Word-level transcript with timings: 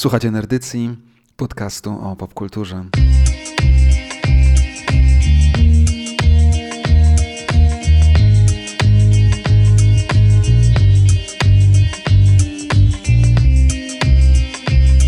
Słuchacie 0.00 0.30
Nerdycji, 0.30 0.96
podcastu 1.36 1.90
o 1.90 2.16
popkulturze. 2.16 2.84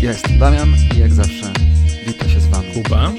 Jest 0.01 0.37
Damian 0.39 0.69
i 0.95 0.99
jak 0.99 1.13
zawsze 1.13 1.53
wita 2.07 2.29
się 2.29 2.39
z 2.39 2.47
wami 2.47 2.73
Kuba. 2.73 3.11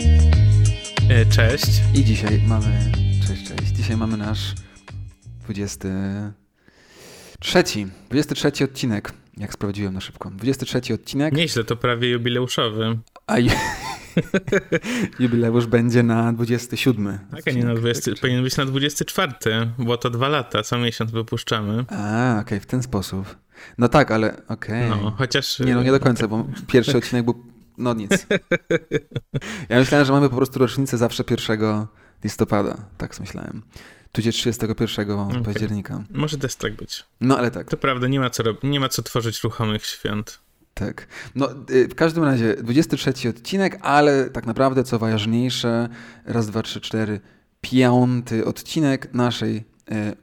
E, 1.09 1.27
Cześć. 1.27 1.83
I 1.95 2.05
dzisiaj 2.05 2.43
mamy, 2.47 2.93
cześć, 3.29 3.49
cześć, 3.49 3.73
dzisiaj 3.73 3.97
mamy 3.97 4.17
nasz 4.17 4.55
23, 5.45 7.87
23 8.11 8.65
odcinek, 8.65 9.24
jak 9.37 9.53
sprawdziłem 9.53 9.95
na 9.95 10.01
szybko. 10.01 10.31
23 10.31 10.95
odcinek, 10.95 11.35
Nieźle, 11.35 11.65
to 11.65 11.77
prawie 11.77 12.11
jubileuszowy. 12.11 12.99
a 13.27 13.35
ju- 13.39 13.51
jubileusz 15.21 15.67
będzie 15.67 16.03
na 16.03 16.33
27. 16.33 17.19
Tak, 17.31 17.49
a 17.49 17.51
nie 17.51 17.65
na 17.65 17.75
20, 17.75 18.11
powinien 18.21 18.43
być 18.43 18.57
na 18.57 18.65
24, 18.65 19.33
bo 19.79 19.97
to 19.97 20.11
dwa 20.11 20.29
lata, 20.29 20.63
co 20.63 20.79
miesiąc 20.79 21.11
wypuszczamy. 21.11 21.85
A, 21.89 22.39
okej, 22.41 22.61
w 22.61 22.67
ten 22.67 22.83
sposób. 22.83 23.37
No 23.79 23.89
tak, 23.89 24.11
ale 24.11 24.47
okej. 24.49 24.91
No, 24.91 25.11
chociaż... 25.19 25.59
Nie, 25.61 25.75
no 25.75 25.83
nie 25.83 25.91
do 25.91 26.01
końca, 26.01 26.29
bo 26.29 26.47
pierwszy 26.67 26.99
odcinek 26.99 27.25
był, 27.25 27.45
no 27.79 27.95
nic. 27.95 28.11
Ja 29.69 29.79
myślałem, 29.79 30.07
że 30.07 30.13
mamy 30.13 30.29
po 30.31 30.37
prostu 30.37 30.59
rocznicę 30.59 30.99
zawsze 30.99 31.25
1 31.49 31.87
listopada, 32.25 32.77
tak 32.99 33.21
myślałem. 33.21 33.63
Tudzież 34.15 34.37
31 34.37 35.43
października. 35.45 36.05
Może 36.11 36.39
też 36.39 36.57
tak 36.57 36.77
być. 36.77 37.05
No 37.21 37.39
ale 37.39 37.51
tak. 37.51 37.71
To 37.71 37.77
prawda, 37.77 38.09
nie 38.09 38.21
ma 38.21 38.31
co, 38.31 38.43
nie 38.63 38.81
ma 38.81 38.89
co 38.89 39.03
tworzyć 39.03 39.43
ruchomych 39.43 39.87
świąt. 39.87 40.41
Tak. 40.75 41.07
No, 41.35 41.49
y, 41.71 41.89
w 41.89 41.95
każdym 41.95 42.25
razie 42.25 42.57
23 42.57 43.29
odcinek, 43.29 43.79
ale 43.83 44.31
tak 44.31 44.47
naprawdę, 44.47 44.85
co 44.85 44.99
ważniejsze, 44.99 45.89
raz, 46.25 46.47
dwa, 46.47 46.63
trzy, 46.63 46.81
cztery, 46.81 47.21
piąty 47.61 48.45
odcinek 48.45 49.15
naszej 49.15 49.57
y, 49.57 49.63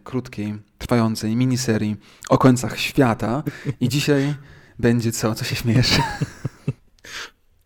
krótkiej, 0.04 0.56
trwającej 0.78 1.36
miniserii 1.36 1.96
o 2.30 2.38
końcach 2.38 2.80
świata. 2.80 3.44
I 3.80 3.90
dzisiaj 3.90 4.36
będzie 4.80 5.12
co? 5.12 5.36
Co 5.36 5.46
się 5.46 5.56
śmiejesz? 5.56 5.92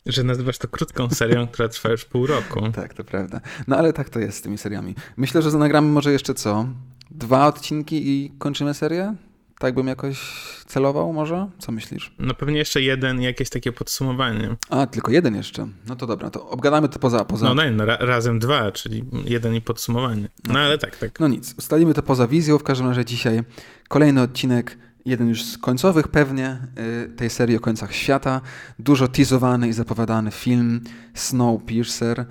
Że 0.05 0.23
nazywasz 0.23 0.57
to 0.57 0.67
krótką 0.67 1.09
serią, 1.09 1.47
która 1.47 1.69
trwa 1.69 1.89
już 1.89 2.05
pół 2.05 2.27
roku. 2.27 2.71
tak, 2.71 2.93
to 2.93 3.03
prawda. 3.03 3.41
No 3.67 3.77
ale 3.77 3.93
tak 3.93 4.09
to 4.09 4.19
jest 4.19 4.37
z 4.37 4.41
tymi 4.41 4.57
seriami. 4.57 4.95
Myślę, 5.17 5.41
że 5.41 5.51
nagramy 5.57 5.87
może 5.87 6.11
jeszcze 6.11 6.33
co? 6.33 6.67
Dwa 7.11 7.47
odcinki 7.47 8.09
i 8.09 8.31
kończymy 8.39 8.73
serię? 8.73 9.15
Tak 9.59 9.75
bym 9.75 9.87
jakoś 9.87 10.19
celował 10.67 11.13
może? 11.13 11.47
Co 11.59 11.71
myślisz? 11.71 12.15
No 12.19 12.33
pewnie 12.33 12.57
jeszcze 12.57 12.81
jeden, 12.81 13.21
jakieś 13.21 13.49
takie 13.49 13.71
podsumowanie. 13.71 14.55
A, 14.69 14.87
tylko 14.87 15.11
jeden 15.11 15.35
jeszcze. 15.35 15.67
No 15.87 15.95
to 15.95 16.07
dobra, 16.07 16.29
to 16.29 16.49
obgadamy 16.49 16.89
to 16.89 16.99
poza... 16.99 17.25
poza... 17.25 17.45
No, 17.45 17.55
no, 17.55 17.63
no 17.71 17.85
ra- 17.85 17.97
razem 17.99 18.39
dwa, 18.39 18.71
czyli 18.71 19.03
jeden 19.25 19.55
i 19.55 19.61
podsumowanie. 19.61 20.29
No 20.47 20.59
ale 20.59 20.77
tak, 20.77 20.97
tak. 20.97 21.19
No 21.19 21.27
nic, 21.27 21.55
ustalimy 21.57 21.93
to 21.93 22.03
poza 22.03 22.27
wizją. 22.27 22.57
W 22.57 22.63
każdym 22.63 22.87
razie 22.87 23.05
dzisiaj 23.05 23.41
kolejny 23.87 24.21
odcinek, 24.21 24.77
jeden 25.05 25.29
już 25.29 25.43
z 25.43 25.57
końcowych 25.57 26.07
pewnie 26.07 26.57
y, 27.05 27.09
tej 27.09 27.29
serii 27.29 27.57
o 27.57 27.59
końcach 27.59 27.95
świata. 27.95 28.41
Dużo 28.79 29.07
teasowany 29.07 29.67
i 29.67 29.73
zapowiadany 29.73 30.31
film 30.31 30.81
Snowpiercer. 31.13 32.25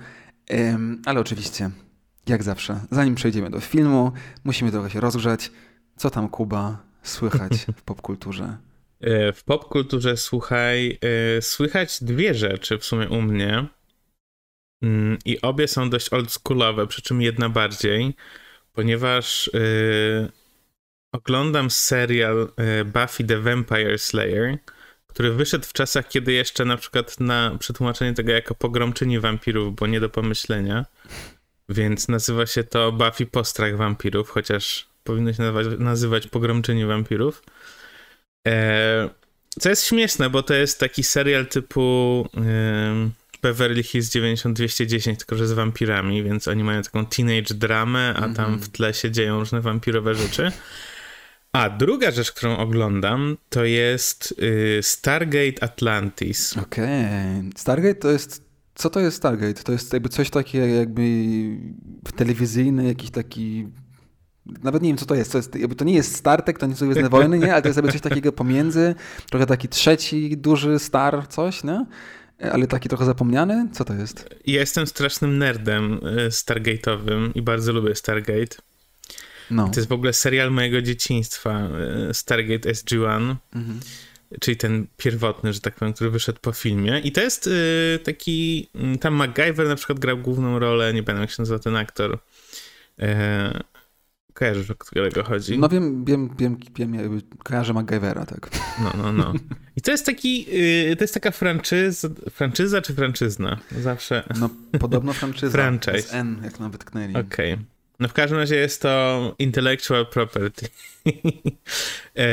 Ale 1.05 1.19
oczywiście, 1.19 1.69
jak 2.27 2.43
zawsze, 2.43 2.79
zanim 2.91 3.15
przejdziemy 3.15 3.49
do 3.49 3.59
filmu, 3.59 4.11
musimy 4.43 4.71
trochę 4.71 4.89
się 4.89 4.99
rozgrzać. 4.99 5.51
Co 5.95 6.09
tam, 6.09 6.29
Kuba, 6.29 6.83
słychać 7.03 7.65
w 7.75 7.81
popkulturze? 7.91 8.57
E, 9.01 9.33
W 9.33 9.43
popkulturze, 9.43 10.17
słuchaj, 10.17 10.99
e, 11.37 11.41
słychać 11.41 12.03
dwie 12.03 12.33
rzeczy 12.33 12.77
w 12.77 12.85
sumie 12.85 13.09
u 13.09 13.21
mnie. 13.21 13.67
Mm, 14.81 15.17
I 15.25 15.41
obie 15.41 15.67
są 15.67 15.89
dość 15.89 16.13
oldschoolowe, 16.13 16.87
przy 16.87 17.01
czym 17.01 17.21
jedna 17.21 17.49
bardziej, 17.49 18.15
ponieważ 18.73 19.47
e, 19.53 19.59
oglądam 21.15 21.71
serial 21.71 22.51
e, 22.57 22.85
Buffy 22.85 23.23
the 23.23 23.39
Vampire 23.39 23.99
Slayer, 23.99 24.57
który 25.07 25.33
wyszedł 25.33 25.65
w 25.65 25.73
czasach, 25.73 26.07
kiedy 26.07 26.33
jeszcze 26.33 26.65
na 26.65 26.77
przykład 26.77 27.19
na 27.19 27.57
przetłumaczenie 27.59 28.13
tego 28.13 28.31
jako 28.31 28.55
pogromczyni 28.55 29.19
wampirów 29.19 29.75
było 29.75 29.87
nie 29.87 29.99
do 29.99 30.09
pomyślenia. 30.09 30.85
Więc 31.69 32.07
nazywa 32.07 32.45
się 32.45 32.63
to 32.63 32.91
Buffy 32.91 33.25
Postrach 33.25 33.77
Wampirów, 33.77 34.29
chociaż 34.29 34.87
powinno 35.03 35.33
się 35.33 35.43
nazywać, 35.43 35.79
nazywać 35.79 36.27
Pogromczyni 36.27 36.85
Wampirów. 36.85 37.43
E, 38.47 39.09
co 39.59 39.69
jest 39.69 39.85
śmieszne, 39.85 40.29
bo 40.29 40.43
to 40.43 40.53
jest 40.53 40.79
taki 40.79 41.03
serial 41.03 41.47
typu 41.47 42.27
em, 42.37 43.11
Beverly 43.41 43.83
Hills 43.83 44.09
90210, 44.09 45.19
tylko 45.19 45.35
że 45.35 45.47
z 45.47 45.51
wampirami, 45.53 46.23
więc 46.23 46.47
oni 46.47 46.63
mają 46.63 46.81
taką 46.81 47.05
teenage 47.05 47.55
dramę, 47.55 48.13
a 48.17 48.29
tam 48.29 48.59
w 48.59 48.69
tle 48.69 48.93
się 48.93 49.11
dzieją 49.11 49.39
różne 49.39 49.61
wampirowe 49.61 50.15
rzeczy. 50.15 50.51
A 51.55 51.69
druga 51.69 52.11
rzecz, 52.11 52.31
którą 52.31 52.57
oglądam, 52.57 53.37
to 53.49 53.65
jest 53.65 54.33
y, 54.39 54.79
Stargate 54.83 55.63
Atlantis. 55.63 56.57
Okej. 56.57 57.49
Stargate 57.55 57.95
to 57.95 58.11
jest. 58.11 58.45
Co 58.75 58.89
to 58.89 58.99
jest 58.99 59.17
Stargate? 59.17 59.63
To 59.63 59.71
jest 59.71 59.93
jakby 59.93 60.09
coś 60.09 60.29
takiego 60.29 60.65
jakby 60.65 61.03
telewizyjny, 62.15 62.87
jakiś 62.87 63.11
taki. 63.11 63.67
Nawet 64.63 64.81
nie 64.81 64.89
wiem, 64.89 64.97
co 64.97 65.05
to 65.05 65.15
jest. 65.15 65.31
To, 65.31 65.37
jest, 65.37 65.55
jakby 65.55 65.75
to 65.75 65.85
nie 65.85 65.93
jest 65.93 66.15
Star 66.15 66.43
Trek, 66.43 66.59
to 66.59 66.65
nie 66.65 66.75
są 66.75 66.85
Gwiezdne 66.85 67.09
Wojny, 67.09 67.39
nie? 67.39 67.53
Ale 67.53 67.61
to 67.61 67.67
jest 67.67 67.77
jakby 67.77 67.91
coś 67.91 68.01
takiego 68.01 68.31
pomiędzy. 68.31 68.95
Trochę 69.29 69.45
taki 69.45 69.69
trzeci, 69.69 70.37
duży 70.37 70.79
Star, 70.79 71.27
coś, 71.27 71.63
nie? 71.63 71.85
Ale 72.51 72.67
taki 72.67 72.89
trochę 72.89 73.05
zapomniany? 73.05 73.69
Co 73.71 73.85
to 73.85 73.93
jest? 73.93 74.29
Ja 74.45 74.59
jestem 74.59 74.87
strasznym 74.87 75.37
nerdem 75.37 75.93
y, 75.93 76.29
Stargate'owym 76.29 77.31
i 77.35 77.41
bardzo 77.41 77.73
lubię 77.73 77.95
Stargate. 77.95 78.57
No. 79.51 79.69
To 79.69 79.79
jest 79.79 79.89
w 79.89 79.91
ogóle 79.91 80.13
serial 80.13 80.51
mojego 80.51 80.81
dzieciństwa, 80.81 81.69
y, 82.09 82.13
Stargate 82.13 82.69
SG-1, 82.69 83.35
Mhm. 83.55 83.79
czyli 84.39 84.57
ten 84.57 84.87
pierwotny, 84.97 85.53
że 85.53 85.59
tak 85.61 85.75
powiem, 85.75 85.93
który 85.93 86.09
wyszedł 86.09 86.39
po 86.41 86.51
filmie. 86.51 86.99
I 86.99 87.11
to 87.11 87.21
jest 87.21 87.47
y, 87.47 87.99
taki, 88.03 88.69
tam 89.01 89.13
MacGyver 89.13 89.67
na 89.67 89.75
przykład 89.75 89.99
grał 89.99 90.17
główną 90.17 90.59
rolę, 90.59 90.93
nie 90.93 91.03
pamiętam 91.03 91.21
jak 91.21 91.31
się 91.31 91.41
nazywa 91.41 91.59
ten 91.59 91.75
aktor. 91.75 92.19
E, 92.99 93.59
kojarzysz, 94.33 94.71
o 94.71 94.75
którego 94.75 95.23
chodzi? 95.23 95.57
No 95.59 95.69
wiem, 95.69 96.05
wiem, 96.05 96.29
wiem, 96.39 96.57
wiem 96.75 97.21
kojarzę 97.43 97.73
MacGyvera, 97.73 98.25
tak. 98.25 98.49
No, 98.83 98.91
no, 99.03 99.11
no. 99.13 99.33
I 99.75 99.81
to 99.81 99.91
jest 99.91 100.05
taki, 100.05 100.45
y, 100.91 100.95
to 100.95 101.03
jest 101.03 101.13
taka 101.13 101.31
franczyza, 101.31 102.09
franczyza 102.31 102.81
czy 102.81 102.93
franczyzna? 102.93 103.59
Zawsze. 103.81 104.23
No 104.39 104.49
podobno 104.79 105.13
franczyza. 105.13 105.51
Franchise. 105.53 106.01
Z 106.01 106.13
N, 106.13 106.41
jak 106.43 106.59
nam 106.59 106.71
wytknęli. 106.71 107.15
Okej. 107.15 107.57
No 107.99 108.07
w 108.07 108.13
każdym 108.13 108.39
razie 108.39 108.55
jest 108.55 108.81
to 108.81 109.35
intellectual 109.39 110.07
property. 110.07 110.67
e, 112.17 112.27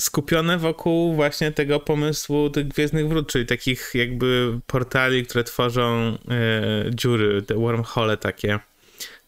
skupione 0.00 0.58
wokół 0.58 1.14
właśnie 1.14 1.52
tego 1.52 1.80
pomysłu 1.80 2.50
tych 2.50 2.68
Gwiezdnych 2.68 3.08
Wrót, 3.08 3.28
czyli 3.28 3.46
takich 3.46 3.90
jakby 3.94 4.60
portali, 4.66 5.26
które 5.26 5.44
tworzą 5.44 6.18
e, 6.28 6.90
dziury, 6.90 7.42
te 7.42 7.54
wormhole 7.54 8.16
takie 8.16 8.58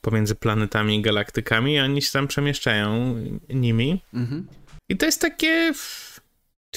pomiędzy 0.00 0.34
planetami 0.34 0.96
i 0.96 1.02
galaktykami 1.02 1.74
i 1.74 1.80
oni 1.80 2.02
się 2.02 2.12
tam 2.12 2.28
przemieszczają 2.28 3.16
nimi. 3.48 4.02
Mhm. 4.14 4.46
I 4.88 4.96
to 4.96 5.06
jest 5.06 5.20
takie 5.20 5.72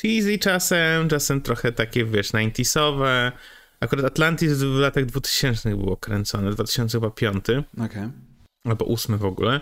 cheesy 0.01 0.39
czasem, 0.39 1.09
czasem 1.09 1.41
trochę 1.41 1.71
takie, 1.71 2.06
wiesz, 2.06 2.31
90sowe. 2.31 3.31
Akurat 3.79 4.06
Atlantis 4.06 4.51
w 4.51 4.79
latach 4.79 5.06
2000 5.06 5.69
było 5.69 5.97
kręcone, 5.97 6.51
2005 6.51 7.45
Okej. 7.85 8.28
Albo 8.69 8.85
8 8.85 9.18
w 9.18 9.25
ogóle. 9.25 9.62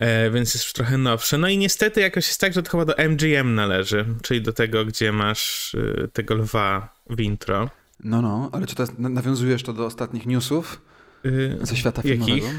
E, 0.00 0.30
więc 0.30 0.54
jest 0.54 0.66
już 0.66 0.72
trochę 0.72 0.98
nowsze. 0.98 1.38
No 1.38 1.48
i 1.48 1.58
niestety 1.58 2.00
jakoś 2.00 2.26
jest 2.28 2.40
tak, 2.40 2.52
że 2.52 2.62
to 2.62 2.70
chyba 2.70 2.84
do 2.84 2.94
MGM 2.96 3.54
należy, 3.54 4.06
czyli 4.22 4.42
do 4.42 4.52
tego, 4.52 4.84
gdzie 4.84 5.12
masz 5.12 5.74
y, 5.74 6.08
tego 6.12 6.34
lwa 6.34 6.94
w 7.10 7.20
intro. 7.20 7.70
No, 8.04 8.22
no, 8.22 8.50
ale 8.52 8.66
czy 8.66 8.74
na- 8.98 9.08
nawiązujesz 9.08 9.62
to 9.62 9.72
do 9.72 9.86
ostatnich 9.86 10.26
newsów 10.26 10.82
Y, 11.26 11.58
ze 11.62 11.76
świata 11.76 12.02
Jakich? 12.04 12.24
filmowego? 12.24 12.58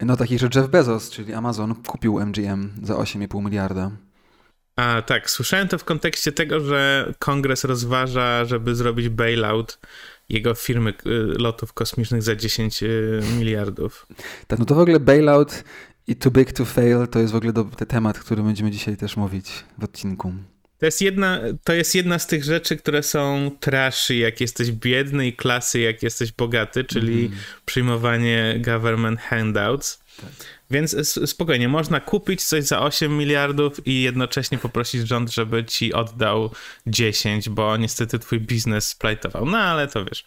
No 0.00 0.16
takich, 0.16 0.40
że 0.40 0.48
Jeff 0.54 0.68
Bezos, 0.68 1.10
czyli 1.10 1.32
Amazon, 1.34 1.74
kupił 1.74 2.20
MGM 2.20 2.70
za 2.82 2.94
8,5 2.94 3.44
miliarda. 3.44 3.90
A 4.76 5.02
tak, 5.06 5.30
słyszałem 5.30 5.68
to 5.68 5.78
w 5.78 5.84
kontekście 5.84 6.32
tego, 6.32 6.60
że 6.60 7.12
kongres 7.18 7.64
rozważa, 7.64 8.44
żeby 8.44 8.74
zrobić 8.74 9.08
bailout 9.08 9.78
jego 10.28 10.54
firmy 10.54 10.90
y, 10.90 10.94
lotów 11.38 11.72
kosmicznych 11.72 12.22
za 12.22 12.36
10 12.36 12.82
y, 12.82 13.20
miliardów. 13.38 14.06
Tak, 14.46 14.58
no 14.58 14.64
to 14.64 14.74
w 14.74 14.78
ogóle 14.78 15.00
bailout 15.00 15.64
i 16.06 16.16
too 16.16 16.32
big 16.32 16.52
to 16.52 16.64
fail 16.64 17.08
to 17.08 17.18
jest 17.18 17.32
w 17.32 17.36
ogóle 17.36 17.52
do, 17.52 17.64
temat, 17.64 18.18
który 18.18 18.42
będziemy 18.42 18.70
dzisiaj 18.70 18.96
też 18.96 19.16
mówić 19.16 19.50
w 19.78 19.84
odcinku. 19.84 20.32
To 20.78 20.86
jest, 20.86 21.02
jedna, 21.02 21.40
to 21.64 21.72
jest 21.72 21.94
jedna 21.94 22.18
z 22.18 22.26
tych 22.26 22.44
rzeczy, 22.44 22.76
które 22.76 23.02
są 23.02 23.50
trashy, 23.60 24.14
jak 24.14 24.40
jesteś 24.40 24.70
biedny 24.72 25.26
i 25.26 25.32
klasy, 25.32 25.80
jak 25.80 26.02
jesteś 26.02 26.32
bogaty, 26.32 26.84
czyli 26.84 27.22
Mhm. 27.24 27.40
przyjmowanie 27.64 28.60
government 28.64 29.20
handouts. 29.20 30.00
Tak. 30.20 30.30
Więc 30.70 31.18
spokojnie, 31.30 31.68
można 31.68 32.00
kupić 32.00 32.44
coś 32.44 32.64
za 32.64 32.80
8 32.80 33.18
miliardów 33.18 33.86
i 33.86 34.02
jednocześnie 34.02 34.58
poprosić 34.58 35.08
rząd, 35.08 35.30
żeby 35.32 35.64
ci 35.64 35.92
oddał 35.92 36.50
10, 36.86 37.48
bo 37.48 37.76
niestety 37.76 38.18
twój 38.18 38.40
biznes 38.40 38.88
splajtował. 38.88 39.46
No 39.46 39.58
ale 39.58 39.88
to 39.88 40.04
wiesz. 40.04 40.24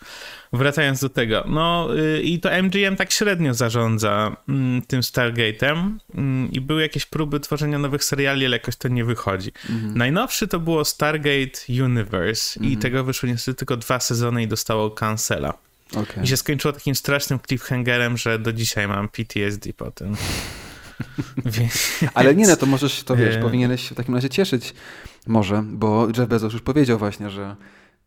Wracając 0.53 1.01
do 1.01 1.09
tego, 1.09 1.43
no 1.47 1.89
y, 1.97 2.21
i 2.21 2.39
to 2.39 2.49
MGM 2.63 2.95
tak 2.95 3.11
średnio 3.11 3.53
zarządza 3.53 4.37
mm, 4.49 4.81
tym 4.81 5.01
Stargate'em 5.01 5.91
mm, 6.15 6.51
i 6.51 6.61
były 6.61 6.81
jakieś 6.81 7.05
próby 7.05 7.39
tworzenia 7.39 7.79
nowych 7.79 8.03
seriali, 8.03 8.45
ale 8.45 8.55
jakoś 8.57 8.75
to 8.75 8.87
nie 8.87 9.05
wychodzi. 9.05 9.51
Mhm. 9.69 9.97
Najnowszy 9.97 10.47
to 10.47 10.59
było 10.59 10.85
Stargate 10.85 11.83
Universe 11.83 12.59
mhm. 12.59 12.73
i 12.73 12.77
tego 12.77 13.03
wyszły 13.03 13.29
niestety 13.29 13.57
tylko 13.57 13.77
dwa 13.77 13.99
sezony 13.99 14.43
i 14.43 14.47
dostało 14.47 14.91
cancela. 14.91 15.70
Okay. 15.95 16.23
I 16.23 16.27
się 16.27 16.37
skończyło 16.37 16.73
takim 16.73 16.95
strasznym 16.95 17.39
cliffhangerem, 17.47 18.17
że 18.17 18.39
do 18.39 18.53
dzisiaj 18.53 18.87
mam 18.87 19.09
PTSD 19.09 19.73
po 19.73 19.91
tym. 19.91 20.15
Ale 22.13 22.35
nie, 22.35 22.47
no 22.47 22.55
to 22.55 22.65
możesz, 22.65 23.03
to 23.03 23.15
wiesz, 23.15 23.37
powinieneś 23.37 23.89
się 23.89 23.95
w 23.95 23.97
takim 23.97 24.15
razie 24.15 24.29
cieszyć 24.29 24.73
może, 25.27 25.63
bo 25.67 26.07
Jeff 26.17 26.27
Bezos 26.27 26.53
już 26.53 26.61
powiedział 26.61 26.97
właśnie, 26.97 27.29
że 27.29 27.55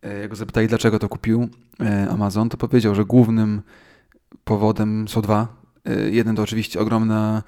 e, 0.01 0.19
jak 0.19 0.29
go 0.29 0.35
zapytali, 0.35 0.67
dlaczego 0.67 0.99
to 0.99 1.09
kupił 1.09 1.49
e, 1.79 2.09
Amazon, 2.09 2.49
to 2.49 2.57
powiedział, 2.57 2.95
że 2.95 3.05
głównym 3.05 3.61
powodem 4.43 5.07
są 5.07 5.21
dwa. 5.21 5.47
E, 5.85 6.09
jeden 6.09 6.35
to 6.35 6.41
oczywiście 6.41 6.79
ogromna, 6.79 7.43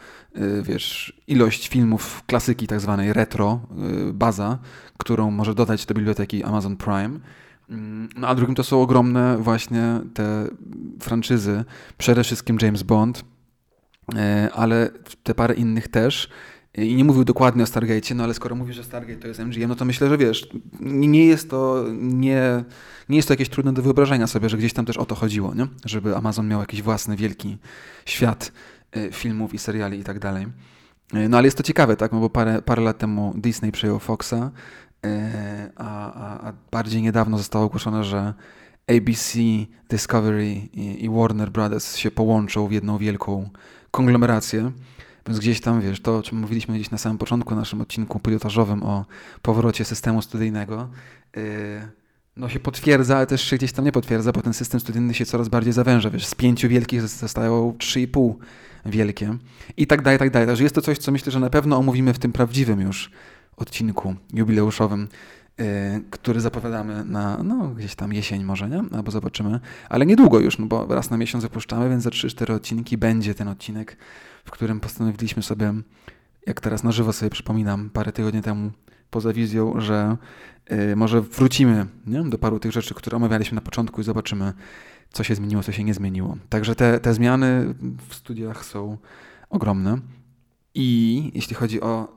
wiesz, 0.62 1.14
ilość 1.28 1.70
filmów 1.70 2.24
klasyki 2.28 2.68
tak 2.68 2.80
zwanej 2.80 3.14
retro, 3.14 3.60
baza, 4.14 4.60
którą 4.98 5.32
może 5.32 5.56
dodać 5.56 5.86
do 5.86 5.94
biblioteki 5.94 6.44
Amazon 6.44 6.78
Prime. 6.78 7.20
Mm, 7.70 8.10
no 8.16 8.28
a 8.28 8.36
drugim 8.36 8.56
to 8.56 8.64
są 8.64 8.82
ogromne 8.82 9.38
właśnie 9.38 10.00
te 10.14 10.48
franczyzy, 11.00 11.64
przede 11.98 12.24
wszystkim 12.24 12.58
James 12.62 12.84
Bond, 12.84 13.26
e, 14.16 14.50
ale 14.54 14.90
te 15.24 15.36
parę 15.36 15.54
innych 15.54 15.88
też. 15.88 16.30
I 16.78 16.96
nie 16.96 17.04
mówił 17.04 17.24
dokładnie 17.24 17.64
o 17.64 17.66
Stargate, 17.66 18.16
no 18.16 18.24
ale 18.24 18.34
skoro 18.34 18.56
mówisz, 18.56 18.76
że 18.76 18.84
Stargate 18.84 19.20
to 19.20 19.28
jest 19.28 19.40
MGM, 19.40 19.68
no 19.68 19.76
to 19.76 19.86
myślę, 19.86 20.10
że 20.10 20.18
wiesz, 20.18 20.50
nie 20.80 21.26
jest 21.26 21.50
to 21.50 21.86
nie, 22.02 22.64
nie 23.10 23.16
jest 23.16 23.28
to 23.28 23.34
jakieś 23.34 23.50
trudne 23.50 23.74
do 23.74 23.82
wyobrażenia 23.82 24.28
sobie, 24.28 24.50
że 24.50 24.58
gdzieś 24.58 24.74
tam 24.74 24.86
też 24.86 24.98
o 24.98 25.06
to 25.06 25.16
chodziło, 25.16 25.54
nie? 25.56 25.68
Żeby 25.86 26.16
Amazon 26.16 26.48
miał 26.48 26.60
jakiś 26.60 26.82
własny 26.82 27.16
wielki 27.16 27.58
świat 28.06 28.52
e, 28.92 29.12
filmów 29.12 29.54
i 29.54 29.58
seriali 29.58 30.00
i 30.00 30.04
tak 30.04 30.20
dalej. 30.20 30.48
E, 31.14 31.30
no 31.30 31.38
ale 31.38 31.48
jest 31.48 31.58
to 31.58 31.64
ciekawe, 31.64 31.96
tak? 31.96 32.12
No 32.12 32.20
bo 32.20 32.30
parę, 32.30 32.62
parę 32.62 32.82
lat 32.82 32.98
temu 32.98 33.34
Disney 33.38 33.72
przejął 33.72 34.00
Foxa, 34.00 34.52
a, 35.76 36.14
a, 36.14 36.48
a 36.50 36.54
bardziej 36.72 37.02
niedawno 37.02 37.38
zostało 37.38 37.66
ogłoszone, 37.66 38.04
że 38.04 38.34
ABC, 38.88 39.40
Discovery 39.90 40.48
i, 40.74 41.06
i, 41.06 41.10
Warner 41.10 41.52
Brothers 41.52 41.96
się 41.96 42.12
połączą 42.12 42.68
w 42.68 42.72
jedną 42.72 42.98
wielką 42.98 43.50
konglomerację. 43.92 44.72
Więc 45.28 45.40
gdzieś 45.40 45.62
tam, 45.62 45.82
wiesz, 45.82 46.02
to 46.02 46.18
o 46.18 46.24
czym 46.24 46.38
mówiliśmy 46.38 46.76
gdzieś 46.76 46.92
na 46.92 46.98
samym 46.98 47.18
początku 47.18 47.56
naszym 47.56 47.82
odcinku 47.82 48.20
pilotażowym 48.20 48.84
o 48.84 49.06
powrocie 49.42 49.86
systemu 49.86 50.22
studyjnego, 50.22 50.90
yy, 51.36 51.44
no 52.38 52.50
się 52.50 52.60
potwierdza, 52.60 53.18
ale 53.18 53.28
też 53.28 53.42
się 53.42 53.58
gdzieś 53.58 53.72
tam 53.72 53.86
nie 53.86 53.92
potwierdza, 53.92 54.32
bo 54.32 54.42
ten 54.42 54.54
system 54.54 54.80
studyjny 54.80 55.14
się 55.14 55.26
coraz 55.26 55.50
bardziej 55.50 55.74
zawęża, 55.74 56.10
wiesz, 56.10 56.26
z 56.26 56.36
pięciu 56.36 56.70
wielkich 56.70 57.02
zostają 57.02 57.76
trzy 57.78 58.02
i 58.02 58.08
pół 58.08 58.40
wielkie 58.86 59.38
i 59.78 59.88
tak 59.88 60.02
dalej, 60.02 60.20
tak 60.20 60.30
dalej. 60.30 60.48
Także 60.48 60.64
jest 60.64 60.76
to 60.76 60.82
coś, 60.82 60.98
co 60.98 61.12
myślę, 61.12 61.32
że 61.32 61.40
na 61.40 61.50
pewno 61.50 61.78
omówimy 61.78 62.14
w 62.14 62.20
tym 62.20 62.32
prawdziwym 62.32 62.82
już 62.82 63.12
odcinku 63.58 64.16
jubileuszowym, 64.34 65.08
yy, 65.58 65.66
który 66.10 66.42
zapowiadamy 66.42 67.06
na 67.06 67.44
no, 67.44 67.68
gdzieś 67.68 67.96
tam 67.96 68.14
jesień 68.14 68.44
może, 68.44 68.70
nie? 68.70 68.84
Albo 68.92 69.12
zobaczymy. 69.12 69.60
Ale 69.90 70.06
niedługo 70.06 70.40
już, 70.40 70.58
no 70.58 70.66
bo 70.66 70.86
raz 70.96 71.10
na 71.10 71.18
miesiąc 71.18 71.44
wypuszczamy, 71.44 71.90
więc 71.90 72.04
za 72.04 72.10
3-4 72.10 72.54
odcinki 72.54 72.98
będzie 72.98 73.36
ten 73.36 73.48
odcinek, 73.48 73.98
w 74.46 74.52
którym 74.52 74.80
postanowiliśmy 74.80 75.44
sobie, 75.44 75.74
jak 76.48 76.62
teraz 76.62 76.84
na 76.84 76.92
żywo 76.92 77.14
sobie 77.14 77.30
przypominam, 77.30 77.90
parę 77.90 78.12
tygodni 78.12 78.42
temu 78.42 78.72
poza 79.10 79.34
wizją, 79.34 79.82
że 79.82 80.18
yy, 80.70 80.96
może 80.96 81.22
wrócimy 81.22 81.86
nie? 82.08 82.24
do 82.24 82.38
paru 82.38 82.60
tych 82.60 82.72
rzeczy, 82.72 82.94
które 82.94 83.18
omawialiśmy 83.18 83.56
na 83.56 83.62
początku 83.62 84.02
i 84.02 84.04
zobaczymy, 84.04 84.54
co 85.12 85.24
się 85.24 85.36
zmieniło, 85.36 85.64
co 85.64 85.72
się 85.72 85.84
nie 85.84 85.94
zmieniło. 85.94 86.38
Także 86.50 86.76
te, 86.76 87.00
te 87.00 87.14
zmiany 87.14 87.76
w 88.10 88.16
studiach 88.16 88.66
są 88.66 88.98
ogromne. 89.50 89.98
I 90.74 91.32
jeśli 91.36 91.56
chodzi 91.56 91.82
o 91.82 92.17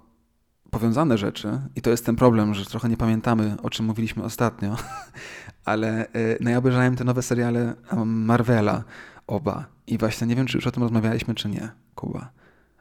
powiązane 0.71 1.19
rzeczy 1.19 1.61
i 1.77 1.83
to 1.83 1.91
jest 1.91 2.07
ten 2.07 2.17
problem, 2.17 2.55
że 2.55 2.65
trochę 2.65 2.89
nie 2.89 2.97
pamiętamy, 2.97 3.57
o 3.63 3.71
czym 3.71 3.87
mówiliśmy 3.87 4.23
ostatnio, 4.23 4.77
ale 5.65 6.07
y, 6.15 6.39
no 6.41 6.51
ja 6.51 6.59
obejrzałem 6.59 6.97
te 6.97 7.05
nowe 7.05 7.23
seriale 7.23 7.75
Marvela, 8.05 8.85
oba 9.27 9.67
i 9.87 9.99
właśnie 9.99 10.27
nie 10.27 10.37
wiem, 10.37 10.47
czy 10.47 10.59
już 10.59 10.67
o 10.67 10.71
tym 10.71 10.83
rozmawialiśmy, 10.83 11.35
czy 11.35 11.49
nie, 11.49 11.71
Kuba. 11.95 12.33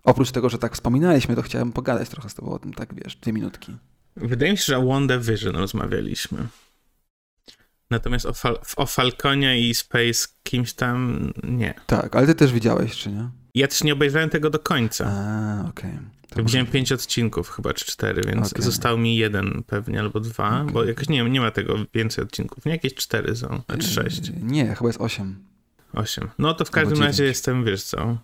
Oprócz 0.04 0.32
tego, 0.32 0.50
że 0.50 0.58
tak 0.58 0.74
wspominaliśmy, 0.74 1.36
to 1.36 1.42
chciałem 1.42 1.72
pogadać 1.72 2.10
trochę 2.10 2.30
z 2.30 2.36
tobą 2.36 2.52
o 2.52 2.60
tym, 2.60 2.74
tak 2.74 2.94
wiesz, 2.94 3.16
dwie 3.16 3.34
minutki. 3.34 3.78
Wydaje 4.16 4.52
mi 4.52 4.58
się, 4.58 4.64
że 4.64 4.78
o 4.78 4.86
WandaVision 4.86 5.56
rozmawialiśmy. 5.56 6.48
Natomiast 7.90 8.26
o, 8.26 8.34
Fal 8.34 8.60
o 8.76 8.86
Falconie 8.86 9.70
i 9.70 9.76
Space 9.76 10.28
kimś 10.44 10.74
tam 10.74 11.32
nie. 11.44 11.74
Tak, 11.86 12.16
ale 12.16 12.28
ty 12.28 12.36
też 12.36 12.54
widziałeś, 12.54 12.96
czy 12.96 13.12
nie? 13.12 13.30
Ja 13.56 13.68
też 13.68 13.84
nie 13.84 13.94
obejrzałem 13.94 14.30
tego 14.30 14.50
do 14.50 14.60
końca. 14.60 15.06
A, 15.06 15.70
okej. 15.70 15.92
Okay. 15.92 16.20
To 16.30 16.44
Widziałem 16.44 16.66
może... 16.66 16.74
pięć 16.74 16.92
odcinków 16.92 17.50
chyba, 17.50 17.74
czy 17.74 17.86
cztery, 17.86 18.22
więc 18.28 18.54
okay. 18.54 18.62
został 18.62 18.98
mi 18.98 19.16
jeden 19.16 19.64
pewnie, 19.68 20.00
albo 20.00 20.20
dwa, 20.20 20.62
okay. 20.62 20.74
bo 20.74 20.84
jakoś 20.84 21.10
nie, 21.10 21.24
nie 21.30 21.42
ma 21.42 21.52
tego 21.52 21.76
więcej 21.94 22.24
odcinków. 22.24 22.66
Nie, 22.66 22.72
jakieś 22.72 22.96
cztery 22.96 23.36
są, 23.36 23.62
czy 23.80 23.88
sześć. 23.88 24.32
Nie, 24.42 24.76
chyba 24.76 24.90
jest 24.90 25.02
osiem. 25.02 25.44
Osiem. 25.94 26.30
No 26.40 26.54
to 26.54 26.66
w 26.66 26.72
każdym 26.72 27.04
razie 27.04 27.24
jestem, 27.24 27.66
wiesz 27.66 27.84
co, 27.84 28.18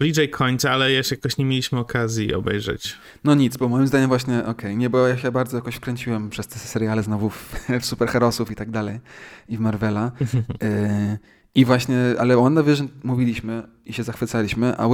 bliżej 0.00 0.30
końca, 0.30 0.70
ale 0.70 0.92
jeszcze 0.92 1.14
jakoś 1.14 1.36
nie 1.36 1.44
mieliśmy 1.44 1.78
okazji 1.78 2.34
obejrzeć. 2.34 2.96
No 3.24 3.34
nic, 3.34 3.56
bo 3.56 3.68
moim 3.68 3.86
zdaniem 3.86 4.08
właśnie, 4.08 4.38
okej, 4.38 4.50
okay, 4.50 4.76
nie, 4.76 4.90
bo 4.90 5.08
ja 5.08 5.18
się 5.18 5.32
bardzo 5.32 5.56
jakoś 5.56 5.74
wkręciłem 5.74 6.30
przez 6.30 6.46
te 6.46 6.58
seriale 6.58 7.02
znowu 7.02 7.30
w, 7.30 7.54
w 7.80 7.86
superherosów 7.86 8.50
i 8.50 8.54
tak 8.54 8.70
dalej 8.70 9.00
i 9.48 9.56
w 9.56 9.60
Marvela. 9.60 10.12
y 10.62 11.39
I 11.54 11.64
właśnie, 11.64 11.98
ale 12.18 12.38
o 12.38 12.42
WandaVision 12.42 12.88
mówiliśmy 13.04 13.62
i 13.86 13.92
się 13.92 14.02
zachwycaliśmy, 14.02 14.76
a 14.78 14.88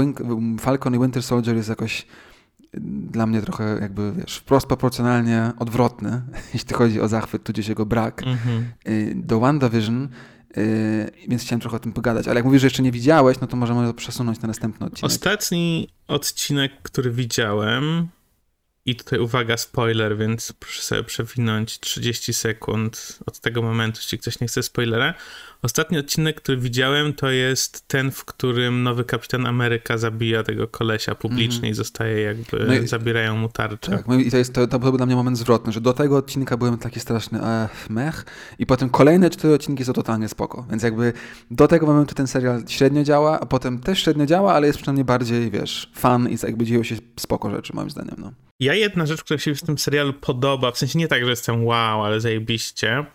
Falcon 0.60 0.94
i 0.94 0.98
Winter 0.98 1.22
Soldier 1.22 1.56
jest 1.56 1.68
jakoś 1.68 2.06
dla 3.10 3.26
mnie 3.26 3.42
trochę 3.42 3.78
jakby, 3.80 4.12
wiesz, 4.12 4.36
wprost 4.36 4.66
proporcjonalnie 4.66 5.52
odwrotny, 5.58 6.22
jeśli 6.54 6.74
chodzi 6.74 7.00
o 7.00 7.08
zachwyt, 7.08 7.42
tudzież 7.44 7.68
jego 7.68 7.86
brak. 7.86 8.22
Mm-hmm. 8.22 9.14
Do 9.14 9.40
WandaVision 9.40 10.08
Yy, 10.56 11.10
więc 11.28 11.42
chciałem 11.42 11.60
trochę 11.60 11.76
o 11.76 11.80
tym 11.80 11.92
pogadać. 11.92 12.28
Ale 12.28 12.36
jak 12.36 12.44
mówisz, 12.44 12.60
że 12.60 12.66
jeszcze 12.66 12.82
nie 12.82 12.92
widziałeś, 12.92 13.40
no 13.40 13.46
to 13.46 13.56
możemy 13.56 13.86
to 13.86 13.94
przesunąć 13.94 14.40
na 14.40 14.48
następny 14.48 14.86
odcinek. 14.86 15.12
Ostatni 15.12 15.88
odcinek, 16.08 16.72
który 16.82 17.10
widziałem, 17.10 18.08
i 18.86 18.96
tutaj 18.96 19.18
uwaga, 19.18 19.56
spoiler, 19.56 20.18
więc 20.18 20.52
proszę 20.52 20.82
sobie 20.82 21.04
przewinąć 21.04 21.80
30 21.80 22.34
sekund 22.34 23.18
od 23.26 23.40
tego 23.40 23.62
momentu, 23.62 23.98
jeśli 23.98 24.18
ktoś 24.18 24.40
nie 24.40 24.46
chce 24.46 24.62
spoilera. 24.62 25.14
Ostatni 25.62 25.98
odcinek, 25.98 26.40
który 26.40 26.58
widziałem, 26.58 27.12
to 27.12 27.30
jest 27.30 27.88
ten, 27.88 28.10
w 28.10 28.24
którym 28.24 28.82
nowy 28.82 29.04
kapitan 29.04 29.46
Ameryka 29.46 29.98
zabija 29.98 30.42
tego 30.42 30.68
kolesia 30.68 31.14
publicznie 31.14 31.58
mm 31.58 31.70
i 31.70 31.74
zostaje 31.74 32.20
jakby, 32.20 32.64
no 32.68 32.74
i, 32.74 32.86
zabierają 32.86 33.36
mu 33.36 33.48
tarczę. 33.48 33.90
Tak, 33.90 34.08
no 34.08 34.14
i 34.14 34.30
to, 34.30 34.36
jest, 34.36 34.52
to, 34.52 34.66
to 34.66 34.78
był 34.78 34.96
dla 34.96 35.06
mnie 35.06 35.16
moment 35.16 35.38
zwrotny, 35.38 35.72
że 35.72 35.80
do 35.80 35.92
tego 35.92 36.16
odcinka 36.16 36.56
byłem 36.56 36.78
taki 36.78 37.00
straszny 37.00 37.42
e, 37.42 37.68
mech 37.90 38.24
i 38.58 38.66
potem 38.66 38.90
kolejne 38.90 39.30
cztery 39.30 39.54
odcinki 39.54 39.84
są 39.84 39.92
totalnie 39.92 40.28
spoko, 40.28 40.66
więc 40.70 40.82
jakby 40.82 41.12
do 41.50 41.68
tego 41.68 41.86
momentu 41.86 42.14
ten 42.14 42.26
serial 42.26 42.62
średnio 42.68 43.04
działa, 43.04 43.40
a 43.40 43.46
potem 43.46 43.78
też 43.78 44.02
średnio 44.02 44.26
działa, 44.26 44.54
ale 44.54 44.66
jest 44.66 44.78
przynajmniej 44.78 45.04
bardziej, 45.04 45.50
wiesz, 45.50 45.90
fan 45.94 46.28
i 46.28 46.36
jakby 46.42 46.64
dzieją 46.64 46.82
się 46.82 46.96
spoko 47.20 47.50
rzeczy, 47.50 47.72
moim 47.74 47.90
zdaniem, 47.90 48.16
no. 48.18 48.45
Ja 48.60 48.74
jedna 48.74 49.06
rzecz, 49.06 49.24
która 49.24 49.38
się 49.38 49.54
w 49.54 49.62
tym 49.62 49.78
serialu 49.78 50.12
podoba, 50.12 50.70
w 50.70 50.78
sensie 50.78 50.98
nie 50.98 51.08
tak, 51.08 51.24
że 51.24 51.30
jestem 51.30 51.64
wow, 51.64 52.04
ale 52.04 52.20
zajebiście, 52.20 53.06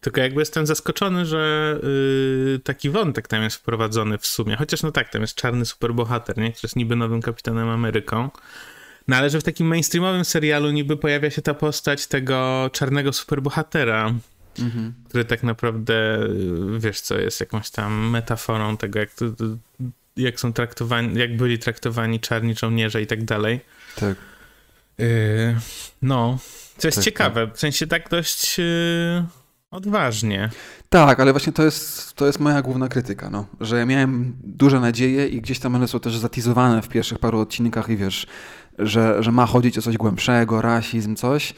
tylko 0.00 0.20
jakby 0.20 0.40
jestem 0.40 0.66
zaskoczony, 0.66 1.26
że 1.26 1.74
yy, 1.82 2.58
taki 2.58 2.90
wątek 2.90 3.28
tam 3.28 3.42
jest 3.42 3.56
wprowadzony 3.56 4.18
w 4.18 4.26
sumie. 4.26 4.56
Chociaż 4.56 4.82
no 4.82 4.92
tak, 4.92 5.08
tam 5.08 5.20
jest 5.20 5.34
czarny 5.34 5.64
superbohater, 5.64 6.38
nie? 6.38 6.52
który 6.52 6.66
jest 6.66 6.76
niby 6.76 6.96
nowym 6.96 7.22
kapitanem 7.22 7.68
Ameryką. 7.68 8.30
No 9.08 9.16
ale 9.16 9.30
że 9.30 9.40
w 9.40 9.44
takim 9.44 9.66
mainstreamowym 9.66 10.24
serialu 10.24 10.70
niby 10.70 10.96
pojawia 10.96 11.30
się 11.30 11.42
ta 11.42 11.54
postać 11.54 12.06
tego 12.06 12.70
czarnego 12.72 13.12
superbohatera, 13.12 14.14
mhm. 14.58 14.94
który 15.08 15.24
tak 15.24 15.42
naprawdę, 15.42 16.22
y, 16.76 16.78
wiesz 16.78 17.00
co, 17.00 17.18
jest 17.18 17.40
jakąś 17.40 17.70
tam 17.70 18.10
metaforą 18.10 18.76
tego, 18.76 18.98
jak, 18.98 19.10
jak 20.16 20.40
są 20.40 20.52
traktowani, 20.52 21.18
jak 21.18 21.36
byli 21.36 21.58
traktowani 21.58 22.20
czarni 22.20 22.54
żołnierze 22.54 23.02
i 23.02 23.06
tak 23.06 23.24
dalej. 23.24 23.60
Tak. 23.96 24.16
Yy, 24.98 25.56
no, 26.02 26.38
co 26.78 26.88
jest 26.88 26.98
tak, 26.98 27.04
ciekawe, 27.04 27.46
tak. 27.46 27.56
w 27.56 27.60
sensie 27.60 27.86
tak 27.86 28.08
dość... 28.08 28.58
Yy 28.58 29.24
Odważnie. 29.70 30.50
Tak, 30.88 31.20
ale 31.20 31.32
właśnie 31.32 31.52
to 31.52 31.64
jest, 31.64 32.12
to 32.14 32.26
jest 32.26 32.40
moja 32.40 32.62
główna 32.62 32.88
krytyka, 32.88 33.30
no. 33.30 33.46
że 33.60 33.78
ja 33.78 33.86
miałem 33.86 34.36
duże 34.44 34.80
nadzieje 34.80 35.28
i 35.28 35.40
gdzieś 35.40 35.58
tam 35.58 35.74
one 35.74 35.88
są 35.88 36.00
też 36.00 36.18
zatizowane 36.18 36.82
w 36.82 36.88
pierwszych 36.88 37.18
paru 37.18 37.40
odcinkach 37.40 37.88
i 37.88 37.96
wiesz, 37.96 38.26
że, 38.78 39.22
że 39.22 39.32
ma 39.32 39.46
chodzić 39.46 39.78
o 39.78 39.82
coś 39.82 39.96
głębszego, 39.96 40.62
rasizm, 40.62 41.16
coś, 41.16 41.54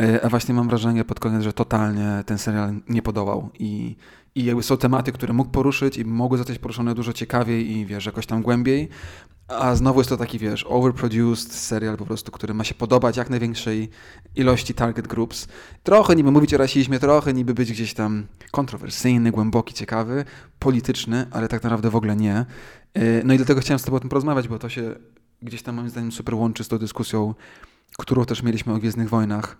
e, 0.00 0.24
a 0.24 0.28
właśnie 0.28 0.54
mam 0.54 0.68
wrażenie 0.68 1.04
pod 1.04 1.20
koniec, 1.20 1.42
że 1.42 1.52
totalnie 1.52 2.22
ten 2.26 2.38
serial 2.38 2.74
nie 2.88 3.02
podołał 3.02 3.50
i, 3.58 3.96
i 4.34 4.44
jakby 4.44 4.62
są 4.62 4.76
tematy, 4.76 5.12
które 5.12 5.32
mógł 5.32 5.50
poruszyć 5.50 5.98
i 5.98 6.04
mogły 6.04 6.38
zostać 6.38 6.58
poruszone 6.58 6.94
dużo 6.94 7.12
ciekawiej 7.12 7.70
i 7.70 7.86
wiesz, 7.86 8.06
jakoś 8.06 8.26
tam 8.26 8.42
głębiej, 8.42 8.88
a 9.48 9.74
znowu 9.74 10.00
jest 10.00 10.10
to 10.10 10.16
taki, 10.16 10.38
wiesz, 10.38 10.64
overproduced 10.68 11.52
serial 11.52 11.96
po 11.96 12.06
prostu, 12.06 12.32
który 12.32 12.54
ma 12.54 12.64
się 12.64 12.74
podobać 12.74 13.16
jak 13.16 13.30
największej 13.30 13.90
ilości 14.36 14.74
target 14.74 15.08
groups. 15.08 15.48
Trochę 15.82 16.16
niby 16.16 16.30
mówić 16.30 16.54
o 16.54 16.58
rasizmie, 16.58 16.98
trochę 16.98 17.32
niby 17.32 17.54
być 17.54 17.72
gdzieś 17.72 17.94
tam 17.94 18.26
kontrowersyjny, 18.50 19.30
głęboki, 19.30 19.74
ciekawy, 19.74 20.24
polityczny, 20.58 21.26
ale 21.30 21.48
tak 21.48 21.62
naprawdę 21.62 21.90
w 21.90 21.96
ogóle 21.96 22.16
nie. 22.16 22.36
E, 22.94 23.24
no 23.24 23.34
i 23.34 23.36
dlatego 23.36 23.60
chciałem 23.60 23.78
z 23.78 23.82
tobą 23.82 23.96
o 23.96 24.00
tym 24.00 24.08
porozmawiać, 24.08 24.48
bo 24.48 24.58
to 24.58 24.68
się 24.68 24.94
gdzieś 25.42 25.62
tam 25.62 25.74
moim 25.74 25.90
zdaniem 25.90 26.12
super 26.12 26.34
łączy 26.34 26.64
z 26.64 26.68
tą 26.68 26.78
dyskusją, 26.78 27.34
którą 27.98 28.24
też 28.24 28.42
mieliśmy 28.42 28.72
o 28.72 28.78
Gwiezdnych 28.78 29.08
Wojnach, 29.08 29.56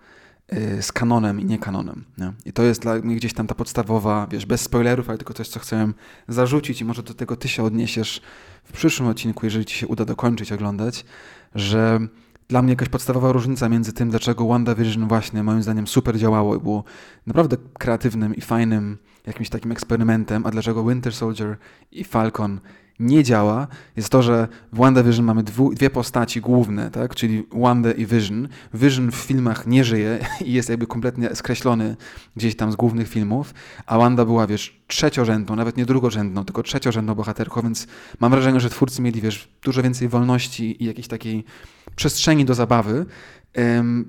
z 0.81 0.91
kanonem 0.91 1.39
i 1.39 1.45
nie 1.45 1.59
kanonem. 1.59 2.03
Nie? 2.17 2.33
I 2.45 2.53
to 2.53 2.63
jest 2.63 2.81
dla 2.81 2.95
mnie 2.95 3.15
gdzieś 3.15 3.33
tam 3.33 3.47
ta 3.47 3.55
podstawowa, 3.55 4.27
wiesz, 4.31 4.45
bez 4.45 4.61
spoilerów, 4.61 5.09
ale 5.09 5.17
tylko 5.17 5.33
coś, 5.33 5.47
co 5.47 5.59
chcę 5.59 5.91
zarzucić 6.27 6.81
i 6.81 6.85
może 6.85 7.03
do 7.03 7.13
tego 7.13 7.35
ty 7.35 7.47
się 7.47 7.63
odniesiesz 7.63 8.21
w 8.63 8.71
przyszłym 8.71 9.09
odcinku, 9.09 9.45
jeżeli 9.45 9.65
ci 9.65 9.77
się 9.77 9.87
uda 9.87 10.05
dokończyć 10.05 10.51
oglądać, 10.51 11.05
że 11.55 11.99
dla 12.47 12.61
mnie 12.61 12.71
jakaś 12.71 12.89
podstawowa 12.89 13.31
różnica 13.31 13.69
między 13.69 13.93
tym, 13.93 14.09
dlaczego 14.09 14.47
WandaVision 14.47 15.07
właśnie 15.07 15.43
moim 15.43 15.63
zdaniem 15.63 15.87
super 15.87 16.17
działało 16.17 16.55
i 16.55 16.59
było 16.59 16.83
naprawdę 17.27 17.57
kreatywnym 17.73 18.35
i 18.35 18.41
fajnym 18.41 18.97
jakimś 19.25 19.49
takim 19.49 19.71
eksperymentem, 19.71 20.45
a 20.45 20.51
dlaczego 20.51 20.83
Winter 20.83 21.13
Soldier 21.13 21.57
i 21.91 22.03
Falcon 22.03 22.59
nie 22.99 23.23
działa, 23.23 23.67
jest 23.95 24.09
to, 24.09 24.23
że 24.23 24.47
w 24.73 24.77
WandaVision 24.77 25.25
mamy 25.25 25.43
dwu, 25.43 25.73
dwie 25.73 25.89
postaci 25.89 26.41
główne, 26.41 26.91
tak? 26.91 27.15
czyli 27.15 27.43
Wanda 27.51 27.91
i 27.91 28.05
Vision. 28.05 28.47
Vision 28.73 29.11
w 29.11 29.15
filmach 29.15 29.67
nie 29.67 29.83
żyje 29.83 30.19
i 30.45 30.53
jest 30.53 30.69
jakby 30.69 30.87
kompletnie 30.87 31.35
skreślony 31.35 31.95
gdzieś 32.35 32.55
tam 32.55 32.71
z 32.71 32.75
głównych 32.75 33.07
filmów, 33.07 33.53
a 33.85 33.97
Wanda 33.97 34.25
była, 34.25 34.47
wiesz, 34.47 34.81
trzeciorzędną, 34.87 35.55
nawet 35.55 35.77
nie 35.77 35.85
drugorzędną, 35.85 36.45
tylko 36.45 36.63
trzeciorzędną 36.63 37.15
bohaterką, 37.15 37.61
więc 37.61 37.87
mam 38.19 38.31
wrażenie, 38.31 38.59
że 38.59 38.69
twórcy 38.69 39.01
mieli, 39.01 39.21
wiesz, 39.21 39.49
dużo 39.63 39.83
więcej 39.83 40.07
wolności 40.07 40.83
i 40.83 40.85
jakiejś 40.85 41.07
takiej 41.07 41.43
przestrzeni 41.95 42.45
do 42.45 42.53
zabawy, 42.53 43.05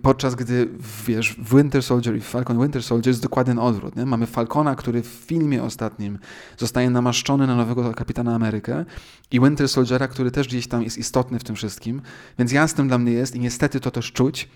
podczas 0.03 0.35
gdy 0.35 0.69
wiesz, 1.07 1.35
w 1.39 1.57
Winter 1.57 1.83
Soldier 1.83 2.17
i 2.17 2.21
Falcon 2.21 2.63
Winter 2.63 2.83
Soldier 2.83 3.09
jest 3.11 3.23
dokładnie 3.23 3.55
na 3.55 3.63
odwrót. 3.63 3.97
Nie? 3.97 4.07
Mamy 4.07 4.27
Falcona, 4.27 4.75
który 4.75 5.03
w 5.03 5.07
filmie 5.07 5.63
ostatnim 5.63 6.19
zostaje 6.57 6.91
namaszczony 6.91 7.47
na 7.47 7.57
nowego 7.57 7.95
kapitana 7.95 8.35
Amerykę 8.35 8.85
i 9.31 9.41
Winter 9.41 9.69
Soldiera, 9.69 10.09
który 10.09 10.31
też 10.31 10.49
gdzieś 10.49 10.69
tam 10.69 10.83
jest 10.83 10.99
istotny 10.99 11.39
w 11.39 11.45
tym 11.45 11.57
wszystkim. 11.57 12.03
Więc 12.39 12.53
jasnym 12.53 12.89
dla 12.89 12.99
mnie 12.99 13.13
jest 13.13 13.35
i 13.35 13.41
niestety 13.41 13.81
to 13.81 13.91
też 13.91 14.13
czuć, 14.13 14.49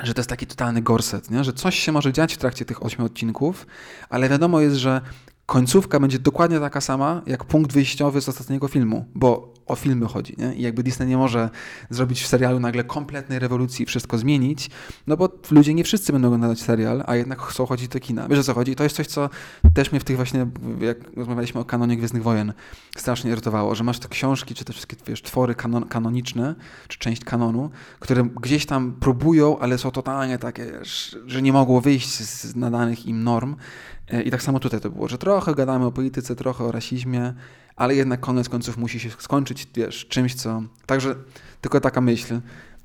że 0.00 0.14
to 0.14 0.20
jest 0.20 0.30
taki 0.30 0.46
totalny 0.46 0.82
gorset, 0.82 1.30
nie? 1.30 1.44
że 1.44 1.52
coś 1.52 1.78
się 1.78 1.92
może 1.92 2.12
dziać 2.12 2.34
w 2.34 2.38
trakcie 2.38 2.64
tych 2.64 2.84
ośmiu 2.84 3.04
odcinków, 3.04 3.66
ale 4.08 4.28
wiadomo 4.28 4.60
jest, 4.60 4.76
że 4.76 5.00
końcówka 5.46 6.00
będzie 6.00 6.18
dokładnie 6.18 6.60
taka 6.60 6.80
sama, 6.80 7.22
jak 7.26 7.44
punkt 7.44 7.72
wyjściowy 7.72 8.20
z 8.20 8.28
ostatniego 8.28 8.68
filmu, 8.68 9.06
bo 9.14 9.55
o 9.66 9.76
filmy 9.76 10.06
chodzi, 10.06 10.34
nie? 10.38 10.54
I 10.54 10.62
jakby 10.62 10.82
Disney 10.82 11.08
nie 11.08 11.16
może 11.16 11.50
zrobić 11.90 12.22
w 12.22 12.26
serialu 12.26 12.60
nagle 12.60 12.84
kompletnej 12.84 13.38
rewolucji 13.38 13.82
i 13.82 13.86
wszystko 13.86 14.18
zmienić, 14.18 14.70
no 15.06 15.16
bo 15.16 15.28
ludzie 15.50 15.74
nie 15.74 15.84
wszyscy 15.84 16.12
będą 16.12 16.28
oglądać 16.28 16.60
serial, 16.60 17.04
a 17.06 17.16
jednak 17.16 17.42
chcą 17.42 17.66
chodzić 17.66 17.88
do 17.88 18.00
kina. 18.00 18.28
Wiesz 18.28 18.38
o 18.38 18.42
co 18.42 18.54
chodzi? 18.54 18.76
To 18.76 18.84
jest 18.84 18.96
coś, 18.96 19.06
co 19.06 19.30
też 19.74 19.92
mnie 19.92 20.00
w 20.00 20.04
tych 20.04 20.16
właśnie, 20.16 20.46
jak 20.80 20.98
rozmawialiśmy 21.16 21.60
o 21.60 21.64
kanonie 21.64 21.96
Gwiezdnych 21.96 22.22
Wojen, 22.22 22.52
strasznie 22.96 23.30
irytowało, 23.30 23.74
że 23.74 23.84
masz 23.84 23.98
te 23.98 24.08
książki, 24.08 24.54
czy 24.54 24.64
te 24.64 24.72
wszystkie, 24.72 24.96
wiesz, 25.06 25.22
twory 25.22 25.54
kanon, 25.54 25.88
kanoniczne, 25.88 26.54
czy 26.88 26.98
część 26.98 27.24
kanonu, 27.24 27.70
które 28.00 28.24
gdzieś 28.24 28.66
tam 28.66 28.92
próbują, 28.92 29.58
ale 29.58 29.78
są 29.78 29.90
totalnie 29.90 30.38
takie, 30.38 30.72
że 31.26 31.42
nie 31.42 31.52
mogło 31.52 31.80
wyjść 31.80 32.08
z 32.08 32.56
nadanych 32.56 33.06
im 33.06 33.24
norm. 33.24 33.56
E, 34.10 34.22
I 34.22 34.30
tak 34.30 34.42
samo 34.42 34.60
tutaj 34.60 34.80
to 34.80 34.90
było, 34.90 35.08
że 35.08 35.18
trochę 35.18 35.54
gadamy 35.54 35.84
o 35.84 35.92
polityce, 35.92 36.36
trochę 36.36 36.64
o 36.64 36.72
rasizmie, 36.72 37.34
ale 37.76 37.94
jednak 37.94 38.20
koniec 38.20 38.48
końców 38.48 38.76
musi 38.76 39.00
się 39.00 39.10
skończyć, 39.10 39.66
wiesz, 39.74 40.06
czymś, 40.08 40.34
co... 40.34 40.62
Także 40.86 41.14
tylko 41.60 41.80
taka 41.80 42.00
myśl. 42.00 42.40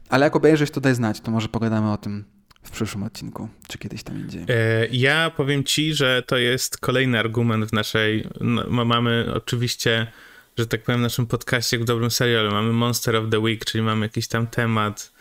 Ale 0.09 0.25
jak 0.25 0.35
obejrzysz, 0.35 0.71
to 0.71 0.81
daj 0.81 0.95
znać, 0.95 1.21
to 1.21 1.31
może 1.31 1.47
pogadamy 1.47 1.91
o 1.91 1.97
tym 1.97 2.25
w 2.63 2.71
przyszłym 2.71 3.03
odcinku, 3.03 3.49
czy 3.67 3.77
kiedyś 3.77 4.03
tam 4.03 4.19
indziej. 4.19 4.45
E, 4.47 4.87
ja 4.91 5.31
powiem 5.37 5.63
ci, 5.63 5.93
że 5.93 6.23
to 6.27 6.37
jest 6.37 6.77
kolejny 6.77 7.19
argument 7.19 7.65
w 7.65 7.73
naszej... 7.73 8.27
No, 8.41 8.85
mamy 8.85 9.31
oczywiście, 9.33 10.11
że 10.57 10.67
tak 10.67 10.83
powiem, 10.83 11.01
w 11.01 11.03
naszym 11.03 11.27
podcaście 11.27 11.79
w 11.79 11.83
dobrym 11.85 12.11
serialu 12.11 12.51
mamy 12.51 12.73
Monster 12.73 13.15
of 13.15 13.29
the 13.31 13.39
Week, 13.39 13.65
czyli 13.65 13.83
mamy 13.83 14.05
jakiś 14.05 14.27
tam 14.27 14.47
temat 14.47 15.13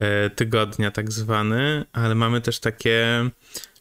e, 0.00 0.30
tygodnia 0.30 0.90
tak 0.90 1.12
zwany, 1.12 1.84
ale 1.92 2.14
mamy 2.14 2.40
też 2.40 2.60
takie 2.60 3.30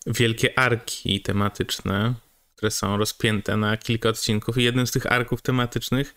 wielkie 0.07 0.59
arki 0.59 1.21
tematyczne, 1.21 2.13
które 2.55 2.71
są 2.71 2.97
rozpięte 2.97 3.57
na 3.57 3.77
kilka 3.77 4.09
odcinków. 4.09 4.57
I 4.57 4.63
jednym 4.63 4.87
z 4.87 4.91
tych 4.91 5.11
arków 5.11 5.41
tematycznych 5.41 6.15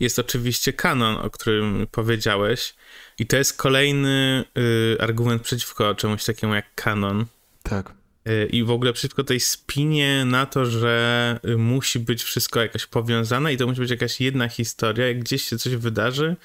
jest 0.00 0.18
oczywiście 0.18 0.72
kanon, 0.72 1.16
o 1.16 1.30
którym 1.30 1.86
powiedziałeś. 1.90 2.74
I 3.18 3.26
to 3.26 3.36
jest 3.36 3.56
kolejny 3.56 4.44
y, 4.58 5.00
argument 5.00 5.42
przeciwko 5.42 5.94
czemuś 5.94 6.24
takiemu 6.24 6.54
jak 6.54 6.74
kanon. 6.74 7.26
Tak. 7.62 7.92
Y, 8.28 8.46
I 8.46 8.64
w 8.64 8.70
ogóle 8.70 8.92
przeciwko 8.92 9.24
tej 9.24 9.40
spinie 9.40 10.24
na 10.24 10.46
to, 10.46 10.66
że 10.66 11.40
y, 11.44 11.56
musi 11.56 11.98
być 11.98 12.22
wszystko 12.22 12.60
jakoś 12.60 12.86
powiązane 12.86 13.52
i 13.52 13.56
to 13.56 13.66
musi 13.66 13.80
być 13.80 13.90
jakaś 13.90 14.20
jedna 14.20 14.48
historia. 14.48 15.08
Jak 15.08 15.18
gdzieś 15.18 15.42
się 15.42 15.58
coś 15.58 15.76
wydarzy, 15.76 16.36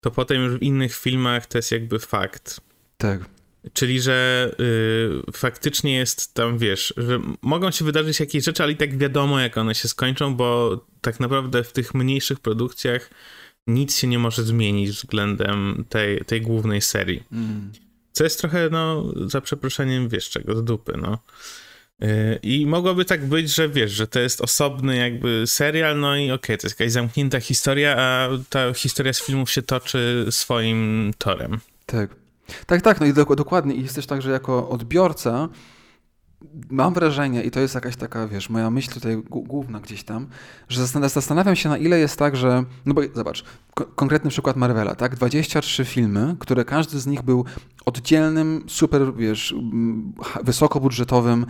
to 0.00 0.10
potem 0.10 0.42
już 0.42 0.54
w 0.54 0.62
innych 0.62 0.96
filmach 0.96 1.46
to 1.46 1.58
jest 1.58 1.72
jakby 1.72 1.98
fakt. 1.98 2.60
Tak. 2.96 3.20
Czyli, 3.72 4.00
że 4.00 4.50
y, 5.28 5.32
faktycznie 5.32 5.96
jest 5.96 6.34
tam, 6.34 6.58
wiesz, 6.58 6.94
że 6.96 7.20
mogą 7.42 7.70
się 7.70 7.84
wydarzyć 7.84 8.20
jakieś 8.20 8.44
rzeczy, 8.44 8.62
ale 8.62 8.72
i 8.72 8.76
tak 8.76 8.98
wiadomo, 8.98 9.40
jak 9.40 9.58
one 9.58 9.74
się 9.74 9.88
skończą, 9.88 10.34
bo 10.34 10.80
tak 11.00 11.20
naprawdę 11.20 11.64
w 11.64 11.72
tych 11.72 11.94
mniejszych 11.94 12.40
produkcjach 12.40 13.10
nic 13.66 13.96
się 13.96 14.06
nie 14.06 14.18
może 14.18 14.42
zmienić 14.42 14.90
względem 14.90 15.84
tej, 15.88 16.24
tej 16.24 16.40
głównej 16.40 16.80
serii. 16.80 17.22
Mm. 17.32 17.72
Co 18.12 18.24
jest 18.24 18.40
trochę, 18.40 18.68
no, 18.70 19.12
za 19.26 19.40
przeproszeniem, 19.40 20.08
wiesz, 20.08 20.30
czego, 20.30 20.56
z 20.56 20.64
dupy, 20.64 20.92
no. 21.02 21.18
Y, 22.02 22.38
I 22.42 22.66
mogłoby 22.66 23.04
tak 23.04 23.26
być, 23.26 23.54
że 23.54 23.68
wiesz, 23.68 23.92
że 23.92 24.06
to 24.06 24.20
jest 24.20 24.40
osobny 24.40 24.96
jakby 24.96 25.42
serial, 25.46 26.00
no 26.00 26.16
i 26.16 26.24
okej, 26.24 26.34
okay, 26.34 26.58
to 26.58 26.66
jest 26.66 26.80
jakaś 26.80 26.92
zamknięta 26.92 27.40
historia, 27.40 27.96
a 27.98 28.28
ta 28.48 28.74
historia 28.74 29.12
z 29.12 29.22
filmów 29.22 29.50
się 29.50 29.62
toczy 29.62 30.26
swoim 30.30 31.10
torem. 31.18 31.60
Tak. 31.86 32.21
Tak, 32.66 32.82
tak, 32.82 33.00
no 33.00 33.06
i 33.06 33.12
dokładnie. 33.12 33.74
I 33.74 33.82
jest 33.82 33.94
też 33.94 34.06
tak, 34.06 34.22
że 34.22 34.30
jako 34.30 34.68
odbiorca 34.68 35.48
mam 36.70 36.94
wrażenie, 36.94 37.42
i 37.42 37.50
to 37.50 37.60
jest 37.60 37.74
jakaś 37.74 37.96
taka, 37.96 38.28
wiesz, 38.28 38.50
moja 38.50 38.70
myśl 38.70 38.92
tutaj 38.92 39.22
główna 39.30 39.80
gdzieś 39.80 40.04
tam, 40.04 40.26
że 40.68 40.86
zastanawiam 40.86 41.56
się, 41.56 41.68
na 41.68 41.78
ile 41.78 41.98
jest 41.98 42.18
tak, 42.18 42.36
że. 42.36 42.64
No 42.86 42.94
bo 42.94 43.02
zobacz, 43.14 43.44
konkretny 43.94 44.30
przykład 44.30 44.56
Marvela, 44.56 44.94
tak? 44.94 45.16
23 45.16 45.84
filmy, 45.84 46.36
które 46.38 46.64
każdy 46.64 47.00
z 47.00 47.06
nich 47.06 47.22
był 47.22 47.44
oddzielnym, 47.84 48.64
super, 48.68 49.14
wiesz, 49.16 49.54
wysokobudżetowym 50.44 51.46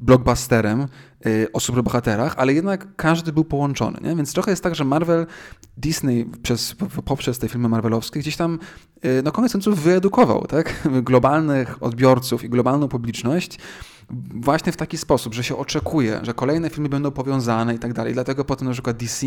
blockbusterem 0.00 0.86
y, 1.26 1.48
o 1.52 1.60
superbohaterach, 1.60 2.34
ale 2.36 2.54
jednak 2.54 2.96
każdy 2.96 3.32
był 3.32 3.44
połączony, 3.44 3.98
nie? 4.02 4.16
Więc 4.16 4.32
trochę 4.32 4.50
jest 4.50 4.62
tak, 4.62 4.74
że 4.74 4.84
Marvel, 4.84 5.26
Disney 5.76 6.30
przez, 6.42 6.76
poprzez 7.04 7.38
te 7.38 7.48
filmy 7.48 7.68
marvelowskie 7.68 8.20
gdzieś 8.20 8.36
tam 8.36 8.58
y, 9.04 9.22
no 9.24 9.32
koniec 9.32 9.52
końców 9.52 9.82
wyedukował, 9.82 10.46
tak? 10.46 10.88
Globalnych 11.02 11.82
odbiorców 11.82 12.44
i 12.44 12.48
globalną 12.48 12.88
publiczność 12.88 13.58
właśnie 14.34 14.72
w 14.72 14.76
taki 14.76 14.98
sposób, 14.98 15.34
że 15.34 15.44
się 15.44 15.56
oczekuje, 15.56 16.20
że 16.22 16.34
kolejne 16.34 16.70
filmy 16.70 16.88
będą 16.88 17.10
powiązane 17.10 17.74
i 17.74 17.78
tak 17.78 17.92
dalej. 17.92 18.14
Dlatego 18.14 18.44
potem 18.44 18.68
na 18.68 18.72
przykład 18.72 18.96
DC 18.96 19.26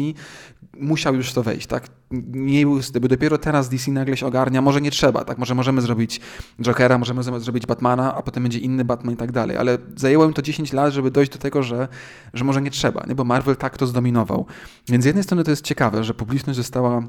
musiał 0.80 1.16
już 1.16 1.34
to 1.34 1.44
wejść, 1.44 1.68
tak? 1.68 1.88
Nie 2.32 2.66
był, 2.66 2.80
dopiero 2.94 3.38
teraz 3.38 3.70
DC 3.70 3.92
nagle 3.92 4.18
się 4.18 4.26
ogarnia, 4.26 4.62
może 4.62 4.82
nie 4.82 4.92
trzeba, 4.92 5.24
tak? 5.24 5.38
Może 5.38 5.56
możemy 5.56 5.82
zrobić 5.82 6.22
Jokera, 6.62 6.98
możemy 6.98 7.24
zrobić 7.24 7.66
Batmana, 7.66 8.16
a 8.16 8.22
potem 8.22 8.44
będzie 8.44 8.60
inny 8.60 8.86
Batman 8.86 9.14
i 9.14 9.18
tak 9.18 9.32
dalej, 9.32 9.58
ale 9.58 9.78
zajęło 9.96 10.26
im 10.26 10.34
to 10.34 10.42
10 10.42 10.74
lat, 10.74 10.94
żeby 10.94 11.12
dojść 11.12 11.32
do 11.32 11.38
tego, 11.38 11.64
że, 11.64 11.88
że 12.34 12.44
może 12.44 12.62
nie 12.62 12.72
trzeba, 12.72 13.04
nie? 13.08 13.16
Bo 13.16 13.24
Marvel 13.24 13.56
tak 13.56 13.78
to 13.78 13.88
zdominował. 13.88 14.46
Więc 14.88 15.04
z 15.04 15.08
jednej 15.08 15.24
strony 15.24 15.44
to 15.44 15.52
jest 15.52 15.66
ciekawe, 15.66 16.04
że 16.04 16.14
publiczność 16.14 16.58
została 16.58 17.04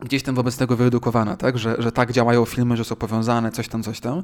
gdzieś 0.00 0.22
tam 0.22 0.34
wobec 0.34 0.56
tego 0.56 0.76
wyedukowana, 0.76 1.36
tak? 1.36 1.58
Że, 1.58 1.76
że 1.78 1.92
tak 1.92 2.12
działają 2.12 2.44
filmy, 2.44 2.76
że 2.76 2.84
są 2.84 2.96
powiązane, 2.96 3.52
coś 3.52 3.68
tam, 3.68 3.82
coś 3.82 4.00
tam. 4.00 4.22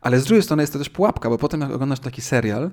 Ale 0.00 0.20
z 0.20 0.24
drugiej 0.24 0.42
strony 0.42 0.62
jest 0.62 0.72
to 0.72 0.78
też 0.78 0.88
pułapka, 0.90 1.30
bo 1.30 1.38
potem 1.38 1.60
jak 1.60 1.70
oglądasz 1.70 2.00
taki 2.00 2.22
serial, 2.22 2.70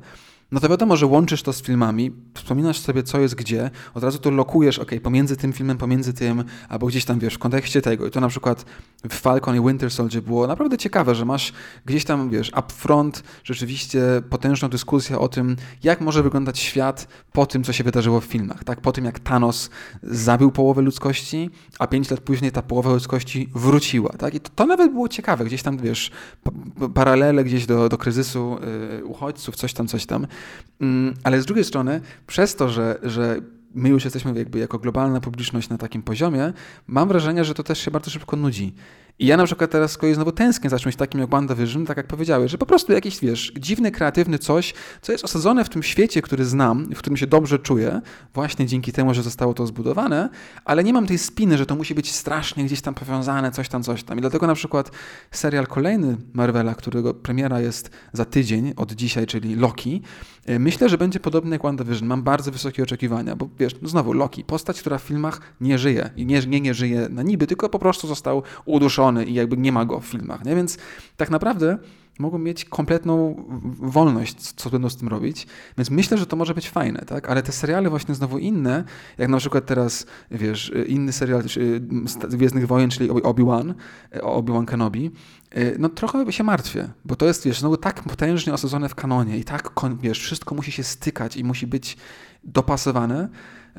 no 0.51 0.59
to 0.59 0.69
wiadomo, 0.69 0.97
że 0.97 1.05
łączysz 1.05 1.43
to 1.43 1.53
z 1.53 1.61
filmami, 1.61 2.11
wspominasz 2.33 2.79
sobie, 2.79 3.03
co 3.03 3.19
jest 3.19 3.35
gdzie, 3.35 3.71
od 3.93 4.03
razu 4.03 4.19
to 4.19 4.31
lokujesz, 4.31 4.79
ok, 4.79 4.91
pomiędzy 5.03 5.37
tym 5.37 5.53
filmem, 5.53 5.77
pomiędzy 5.77 6.13
tym, 6.13 6.43
albo 6.69 6.87
gdzieś 6.87 7.05
tam, 7.05 7.19
wiesz, 7.19 7.33
w 7.33 7.39
kontekście 7.39 7.81
tego. 7.81 8.07
I 8.07 8.11
to 8.11 8.19
na 8.19 8.27
przykład 8.27 8.65
w 9.09 9.13
Falcon 9.13 9.55
i 9.55 9.67
Winter 9.67 9.91
Soldier 9.91 10.23
było 10.23 10.47
naprawdę 10.47 10.77
ciekawe, 10.77 11.15
że 11.15 11.25
masz 11.25 11.53
gdzieś 11.85 12.05
tam, 12.05 12.29
wiesz, 12.29 12.51
upfront 12.59 13.23
rzeczywiście 13.43 14.01
potężną 14.29 14.69
dyskusję 14.69 15.19
o 15.19 15.27
tym, 15.27 15.55
jak 15.83 16.01
może 16.01 16.23
wyglądać 16.23 16.59
świat 16.59 17.07
po 17.33 17.45
tym, 17.45 17.63
co 17.63 17.73
się 17.73 17.83
wydarzyło 17.83 18.19
w 18.21 18.25
filmach, 18.25 18.63
tak? 18.63 18.81
Po 18.81 18.91
tym, 18.91 19.05
jak 19.05 19.19
Thanos 19.19 19.69
zabił 20.03 20.51
połowę 20.51 20.81
ludzkości, 20.81 21.49
a 21.79 21.87
pięć 21.87 22.11
lat 22.11 22.19
później 22.19 22.51
ta 22.51 22.61
połowa 22.61 22.93
ludzkości 22.93 23.49
wróciła, 23.55 24.09
tak? 24.09 24.33
I 24.33 24.39
to, 24.39 24.49
to 24.55 24.65
nawet 24.65 24.91
było 24.91 25.07
ciekawe, 25.07 25.45
gdzieś 25.45 25.63
tam, 25.63 25.77
wiesz, 25.77 26.11
paralele 26.93 27.43
gdzieś 27.43 27.65
do, 27.65 27.89
do 27.89 27.97
kryzysu 27.97 28.57
yy, 28.91 29.05
uchodźców, 29.05 29.55
coś 29.55 29.73
tam, 29.73 29.87
coś 29.87 30.05
tam. 30.05 30.27
Mm, 30.81 31.13
ale 31.23 31.41
z 31.41 31.45
drugiej 31.45 31.65
strony, 31.65 32.01
przez 32.27 32.55
to, 32.55 32.69
że, 32.69 32.99
że 33.03 33.41
my 33.75 33.89
już 33.89 34.03
jesteśmy 34.03 34.33
jakby 34.39 34.59
jako 34.59 34.79
globalna 34.79 35.21
publiczność 35.21 35.69
na 35.69 35.77
takim 35.77 36.01
poziomie, 36.01 36.53
mam 36.87 37.07
wrażenie, 37.07 37.45
że 37.45 37.53
to 37.53 37.63
też 37.63 37.79
się 37.79 37.91
bardzo 37.91 38.11
szybko 38.11 38.35
nudzi. 38.35 38.73
I 39.19 39.25
ja 39.25 39.37
na 39.37 39.45
przykład 39.45 39.71
teraz 39.71 39.91
z 39.91 39.97
kolei 39.97 40.15
znowu 40.15 40.31
tęsknię 40.31 40.69
za 40.69 40.79
czymś 40.79 40.95
takim 40.95 41.21
jak 41.21 41.29
WandaVision, 41.29 41.85
tak 41.85 41.97
jak 41.97 42.07
powiedziałeś, 42.07 42.51
że 42.51 42.57
po 42.57 42.65
prostu 42.65 42.93
jakiś, 42.93 43.19
wiesz, 43.19 43.51
dziwny, 43.59 43.91
kreatywny 43.91 44.39
coś, 44.39 44.73
co 45.01 45.11
jest 45.11 45.23
osadzone 45.23 45.65
w 45.65 45.69
tym 45.69 45.83
świecie, 45.83 46.21
który 46.21 46.45
znam, 46.45 46.89
w 46.95 46.97
którym 46.97 47.17
się 47.17 47.27
dobrze 47.27 47.59
czuję, 47.59 48.01
właśnie 48.33 48.65
dzięki 48.65 48.91
temu, 48.91 49.13
że 49.13 49.23
zostało 49.23 49.53
to 49.53 49.67
zbudowane, 49.67 50.29
ale 50.65 50.83
nie 50.83 50.93
mam 50.93 51.07
tej 51.07 51.17
spiny, 51.17 51.57
że 51.57 51.65
to 51.65 51.75
musi 51.75 51.95
być 51.95 52.11
strasznie 52.11 52.65
gdzieś 52.65 52.81
tam 52.81 52.93
powiązane, 52.93 53.51
coś 53.51 53.69
tam, 53.69 53.83
coś 53.83 54.03
tam. 54.03 54.17
I 54.17 54.21
dlatego 54.21 54.47
na 54.47 54.55
przykład 54.55 54.91
serial 55.31 55.67
kolejny 55.67 56.17
Marvela, 56.33 56.75
którego 56.75 57.13
premiera 57.13 57.61
jest 57.61 57.89
za 58.13 58.25
tydzień 58.25 58.73
od 58.75 58.91
dzisiaj, 58.91 59.27
czyli 59.27 59.55
Loki, 59.55 60.01
e, 60.45 60.59
myślę, 60.59 60.89
że 60.89 60.97
będzie 60.97 61.19
podobny 61.19 61.51
jak 61.51 61.63
WandaVision. 61.63 62.07
Mam 62.07 62.23
bardzo 62.23 62.51
wysokie 62.51 62.83
oczekiwania, 62.83 63.35
bo 63.35 63.49
wiesz, 63.59 63.75
no 63.81 63.89
znowu 63.89 64.13
Loki, 64.13 64.43
postać, 64.43 64.79
która 64.79 64.97
w 64.97 65.03
filmach 65.03 65.41
nie 65.61 65.77
żyje 65.77 66.09
i 66.15 66.25
nie, 66.25 66.41
nie, 66.47 66.61
nie 66.61 66.73
żyje 66.73 67.07
na 67.09 67.23
niby, 67.23 67.47
tylko 67.47 67.69
po 67.69 67.79
prostu 67.79 68.07
został 68.07 68.43
uduszony 68.65 69.08
i 69.17 69.33
jakby 69.33 69.57
nie 69.57 69.71
ma 69.71 69.85
go 69.85 69.99
w 69.99 70.05
filmach, 70.05 70.45
nie? 70.45 70.55
Więc 70.55 70.77
tak 71.17 71.29
naprawdę 71.29 71.77
mogą 72.19 72.37
mieć 72.37 72.65
kompletną 72.65 73.43
wolność, 73.79 74.35
co 74.35 74.69
będą 74.69 74.89
z 74.89 74.97
tym 74.97 75.07
robić. 75.07 75.47
Więc 75.77 75.89
myślę, 75.89 76.17
że 76.17 76.25
to 76.25 76.35
może 76.35 76.53
być 76.53 76.69
fajne, 76.69 76.99
tak? 76.99 77.29
Ale 77.29 77.43
te 77.43 77.51
seriale 77.51 77.89
właśnie 77.89 78.15
znowu 78.15 78.37
inne, 78.37 78.83
jak 79.17 79.29
na 79.29 79.37
przykład 79.37 79.65
teraz, 79.65 80.05
wiesz, 80.31 80.71
inny 80.87 81.11
serial 81.11 81.43
Gwiezdnych 82.29 82.67
Wojen, 82.67 82.89
czyli 82.89 83.09
Obi-Wan, 83.09 83.73
Obi-Wan 84.21 84.65
Kenobi, 84.65 85.11
no 85.79 85.89
trochę 85.89 86.31
się 86.33 86.43
martwię, 86.43 86.89
bo 87.05 87.15
to 87.15 87.25
jest, 87.25 87.45
wiesz, 87.45 87.59
znowu 87.59 87.77
tak 87.77 88.03
potężnie 88.03 88.53
osadzone 88.53 88.89
w 88.89 88.95
kanonie 88.95 89.37
i 89.37 89.43
tak, 89.43 89.71
wiesz, 90.01 90.19
wszystko 90.19 90.55
musi 90.55 90.71
się 90.71 90.83
stykać 90.83 91.37
i 91.37 91.43
musi 91.43 91.67
być 91.67 91.97
dopasowane, 92.43 93.29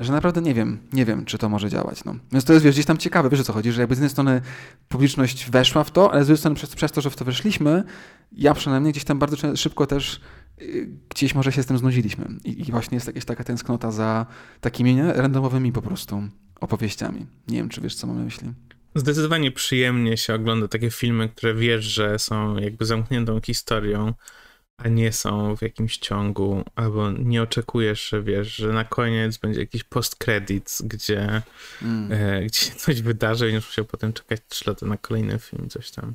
że 0.01 0.11
naprawdę 0.11 0.41
nie 0.41 0.53
wiem, 0.53 0.79
nie 0.93 1.05
wiem, 1.05 1.25
czy 1.25 1.37
to 1.37 1.49
może 1.49 1.69
działać. 1.69 2.05
No. 2.05 2.15
Więc 2.31 2.45
to 2.45 2.53
jest 2.53 2.65
wiesz, 2.65 2.75
gdzieś 2.75 2.85
tam 2.85 2.97
ciekawe, 2.97 3.29
wiesz 3.29 3.39
o 3.39 3.43
co 3.43 3.53
chodzi, 3.53 3.71
że 3.71 3.81
jakby 3.81 3.95
z 3.95 3.97
jednej 3.97 4.09
strony 4.09 4.41
publiczność 4.89 5.49
weszła 5.49 5.83
w 5.83 5.91
to, 5.91 6.11
ale 6.11 6.23
z 6.23 6.27
drugiej 6.27 6.39
strony 6.39 6.55
przez, 6.55 6.75
przez 6.75 6.91
to, 6.91 7.01
że 7.01 7.09
w 7.09 7.15
to 7.15 7.25
weszliśmy, 7.25 7.83
ja 8.31 8.53
przynajmniej 8.53 8.93
gdzieś 8.93 9.03
tam 9.03 9.19
bardzo 9.19 9.55
szybko 9.57 9.87
też 9.87 10.21
y, 10.61 10.89
gdzieś 11.09 11.35
może 11.35 11.51
się 11.51 11.63
z 11.63 11.65
tym 11.65 11.77
znudziliśmy. 11.77 12.25
I, 12.43 12.61
I, 12.61 12.71
właśnie 12.71 12.95
jest 12.95 13.07
jakaś 13.07 13.25
taka 13.25 13.43
tęsknota 13.43 13.91
za 13.91 14.25
takimi 14.61 14.95
nie, 14.95 15.13
randomowymi 15.13 15.71
po 15.71 15.81
prostu 15.81 16.23
opowieściami. 16.61 17.25
Nie 17.47 17.57
wiem, 17.57 17.69
czy 17.69 17.81
wiesz, 17.81 17.95
co 17.95 18.07
mam 18.07 18.17
na 18.17 18.23
myśli. 18.23 18.53
Zdecydowanie 18.95 19.51
przyjemnie 19.51 20.17
się 20.17 20.33
ogląda 20.33 20.67
takie 20.67 20.91
filmy, 20.91 21.29
które 21.29 21.53
wiesz, 21.53 21.85
że 21.85 22.19
są 22.19 22.57
jakby 22.57 22.85
zamkniętą 22.85 23.41
historią, 23.41 24.13
a 24.83 24.87
nie 24.87 25.11
są 25.11 25.55
w 25.55 25.61
jakimś 25.61 25.97
ciągu, 25.97 26.63
albo 26.75 27.11
nie 27.11 27.41
oczekujesz, 27.41 28.09
że 28.09 28.23
wiesz, 28.23 28.55
że 28.55 28.67
na 28.67 28.83
koniec 28.83 29.37
będzie 29.37 29.59
jakiś 29.59 29.83
post-credits, 29.83 30.83
gdzie, 30.83 31.41
mm. 31.81 32.11
e, 32.11 32.45
gdzie 32.45 32.59
się 32.59 32.71
coś 32.71 33.01
wydarzy 33.01 33.49
i 33.49 33.51
będziesz 33.51 33.69
musiał 33.69 33.85
potem 33.85 34.13
czekać 34.13 34.39
3 34.47 34.69
lata 34.69 34.85
na 34.85 34.97
kolejny 34.97 35.39
film, 35.39 35.69
coś 35.69 35.91
tam. 35.91 36.13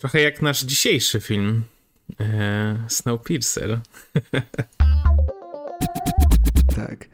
Trochę 0.00 0.20
jak 0.20 0.42
nasz 0.42 0.64
dzisiejszy 0.64 1.20
film, 1.20 1.64
e, 2.20 2.84
Snowpiercer. 2.88 3.80
tak. 6.76 7.08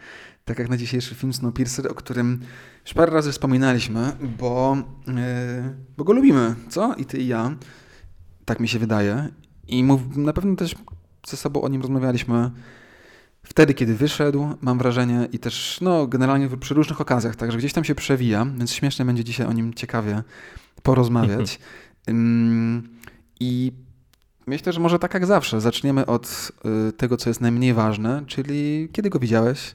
Tak 0.44 0.58
jak 0.58 0.68
na 0.68 0.76
dzisiejszy 0.76 1.14
film 1.14 1.32
Snowpiercer, 1.32 1.90
o 1.90 1.94
którym 1.94 2.40
już 2.84 2.94
parę 2.94 3.12
razy 3.12 3.32
wspominaliśmy, 3.32 4.12
bo, 4.38 4.76
e, 5.08 5.74
bo 5.96 6.04
go 6.04 6.12
lubimy, 6.12 6.54
co? 6.68 6.94
I 6.94 7.04
ty 7.04 7.18
i 7.18 7.26
ja. 7.26 7.54
Tak 8.44 8.60
mi 8.60 8.68
się 8.68 8.78
wydaje. 8.78 9.28
I 9.68 9.84
mów, 9.84 10.16
na 10.16 10.32
pewno 10.32 10.56
też 10.56 10.74
ze 11.26 11.36
sobą 11.36 11.62
o 11.62 11.68
nim 11.68 11.82
rozmawialiśmy 11.82 12.50
wtedy, 13.42 13.74
kiedy 13.74 13.94
wyszedł, 13.94 14.48
mam 14.60 14.78
wrażenie, 14.78 15.28
i 15.32 15.38
też 15.38 15.78
no, 15.80 16.06
generalnie 16.06 16.48
przy 16.48 16.74
różnych 16.74 17.00
okazjach, 17.00 17.36
także 17.36 17.58
gdzieś 17.58 17.72
tam 17.72 17.84
się 17.84 17.94
przewija, 17.94 18.46
więc 18.58 18.72
śmiesznie 18.72 19.04
będzie 19.04 19.24
dzisiaj 19.24 19.46
o 19.46 19.52
nim 19.52 19.74
ciekawie 19.74 20.22
porozmawiać. 20.82 21.58
I 23.40 23.72
myślę, 24.46 24.72
że 24.72 24.80
może 24.80 24.98
tak 24.98 25.14
jak 25.14 25.26
zawsze, 25.26 25.60
zaczniemy 25.60 26.06
od 26.06 26.52
y, 26.88 26.92
tego, 26.92 27.16
co 27.16 27.30
jest 27.30 27.40
najmniej 27.40 27.74
ważne, 27.74 28.22
czyli 28.26 28.88
kiedy 28.92 29.10
go 29.10 29.18
widziałeś 29.18 29.74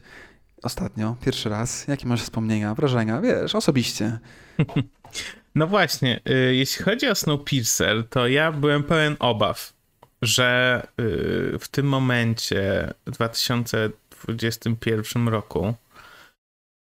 ostatnio, 0.63 1.15
pierwszy 1.25 1.49
raz, 1.49 1.87
jakie 1.87 2.07
masz 2.07 2.21
wspomnienia, 2.21 2.75
wrażenia, 2.75 3.21
wiesz, 3.21 3.55
osobiście. 3.55 4.19
No 5.55 5.67
właśnie, 5.67 6.19
y, 6.29 6.55
jeśli 6.55 6.85
chodzi 6.85 7.07
o 7.07 7.15
Snowpiercer, 7.15 8.09
to 8.09 8.27
ja 8.27 8.51
byłem 8.51 8.83
pełen 8.83 9.15
obaw 9.19 9.72
że 10.23 10.81
y, 10.99 11.59
w 11.59 11.67
tym 11.67 11.85
momencie, 11.85 12.93
w 13.05 13.11
2021 13.11 15.27
roku, 15.27 15.73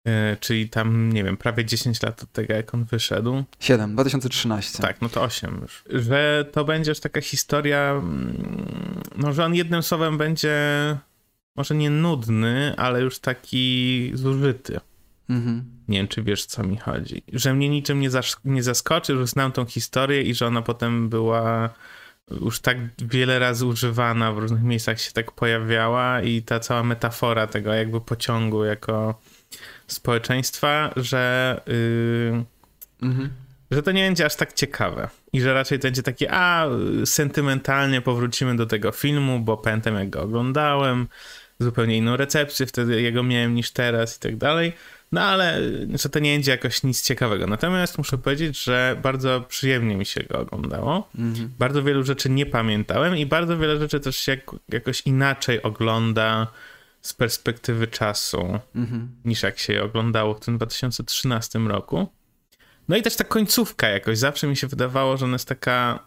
y, 0.08 0.12
czyli 0.40 0.70
tam, 0.70 1.14
nie 1.14 1.24
wiem, 1.24 1.38
prawie 1.38 1.66
10 1.66 2.02
lat 2.02 2.24
od 2.24 2.32
tego, 2.32 2.54
jak 2.54 2.74
on 2.74 2.84
wyszedł. 2.84 3.44
7, 3.60 3.94
2013. 3.94 4.82
Tak, 4.82 5.02
no 5.02 5.10
to 5.10 5.22
8 5.22 5.60
już. 5.62 5.84
Że 5.90 6.46
to 6.52 6.66
będzie 6.66 6.92
już 6.92 7.00
taka 7.00 7.22
historia, 7.22 7.92
mm, 7.92 9.02
no, 9.16 9.34
że 9.34 9.46
on 9.46 9.56
jednym 9.56 9.84
słowem 9.84 10.18
będzie 10.18 10.58
może 11.56 11.76
nie 11.76 11.90
nudny, 11.90 12.74
ale 12.78 13.02
już 13.02 13.20
taki 13.20 14.12
zużyty. 14.14 14.80
Mhm. 15.30 15.64
Nie 15.88 15.98
wiem, 15.98 16.08
czy 16.08 16.24
wiesz, 16.24 16.46
co 16.46 16.64
mi 16.64 16.78
chodzi. 16.78 17.24
Że 17.34 17.54
mnie 17.54 17.70
niczym 17.70 18.00
nie, 18.00 18.10
zas 18.10 18.38
nie 18.46 18.64
zaskoczy, 18.64 19.18
że 19.18 19.28
znam 19.28 19.52
tą 19.52 19.66
historię 19.66 20.22
i 20.22 20.34
że 20.34 20.48
ona 20.48 20.62
potem 20.62 21.10
była 21.10 21.70
już 22.32 22.60
tak 22.60 22.78
wiele 22.98 23.40
razy 23.40 23.66
używana, 23.66 24.32
w 24.32 24.38
różnych 24.38 24.64
miejscach 24.64 25.02
się 25.02 25.12
tak 25.12 25.32
pojawiała 25.32 26.22
i 26.22 26.42
ta 26.42 26.60
cała 26.60 26.84
metafora 26.84 27.48
tego 27.48 27.74
jakby 27.74 28.02
pociągu 28.02 28.64
jako 28.66 29.22
społeczeństwa, 29.88 30.94
że, 30.96 31.62
yy, 31.68 32.44
mhm. 33.02 33.30
że 33.72 33.84
to 33.84 33.92
nie 33.92 34.06
będzie 34.06 34.26
aż 34.26 34.36
tak 34.36 34.54
ciekawe. 34.54 35.10
I 35.34 35.42
że 35.42 35.54
raczej 35.54 35.80
to 35.80 35.84
będzie 35.84 36.04
takie, 36.04 36.34
a 36.34 36.68
sentymentalnie 37.06 38.02
powrócimy 38.02 38.56
do 38.56 38.66
tego 38.66 38.92
filmu, 38.92 39.40
bo 39.40 39.58
pamiętam 39.58 39.96
jak 39.96 40.10
go 40.10 40.22
oglądałem, 40.22 41.08
zupełnie 41.60 41.98
inną 41.98 42.18
recepcję 42.18 42.66
wtedy 42.66 43.02
jego 43.02 43.24
miałem 43.24 43.56
niż 43.56 43.72
teraz 43.72 44.18
i 44.18 44.20
tak 44.20 44.38
dalej. 44.38 44.74
No 45.14 45.22
ale 45.22 45.62
że 45.94 46.10
to 46.10 46.20
nie 46.20 46.34
będzie 46.34 46.52
jakoś 46.52 46.84
nic 46.84 47.02
ciekawego. 47.02 47.48
Natomiast 47.48 47.98
muszę 47.98 48.18
powiedzieć, 48.18 48.64
że 48.64 49.00
bardzo 49.02 49.42
przyjemnie 49.42 49.98
mi 49.98 50.06
się 50.06 50.24
go 50.24 50.40
oglądało. 50.40 51.10
Mhm. 51.18 51.50
Bardzo 51.60 51.84
wielu 51.84 52.04
rzeczy 52.04 52.30
nie 52.30 52.46
pamiętałem 52.46 53.18
i 53.18 53.26
bardzo 53.26 53.58
wiele 53.58 53.80
rzeczy 53.80 54.00
też 54.00 54.18
się 54.18 54.38
jakoś 54.70 55.02
inaczej 55.02 55.64
ogląda 55.64 56.48
z 57.02 57.14
perspektywy 57.14 57.88
czasu 57.88 58.60
mhm. 58.76 59.16
niż 59.26 59.44
jak 59.44 59.60
się 59.60 59.74
je 59.74 59.84
oglądało 59.84 60.34
w 60.34 60.40
tym 60.40 60.58
2013 60.58 61.60
roku. 61.60 62.08
No 62.88 62.98
i 62.98 63.02
też 63.02 63.16
ta 63.16 63.24
końcówka 63.24 63.88
jakoś 63.88 64.18
zawsze 64.18 64.48
mi 64.48 64.58
się 64.58 64.68
wydawało, 64.68 65.18
że 65.18 65.26
ona 65.26 65.36
jest 65.36 65.48
taka, 65.48 66.00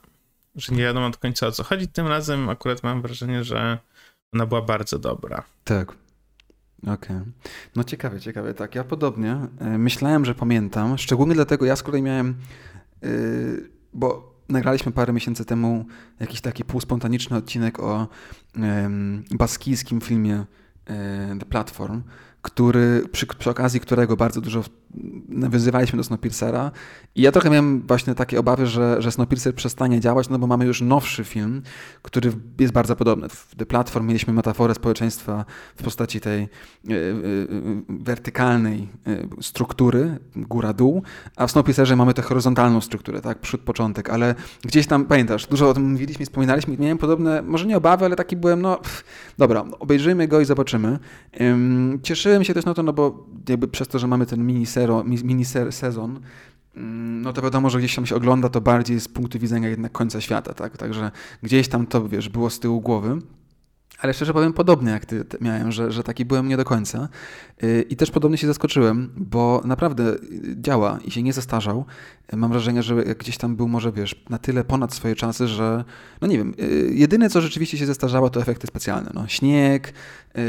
że 0.54 0.74
nie 0.74 0.82
wiadomo 0.82 1.10
do 1.10 1.18
końca 1.18 1.46
o 1.46 1.52
co 1.52 1.64
chodzi. 1.64 1.88
Tym 1.88 2.06
razem 2.06 2.48
akurat 2.48 2.82
mam 2.82 3.02
wrażenie, 3.02 3.44
że 3.44 3.78
ona 4.34 4.46
była 4.46 4.62
bardzo 4.62 4.98
dobra. 4.98 5.42
Tak. 5.64 6.05
Okej. 6.82 6.94
Okay. 6.94 7.20
No 7.76 7.84
ciekawe, 7.84 8.20
ciekawe. 8.20 8.54
Tak, 8.54 8.74
ja 8.74 8.84
podobnie. 8.84 9.36
E, 9.58 9.78
myślałem, 9.78 10.24
że 10.24 10.34
pamiętam. 10.34 10.98
Szczególnie 10.98 11.34
dlatego 11.34 11.66
ja 11.66 11.76
z 11.76 11.82
kolei 11.82 12.02
miałem, 12.02 12.34
yy, 13.02 13.70
bo 13.94 14.36
nagraliśmy 14.48 14.92
parę 14.92 15.12
miesięcy 15.12 15.44
temu 15.44 15.86
jakiś 16.20 16.40
taki 16.40 16.64
półspontaniczny 16.64 17.36
odcinek 17.36 17.80
o 17.80 18.08
yy, 18.56 18.62
baskijskim 19.30 20.00
filmie 20.00 20.44
yy, 20.88 20.94
The 21.38 21.46
Platform, 21.46 22.02
który, 22.42 23.08
przy, 23.12 23.26
przy 23.26 23.50
okazji 23.50 23.80
którego 23.80 24.16
bardzo 24.16 24.40
dużo 24.40 24.64
nawiązywaliśmy 25.36 25.96
do 25.96 26.04
Snowpiercera 26.04 26.70
i 27.14 27.22
ja 27.22 27.32
trochę 27.32 27.50
miałem 27.50 27.82
właśnie 27.86 28.14
takie 28.14 28.40
obawy, 28.40 28.66
że, 28.66 29.02
że 29.02 29.12
Snowpiercer 29.12 29.54
przestanie 29.54 30.00
działać, 30.00 30.28
no 30.28 30.38
bo 30.38 30.46
mamy 30.46 30.64
już 30.64 30.80
nowszy 30.80 31.24
film, 31.24 31.62
który 32.02 32.32
jest 32.58 32.72
bardzo 32.72 32.96
podobny. 32.96 33.28
W 33.28 33.54
The 33.56 33.66
Platform 33.66 34.06
mieliśmy 34.06 34.32
metaforę 34.32 34.74
społeczeństwa 34.74 35.44
w 35.76 35.82
postaci 35.82 36.20
tej 36.20 36.42
y, 36.42 36.48
y, 36.90 36.94
y, 36.94 37.82
wertykalnej 37.88 38.88
struktury, 39.40 40.18
góra-dół, 40.36 41.02
a 41.36 41.46
w 41.46 41.50
Snowpiercerze 41.50 41.96
mamy 41.96 42.14
tę 42.14 42.22
horyzontalną 42.22 42.80
strukturę, 42.80 43.20
tak, 43.20 43.40
przód-początek, 43.40 44.10
ale 44.10 44.34
gdzieś 44.64 44.86
tam, 44.86 45.04
pamiętasz, 45.04 45.46
dużo 45.46 45.68
o 45.70 45.74
tym 45.74 45.90
mówiliśmy 45.92 46.24
wspominaliśmy 46.24 46.74
i 46.74 46.78
miałem 46.78 46.98
podobne, 46.98 47.42
może 47.42 47.66
nie 47.66 47.76
obawy, 47.76 48.04
ale 48.04 48.16
taki 48.16 48.36
byłem, 48.36 48.62
no 48.62 48.76
pff, 48.76 49.04
dobra, 49.38 49.64
obejrzyjmy 49.78 50.28
go 50.28 50.40
i 50.40 50.44
zobaczymy. 50.44 50.98
Cieszyłem 52.02 52.44
się 52.44 52.54
też 52.54 52.64
na 52.64 52.74
to, 52.74 52.82
no 52.82 52.92
bo 52.92 53.26
jakby 53.48 53.68
przez 53.68 53.88
to, 53.88 53.98
że 53.98 54.06
mamy 54.06 54.26
ten 54.26 54.46
mini 54.46 54.66
zero, 54.66 55.04
mini 55.26 55.44
sezon, 55.70 56.20
mm, 56.76 57.22
no 57.22 57.32
to 57.32 57.42
wiadomo, 57.42 57.70
że 57.70 57.78
gdzieś 57.78 57.94
tam 57.94 58.06
się 58.06 58.16
ogląda 58.16 58.48
to 58.48 58.60
bardziej 58.60 59.00
z 59.00 59.08
punktu 59.08 59.38
widzenia 59.38 59.68
jednak 59.68 59.92
końca 59.92 60.20
świata, 60.20 60.54
tak? 60.54 60.76
Także 60.76 61.10
gdzieś 61.42 61.68
tam 61.68 61.86
to, 61.86 62.08
wiesz, 62.08 62.28
było 62.28 62.50
z 62.50 62.60
tyłu 62.60 62.80
głowy. 62.80 63.18
Ale 63.98 64.14
szczerze 64.14 64.32
powiem, 64.32 64.52
podobnie 64.52 64.90
jak 64.90 65.06
ty 65.06 65.24
miałem, 65.40 65.72
że, 65.72 65.92
że 65.92 66.02
taki 66.02 66.24
byłem 66.24 66.48
nie 66.48 66.56
do 66.56 66.64
końca. 66.64 67.08
Y, 67.62 67.86
I 67.90 67.96
też 67.96 68.10
podobnie 68.10 68.38
się 68.38 68.46
zaskoczyłem, 68.46 69.12
bo 69.16 69.62
naprawdę 69.64 70.16
działa 70.56 70.98
i 71.04 71.10
się 71.10 71.22
nie 71.22 71.32
zestarzał. 71.32 71.84
Mam 72.32 72.50
wrażenie, 72.50 72.82
że 72.82 72.94
gdzieś 73.04 73.38
tam 73.38 73.56
był 73.56 73.68
może, 73.68 73.92
wiesz, 73.92 74.24
na 74.30 74.38
tyle 74.38 74.64
ponad 74.64 74.94
swoje 74.94 75.14
czasy, 75.14 75.48
że, 75.48 75.84
no 76.20 76.28
nie 76.28 76.38
wiem, 76.38 76.54
y, 76.60 76.90
jedyne 76.94 77.30
co 77.30 77.40
rzeczywiście 77.40 77.78
się 77.78 77.86
zestarzało 77.86 78.30
to 78.30 78.40
efekty 78.40 78.66
specjalne. 78.66 79.10
No, 79.14 79.28
śnieg, 79.28 79.88
y, 79.88 79.92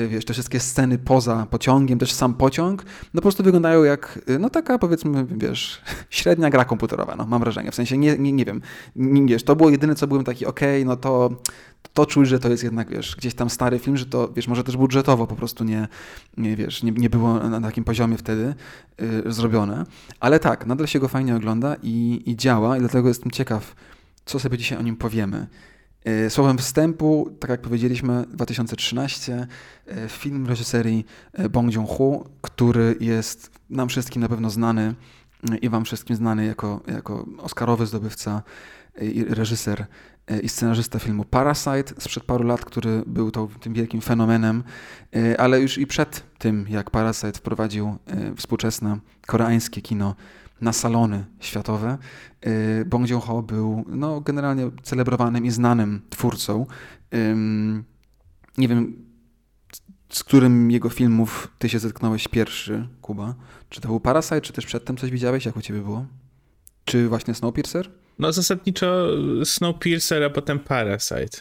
wiesz, 0.10 0.26
te 0.26 0.34
wszystkie 0.34 0.60
sceny 0.60 0.98
poza 0.98 1.48
pociągiem, 1.50 2.00
też 2.00 2.12
sam 2.12 2.34
pociąg, 2.34 2.84
no 3.14 3.18
po 3.18 3.22
prostu 3.22 3.44
wyglądają 3.44 3.84
jak, 3.84 4.20
no 4.40 4.50
taka 4.50 4.80
powiedzmy, 4.80 5.26
wiesz, 5.38 5.82
średnia 6.10 6.50
gra 6.50 6.66
komputerowa, 6.66 7.16
no 7.16 7.26
mam 7.26 7.42
wrażenie. 7.42 7.72
W 7.72 7.76
sensie, 7.76 7.98
nie, 7.98 8.18
nie, 8.18 8.32
nie 8.32 8.46
wiem, 8.46 8.62
nie, 8.96 9.26
wiesz, 9.26 9.44
to 9.44 9.56
było 9.56 9.70
jedyne 9.70 9.96
co 9.96 10.08
byłem 10.08 10.24
taki, 10.24 10.46
okej, 10.46 10.82
okay, 10.82 10.86
no 10.86 10.96
to 10.96 11.30
to 11.94 12.06
czuć, 12.06 12.28
że 12.28 12.40
to 12.40 12.50
jest 12.50 12.64
jednak, 12.64 12.90
wiesz, 12.90 13.16
gdzieś 13.16 13.34
tam 13.34 13.50
stary 13.50 13.80
film, 13.80 13.98
że 13.98 14.06
to, 14.06 14.30
wiesz, 14.36 14.48
może 14.48 14.64
też 14.64 14.78
budżetowo 14.78 15.28
po 15.28 15.36
prostu 15.36 15.64
nie, 15.64 15.88
nie 16.38 16.56
wiesz, 16.56 16.84
nie, 16.84 16.92
nie 16.92 17.10
było 17.10 17.34
na 17.34 17.62
takim 17.62 17.84
poziomie 17.84 18.18
wtedy 18.18 18.56
y, 19.02 19.32
zrobione. 19.32 19.86
Ale 20.20 20.40
tak, 20.40 20.66
nadal 20.66 20.88
się 20.88 21.00
go 21.00 21.08
fajnie 21.08 21.36
ogląda 21.36 21.76
i, 21.84 22.24
i 22.26 22.36
działa 22.36 22.78
i 22.78 22.80
dlatego 22.80 23.08
jestem 23.08 23.32
ciekaw, 23.32 23.76
co 24.26 24.40
sobie 24.40 24.58
dzisiaj 24.58 24.78
o 24.78 24.82
nim 24.82 24.96
powiemy. 24.96 25.48
Y, 26.08 26.30
słowem 26.30 26.58
wstępu, 26.58 27.36
tak 27.40 27.50
jak 27.50 27.62
powiedzieliśmy, 27.62 28.26
2013, 28.34 29.48
y, 29.88 30.10
film 30.10 30.48
reżyserii 30.48 31.06
y, 31.40 31.50
Bong 31.50 31.74
Joon-ho, 31.74 32.24
który 32.42 32.96
jest 33.00 33.52
nam 33.70 33.90
wszystkim 33.90 34.22
na 34.22 34.30
pewno 34.30 34.50
znany 34.50 34.96
i 35.62 35.70
wam 35.70 35.86
wszystkim 35.86 36.16
znany 36.16 36.46
jako, 36.46 36.82
jako 36.88 37.26
oscarowy 37.38 37.86
zdobywca 37.86 38.44
i 39.02 39.24
reżyser 39.24 39.86
E, 40.28 40.40
i 40.40 40.50
scenarzysta 40.50 41.00
filmu 41.00 41.26
Parasite 41.26 41.94
sprzed 41.98 42.24
paru 42.24 42.44
lat, 42.44 42.66
który 42.66 43.04
był 43.06 43.32
to, 43.32 43.48
tym 43.60 43.74
wielkim 43.74 44.02
fenomenem, 44.02 44.64
e, 45.16 45.42
ale 45.42 45.62
już 45.62 45.78
i 45.78 45.88
przed 45.88 46.24
tym, 46.38 46.66
jak 46.70 46.90
Parasite 46.90 47.34
wprowadził 47.34 47.88
e, 47.88 48.36
współczesne 48.36 48.98
koreańskie 49.28 49.82
kino 49.82 50.16
na 50.62 50.74
salony 50.74 51.26
światowe, 51.40 51.98
Bong 52.86 53.10
Joon-ho 53.10 53.42
był 53.42 53.86
no, 53.88 54.22
generalnie 54.22 54.72
celebrowanym 54.84 55.46
i 55.46 55.52
znanym 55.52 56.02
twórcą. 56.10 56.66
Nie 58.58 58.68
wiem, 58.68 59.06
z 60.10 60.24
którym 60.24 60.72
jego 60.72 60.90
filmów 60.90 61.48
ty 61.60 61.70
się 61.70 61.80
zetknąłeś 61.80 62.28
pierwszy, 62.28 62.88
Kuba? 63.02 63.36
Czy 63.70 63.82
to 63.82 63.88
był 63.88 64.00
Parasite, 64.00 64.42
czy 64.42 64.54
też 64.54 64.66
przedtem 64.66 64.98
coś 64.98 65.12
widziałeś? 65.12 65.46
Jak 65.46 65.58
u 65.58 65.62
ciebie 65.62 65.82
było? 65.82 66.06
Czy 66.86 67.08
właśnie 67.08 67.34
Snowpiercer? 67.34 67.92
No 68.20 68.34
zasadniczo 68.34 69.08
Snowpiercer, 69.46 70.24
a 70.24 70.30
potem 70.30 70.60
Parasite. 70.60 71.38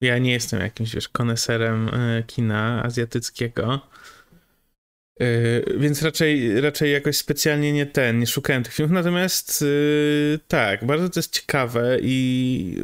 Ja 0.00 0.18
nie 0.18 0.32
jestem 0.32 0.60
jakimś, 0.60 0.94
wiesz, 0.94 1.08
koneserem 1.08 1.88
e, 1.88 2.22
kina 2.22 2.82
azjatyckiego. 2.82 3.80
Yy, 5.20 5.78
więc 5.78 6.02
raczej, 6.02 6.60
raczej 6.60 6.92
jakoś 6.92 7.16
specjalnie 7.16 7.72
nie 7.72 7.86
ten, 7.86 8.18
nie 8.18 8.26
szukałem 8.26 8.62
tych 8.62 8.74
filmów, 8.74 8.92
natomiast 8.92 9.62
yy, 9.62 10.38
tak, 10.48 10.84
bardzo 10.84 11.08
to 11.08 11.18
jest 11.18 11.32
ciekawe 11.32 11.98
i 12.02 12.78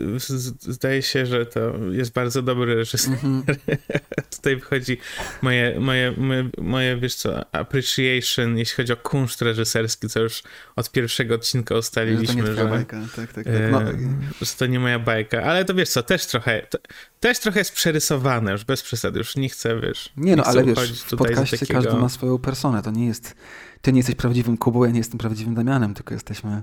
zdaje 0.58 1.02
się, 1.02 1.26
że 1.26 1.46
to 1.46 1.72
jest 1.92 2.12
bardzo 2.12 2.42
dobry 2.42 2.74
reżyser. 2.74 3.14
Mm 3.22 3.42
-hmm. 3.42 3.56
Tutaj 4.36 4.56
wychodzi 4.56 4.98
moje, 5.42 5.80
moje, 5.80 6.12
moje, 6.16 6.50
moje, 6.58 6.96
wiesz 6.96 7.14
co, 7.14 7.52
appreciation, 7.52 8.58
jeśli 8.58 8.76
chodzi 8.76 8.92
o 8.92 8.96
kunszt 8.96 9.42
reżyserski, 9.42 10.08
co 10.08 10.20
już 10.20 10.42
od 10.76 10.90
pierwszego 10.90 11.34
odcinka 11.34 11.74
ustaliliśmy, 11.74 12.46
że... 12.46 12.54
To 12.54 12.62
nie 12.62 12.68
że, 12.68 12.68
bajka, 12.68 13.00
tak, 13.16 13.32
tak, 13.32 13.44
tak. 13.44 13.70
No. 13.70 13.80
Yy, 13.82 13.96
że 14.42 14.52
to 14.58 14.66
nie 14.66 14.80
moja 14.80 14.98
bajka, 14.98 15.42
ale 15.42 15.64
to 15.64 15.74
wiesz 15.74 15.88
co, 15.88 16.02
też 16.02 16.26
trochę, 16.26 16.66
to, 16.70 16.78
też 17.20 17.38
trochę 17.38 17.58
jest 17.58 17.72
przerysowane, 17.72 18.52
już 18.52 18.64
bez 18.64 18.82
przesady, 18.82 19.18
już 19.18 19.36
nie 19.36 19.48
chcę, 19.48 19.80
wiesz... 19.80 20.12
Nie 20.16 20.36
no, 20.36 20.44
ale 20.44 20.64
wiesz, 20.64 20.92
w 20.92 21.16
podcaście 21.16 21.58
takiego... 21.58 21.82
każdy 21.82 21.98
ma 21.98 22.08
swoją 22.24 22.38
personę, 22.38 22.82
to 22.82 22.90
nie 22.90 23.06
jest... 23.06 23.34
Ty 23.82 23.92
nie 23.92 23.98
jesteś 23.98 24.14
prawdziwym 24.14 24.56
Kubą, 24.56 24.84
ja 24.84 24.90
nie 24.90 24.98
jestem 24.98 25.18
prawdziwym 25.18 25.54
Damianem, 25.54 25.94
tylko 25.94 26.14
jesteśmy 26.14 26.62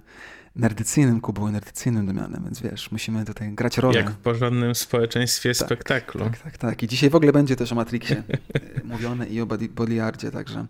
nerdycyjnym 0.56 1.22
Kubą 1.22 1.50
i 1.50 1.52
nerdycyjnym 1.52 2.06
Damianem, 2.06 2.44
więc 2.44 2.62
wiesz, 2.62 2.92
musimy 2.92 3.26
tutaj 3.26 3.52
grać 3.52 3.78
rolę. 3.78 3.98
Jak 3.98 4.12
w 4.12 4.18
porządnym 4.18 4.76
społeczeństwie 4.76 5.50
tak, 5.54 5.68
spektaklu. 5.68 6.24
Tak, 6.24 6.38
tak, 6.38 6.58
tak. 6.58 6.84
I 6.84 6.88
dzisiaj 6.88 7.10
w 7.10 7.16
ogóle 7.16 7.32
będzie 7.32 7.56
też 7.56 7.72
o 7.72 7.76
Matrixie 7.76 8.24
e, 8.54 8.84
mówione 8.94 9.28
i 9.28 9.42
o 9.42 9.46
Bodiardzie 9.76 10.32
także, 10.32 10.66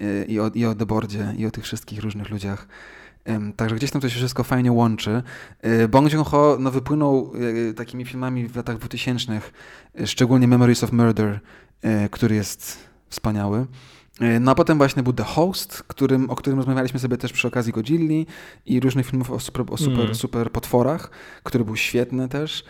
e, 0.00 0.24
i 0.24 0.40
o, 0.40 0.50
i 0.54 0.64
o 0.64 0.74
Debordzie, 0.74 1.34
i 1.38 1.46
o 1.46 1.50
tych 1.50 1.64
wszystkich 1.64 2.00
różnych 2.00 2.30
ludziach, 2.30 2.66
Także 3.56 3.76
gdzieś 3.76 3.90
tam 3.90 4.00
to 4.02 4.08
się 4.08 4.16
wszystko 4.16 4.44
fajnie 4.44 4.72
łączy. 4.72 5.22
E, 5.60 5.88
Bong 5.88 6.12
Joon-ho 6.12 6.56
no, 6.60 6.70
wypłynął 6.70 7.32
takimi 7.76 8.04
filmami 8.04 8.48
w 8.48 8.56
latach 8.56 8.78
2000, 8.78 9.40
e, 10.00 10.06
szczególnie 10.06 10.48
Memories 10.48 10.84
of 10.84 10.92
Murder, 10.92 11.40
który 12.10 12.34
jest 12.34 12.78
wspaniały. 13.08 13.66
No 14.40 14.50
a 14.50 14.54
potem 14.54 14.78
właśnie 14.78 15.02
był 15.02 15.12
The 15.12 15.24
Host, 15.24 15.82
którym, 15.82 16.30
o 16.30 16.36
którym 16.36 16.58
rozmawialiśmy 16.58 17.00
sobie 17.00 17.16
też 17.16 17.32
przy 17.32 17.48
okazji 17.48 17.72
Godzilli 17.72 18.26
i 18.66 18.80
różnych 18.80 19.06
filmów 19.06 19.30
o 19.30 19.40
super, 19.40 19.64
o 19.70 19.76
super, 19.76 20.00
mm. 20.00 20.14
super 20.14 20.50
potworach, 20.50 21.10
który 21.42 21.64
był 21.64 21.76
świetny 21.76 22.28
też. 22.28 22.64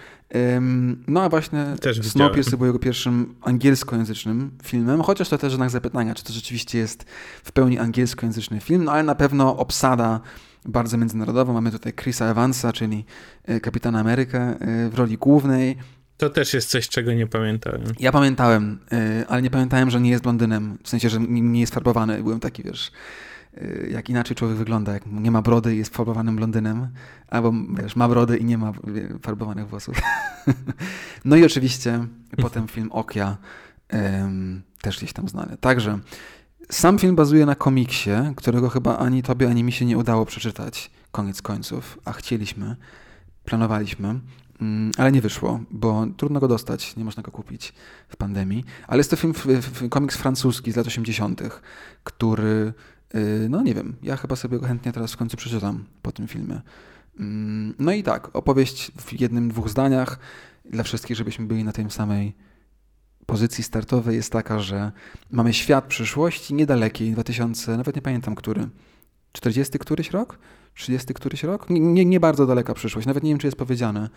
No 1.07 1.23
a 1.23 1.29
właśnie 1.29 1.67
Snowpiercer 2.03 2.59
był 2.59 2.67
jego 2.67 2.79
pierwszym 2.79 3.35
angielskojęzycznym 3.41 4.51
filmem, 4.63 5.03
chociaż 5.03 5.29
to 5.29 5.39
też 5.39 5.55
znak 5.55 5.71
zapytania, 5.71 6.15
czy 6.15 6.25
to 6.25 6.33
rzeczywiście 6.33 6.79
jest 6.79 7.05
w 7.45 7.53
pełni 7.53 7.79
angielskojęzyczny 7.79 8.61
film, 8.61 8.85
no 8.85 8.93
ale 8.93 9.03
na 9.03 9.15
pewno 9.15 9.57
obsada 9.57 10.21
bardzo 10.65 10.97
międzynarodowa. 10.97 11.53
Mamy 11.53 11.71
tutaj 11.71 11.93
Chrisa 11.93 12.27
Evansa, 12.27 12.73
czyli 12.73 13.05
e, 13.45 13.61
Kapitana 13.61 14.01
Amerykę 14.01 14.41
e, 14.41 14.89
w 14.89 14.95
roli 14.95 15.19
głównej. 15.19 15.77
To 16.23 16.31
też 16.31 16.55
jest 16.55 16.71
coś, 16.71 16.89
czego 16.89 17.13
nie 17.13 17.27
pamiętałem. 17.27 17.83
Ja 18.01 18.13
pamiętałem, 18.13 18.79
e, 18.93 19.25
ale 19.29 19.43
nie 19.43 19.51
pamiętałem, 19.51 19.91
że 19.91 20.01
nie 20.01 20.11
jest 20.11 20.23
blondynem, 20.23 20.79
w 20.83 20.89
sensie, 20.89 21.09
że 21.09 21.21
nie 21.21 21.61
jest 21.61 21.75
farbowany. 21.75 22.23
Byłem 22.23 22.41
taki, 22.41 22.63
wiesz, 22.63 22.93
Y, 23.57 23.89
jak 23.93 24.11
inaczej 24.11 24.37
człowiek 24.37 24.57
wygląda, 24.57 24.93
jak 24.93 25.07
nie 25.07 25.31
ma 25.31 25.43
brody 25.43 25.75
i 25.75 25.79
jest 25.79 25.97
farbowanym 25.97 26.37
blondynem, 26.37 26.89
albo 27.29 27.53
wiesz, 27.83 27.97
ma 27.97 28.09
brody 28.09 28.37
i 28.37 28.45
nie 28.45 28.59
ma 28.59 28.73
farbowanych 29.23 29.69
włosów. 29.69 29.97
no 31.25 31.37
i 31.37 31.45
oczywiście 31.45 32.07
potem 32.37 32.69
film 32.69 32.93
Okia, 32.93 33.37
też 34.83 34.99
gdzieś 34.99 35.13
tam 35.13 35.29
znany. 35.29 35.57
Także 35.61 35.99
sam 36.71 36.99
film 36.99 37.17
bazuje 37.17 37.47
na 37.47 37.55
komiksie, 37.55 38.11
którego 38.37 38.69
chyba 38.69 38.99
ani 38.99 39.23
tobie, 39.23 39.49
ani 39.49 39.65
mi 39.65 39.73
się 39.73 39.85
nie 39.85 39.99
udało 39.99 40.27
przeczytać, 40.27 40.91
koniec 41.11 41.43
końców, 41.43 41.99
a 42.05 42.13
chcieliśmy, 42.13 42.77
planowaliśmy. 43.45 44.21
Mm, 44.63 44.91
ale 44.99 45.13
nie 45.13 45.21
wyszło, 45.21 45.61
bo 45.71 46.07
trudno 46.17 46.41
go 46.41 46.49
dostać, 46.49 46.97
nie 46.97 47.05
można 47.05 47.23
go 47.23 47.31
kupić 47.31 47.75
w 48.09 48.17
pandemii. 48.17 48.65
Ale 48.87 48.99
jest 48.99 49.11
to 49.11 49.17
film, 49.17 49.35
komiks 49.91 50.17
francuski 50.17 50.73
z 50.73 50.77
lat 50.77 50.87
80., 50.87 51.43
który 52.05 52.73
Y, 53.15 53.49
no 53.51 53.63
nie 53.63 53.75
wiem, 53.75 53.97
ja 54.03 54.17
chyba 54.17 54.37
sobie 54.37 54.59
go 54.59 54.67
chętnie 54.67 54.93
teraz 54.93 55.13
w 55.13 55.17
końcu 55.17 55.37
przeczytam 55.37 55.85
po 56.03 56.13
tym 56.13 56.29
filmie. 56.29 56.61
Mm, 57.21 57.75
no 57.79 57.93
i 57.93 58.03
tak, 58.03 58.37
opowieść 58.37 58.93
w 58.97 59.21
jednym, 59.21 59.49
dwóch 59.49 59.69
zdaniach 59.69 60.19
dla 60.65 60.83
wszystkich, 60.83 61.17
żebyśmy 61.17 61.47
byli 61.47 61.65
na 61.65 61.73
tej 61.73 61.91
samej 61.91 62.35
pozycji 63.27 63.65
startowej 63.65 64.17
jest 64.17 64.33
taka, 64.33 64.59
że 64.59 64.93
mamy 65.31 65.53
świat 65.53 65.85
przyszłości 65.85 66.55
niedalekiej, 66.55 67.13
2000, 67.13 67.77
nawet 67.77 67.97
nie 67.97 68.03
pamiętam 68.03 68.35
który, 68.35 68.69
40 69.33 69.79
któryś 69.79 70.11
rok? 70.11 70.39
30 70.75 71.15
któryś 71.15 71.43
rok? 71.43 71.71
Nie, 71.71 71.81
nie, 71.81 72.05
nie 72.05 72.21
bardzo 72.21 72.47
daleka 72.47 72.75
przyszłość, 72.75 73.07
nawet 73.07 73.25
nie 73.25 73.31
wiem, 73.31 73.39
czy 73.39 73.47
jest 73.47 73.57
powiedziane. 73.57 74.11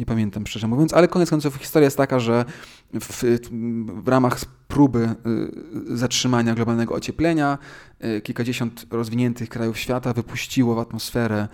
Nie 0.00 0.06
pamiętam 0.06 0.46
szczerze 0.46 0.68
mówiąc, 0.68 0.94
ale 0.94 1.08
koniec 1.08 1.30
końców 1.30 1.54
historia 1.54 1.84
jest 1.84 1.96
taka, 1.96 2.20
że 2.20 2.44
w, 3.00 3.24
w 4.02 4.08
ramach 4.08 4.38
próby 4.68 5.08
y, 5.90 5.96
zatrzymania 5.96 6.54
globalnego 6.54 6.94
ocieplenia 6.94 7.58
y, 8.04 8.20
kilkadziesiąt 8.20 8.86
rozwiniętych 8.90 9.48
krajów 9.48 9.78
świata 9.78 10.12
wypuściło 10.12 10.74
w 10.74 10.78
atmosferę 10.78 11.48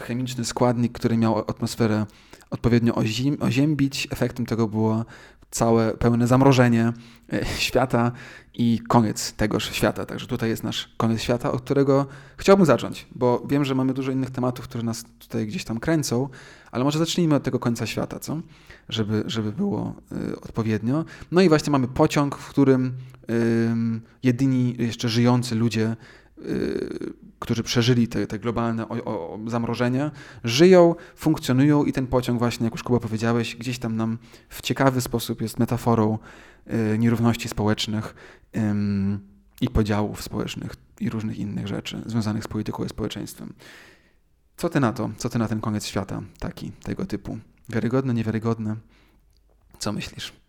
chemiczny 0.00 0.44
składnik, 0.44 0.92
który 0.92 1.16
miał 1.16 1.38
atmosferę 1.38 2.06
odpowiednio 2.50 2.94
oziębić. 3.40 4.08
Efektem 4.10 4.46
tego 4.46 4.68
było 4.68 5.04
całe 5.52 5.96
pełne 5.96 6.26
zamrożenie 6.26 6.92
e, 7.32 7.44
świata 7.44 8.12
i 8.54 8.80
koniec 8.88 9.32
tegoż 9.32 9.72
świata. 9.72 10.06
Także 10.06 10.26
tutaj 10.26 10.50
jest 10.50 10.64
nasz 10.64 10.94
koniec 10.96 11.20
świata, 11.20 11.52
od 11.52 11.60
którego 11.60 12.06
chciałbym 12.36 12.66
zacząć, 12.66 13.06
bo 13.14 13.42
wiem, 13.48 13.64
że 13.64 13.74
mamy 13.74 13.94
dużo 13.94 14.12
innych 14.12 14.30
tematów, 14.30 14.68
które 14.68 14.84
nas 14.84 15.04
tutaj 15.18 15.46
gdzieś 15.46 15.64
tam 15.64 15.80
kręcą, 15.80 16.28
ale 16.70 16.84
może 16.84 16.98
zacznijmy 16.98 17.34
od 17.34 17.42
tego 17.42 17.58
końca 17.58 17.86
świata, 17.86 18.18
co? 18.18 18.40
Żeby, 18.88 19.24
żeby 19.26 19.52
było 19.52 19.94
y, 20.12 20.40
odpowiednio. 20.40 21.04
No 21.32 21.40
i 21.40 21.48
właśnie 21.48 21.70
mamy 21.70 21.88
pociąg, 21.88 22.38
w 22.38 22.48
którym 22.48 22.86
y, 23.30 24.00
jedyni 24.22 24.76
jeszcze 24.78 25.08
żyjący 25.08 25.54
ludzie 25.54 25.96
którzy 27.38 27.62
przeżyli 27.62 28.08
te, 28.08 28.26
te 28.26 28.38
globalne 28.38 28.88
o, 28.88 29.04
o, 29.04 29.38
zamrożenia, 29.46 30.10
żyją, 30.44 30.94
funkcjonują 31.16 31.84
i 31.84 31.92
ten 31.92 32.06
pociąg 32.06 32.38
właśnie, 32.38 32.64
jak 32.64 32.72
już 32.72 32.82
Kuba 32.82 33.00
powiedziałeś, 33.00 33.56
gdzieś 33.56 33.78
tam 33.78 33.96
nam 33.96 34.18
w 34.48 34.62
ciekawy 34.62 35.00
sposób 35.00 35.42
jest 35.42 35.58
metaforą 35.58 36.18
y, 36.94 36.98
nierówności 36.98 37.48
społecznych 37.48 38.14
y, 38.56 38.60
i 39.60 39.68
podziałów 39.68 40.22
społecznych 40.22 40.74
i 41.00 41.10
różnych 41.10 41.38
innych 41.38 41.66
rzeczy 41.66 42.02
związanych 42.06 42.44
z 42.44 42.48
polityką 42.48 42.84
i 42.84 42.88
społeczeństwem. 42.88 43.52
Co 44.56 44.68
ty 44.68 44.80
na 44.80 44.92
to? 44.92 45.10
Co 45.16 45.28
ty 45.28 45.38
na 45.38 45.48
ten 45.48 45.60
koniec 45.60 45.86
świata 45.86 46.22
taki, 46.38 46.70
tego 46.70 47.06
typu? 47.06 47.38
Wiarygodny, 47.68 48.14
niewiarygodny? 48.14 48.76
Co 49.78 49.92
myślisz? 49.92 50.41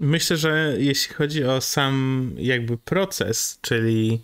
Myślę, 0.00 0.36
że 0.36 0.74
jeśli 0.78 1.14
chodzi 1.14 1.44
o 1.44 1.60
sam 1.60 2.30
jakby 2.38 2.78
proces, 2.78 3.58
czyli 3.62 4.22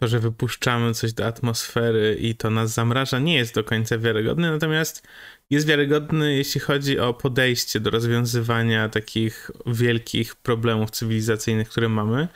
to, 0.00 0.08
że 0.08 0.20
wypuszczamy 0.20 0.94
coś 0.94 1.12
do 1.12 1.26
atmosfery 1.26 2.16
i 2.20 2.34
to 2.34 2.50
nas 2.50 2.72
zamraża, 2.72 3.18
nie 3.18 3.34
jest 3.34 3.54
do 3.54 3.64
końca 3.64 3.98
wiarygodny, 3.98 4.50
natomiast 4.50 5.02
jest 5.50 5.66
wiarygodny, 5.66 6.36
jeśli 6.36 6.60
chodzi 6.60 6.98
o 6.98 7.14
podejście 7.14 7.80
do 7.80 7.90
rozwiązywania 7.90 8.88
takich 8.88 9.50
wielkich 9.66 10.36
problemów 10.36 10.90
cywilizacyjnych, 10.90 11.68
które 11.68 11.88
mamy, 11.88 12.28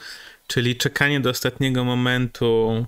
czyli 0.46 0.76
czekanie 0.76 1.20
do 1.20 1.30
ostatniego 1.30 1.84
momentu, 1.84 2.86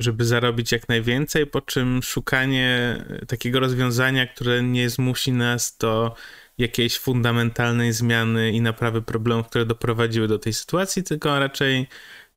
żeby 0.00 0.24
zarobić 0.24 0.72
jak 0.72 0.88
najwięcej, 0.88 1.46
po 1.46 1.60
czym 1.60 2.02
szukanie 2.02 3.04
takiego 3.28 3.60
rozwiązania, 3.60 4.26
które 4.26 4.62
nie 4.62 4.90
zmusi 4.90 5.32
nas 5.32 5.76
do 5.80 6.14
jakiejś 6.58 6.98
fundamentalnej 6.98 7.92
zmiany 7.92 8.52
i 8.52 8.60
naprawy 8.60 9.02
problemów, 9.02 9.46
które 9.46 9.66
doprowadziły 9.66 10.28
do 10.28 10.38
tej 10.38 10.52
sytuacji, 10.52 11.02
tylko 11.02 11.38
raczej 11.38 11.86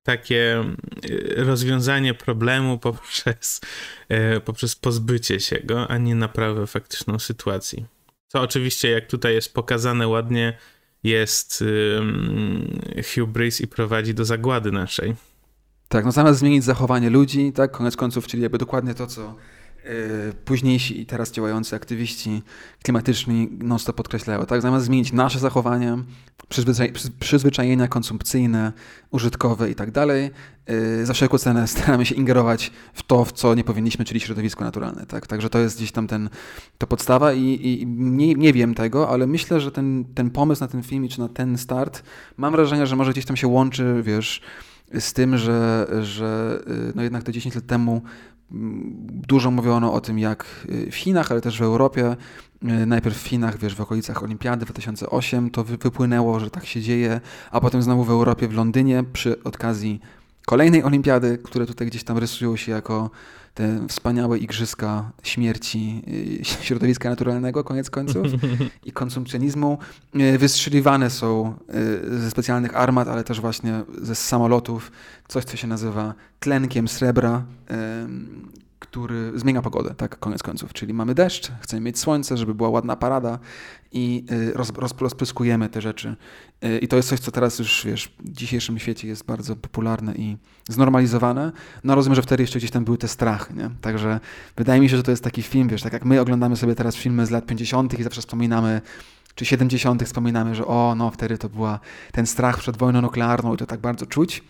takie 0.03 0.63
y, 1.10 1.34
rozwiązanie 1.38 2.13
problemu 2.13 2.79
poprzez, 2.88 3.62
y, 4.38 4.39
poprzez 4.39 4.75
pozbycie 4.75 5.39
się 5.39 5.60
go, 5.63 5.88
a 5.88 5.97
nie 5.97 6.15
naprawę 6.15 6.67
faktyczną 6.67 7.19
sytuacji. 7.19 7.86
Co 8.27 8.41
oczywiście, 8.41 8.89
jak 8.89 9.08
tutaj 9.08 9.34
jest 9.34 9.53
pokazane 9.53 10.08
ładnie, 10.08 10.58
jest 11.03 11.63
hubris 13.15 13.62
i 13.62 13.67
prowadzi 13.67 14.13
do 14.13 14.25
zagłady 14.25 14.71
naszej. 14.71 15.15
Tak, 15.88 16.05
no 16.05 16.12
zamiast 16.12 16.39
zmienić 16.39 16.63
zachowanie 16.63 17.10
ludzi, 17.10 17.53
tak, 17.53 17.71
koniec 17.71 17.95
końców, 17.95 18.27
czyli 18.27 18.43
jakby 18.43 18.58
dokładnie 18.58 18.93
to, 18.93 19.08
co 19.08 19.21
Y, 19.21 19.59
późniejsi 20.46 21.02
i 21.02 21.06
teraz 21.06 21.32
działający 21.32 21.76
aktywiści 21.76 22.42
klimatyczni 22.84 23.50
non-stop 23.52 23.96
podkreślają, 23.96 24.46
tak? 24.46 24.62
Zamiast 24.62 24.86
zmienić 24.86 25.13
nasze 25.13 25.39
zachowania, 25.39 25.98
przyzwyczaj 26.50 26.94
przyzwyczajenia 27.20 27.88
konsumpcyjne, 27.88 28.74
użytkowe 29.12 29.72
i 29.72 29.76
tak 29.76 29.92
dalej, 29.92 30.32
y, 30.70 31.06
za 31.06 31.13
wszelką 31.13 31.38
cenę 31.38 31.68
staramy 31.78 32.06
się 32.06 32.15
ingerować 32.15 32.72
w 32.94 33.04
to, 33.04 33.26
w 33.26 33.32
co 33.32 33.56
nie 33.56 33.63
powinniśmy, 33.63 34.06
czyli 34.06 34.20
środowisko 34.20 34.63
naturalne, 34.63 35.06
tak? 35.06 35.28
Także 35.28 35.50
to 35.50 35.60
jest 35.60 35.78
gdzieś 35.78 35.92
tam 35.92 36.08
ten, 36.08 36.30
to 36.78 36.88
podstawa 36.88 37.34
i, 37.34 37.42
i 37.42 37.88
nie, 37.88 38.34
nie 38.34 38.54
wiem 38.54 38.76
tego, 38.76 39.10
ale 39.10 39.28
myślę, 39.28 39.62
że 39.62 39.72
ten, 39.72 40.06
ten 40.15 40.30
pomysł 40.30 40.62
na 40.62 40.68
ten 40.68 40.84
film 40.84 41.08
czy 41.08 41.20
na 41.20 41.30
ten 41.30 41.58
start, 41.58 42.04
mam 42.38 42.52
wrażenie, 42.52 42.88
że 42.88 42.96
może 42.96 43.12
gdzieś 43.12 43.26
tam 43.26 43.38
się 43.38 43.48
łączy, 43.48 44.02
wiesz, 44.04 44.42
z 45.00 45.13
tym, 45.13 45.38
że, 45.38 45.88
że 46.02 46.60
y, 46.68 46.94
no 46.96 47.04
jednak 47.04 47.24
te 47.24 47.32
10 47.32 47.56
lat 47.56 47.65
temu 47.65 48.02
Dużo 48.52 49.52
mówiono 49.52 49.94
o 49.94 50.02
tym, 50.02 50.20
jak 50.20 50.66
y, 50.70 50.92
w 50.92 50.96
Chinach, 50.96 51.32
ale 51.32 51.42
też 51.42 51.60
w 51.60 51.62
Europie. 51.62 52.16
Y, 52.64 52.86
najpierw 52.86 53.18
w 53.24 53.28
Chinach, 53.28 53.58
wiesz, 53.58 53.76
w 53.76 53.82
okolicach 53.82 54.24
Olimpiady 54.24 54.66
2008 54.66 55.50
to 55.50 55.64
wypłynęło, 55.64 56.40
że 56.40 56.50
tak 56.50 56.66
się 56.66 56.82
dzieje, 56.82 57.22
a 57.52 57.62
potem 57.62 57.84
znowu 57.84 58.04
w 58.04 58.10
Europie, 58.10 58.48
w 58.48 58.54
Londynie 58.54 59.04
przy 59.14 59.44
okazji 59.44 60.00
kolejnej 60.46 60.84
Olimpiady, 60.84 61.38
które 61.44 61.66
tutaj 61.66 61.88
gdzieś 61.88 62.04
tam 62.04 62.18
rysują 62.18 62.56
się 62.56 62.72
jako 62.72 63.10
te 63.60 63.88
wspaniałe 63.88 64.38
igrzyska 64.38 65.12
śmierci 65.24 66.04
y, 66.41 66.45
środowiska 66.45 67.10
naturalnego, 67.10 67.63
koniec 67.63 67.89
końców, 67.89 68.28
i 68.86 68.91
konsumpcjonizmu, 68.91 69.78
wystrzeliwane 70.38 71.10
są 71.10 71.54
ze 72.10 72.32
specjalnych 72.32 72.78
armat, 72.78 73.08
ale 73.08 73.24
też 73.24 73.41
właśnie 73.41 73.84
ze 74.02 74.15
samolotów, 74.15 74.91
coś, 75.28 75.43
co 75.43 75.58
się 75.58 75.67
nazywa 75.67 76.13
tlenkiem 76.39 76.88
srebra, 76.88 77.43
który 78.80 79.32
zmienia 79.36 79.62
pogodę, 79.62 79.96
tak, 79.96 80.20
koniec 80.20 80.44
końców. 80.44 80.74
Czyli 80.74 80.94
mamy 80.94 81.15
deszcz, 81.15 81.52
chcemy 81.62 81.82
mieć 81.82 82.00
słońce, 82.00 82.38
żeby 82.38 82.56
była 82.56 82.70
ładna 82.70 82.96
parada 82.96 83.39
i 83.92 84.26
y, 84.32 84.54
roz, 84.54 84.72
roz, 84.76 84.94
rozpryskujemy 85.00 85.70
te 85.70 85.82
rzeczy. 85.82 86.15
Y, 86.65 86.80
I 86.80 86.88
to 86.88 86.96
jest 86.96 87.10
coś, 87.10 87.20
co 87.20 87.32
teraz 87.32 87.60
już, 87.60 87.86
wiesz, 87.86 88.15
w 88.20 88.32
dzisiejszym 88.32 88.80
świecie 88.80 89.08
jest 89.08 89.26
bardzo 89.26 89.56
popularne 89.56 90.15
i 90.15 90.38
znormalizowane. 90.70 91.52
No 91.84 91.96
rozumiem, 91.96 92.15
że 92.15 92.22
wtedy 92.22 92.44
jeszcze 92.44 92.60
gdzieś 92.60 92.72
tam 92.72 92.86
były 92.86 92.98
te 92.98 93.08
strachy, 93.08 93.54
nie? 93.54 93.70
Także 93.82 94.20
wydaje 94.58 94.82
mi 94.82 94.89
się, 94.89 94.98
że 94.98 95.04
to 95.04 95.12
jest 95.12 95.24
taki 95.24 95.42
film, 95.42 95.68
wiesz, 95.68 95.82
tak 95.82 95.94
jak 95.94 96.06
my 96.06 96.22
oglądamy 96.22 96.56
sobie 96.56 96.76
teraz 96.76 96.96
filmy 96.96 97.26
z 97.26 97.32
lat 97.32 97.46
50. 97.46 98.00
i 98.00 98.04
zawsze 98.04 98.22
wspominamy 98.22 98.82
czy 99.36 99.46
70. 99.46 100.04
wspominamy, 100.04 100.56
że 100.56 100.65
o, 100.65 100.96
no 100.98 101.12
wtedy 101.12 101.38
to 101.38 101.50
była 101.50 101.80
ten 102.12 102.26
strach 102.26 102.58
przed 102.58 102.78
wojną 102.78 103.02
nuklearną 103.02 103.54
i 103.54 103.58
to 103.58 103.65
tak 103.65 103.80
bardzo 103.80 104.06
czuć. 104.06 104.44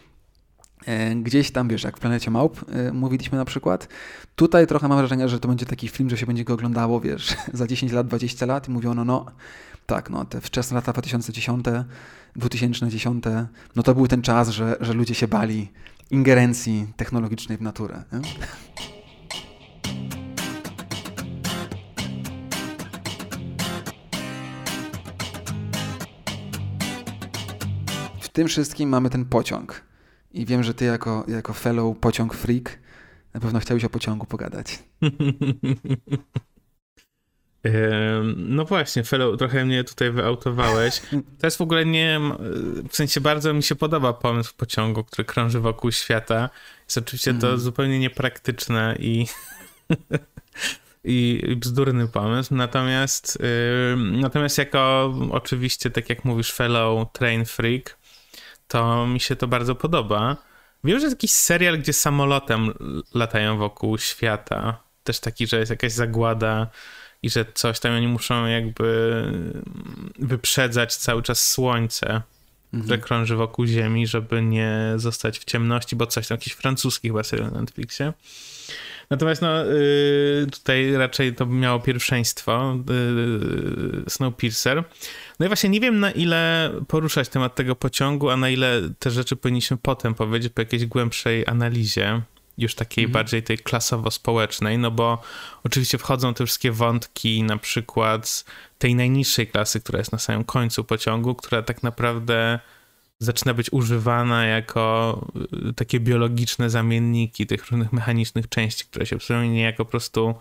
E, 0.86 1.16
gdzieś 1.16 1.52
tam, 1.52 1.68
wiesz, 1.68 1.84
jak 1.84 1.98
w 1.98 2.00
Planecie 2.00 2.32
Małp 2.32 2.66
e, 2.72 2.92
mówiliśmy 2.92 3.38
na 3.38 3.46
przykład. 3.46 3.88
Tutaj 4.36 4.68
trochę 4.68 4.88
mam 4.88 4.98
wrażenie, 4.98 5.30
że 5.30 5.40
to 5.40 5.48
będzie 5.48 5.66
taki 5.66 5.88
film, 5.88 6.10
że 6.10 6.18
się 6.18 6.26
będzie 6.26 6.44
go 6.44 6.54
oglądało, 6.54 7.02
wiesz, 7.02 7.36
za 7.54 7.68
10 7.68 7.92
lat, 7.92 8.08
20 8.08 8.46
lat 8.46 8.68
i 8.68 8.72
mówiono, 8.72 9.06
no 9.06 9.26
tak, 9.86 10.10
no 10.10 10.26
te 10.26 10.42
wczesne 10.42 10.76
lata 10.76 10.94
2010, 10.94 11.66
2010, 12.36 13.24
no 13.76 13.84
to 13.84 13.96
był 13.96 14.08
ten 14.08 14.22
czas, 14.22 14.50
że, 14.50 14.78
że 14.80 14.94
ludzie 14.94 15.16
się 15.16 15.28
bali 15.28 15.72
ingerencji 16.12 16.88
technologicznej 16.98 17.58
w 17.58 17.62
naturę. 17.62 18.04
Nie? 18.14 18.20
W 28.22 28.30
tym 28.30 28.48
wszystkim 28.48 28.90
mamy 28.90 29.10
ten 29.10 29.26
pociąg 29.26 29.89
i 30.32 30.46
wiem, 30.46 30.64
że 30.64 30.74
ty 30.74 30.86
jako, 30.86 31.26
jako 31.28 31.54
fellow 31.54 31.98
pociąg 31.98 32.34
freak 32.34 32.80
na 33.34 33.40
pewno 33.40 33.60
chciałeś 33.60 33.84
o 33.84 33.90
pociągu 33.90 34.26
pogadać. 34.26 34.80
No 38.36 38.66
właśnie, 38.66 39.04
fellow, 39.04 39.38
trochę 39.38 39.66
mnie 39.66 39.84
tutaj 39.84 40.12
wyautowałeś. 40.12 41.02
To 41.40 41.48
jest 41.48 41.58
w 41.58 41.62
ogóle 41.62 41.86
nie. 41.86 42.20
W 42.90 42.96
sensie 42.96 43.22
bardzo 43.22 43.54
mi 43.54 43.64
się 43.64 43.76
podoba 43.76 44.14
pomysł 44.14 44.54
pociągu, 44.58 45.04
który 45.04 45.26
krąży 45.26 45.60
wokół 45.60 45.92
świata. 45.92 46.50
Jest 46.86 46.98
oczywiście 46.98 47.34
to 47.34 47.48
mm. 47.48 47.60
zupełnie 47.60 48.00
niepraktyczne 48.00 48.96
i, 49.00 49.26
i 51.04 51.42
bzdurny 51.56 52.08
pomysł. 52.08 52.56
Natomiast, 52.56 53.38
natomiast 53.98 54.58
jako 54.58 55.14
oczywiście, 55.32 55.90
tak 55.90 56.10
jak 56.10 56.26
mówisz, 56.26 56.54
fellow 56.54 57.12
train 57.12 57.46
freak, 57.46 57.98
to 58.70 59.08
mi 59.08 59.20
się 59.20 59.36
to 59.36 59.48
bardzo 59.48 59.76
podoba. 59.76 60.38
Wiem, 60.84 61.00
że 61.00 61.06
jest 61.06 61.18
jakiś 61.18 61.32
serial, 61.32 61.80
gdzie 61.80 61.94
samolotem 61.94 62.74
latają 63.14 63.58
wokół 63.58 63.98
świata. 63.98 64.84
Też 65.04 65.20
taki, 65.20 65.48
że 65.48 65.60
jest 65.60 65.70
jakaś 65.70 65.92
zagłada 65.92 66.68
i 67.24 67.30
że 67.30 67.46
coś 67.54 67.80
tam 67.80 67.94
oni 67.94 68.08
muszą 68.08 68.46
jakby 68.46 69.24
wyprzedzać 70.20 70.96
cały 70.96 71.24
czas 71.24 71.52
słońce, 71.52 72.06
mhm. 72.06 72.84
które 72.84 72.98
krąży 72.98 73.36
wokół 73.36 73.66
Ziemi, 73.66 74.08
żeby 74.08 74.42
nie 74.42 74.94
zostać 74.96 75.40
w 75.40 75.46
ciemności, 75.46 75.96
bo 75.96 76.08
coś 76.08 76.28
tam, 76.28 76.36
jakiś 76.36 76.54
francuski 76.54 77.08
chyba 77.08 77.24
serial 77.24 77.52
na 77.52 77.62
Netflixie. 77.62 78.14
Natomiast 79.10 79.42
no, 79.42 79.66
y, 79.66 80.48
tutaj 80.52 80.94
raczej 80.94 81.36
to 81.36 81.46
miało 81.46 81.80
pierwszeństwo 81.80 82.78
y, 84.06 84.10
Snowpiercer. 84.10 84.84
No 85.40 85.46
i 85.46 85.50
właśnie 85.50 85.70
nie 85.70 85.80
wiem 85.80 86.00
na 86.00 86.12
ile 86.12 86.72
poruszać 86.88 87.30
temat 87.30 87.56
tego 87.56 87.76
pociągu, 87.76 88.30
a 88.30 88.38
na 88.38 88.50
ile 88.50 88.82
te 89.00 89.12
rzeczy 89.12 89.36
powinniśmy 89.36 89.78
potem 89.78 90.16
powiedzieć 90.16 90.54
po 90.54 90.62
jakiejś 90.62 90.86
głębszej 90.86 91.48
analizie 91.48 92.22
już 92.58 92.76
takiej 92.76 93.06
mhm. 93.06 93.14
bardziej 93.14 93.44
tej 93.44 93.58
klasowo-społecznej, 93.58 94.80
no 94.80 94.92
bo 94.92 95.22
oczywiście 95.64 95.98
wchodzą 95.98 96.34
te 96.34 96.46
wszystkie 96.46 96.72
wątki 96.72 97.44
na 97.44 97.58
przykład 97.58 98.46
tej 98.78 98.96
najniższej 98.96 99.48
klasy, 99.48 99.80
która 99.80 100.00
jest 100.00 100.12
na 100.12 100.20
samym 100.20 100.44
końcu 100.44 100.84
pociągu, 100.84 101.36
która 101.36 101.62
tak 101.62 101.84
naprawdę 101.84 102.60
zaczyna 103.20 103.54
być 103.54 103.74
używana 103.74 104.46
jako 104.46 105.28
y, 105.70 105.74
takie 105.74 106.00
biologiczne 106.00 106.70
zamienniki 106.70 107.48
tych 107.48 107.72
różnych 107.72 107.94
mechanicznych 107.94 108.50
części, 108.50 108.86
które 108.86 109.06
się 109.06 109.18
przynajmniej 109.18 109.54
niejako 109.54 109.86
po 109.86 109.92
prostu 109.92 110.36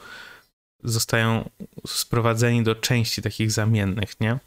zostają 0.85 1.51
sprowadzeni 1.87 2.63
do 2.63 2.75
części 2.75 3.23
takich 3.23 3.51
zamiennych, 3.51 4.21
nie? 4.21 4.39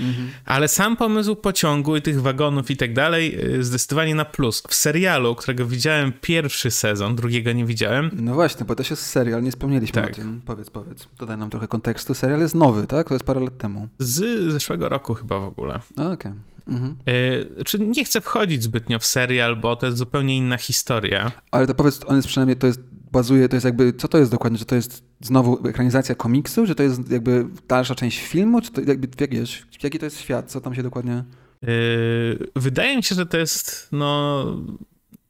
Mhm. 0.00 0.30
Ale 0.44 0.68
sam 0.68 0.96
pomysł 0.96 1.36
pociągu 1.36 1.96
i 1.96 2.02
tych 2.02 2.22
wagonów 2.22 2.70
i 2.70 2.76
tak 2.76 2.94
dalej 2.94 3.54
y, 3.56 3.64
zdecydowanie 3.64 4.14
na 4.14 4.24
plus. 4.24 4.62
W 4.68 4.74
serialu, 4.74 5.34
którego 5.34 5.66
widziałem 5.66 6.12
pierwszy 6.20 6.70
sezon, 6.70 7.16
drugiego 7.16 7.52
nie 7.52 7.64
widziałem. 7.64 8.10
No 8.12 8.34
właśnie, 8.34 8.66
bo 8.66 8.74
też 8.74 8.90
jest 8.90 9.06
serial, 9.06 9.42
nie 9.42 9.50
wspomnieliśmy 9.50 10.02
tak. 10.02 10.12
o 10.12 10.14
tym. 10.14 10.40
Powiedz, 10.46 10.70
powiedz. 10.70 11.08
Dodaj 11.18 11.38
nam 11.38 11.50
trochę 11.50 11.68
kontekstu. 11.68 12.14
Serial 12.14 12.40
jest 12.40 12.54
nowy, 12.54 12.86
tak? 12.86 13.08
To 13.08 13.14
jest 13.14 13.24
parę 13.24 13.40
lat 13.40 13.58
temu. 13.58 13.88
Z 13.98 14.52
zeszłego 14.52 14.88
roku 14.88 15.14
chyba 15.14 15.38
w 15.38 15.44
ogóle. 15.44 15.80
Okej. 15.96 16.12
Okay. 16.12 16.32
Mhm. 16.68 16.96
Y, 17.08 17.64
czy 17.64 17.78
nie 17.78 18.04
chcę 18.04 18.20
wchodzić 18.20 18.62
zbytnio 18.62 18.98
w 18.98 19.04
serial, 19.06 19.56
bo 19.56 19.76
to 19.76 19.86
jest 19.86 19.98
zupełnie 19.98 20.36
inna 20.36 20.56
historia. 20.56 21.32
Ale 21.50 21.66
to 21.66 21.74
powiedz, 21.74 22.00
on 22.06 22.16
jest 22.16 22.28
przynajmniej, 22.28 22.56
to 22.56 22.66
jest 22.66 22.80
bazuje, 23.12 23.48
to 23.48 23.56
jest 23.56 23.64
jakby, 23.64 23.92
co 23.92 24.08
to 24.08 24.18
jest 24.18 24.30
dokładnie? 24.30 24.58
Czy 24.58 24.64
to 24.64 24.74
jest 24.74 25.04
znowu 25.20 25.68
ekranizacja 25.68 26.14
komiksu? 26.14 26.66
Czy 26.66 26.74
to 26.74 26.82
jest 26.82 27.10
jakby 27.10 27.46
dalsza 27.68 27.94
część 27.94 28.20
filmu? 28.20 28.60
Czy 28.60 28.70
to 28.70 28.80
jakby, 28.80 29.08
wiesz, 29.30 29.66
jaki 29.82 29.98
to 29.98 30.04
jest 30.04 30.20
świat? 30.20 30.50
Co 30.50 30.60
tam 30.60 30.74
się 30.74 30.82
dokładnie... 30.82 31.24
Yy, 31.62 32.48
wydaje 32.56 32.96
mi 32.96 33.02
się, 33.02 33.14
że 33.14 33.26
to 33.26 33.38
jest, 33.38 33.88
no... 33.92 34.44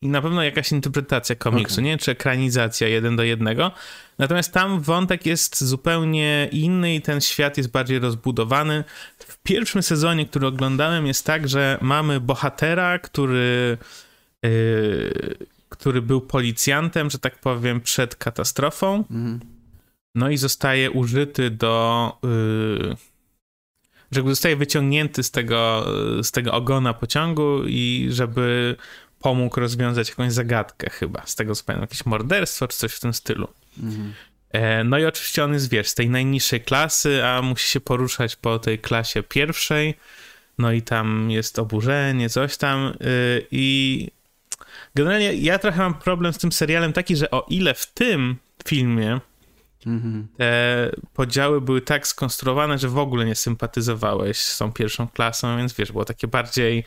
i 0.03 0.09
na 0.09 0.23
pewno 0.23 0.43
jakaś 0.43 0.73
interpretacja 0.73 1.37
komiksu, 1.37 1.75
okay. 1.75 1.85
nie? 1.85 1.99
Czy 1.99 2.11
ekranizacja 2.11 2.89
jeden 2.89 3.17
do 3.17 3.23
jednego. 3.23 3.73
Natomiast 4.19 4.53
tam 4.53 4.81
wątek 4.81 5.27
jest 5.27 5.65
zupełnie 5.65 6.49
inny 6.53 6.95
i 6.95 7.03
ten 7.03 7.21
świat 7.21 7.57
jest 7.57 7.71
bardziej 7.71 7.99
rozbudowany. 7.99 8.85
W 9.19 9.39
pierwszym 9.43 9.83
sezonie, 9.83 10.27
który 10.27 10.47
oglądałem, 10.47 11.07
jest 11.07 11.27
tak, 11.27 11.49
że 11.49 11.79
mamy 11.81 12.21
bohatera, 12.21 12.99
który. 12.99 13.79
Yy, 14.43 15.58
który 15.79 16.03
był 16.03 16.21
policjantem, 16.21 17.11
że 17.11 17.19
tak 17.19 17.41
powiem, 17.41 17.81
przed 17.81 18.17
katastrofą. 18.17 19.05
Mm. 19.11 19.41
No 20.15 20.31
i 20.31 20.37
zostaje 20.37 20.91
użyty 20.91 21.51
do. 21.51 22.13
Yy, 22.23 22.97
że 24.13 24.23
zostaje 24.23 24.57
wyciągnięty 24.57 25.23
z 25.23 25.31
tego, 25.31 25.87
z 26.23 26.31
tego 26.31 26.53
ogona 26.53 26.95
pociągu 26.95 27.65
i 27.67 28.09
żeby 28.11 28.77
pomógł 29.19 29.61
rozwiązać 29.61 30.09
jakąś 30.09 30.33
zagadkę 30.33 30.91
chyba, 30.91 31.27
z 31.27 31.35
tego 31.35 31.55
co 31.55 31.65
pamiętam, 31.65 31.83
jakieś 31.83 32.07
morderstwo 32.07 32.69
czy 32.69 32.79
coś 32.79 32.93
w 32.93 33.01
tym 33.01 33.15
stylu. 33.15 33.49
Mhm. 33.83 34.15
E, 34.51 34.85
no 34.85 34.99
i 34.99 35.05
oczywiście 35.05 35.45
on 35.45 35.53
jest, 35.53 35.71
wiesz, 35.71 35.89
z 35.89 35.95
tej 35.95 36.11
najniższej 36.11 36.61
klasy, 36.61 37.25
a 37.25 37.43
musi 37.43 37.69
się 37.69 37.81
poruszać 37.81 38.37
po 38.37 38.59
tej 38.59 38.79
klasie 38.79 39.23
pierwszej, 39.23 39.95
no 40.59 40.73
i 40.73 40.83
tam 40.83 41.31
jest 41.31 41.59
oburzenie, 41.59 42.29
coś 42.29 42.57
tam 42.57 42.87
y, 42.87 43.47
i 43.51 44.09
generalnie 44.99 45.35
ja 45.35 45.59
trochę 45.59 45.79
mam 45.83 45.95
problem 45.95 46.33
z 46.33 46.39
tym 46.39 46.53
serialem 46.53 46.93
taki, 46.93 47.17
że 47.17 47.31
o 47.31 47.47
ile 47.49 47.75
w 47.75 47.87
tym 47.87 48.37
filmie 48.69 49.21
Mhm. 49.87 50.29
Te 50.37 50.91
podziały 51.15 51.61
były 51.61 51.81
tak 51.81 52.07
skonstruowane, 52.07 52.79
że 52.79 52.89
w 52.89 52.99
ogóle 52.99 53.25
nie 53.25 53.35
sympatyzowałeś 53.35 54.41
z 54.41 54.59
tą 54.59 54.73
pierwszą 54.73 55.09
klasą, 55.09 55.57
więc 55.57 55.73
wiesz, 55.73 55.93
było 55.93 56.05
takie 56.05 56.29
bardziej, 56.29 56.85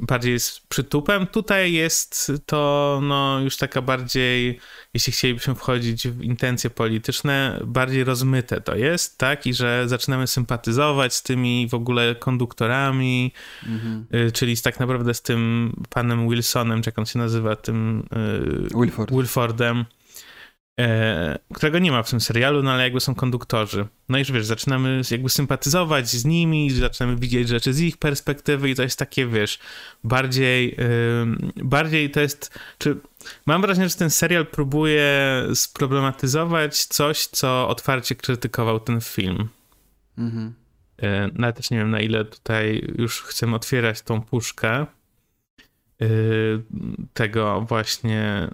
bardziej 0.00 0.40
z 0.40 0.60
przytupem. 0.68 1.26
Tutaj 1.26 1.72
jest 1.72 2.32
to 2.46 3.00
no, 3.02 3.40
już 3.40 3.56
taka 3.56 3.82
bardziej, 3.82 4.60
jeśli 4.94 5.12
chcielibyśmy 5.12 5.54
wchodzić 5.54 6.08
w 6.08 6.22
intencje 6.22 6.70
polityczne, 6.70 7.60
bardziej 7.64 8.04
rozmyte 8.04 8.60
to 8.60 8.76
jest, 8.76 9.18
tak? 9.18 9.46
I 9.46 9.54
że 9.54 9.88
zaczynamy 9.88 10.26
sympatyzować 10.26 11.14
z 11.14 11.22
tymi 11.22 11.68
w 11.68 11.74
ogóle 11.74 12.14
konduktorami, 12.14 13.32
mhm. 13.66 14.06
Y, 14.14 14.32
czyli 14.32 14.56
tak 14.56 14.80
naprawdę 14.80 15.14
z 15.14 15.22
tym 15.22 15.72
panem 15.88 16.28
Wilsonem, 16.28 16.82
czy 16.82 16.88
jak 16.88 16.98
on 16.98 17.06
się 17.06 17.18
nazywa, 17.18 17.56
tym 17.56 18.08
y, 18.72 18.78
Wilford. 18.80 19.10
Wilfordem 19.10 19.84
którego 21.54 21.78
nie 21.78 21.92
ma 21.92 22.02
w 22.02 22.10
tym 22.10 22.20
serialu, 22.20 22.62
no 22.62 22.72
ale 22.72 22.82
jakby 22.82 23.00
są 23.00 23.14
konduktorzy. 23.14 23.86
No 24.08 24.18
i 24.18 24.24
wiesz, 24.24 24.46
zaczynamy 24.46 25.00
jakby 25.10 25.28
sympatyzować 25.28 26.08
z 26.08 26.24
nimi, 26.24 26.70
zaczynamy 26.70 27.16
widzieć 27.16 27.48
rzeczy 27.48 27.72
z 27.72 27.80
ich 27.80 27.96
perspektywy 27.96 28.70
i 28.70 28.74
to 28.74 28.82
jest 28.82 28.98
takie, 28.98 29.26
wiesz, 29.26 29.58
bardziej, 30.04 30.76
yy, 31.56 31.64
bardziej 31.64 32.10
to 32.10 32.20
jest, 32.20 32.58
czy 32.78 32.96
mam 33.46 33.62
wrażenie, 33.62 33.88
że 33.88 33.94
ten 33.94 34.10
serial 34.10 34.46
próbuje 34.46 35.42
sproblematyzować 35.54 36.84
coś, 36.84 37.26
co 37.26 37.68
otwarcie 37.68 38.14
krytykował 38.14 38.80
ten 38.80 39.00
film. 39.00 39.48
Mhm. 40.18 40.54
Yy, 41.02 41.08
nawet 41.34 41.56
też 41.56 41.70
nie 41.70 41.78
wiem, 41.78 41.90
na 41.90 42.00
ile 42.00 42.24
tutaj 42.24 42.94
już 42.98 43.22
chcemy 43.22 43.56
otwierać 43.56 44.02
tą 44.02 44.22
puszkę. 44.22 44.86
Y, 46.02 46.62
tego 47.14 47.60
właśnie, 47.68 48.48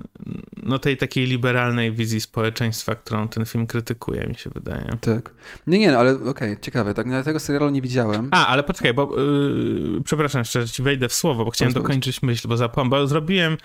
no 0.62 0.78
tej 0.78 0.96
takiej 0.96 1.26
liberalnej 1.26 1.92
wizji 1.92 2.20
społeczeństwa, 2.20 2.94
którą 2.94 3.28
ten 3.28 3.46
film 3.46 3.66
krytykuje, 3.66 4.26
mi 4.26 4.35
się 4.35 4.50
wydaje. 4.50 4.96
Tak. 5.00 5.30
Nie, 5.66 5.78
nie, 5.78 5.92
no, 5.92 5.98
ale 5.98 6.14
okej, 6.14 6.28
okay, 6.28 6.57
ciekawe, 6.61 6.94
tak, 6.94 7.07
ja 7.07 7.22
tego 7.22 7.40
serialu 7.40 7.70
nie 7.70 7.83
widziałem. 7.83 8.28
A, 8.30 8.46
ale 8.46 8.62
poczekaj, 8.62 8.94
bo 8.94 9.20
yy, 9.20 10.02
przepraszam 10.04 10.40
jeszcze, 10.40 10.62
że 10.62 10.68
ci 10.68 10.83
wejdę 10.83 11.09
w 11.09 11.12
słowo, 11.12 11.44
bo 11.44 11.50
chciałem 11.50 11.74
dokończyć 11.74 12.22
myśl, 12.22 12.48
bo 12.48 12.57
zapomniałem, 12.57 12.90
bo 12.90 13.07
zrobiłem, 13.07 13.57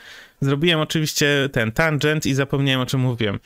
zrobiłem 0.41 0.79
oczywiście 0.79 1.49
ten 1.51 1.71
tangent 1.71 2.25
i 2.25 2.33
zapomniałem, 2.33 2.81
o 2.81 2.85
czym 2.85 2.99
mówiłem. 2.99 3.39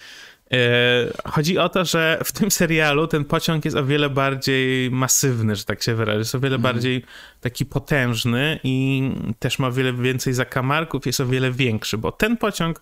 E, 0.51 1.29
chodzi 1.32 1.58
o 1.58 1.69
to, 1.69 1.86
że 1.86 2.19
w 2.25 2.32
tym 2.32 2.51
serialu 2.51 3.08
ten 3.08 3.25
pociąg 3.25 3.65
jest 3.65 3.77
o 3.77 3.86
wiele 3.86 4.10
bardziej 4.10 4.91
masywny, 4.91 5.56
że 5.56 5.63
tak 5.63 5.84
się 5.84 5.95
wyrażę. 5.95 6.19
Jest 6.19 6.36
o 6.36 6.39
wiele 6.39 6.56
mm. 6.56 6.62
bardziej 6.62 7.06
taki 7.41 7.65
potężny 7.65 8.60
i 8.63 9.01
też 9.39 9.60
ma 9.60 9.67
o 9.67 9.71
wiele 9.71 9.93
więcej 9.93 10.34
zakamarków, 10.34 11.06
jest 11.06 11.19
o 11.19 11.25
wiele 11.25 11.51
większy, 11.51 11.97
bo 11.97 12.12
ten 12.12 12.38
pociąg 12.38 12.82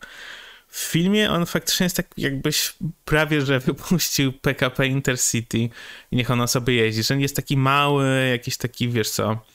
w 0.67 0.79
filmie 0.79 1.31
on 1.31 1.45
faktycznie 1.45 1.83
jest 1.83 1.95
tak 1.95 2.07
jakbyś 2.17 2.73
prawie, 3.05 3.41
że 3.41 3.59
wypuścił 3.69 4.33
PKP 4.33 4.87
Intercity 4.87 5.57
i 5.57 5.69
niech 6.11 6.31
ona 6.31 6.47
sobie 6.47 6.73
jeździ, 6.73 7.03
że 7.03 7.21
jest 7.21 7.35
taki 7.35 7.57
mały, 7.57 8.27
jakiś 8.31 8.57
taki, 8.57 8.89
wiesz 8.89 9.09
co, 9.09 9.45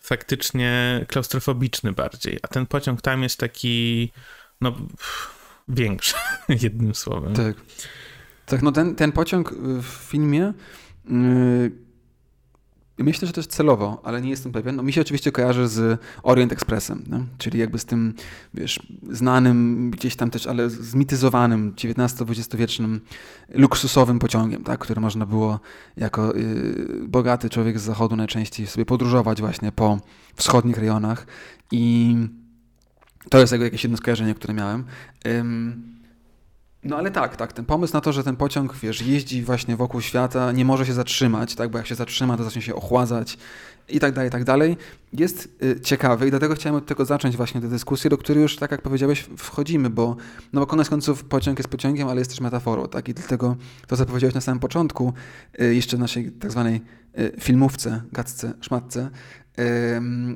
faktycznie 0.00 1.04
klaustrofobiczny 1.08 1.92
bardziej, 1.92 2.38
a 2.42 2.48
ten 2.48 2.66
pociąg 2.66 3.02
tam 3.02 3.22
jest 3.22 3.38
taki, 3.38 4.10
no 4.60 4.76
większy, 5.68 6.14
jednym 6.62 6.94
słowem. 6.94 7.34
Tak. 7.34 7.56
Tak, 8.46 8.62
no 8.62 8.72
ten, 8.72 8.94
ten 8.94 9.12
pociąg 9.12 9.54
w 9.82 9.84
filmie 9.84 10.52
yy, 11.10 11.72
myślę, 12.98 13.26
że 13.26 13.32
też 13.32 13.46
celowo, 13.46 14.00
ale 14.04 14.20
nie 14.20 14.30
jestem 14.30 14.52
pewien. 14.52 14.76
No, 14.76 14.82
mi 14.82 14.92
się 14.92 15.00
oczywiście 15.00 15.32
kojarzy 15.32 15.68
z 15.68 16.00
Orient 16.22 16.52
Expressem, 16.52 17.26
czyli 17.38 17.58
jakby 17.58 17.78
z 17.78 17.84
tym, 17.84 18.14
wiesz, 18.54 18.80
znanym 19.10 19.90
gdzieś 19.90 20.16
tam 20.16 20.30
też, 20.30 20.46
ale 20.46 20.70
zmityzowanym 20.70 21.74
XIX-XX 21.84 22.56
wiecznym 22.56 23.00
luksusowym 23.48 24.18
pociągiem, 24.18 24.64
tak, 24.64 24.80
który 24.80 25.00
można 25.00 25.26
było 25.26 25.60
jako 25.96 26.36
yy, 26.36 27.08
bogaty 27.08 27.50
człowiek 27.50 27.78
z 27.78 27.82
zachodu 27.82 28.16
najczęściej 28.16 28.66
sobie 28.66 28.84
podróżować 28.84 29.40
właśnie 29.40 29.72
po 29.72 29.98
wschodnich 30.36 30.78
rejonach 30.78 31.26
i 31.72 32.16
to 33.30 33.38
jest 33.38 33.52
jakieś 33.52 33.82
jedno 33.82 33.96
skojarzenie, 33.98 34.34
które 34.34 34.54
miałem. 34.54 34.84
No 36.84 36.96
ale 36.96 37.10
tak, 37.10 37.36
tak, 37.36 37.52
ten 37.52 37.64
pomysł 37.64 37.94
na 37.94 38.00
to, 38.00 38.12
że 38.12 38.24
ten 38.24 38.36
pociąg, 38.36 38.76
wiesz, 38.76 39.02
jeździ 39.02 39.42
właśnie 39.42 39.76
wokół 39.76 40.00
świata, 40.00 40.52
nie 40.52 40.64
może 40.64 40.86
się 40.86 40.92
zatrzymać, 40.92 41.54
tak, 41.54 41.70
bo 41.70 41.78
jak 41.78 41.86
się 41.86 41.94
zatrzyma, 41.94 42.36
to 42.36 42.44
zacznie 42.44 42.62
się 42.62 42.74
ochładzać 42.74 43.38
i 43.88 44.00
tak 44.00 44.14
dalej, 44.14 44.28
i 44.28 44.32
tak 44.32 44.44
dalej, 44.44 44.76
jest 45.12 45.48
y, 45.62 45.80
ciekawy 45.80 46.26
i 46.26 46.30
dlatego 46.30 46.54
chciałem 46.54 46.76
od 46.76 46.86
tego 46.86 47.04
zacząć 47.04 47.36
właśnie 47.36 47.60
tę 47.60 47.68
dyskusję, 47.68 48.10
do 48.10 48.18
której 48.18 48.42
już, 48.42 48.56
tak 48.56 48.70
jak 48.70 48.82
powiedziałeś, 48.82 49.26
wchodzimy, 49.36 49.90
bo, 49.90 50.16
no 50.52 50.60
bo 50.60 50.66
koniec 50.66 50.88
końców 50.88 51.24
pociąg 51.24 51.58
jest 51.58 51.68
pociągiem, 51.68 52.08
ale 52.08 52.18
jest 52.18 52.30
też 52.30 52.40
metaforą, 52.40 52.88
tak, 52.88 53.08
i 53.08 53.14
dlatego 53.14 53.56
to, 53.86 53.96
co 53.96 54.06
powiedziałeś 54.06 54.34
na 54.34 54.40
samym 54.40 54.60
początku, 54.60 55.12
y, 55.60 55.74
jeszcze 55.74 55.96
w 55.96 56.00
naszej 56.00 56.32
tak 56.32 56.50
zwanej 56.50 56.80
y, 57.18 57.32
filmówce, 57.40 58.02
gadce, 58.12 58.52
szmatce, 58.60 59.10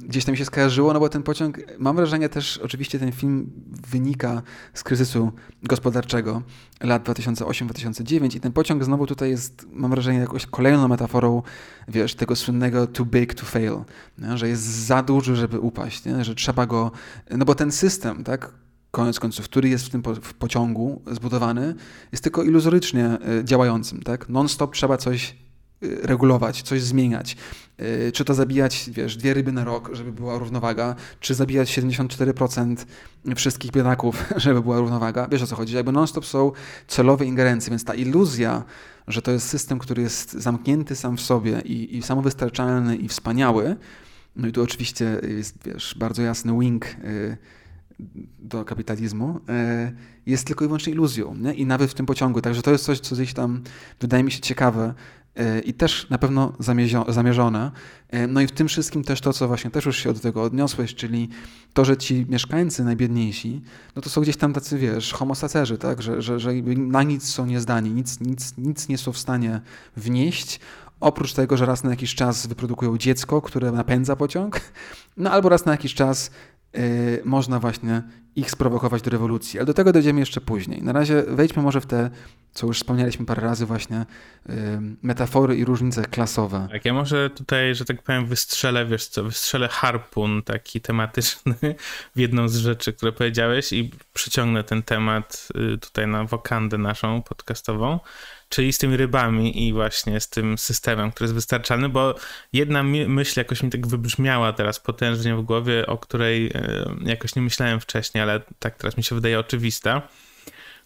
gdzieś 0.02 0.24
tam 0.24 0.36
się 0.36 0.44
skojarzyło, 0.44 0.92
no 0.92 1.00
bo 1.00 1.08
ten 1.08 1.22
pociąg, 1.22 1.58
mam 1.78 1.96
wrażenie 1.96 2.28
też, 2.28 2.58
oczywiście 2.58 2.98
ten 2.98 3.12
film 3.12 3.50
wynika 3.90 4.42
z 4.74 4.82
kryzysu 4.82 5.32
gospodarczego 5.62 6.42
lat 6.80 7.08
2008-2009 7.08 8.36
i 8.36 8.40
ten 8.40 8.52
pociąg 8.52 8.84
znowu 8.84 9.06
tutaj 9.06 9.30
jest, 9.30 9.66
mam 9.72 9.90
wrażenie, 9.90 10.18
jakąś 10.18 10.46
kolejną 10.46 10.88
metaforą, 10.88 11.42
wiesz, 11.88 12.14
tego 12.14 12.36
słynnego 12.36 12.86
too 12.86 13.06
big 13.06 13.34
to 13.34 13.46
fail, 13.46 13.76
nie? 14.18 14.38
że 14.38 14.48
jest 14.48 14.62
za 14.62 15.02
duży, 15.02 15.36
żeby 15.36 15.60
upaść, 15.60 16.04
nie? 16.04 16.24
że 16.24 16.34
trzeba 16.34 16.66
go, 16.66 16.90
no 17.30 17.44
bo 17.44 17.54
ten 17.54 17.72
system, 17.72 18.24
tak, 18.24 18.52
koniec 18.90 19.20
końców, 19.20 19.44
który 19.44 19.68
jest 19.68 19.86
w 19.86 19.90
tym 19.90 20.02
po, 20.02 20.14
w 20.14 20.34
pociągu 20.34 21.02
zbudowany, 21.10 21.74
jest 22.12 22.24
tylko 22.24 22.42
iluzorycznie 22.42 23.06
e, 23.06 23.44
działającym, 23.44 24.02
tak, 24.02 24.28
non-stop 24.28 24.74
trzeba 24.74 24.96
coś 24.96 25.36
regulować, 26.02 26.62
coś 26.62 26.82
zmieniać. 26.82 27.36
Y, 27.80 28.12
czy 28.12 28.24
to 28.24 28.34
zabijać, 28.34 28.90
wiesz, 28.92 29.16
dwie 29.16 29.34
ryby 29.34 29.52
na 29.52 29.64
rok, 29.64 29.90
żeby 29.92 30.12
była 30.12 30.38
równowaga, 30.38 30.94
czy 31.20 31.34
zabijać 31.34 31.78
74% 31.78 32.76
wszystkich 33.36 33.70
biedaków, 33.70 34.24
żeby 34.36 34.62
była 34.62 34.78
równowaga. 34.78 35.28
Wiesz 35.30 35.42
o 35.42 35.46
co 35.46 35.56
chodzi? 35.56 35.74
Jakby 35.74 35.92
non-stop 35.92 36.26
są 36.26 36.52
celowe 36.86 37.24
ingerencje, 37.24 37.70
więc 37.70 37.84
ta 37.84 37.94
iluzja, 37.94 38.64
że 39.08 39.22
to 39.22 39.30
jest 39.30 39.48
system, 39.48 39.78
który 39.78 40.02
jest 40.02 40.32
zamknięty 40.32 40.96
sam 40.96 41.16
w 41.16 41.20
sobie 41.20 41.60
i, 41.60 41.96
i 41.96 42.02
samowystarczalny 42.02 42.96
i 42.96 43.08
wspaniały, 43.08 43.76
no 44.36 44.48
i 44.48 44.52
tu 44.52 44.62
oczywiście 44.62 45.20
jest, 45.36 45.58
wiesz, 45.64 45.94
bardzo 45.98 46.22
jasny 46.22 46.58
wing 46.58 46.86
y, 46.86 47.36
do 48.38 48.64
kapitalizmu, 48.64 49.40
jest 50.26 50.46
tylko 50.46 50.64
i 50.64 50.68
wyłącznie 50.68 50.92
iluzją. 50.92 51.34
Nie? 51.34 51.54
I 51.54 51.66
nawet 51.66 51.90
w 51.90 51.94
tym 51.94 52.06
pociągu. 52.06 52.40
Także 52.40 52.62
to 52.62 52.70
jest 52.70 52.84
coś, 52.84 53.00
co 53.00 53.14
gdzieś 53.14 53.32
tam 53.32 53.62
wydaje 54.00 54.24
mi 54.24 54.32
się 54.32 54.40
ciekawe, 54.40 54.94
i 55.64 55.74
też 55.74 56.10
na 56.10 56.18
pewno 56.18 56.52
zamierzone. 57.08 57.70
E, 58.08 58.26
no 58.26 58.40
i 58.40 58.46
w 58.46 58.52
tym 58.52 58.68
wszystkim 58.68 59.04
też 59.04 59.20
to, 59.20 59.32
co 59.32 59.48
właśnie 59.48 59.70
też 59.70 59.86
już 59.86 59.98
się 59.98 60.12
do 60.12 60.20
tego 60.20 60.42
odniosłeś, 60.42 60.94
czyli 60.94 61.28
to, 61.72 61.84
że 61.84 61.96
ci 61.96 62.26
mieszkańcy 62.28 62.84
najbiedniejsi, 62.84 63.62
no 63.96 64.02
to 64.02 64.10
są 64.10 64.20
gdzieś 64.20 64.36
tam 64.36 64.52
tacy, 64.52 64.78
wiesz, 64.78 65.12
homosacerzy, 65.12 65.78
tak, 65.78 66.02
że, 66.02 66.22
że, 66.22 66.40
że 66.40 66.52
na 66.76 67.02
nic 67.02 67.28
są 67.28 67.46
niezdani, 67.46 67.90
nic, 67.90 68.20
nic, 68.20 68.54
nic 68.58 68.88
nie 68.88 68.98
są 68.98 69.12
w 69.12 69.18
stanie 69.18 69.60
wnieść, 69.96 70.60
oprócz 71.00 71.32
tego, 71.32 71.56
że 71.56 71.66
raz 71.66 71.84
na 71.84 71.90
jakiś 71.90 72.14
czas 72.14 72.46
wyprodukują 72.46 72.98
dziecko, 72.98 73.42
które 73.42 73.72
napędza 73.72 74.16
pociąg, 74.16 74.60
no 75.16 75.30
albo 75.30 75.48
raz 75.48 75.64
na 75.66 75.72
jakiś 75.72 75.94
czas 75.94 76.30
można 77.24 77.60
właśnie 77.60 78.02
ich 78.36 78.50
sprowokować 78.50 79.02
do 79.02 79.10
rewolucji. 79.10 79.58
Ale 79.58 79.66
do 79.66 79.74
tego 79.74 79.92
dojdziemy 79.92 80.20
jeszcze 80.20 80.40
później. 80.40 80.82
Na 80.82 80.92
razie 80.92 81.22
wejdźmy 81.28 81.62
może 81.62 81.80
w 81.80 81.86
te, 81.86 82.10
co 82.52 82.66
już 82.66 82.76
wspomnieliśmy 82.76 83.26
parę 83.26 83.42
razy, 83.42 83.66
właśnie 83.66 84.06
yy, 84.48 84.54
metafory 85.02 85.56
i 85.56 85.64
różnice 85.64 86.04
klasowe. 86.04 86.68
Tak, 86.72 86.84
ja 86.84 86.94
może 86.94 87.30
tutaj, 87.30 87.74
że 87.74 87.84
tak 87.84 88.02
powiem, 88.02 88.26
wystrzelę, 88.26 88.86
wiesz 88.86 89.06
co, 89.06 89.24
wystrzelę 89.24 89.68
harpun 89.68 90.42
taki 90.42 90.80
tematyczny 90.80 91.54
w 92.16 92.18
jedną 92.18 92.48
z 92.48 92.56
rzeczy, 92.56 92.92
które 92.92 93.12
powiedziałeś 93.12 93.72
i 93.72 93.90
przyciągnę 94.12 94.64
ten 94.64 94.82
temat 94.82 95.48
y, 95.74 95.78
tutaj 95.78 96.06
na 96.06 96.24
wokandę 96.24 96.78
naszą 96.78 97.22
podcastową 97.22 98.00
czyli 98.52 98.72
z 98.72 98.78
tymi 98.78 98.96
rybami 98.96 99.66
i 99.68 99.72
właśnie 99.72 100.20
z 100.20 100.28
tym 100.28 100.58
systemem, 100.58 101.10
który 101.10 101.24
jest 101.24 101.34
wystarczalny, 101.34 101.88
bo 101.88 102.14
jedna 102.52 102.82
myśl 102.82 103.40
jakoś 103.40 103.62
mi 103.62 103.70
tak 103.70 103.86
wybrzmiała 103.86 104.52
teraz 104.52 104.80
potężnie 104.80 105.36
w 105.36 105.42
głowie, 105.42 105.86
o 105.86 105.98
której 105.98 106.46
e, 106.46 106.84
jakoś 107.04 107.34
nie 107.34 107.42
myślałem 107.42 107.80
wcześniej, 107.80 108.22
ale 108.22 108.40
tak 108.58 108.76
teraz 108.76 108.96
mi 108.96 109.02
się 109.02 109.14
wydaje 109.14 109.38
oczywista. 109.38 110.08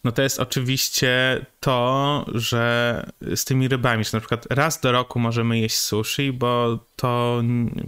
No 0.05 0.13
to 0.13 0.23
jest 0.23 0.41
oczywiście 0.41 1.41
to, 1.61 2.27
że 2.35 3.07
z 3.35 3.45
tymi 3.45 3.69
rybami, 3.69 4.05
że 4.05 4.11
na 4.13 4.21
przykład 4.21 4.47
raz 4.51 4.81
do 4.81 4.93
roku 4.93 5.19
możemy 5.19 5.59
jeść 5.59 5.77
sushi, 5.77 6.33
bo 6.33 6.79
to 6.97 7.43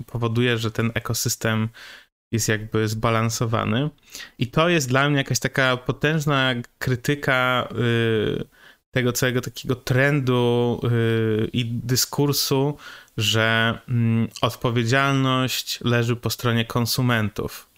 powoduje, 0.07 0.59
że 0.59 0.71
ten 0.71 0.91
ekosystem 0.95 1.69
jest 2.33 2.49
jakby 2.49 2.89
zbalansowany. 2.89 3.91
I 4.39 4.47
to 4.47 4.69
jest 4.69 4.89
dla 4.89 5.09
mnie 5.09 5.19
jakaś 5.19 5.39
taka 5.39 5.77
potężna 5.77 6.55
krytyka. 6.79 7.69
Yy, 7.75 8.58
tego 8.91 9.13
całego 9.13 9.41
takiego 9.41 9.75
trendu 9.75 10.81
yy, 10.83 11.51
i 11.53 11.65
dyskursu, 11.65 12.77
że 13.17 13.79
yy, 13.89 13.95
odpowiedzialność 14.41 15.81
leży 15.81 16.17
po 16.17 16.31
stronie 16.31 16.65
konsumentów. 16.65 17.69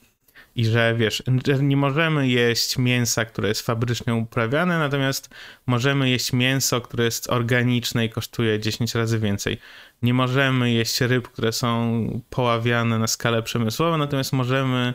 I 0.56 0.64
że 0.64 0.94
wiesz, 0.98 1.22
nie 1.60 1.76
możemy 1.76 2.28
jeść 2.28 2.78
mięsa, 2.78 3.24
które 3.24 3.48
jest 3.48 3.60
fabrycznie 3.60 4.14
uprawiane, 4.14 4.78
natomiast 4.78 5.30
możemy 5.66 6.10
jeść 6.10 6.32
mięso, 6.32 6.80
które 6.80 7.04
jest 7.04 7.30
organiczne 7.30 8.04
i 8.04 8.10
kosztuje 8.10 8.60
10 8.60 8.94
razy 8.94 9.18
więcej. 9.18 9.58
Nie 10.02 10.14
możemy 10.14 10.72
jeść 10.72 11.00
ryb, 11.00 11.28
które 11.28 11.52
są 11.52 12.20
poławiane 12.30 12.98
na 12.98 13.06
skalę 13.06 13.42
przemysłową, 13.42 13.98
natomiast 13.98 14.32
możemy 14.32 14.94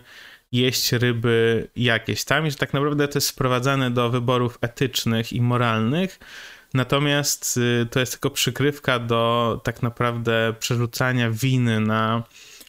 jeść 0.55 0.91
ryby 0.91 1.67
jakieś 1.75 2.23
tam 2.23 2.47
i 2.47 2.51
że 2.51 2.57
tak 2.57 2.73
naprawdę 2.73 3.07
to 3.07 3.17
jest 3.17 3.27
sprowadzane 3.27 3.91
do 3.91 4.09
wyborów 4.09 4.57
etycznych 4.61 5.33
i 5.33 5.41
moralnych, 5.41 6.19
natomiast 6.73 7.57
y, 7.57 7.87
to 7.91 7.99
jest 7.99 8.11
tylko 8.11 8.29
przykrywka 8.29 8.99
do 8.99 9.61
tak 9.63 9.83
naprawdę 9.83 10.55
przerzucania 10.59 11.31
winy 11.31 11.79
na 11.79 12.23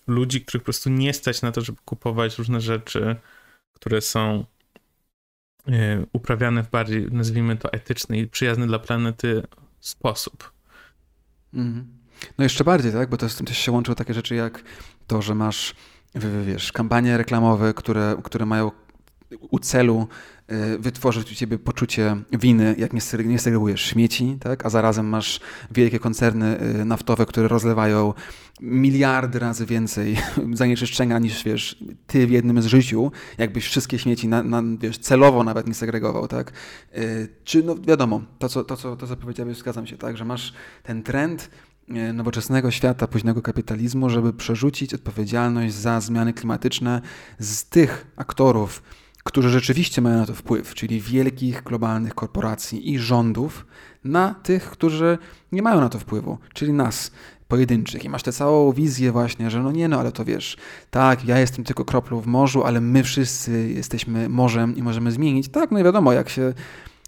ludzi, 0.07 0.41
których 0.41 0.63
po 0.63 0.65
prostu 0.65 0.91
nie 0.91 1.15
stać 1.15 1.43
na 1.43 1.53
to, 1.53 1.61
żeby 1.61 1.79
kupować 1.85 2.39
różne 2.39 2.61
rzeczy, 2.61 3.17
które 3.73 4.01
są 4.01 4.45
y, 5.69 6.07
uprawiane 6.13 6.63
w 6.63 6.71
bardziej, 6.71 7.07
nazwijmy 7.11 7.57
to, 7.57 7.73
etyczny 7.73 8.19
i 8.19 8.27
przyjazny 8.27 8.67
dla 8.67 8.79
planety 8.79 9.43
sposób. 9.81 10.53
Mhm. 11.55 11.87
No 12.39 12.45
jeszcze 12.45 12.65
bardziej, 12.65 12.93
tak? 12.93 13.11
Bo 13.11 13.17
to 13.17 13.29
z 13.29 13.37
tym 13.37 13.47
też 13.47 13.59
się 13.59 13.73
łączą 13.73 13.95
takie 13.95 14.15
rzeczy 14.15 14.35
jak 14.35 14.63
to, 15.07 15.23
że 15.23 15.35
masz 15.35 15.75
wiesz, 16.47 16.73
kampanie 16.73 17.17
reklamowe, 17.17 17.75
które, 17.75 18.17
które 18.23 18.47
mają 18.47 18.71
u 19.51 19.59
celu 19.59 20.09
y, 20.53 20.79
wytworzyć 20.79 21.33
u 21.33 21.35
ciebie 21.35 21.59
poczucie 21.59 22.17
winy, 22.33 22.75
jak 22.79 22.93
nie 23.25 23.39
segregujesz 23.39 23.83
śmieci, 23.83 24.37
tak? 24.41 24.67
a 24.67 24.71
zarazem 24.71 25.07
masz 25.07 25.41
wielkie 25.71 25.99
koncerny 25.99 26.61
y, 26.81 26.85
naftowe, 26.85 27.27
które 27.27 27.49
rozlewają 27.49 28.15
miliardy 28.61 29.39
razy 29.39 29.67
więcej 29.67 30.17
zanieczyszczenia 30.53 31.19
niż 31.19 31.45
wiesz, 31.45 31.85
ty 32.07 32.27
w 32.27 32.31
jednym 32.31 32.63
z 32.63 32.67
życiu, 32.67 33.13
jakbyś 33.39 33.65
wszystkie 33.65 33.99
śmieci 33.99 34.29
na, 34.29 34.43
na, 34.43 34.63
wiesz, 34.81 34.99
celowo 34.99 35.45
nawet 35.45 35.67
nie 35.67 35.75
segregował. 35.75 36.29
Tak? 36.29 36.53
Y, 36.97 37.29
czy 37.45 37.63
no 37.63 37.75
wiadomo, 37.75 38.23
to 38.39 38.49
co, 38.49 38.65
to, 38.65 38.77
co, 38.77 38.97
to 38.97 39.07
co 39.07 39.17
powiedziałeś, 39.17 39.59
zgadzam 39.59 39.87
się, 39.87 39.97
tak? 39.97 40.17
że 40.17 40.25
masz 40.25 40.53
ten 40.83 41.03
trend 41.03 41.51
nowoczesnego 41.89 42.71
świata, 42.71 43.07
późnego 43.07 43.43
kapitalizmu, 43.43 44.11
żeby 44.11 44.33
przerzucić 44.33 44.95
odpowiedzialność 44.95 45.75
za 45.75 46.01
zmiany 46.01 46.33
klimatyczne 46.33 47.01
z 47.39 47.65
tych 47.65 48.07
aktorów, 48.17 48.83
którzy 49.25 49.51
rzeczywiście 49.51 50.03
mają 50.03 50.19
na 50.19 50.27
to 50.27 50.35
wpływ, 50.35 50.75
czyli 50.75 51.01
wielkich 51.01 51.63
globalnych 51.63 52.15
korporacji 52.15 52.93
i 52.93 52.99
rządów, 52.99 53.67
na 54.05 54.35
tych, 54.35 54.71
którzy 54.71 55.19
nie 55.53 55.63
mają 55.63 55.81
na 55.81 55.89
to 55.89 55.99
wpływu, 55.99 56.39
czyli 56.55 56.73
nas, 56.73 57.11
pojedynczych. 57.49 58.05
I 58.05 58.09
masz 58.09 58.23
tę 58.23 58.33
całą 58.33 58.73
wizję 58.73 59.13
właśnie, 59.13 59.51
że 59.51 59.63
no 59.63 59.73
nie 59.73 59.89
no, 59.89 60.01
ale 60.01 60.13
to 60.13 60.25
wiesz, 60.25 60.57
tak, 60.91 61.25
ja 61.25 61.39
jestem 61.39 61.65
tylko 61.65 61.85
kroplą 61.85 62.21
w 62.21 62.27
morzu, 62.27 62.65
ale 62.65 62.81
my 62.81 63.03
wszyscy 63.03 63.69
jesteśmy 63.69 64.29
morzem 64.29 64.77
i 64.77 64.83
możemy 64.83 65.13
zmienić. 65.13 65.49
Tak, 65.49 65.71
no 65.71 65.79
i 65.79 65.85
wiadomo, 65.85 66.13
jak 66.13 66.29
się 66.29 66.55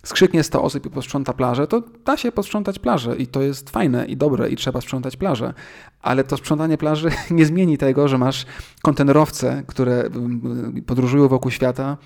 skrzyknie 0.08 0.42
100 0.42 0.62
osób 0.62 0.86
i 0.86 0.90
posprząta 0.90 1.32
plażę, 1.32 1.66
to 1.66 1.82
da 2.04 2.16
się 2.16 2.32
posprzątać 2.32 2.78
plażę 2.78 3.16
i 3.16 3.26
to 3.26 3.42
jest 3.42 3.70
fajne 3.70 4.06
i 4.06 4.16
dobre 4.16 4.48
i 4.48 4.56
trzeba 4.56 4.80
sprzątać 4.80 5.16
plażę. 5.16 5.54
Ale 6.02 6.24
to 6.24 6.36
sprzątanie 6.36 6.78
plaży 6.78 7.10
nie 7.30 7.46
zmieni 7.46 7.78
tego, 7.78 8.08
że 8.08 8.18
masz 8.18 8.46
kontenerowce, 8.82 9.62
które 9.66 10.00
mm, 10.00 10.82
podróżują 10.86 11.28
wokół 11.28 11.50
świata, 11.50 11.96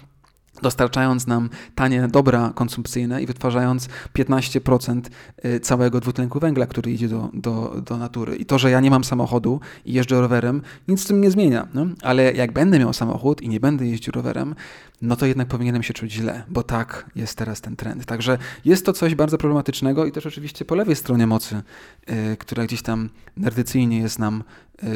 dostarczając 0.63 1.27
nam 1.27 1.51
tanie 1.75 2.09
dobra 2.09 2.53
konsumpcyjne 2.55 3.23
i 3.23 3.27
wytwarzając 3.27 3.89
15% 4.19 5.01
y, 5.45 5.61
całego 5.61 6.01
dwutlenku 6.01 6.41
węgla, 6.41 6.67
który 6.67 6.93
idzie 6.93 7.09
do, 7.09 7.31
do, 7.35 7.83
do 7.87 7.97
natury. 7.97 8.37
I 8.37 8.47
to, 8.47 8.59
że 8.59 8.71
ja 8.71 8.81
nie 8.81 8.91
mam 8.91 9.05
samochodu 9.05 9.61
i 9.85 9.93
jeżdżę 9.93 10.21
rowerem, 10.21 10.63
nic 10.89 11.03
z 11.03 11.07
tym 11.07 11.21
nie 11.21 11.31
zmienia. 11.31 11.69
No? 11.75 11.87
Ale 12.03 12.33
jak 12.33 12.53
będę 12.53 12.79
miał 12.79 12.93
samochód 12.93 13.43
i 13.43 13.49
nie 13.49 13.61
będę 13.61 13.87
jeździł 13.87 14.13
rowerem, 14.13 14.55
no 15.03 15.17
to 15.17 15.27
jednak 15.27 15.49
powinienem 15.49 15.83
się 15.83 15.95
czuć 15.95 16.13
źle, 16.13 16.43
bo 16.49 16.63
tak 16.63 17.11
jest 17.15 17.39
teraz 17.39 17.61
ten 17.61 17.77
trend. 17.77 18.05
Także 18.05 18.39
jest 18.65 18.87
to 18.87 18.93
coś 18.93 19.15
bardzo 19.15 19.39
problematycznego 19.39 20.07
i 20.07 20.13
też 20.13 20.27
oczywiście 20.27 20.65
po 20.65 20.75
lewej 20.75 20.97
stronie 20.97 21.27
mocy, 21.27 21.63
yy, 22.09 22.37
która 22.37 22.65
gdzieś 22.65 22.83
tam 22.83 23.11
nerdycyjnie 23.37 23.99
jest 23.99 24.19
nam 24.19 24.45
yy, 24.83 24.89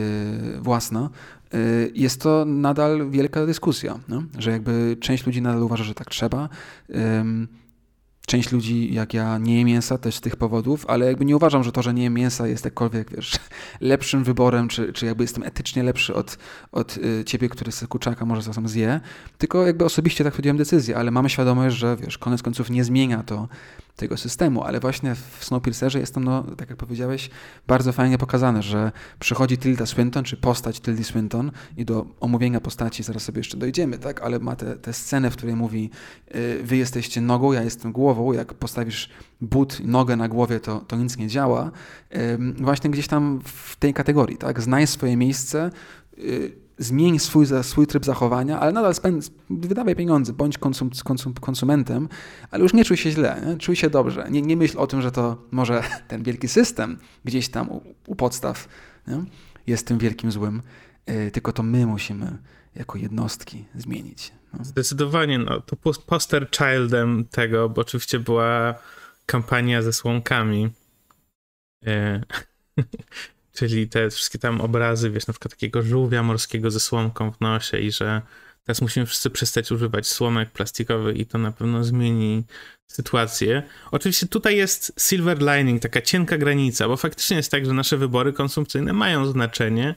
własna, 0.61 1.11
yy, 1.53 1.59
jest 1.95 2.21
to 2.23 2.45
nadal 2.45 3.11
wielka 3.11 3.47
dyskusja, 3.47 3.99
no? 4.09 4.23
że 4.39 4.51
jakby 4.51 4.97
część 5.01 5.27
ludzi 5.27 5.43
nadal 5.43 5.63
uważa, 5.63 5.85
że 5.85 5.95
tak 5.95 6.11
trzeba. 6.11 6.49
Część 8.27 8.53
ludzi, 8.53 8.95
jak 8.95 9.14
ja, 9.14 9.39
nie 9.39 9.59
je 9.59 9.64
mięsa 9.64 9.99
też 9.99 10.14
z 10.14 10.20
tych 10.20 10.37
powodów, 10.37 10.85
ale 10.89 11.07
jakby 11.07 11.24
nie 11.24 11.37
uważam, 11.37 11.64
że 11.64 11.72
to, 11.72 11.83
że 11.83 11.95
nie 11.95 12.03
jem 12.03 12.14
mięsa 12.14 12.47
jest 12.47 12.64
jakkolwiek, 12.64 13.11
wiesz, 13.16 13.33
lepszym 13.81 14.24
wyborem, 14.24 14.68
czy, 14.68 14.93
czy 14.93 15.07
jakby 15.07 15.24
jestem 15.24 15.43
etycznie 15.43 15.83
lepszy 15.83 16.14
od, 16.14 16.39
od 16.72 16.97
y, 16.97 17.24
ciebie, 17.24 17.49
który 17.49 17.72
z 17.72 17.87
kurczaka 17.87 18.24
może 18.24 18.43
czasem 18.43 18.68
zje, 18.68 19.01
tylko 19.39 19.66
jakby 19.66 19.85
osobiście 19.85 20.24
tak 20.24 20.35
podjąłem 20.35 20.57
decyzję, 20.57 20.97
ale 20.97 21.11
mamy 21.11 21.31
świadomość, 21.31 21.77
że 21.77 21.97
wiesz, 21.97 22.18
koniec 22.18 22.43
końców 22.43 22.70
nie 22.70 22.85
zmienia 22.85 23.22
to 23.22 23.49
tego 23.97 24.17
systemu, 24.17 24.63
ale 24.63 24.81
właśnie 24.81 25.15
w 25.15 25.45
Snowpiercerze 25.45 26.01
jest 26.01 26.15
to, 26.15 26.21
no, 26.21 26.43
tak 26.43 26.71
jak 26.71 26.79
powiedziałeś, 26.79 27.31
bardzo 27.67 27.93
fajnie 27.93 28.19
pokazane, 28.19 28.63
że 28.63 28.93
przychodzi 29.19 29.59
Tilda 29.59 29.87
Swinton, 29.87 30.25
czy 30.25 30.37
postać 30.37 30.81
Tildy 30.81 31.05
Swinton 31.05 31.51
i 31.77 31.85
do 31.85 32.07
omówienia 32.21 32.61
postaci 32.61 33.03
zaraz 33.03 33.23
sobie 33.23 33.41
jeszcze 33.41 33.57
dojdziemy, 33.57 33.99
tak, 33.99 34.23
ale 34.23 34.39
ma 34.39 34.57
tę 34.57 34.93
scenę, 34.93 35.31
w 35.31 35.37
której 35.37 35.57
mówi 35.57 35.91
y, 36.35 36.63
wy 36.63 36.77
jesteście 36.77 37.21
nogą, 37.21 37.53
ja 37.53 37.63
jestem 37.63 37.93
głową, 37.93 38.33
jak 38.33 38.55
postawisz 38.55 39.11
but, 39.41 39.81
nogę 39.85 40.17
na 40.17 40.29
głowie, 40.29 40.61
to, 40.61 40.81
to 40.81 40.97
nic 40.97 41.17
nie 41.17 41.29
działa. 41.29 41.71
Właśnie 42.61 42.91
gdzieś 42.91 43.09
tam 43.09 43.41
w 43.45 43.77
tej 43.77 43.95
kategorii, 43.95 44.37
tak, 44.37 44.63
znaj 44.63 44.87
swoje 44.87 45.17
miejsce, 45.17 45.71
y, 46.19 46.66
zmień 46.79 47.18
swój, 47.18 47.47
swój 47.62 47.87
tryb 47.87 48.05
zachowania, 48.05 48.61
ale 48.61 48.72
nadal 48.72 48.95
spędz, 48.95 49.31
wydawaj 49.51 49.97
pieniądze, 49.97 50.33
bądź 50.33 50.59
konsum, 50.59 50.91
konsum, 51.05 51.35
konsumentem, 51.35 52.09
ale 52.51 52.62
już 52.62 52.74
nie 52.74 52.85
czuj 52.85 52.97
się 52.97 53.11
źle, 53.11 53.43
nie? 53.47 53.57
czuj 53.57 53.77
się 53.77 53.91
dobrze. 53.91 54.27
Nie, 54.31 54.43
nie 54.43 54.57
myśl 54.57 54.79
o 54.79 54.87
tym, 54.87 55.03
że 55.03 55.12
to 55.12 55.43
może 55.51 55.83
ten 56.09 56.22
wielki 56.22 56.49
system 56.49 56.99
gdzieś 57.24 57.49
tam 57.49 57.70
u, 57.70 57.81
u 58.07 58.16
podstaw 58.16 58.68
nie? 59.07 59.24
jest 59.66 59.87
tym 59.87 59.99
wielkim 59.99 60.33
złym, 60.33 60.62
yy, 61.07 61.31
tylko 61.31 61.53
to 61.53 61.62
my 61.62 61.87
musimy 61.87 62.39
jako 62.74 62.99
jednostki 62.99 63.64
zmienić. 63.74 64.33
No. 64.53 64.64
Zdecydowanie, 64.64 65.39
no, 65.39 65.61
to 65.61 65.77
poster 66.07 66.51
childem 66.51 67.24
tego, 67.31 67.68
bo 67.68 67.81
oczywiście 67.81 68.18
była 68.18 68.74
kampania 69.27 69.83
ze 69.83 69.93
słomkami. 69.93 70.70
Yy. 71.83 72.22
Czyli 73.57 73.89
te 73.89 74.11
wszystkie 74.11 74.39
tam 74.39 74.61
obrazy, 74.61 75.11
wiesz, 75.11 75.27
na 75.27 75.35
przykład 75.35 75.51
takiego 75.51 75.83
żółwia 75.83 76.23
morskiego 76.23 76.71
ze 76.71 76.81
słomką 76.81 77.33
w 77.33 77.41
nosie 77.41 77.79
i 77.79 77.93
że 77.93 78.23
teraz 78.65 78.81
musimy 78.83 79.07
wszyscy 79.07 79.31
przestać 79.31 79.73
używać 79.73 80.09
słomek 80.09 80.51
plastikowych 80.51 81.17
i 81.17 81.27
to 81.27 81.39
na 81.39 81.53
pewno 81.53 81.85
zmieni 81.85 82.45
sytuację. 82.87 83.63
Oczywiście 83.91 84.27
tutaj 84.27 84.57
jest 84.57 84.93
silver 84.99 85.39
lining, 85.39 85.83
taka 85.83 86.03
cienka 86.03 86.39
granica, 86.39 86.89
bo 86.89 86.97
faktycznie 86.97 87.37
jest 87.37 87.51
tak, 87.51 87.67
że 87.67 87.73
nasze 87.73 87.97
wybory 87.97 88.33
konsumpcyjne 88.33 88.93
mają 88.93 89.27
znaczenie 89.27 89.95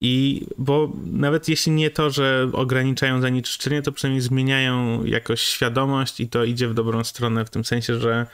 i 0.00 0.46
bo 0.58 0.92
nawet 1.04 1.48
jeśli 1.48 1.72
nie 1.72 1.90
to, 1.90 2.10
że 2.10 2.48
ograniczają 2.52 3.20
zanieczyszczenie, 3.20 3.82
to 3.82 3.92
przynajmniej 3.92 4.20
zmieniają 4.20 5.04
jakoś 5.04 5.40
świadomość 5.40 6.20
i 6.20 6.28
to 6.28 6.44
idzie 6.44 6.68
w 6.68 6.74
dobrą 6.74 7.04
stronę 7.04 7.44
w 7.44 7.50
tym 7.50 7.64
sensie, 7.64 8.00
że 8.00 8.26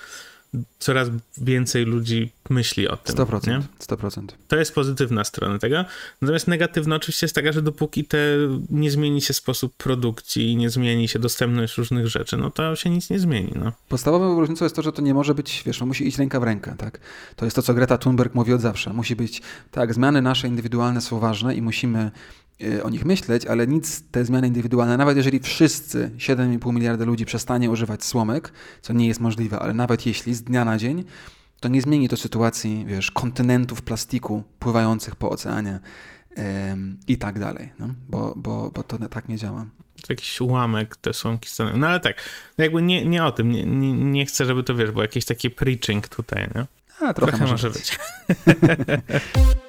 coraz 0.78 1.09
więcej 1.38 1.84
ludzi 1.84 2.32
myśli 2.51 2.88
o 2.88 2.96
tym. 2.96 3.16
100%. 3.16 3.49
Nie? 3.49 3.62
100%. 3.80 4.26
To 4.49 4.57
jest 4.57 4.74
pozytywna 4.74 5.24
strona 5.24 5.59
tego. 5.59 5.84
Natomiast 6.22 6.49
negatywna 6.49 6.96
oczywiście 6.96 7.24
jest 7.24 7.34
taka, 7.34 7.53
że 7.53 7.62
dopóki 7.62 8.05
te 8.05 8.18
nie 8.70 8.90
zmieni 8.90 9.20
się 9.20 9.34
sposób 9.34 9.76
produkcji, 9.76 10.57
nie 10.57 10.70
zmieni 10.70 11.09
się 11.09 11.18
dostępność 11.18 11.78
różnych 11.78 12.07
rzeczy, 12.07 12.36
no 12.36 12.51
to 12.51 12.76
się 12.76 12.90
nic 12.90 13.11
nie 13.11 13.18
zmieni. 13.18 13.53
No. 13.55 13.72
Podstawową 13.88 14.40
różnicą 14.40 14.64
jest 14.64 14.76
to, 14.76 14.82
że 14.82 14.92
to 14.92 15.03
nie 15.03 15.14
może 15.14 15.34
być, 15.34 15.62
wiesz, 15.66 15.80
no 15.80 15.86
musi 15.86 16.09
iść 16.09 16.18
ręka 16.18 16.40
w 16.40 16.42
rękę, 16.42 16.74
tak? 16.78 17.01
To 17.36 17.44
jest 17.44 17.57
to, 17.57 17.62
co 17.62 17.74
Greta 17.74 17.99
Thunberg 17.99 18.34
mówi 18.34 18.53
od 18.53 18.61
zawsze. 18.61 18.92
Musi 18.92 19.16
być, 19.16 19.42
tak, 19.70 19.94
zmiany 19.94 20.22
nasze 20.22 20.49
indywidualne 20.49 21.01
są 21.01 21.18
ważne 21.18 21.55
i 21.55 21.62
musimy 21.62 22.11
o 22.83 22.91
nich 22.91 23.05
myśleć, 23.05 23.47
ale 23.47 23.67
nic 23.67 24.03
te 24.11 24.25
zmiany 24.25 24.47
indywidualne, 24.47 24.97
nawet 24.97 25.17
jeżeli 25.17 25.41
wszyscy 25.41 26.11
7,5 26.17 26.75
miliarda 26.75 27.05
ludzi 27.05 27.25
przestanie 27.25 27.71
używać 27.71 28.05
słomek, 28.05 28.53
co 28.83 28.93
nie 28.93 29.09
jest 29.09 29.21
możliwe, 29.21 29.59
ale 29.59 29.75
nawet 29.75 30.07
jeśli 30.07 30.35
z 30.35 30.43
dnia 30.43 30.65
na 30.65 30.79
dzień, 30.79 31.05
to 31.61 31.69
nie 31.69 31.83
zmieni 31.83 32.09
to 32.09 32.17
sytuacji, 32.17 32.85
wiesz, 32.87 33.11
kontynentów 33.11 33.83
plastiku 33.83 34.43
pływających 34.59 35.17
po 35.17 35.31
oceanie 35.31 35.81
yy, 36.37 36.43
i 37.09 37.19
tak 37.19 37.39
dalej, 37.39 37.73
no? 37.79 37.89
bo, 38.09 38.35
bo, 38.37 38.71
bo 38.71 38.83
to 38.83 39.09
tak 39.09 39.29
nie 39.29 39.37
działa. 39.37 39.67
To 40.03 40.13
jakiś 40.13 40.41
ułamek 40.41 40.97
te 40.97 41.15
słomki 41.15 41.49
stanowią. 41.49 41.77
No 41.77 41.87
ale 41.89 42.01
tak, 42.01 42.17
jakby 42.59 42.83
nie, 42.83 43.05
nie 43.05 43.25
o 43.25 43.33
tym, 43.33 43.51
nie, 43.51 43.65
nie, 43.65 43.93
nie 43.93 44.27
chcę, 44.27 44.45
żeby 44.45 44.65
to, 44.65 44.75
wiesz, 44.75 44.91
było 44.91 45.03
jakieś 45.03 45.25
takie 45.25 45.51
preaching 45.51 46.09
tutaj, 46.09 46.49
nie? 46.55 46.67
A, 47.01 47.15
trochę, 47.15 47.33
trochę 47.33 47.47
może 47.47 47.71
być. 47.71 47.99
być. 48.29 49.19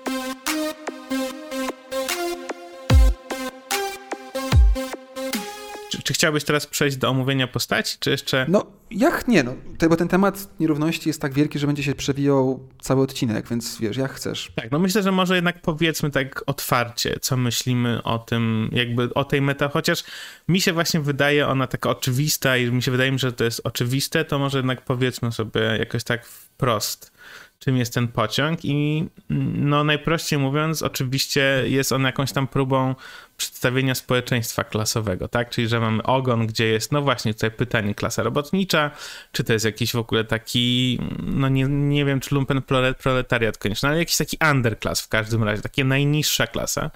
Czy 6.10 6.14
chciałbyś 6.14 6.44
teraz 6.44 6.68
przejść 6.68 6.98
do 6.98 7.10
omówienia 7.10 7.48
postaci, 7.48 7.98
czy 8.00 8.10
jeszcze... 8.10 8.46
No, 8.50 8.66
jak 8.92 9.28
nie, 9.28 9.44
no, 9.44 9.54
bo 9.90 9.96
ten 9.96 10.08
temat 10.08 10.60
nierówności 10.60 11.10
jest 11.10 11.22
tak 11.22 11.34
wielki, 11.34 11.60
że 11.60 11.68
będzie 11.68 11.84
się 11.84 11.96
przewijał 11.96 12.68
cały 12.82 13.02
odcinek, 13.02 13.48
więc 13.50 13.80
wiesz, 13.80 13.98
jak 13.98 14.12
chcesz. 14.12 14.52
Tak, 14.56 14.72
no 14.72 14.80
myślę, 14.80 15.04
że 15.04 15.12
może 15.12 15.36
jednak 15.36 15.62
powiedzmy 15.62 16.12
tak 16.12 16.44
otwarcie, 16.46 17.18
co 17.22 17.38
myślimy 17.38 18.04
o 18.04 18.20
tym, 18.20 18.70
jakby 18.72 19.14
o 19.14 19.24
tej 19.24 19.42
meta, 19.42 19.70
chociaż 19.70 20.04
mi 20.48 20.62
się 20.62 20.74
właśnie 20.74 21.00
wydaje 21.00 21.48
ona 21.48 21.68
taka 21.68 21.90
oczywista 21.90 22.58
i 22.58 22.72
mi 22.72 22.84
się 22.84 22.92
wydaje, 22.92 23.20
że 23.20 23.34
to 23.34 23.44
jest 23.44 23.62
oczywiste, 23.64 24.26
to 24.26 24.40
może 24.40 24.58
jednak 24.58 24.86
powiedzmy 24.86 25.32
sobie 25.32 25.62
jakoś 25.62 26.04
tak 26.04 26.26
wprost 26.26 27.12
czym 27.60 27.78
jest 27.78 27.94
ten 27.94 28.08
pociąg 28.08 28.66
i 28.66 29.08
no 29.30 29.84
najprościej 29.84 30.40
mówiąc, 30.40 30.82
oczywiście 30.82 31.64
jest 31.66 31.92
on 31.92 32.04
jakąś 32.04 32.32
tam 32.32 32.48
próbą 32.48 32.96
przedstawienia 33.38 33.96
społeczeństwa 33.96 34.64
klasowego, 34.64 35.28
tak? 35.28 35.50
Czyli, 35.50 35.68
że 35.68 35.80
mamy 35.80 36.04
ogon, 36.04 36.48
gdzie 36.48 36.66
jest, 36.66 36.92
no 36.92 37.02
właśnie 37.02 37.34
tutaj 37.34 37.52
pytanie, 37.52 37.96
klasa 37.96 38.24
robotnicza, 38.24 38.92
czy 39.32 39.44
to 39.44 39.54
jest 39.54 39.66
jakiś 39.66 39.92
w 39.92 39.98
ogóle 39.98 40.24
taki, 40.24 41.00
no 41.20 41.50
nie, 41.50 41.64
nie 41.64 42.06
wiem, 42.06 42.20
czy 42.20 42.36
lumpen 42.36 42.62
proletariat 43.04 43.58
koniecznie, 43.58 43.90
ale 43.90 43.98
jakiś 43.98 44.18
taki 44.18 44.38
underclass 44.52 45.02
w 45.02 45.08
każdym 45.08 45.44
razie, 45.44 45.62
taka 45.62 45.84
najniższa 45.84 46.48
klasa. 46.48 46.92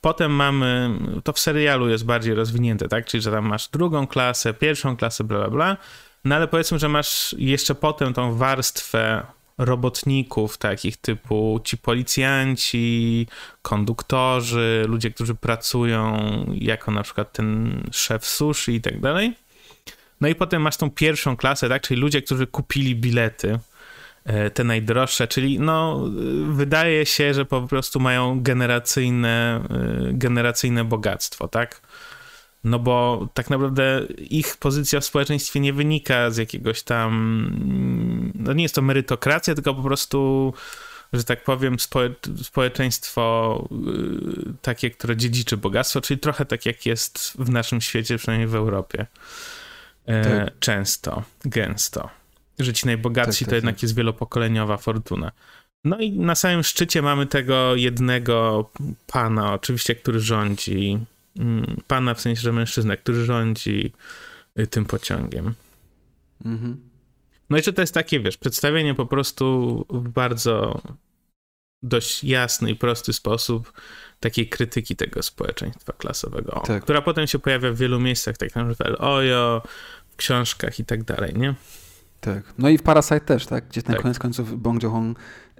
Potem 0.00 0.32
mamy, 0.32 0.90
to 1.24 1.32
w 1.32 1.38
serialu 1.38 1.88
jest 1.88 2.04
bardziej 2.04 2.34
rozwinięte, 2.34 2.88
tak? 2.88 3.06
Czyli, 3.06 3.22
że 3.22 3.30
tam 3.30 3.46
masz 3.46 3.68
drugą 3.68 4.06
klasę, 4.06 4.54
pierwszą 4.54 4.96
klasę, 4.96 5.24
bla, 5.24 5.38
bla, 5.38 5.50
bla. 5.50 5.76
No 6.24 6.34
ale 6.34 6.48
powiedzmy, 6.48 6.78
że 6.78 6.88
masz 6.88 7.34
jeszcze 7.38 7.74
potem 7.74 8.14
tą 8.14 8.34
warstwę 8.34 9.26
robotników 9.58 10.58
takich 10.58 10.96
typu 10.96 11.60
ci 11.64 11.78
policjanci, 11.78 13.26
konduktorzy, 13.62 14.84
ludzie, 14.88 15.10
którzy 15.10 15.34
pracują 15.34 16.16
jako 16.54 16.90
na 16.90 17.02
przykład 17.02 17.32
ten 17.32 17.82
szef 17.92 18.26
sushi 18.26 18.74
i 18.74 18.80
tak 18.80 19.00
dalej. 19.00 19.32
No 20.20 20.28
i 20.28 20.34
potem 20.34 20.62
masz 20.62 20.76
tą 20.76 20.90
pierwszą 20.90 21.36
klasę, 21.36 21.68
tak, 21.68 21.82
czyli 21.82 22.00
ludzie, 22.00 22.22
którzy 22.22 22.46
kupili 22.46 22.96
bilety, 22.96 23.58
e, 24.24 24.50
te 24.50 24.64
najdroższe, 24.64 25.28
czyli 25.28 25.60
no 25.60 26.04
wydaje 26.48 27.06
się, 27.06 27.34
że 27.34 27.44
po 27.44 27.62
prostu 27.62 28.00
mają 28.00 28.42
generacyjne, 28.42 29.64
e, 29.70 30.12
generacyjne 30.12 30.84
bogactwo, 30.84 31.48
tak? 31.48 31.80
No 32.64 32.78
bo 32.78 33.28
tak 33.34 33.50
naprawdę 33.50 34.06
ich 34.18 34.56
pozycja 34.56 35.00
w 35.00 35.04
społeczeństwie 35.04 35.60
nie 35.60 35.72
wynika 35.72 36.30
z 36.30 36.36
jakiegoś 36.36 36.82
tam. 36.82 38.32
No 38.34 38.52
nie 38.52 38.62
jest 38.62 38.74
to 38.74 38.82
merytokracja, 38.82 39.54
tylko 39.54 39.74
po 39.74 39.82
prostu, 39.82 40.52
że 41.12 41.24
tak 41.24 41.44
powiem, 41.44 41.78
społecz 41.78 42.16
społeczeństwo 42.42 43.68
yy, 43.70 44.54
takie, 44.62 44.90
które 44.90 45.16
dziedziczy 45.16 45.56
bogactwo, 45.56 46.00
czyli 46.00 46.20
trochę 46.20 46.44
tak 46.44 46.66
jak 46.66 46.86
jest 46.86 47.32
w 47.38 47.50
naszym 47.50 47.80
świecie, 47.80 48.18
przynajmniej 48.18 48.48
w 48.48 48.54
Europie. 48.54 49.06
E, 50.06 50.44
tak. 50.44 50.58
Często, 50.58 51.22
gęsto. 51.44 52.08
Że 52.58 52.72
ci 52.72 52.86
najbogatsi 52.86 53.44
tak, 53.44 53.46
tak, 53.46 53.50
to 53.50 53.54
jednak 53.54 53.74
tak. 53.74 53.82
jest 53.82 53.94
wielopokoleniowa 53.94 54.76
fortuna. 54.76 55.32
No 55.84 55.98
i 55.98 56.12
na 56.12 56.34
samym 56.34 56.62
szczycie 56.62 57.02
mamy 57.02 57.26
tego 57.26 57.76
jednego 57.76 58.70
pana, 59.06 59.52
oczywiście, 59.52 59.94
który 59.94 60.20
rządzi 60.20 60.98
pana, 61.86 62.14
w 62.14 62.20
sensie, 62.20 62.42
że 62.42 62.52
mężczyzna, 62.52 62.96
który 62.96 63.24
rządzi 63.24 63.92
y, 64.58 64.66
tym 64.66 64.84
pociągiem. 64.84 65.54
Mhm. 66.44 66.80
No 67.50 67.58
i 67.58 67.62
czy 67.62 67.72
to 67.72 67.80
jest 67.80 67.94
takie, 67.94 68.20
wiesz, 68.20 68.36
przedstawienie 68.36 68.94
po 68.94 69.06
prostu 69.06 69.86
w 69.90 70.08
bardzo 70.08 70.82
dość 71.82 72.24
jasny 72.24 72.70
i 72.70 72.76
prosty 72.76 73.12
sposób 73.12 73.72
takiej 74.20 74.48
krytyki 74.48 74.96
tego 74.96 75.22
społeczeństwa 75.22 75.92
klasowego, 75.92 76.62
tak. 76.66 76.82
która 76.82 77.02
potem 77.02 77.26
się 77.26 77.38
pojawia 77.38 77.72
w 77.72 77.76
wielu 77.76 78.00
miejscach, 78.00 78.36
tak 78.36 78.56
na 78.56 78.64
przykład 78.64 79.00
Ojo, 79.00 79.62
w 80.10 80.16
książkach 80.16 80.78
i 80.78 80.84
tak 80.84 81.04
dalej, 81.04 81.34
nie? 81.34 81.54
Tak. 82.22 82.54
No 82.58 82.68
i 82.68 82.78
w 82.78 82.82
Parasite 82.82 83.20
też, 83.20 83.46
tak? 83.46 83.68
Gdzie 83.68 83.82
na 83.86 83.94
tak. 83.94 84.02
koniec 84.02 84.18
końców 84.18 84.62
Bong 84.62 84.82
Joon 84.82 85.14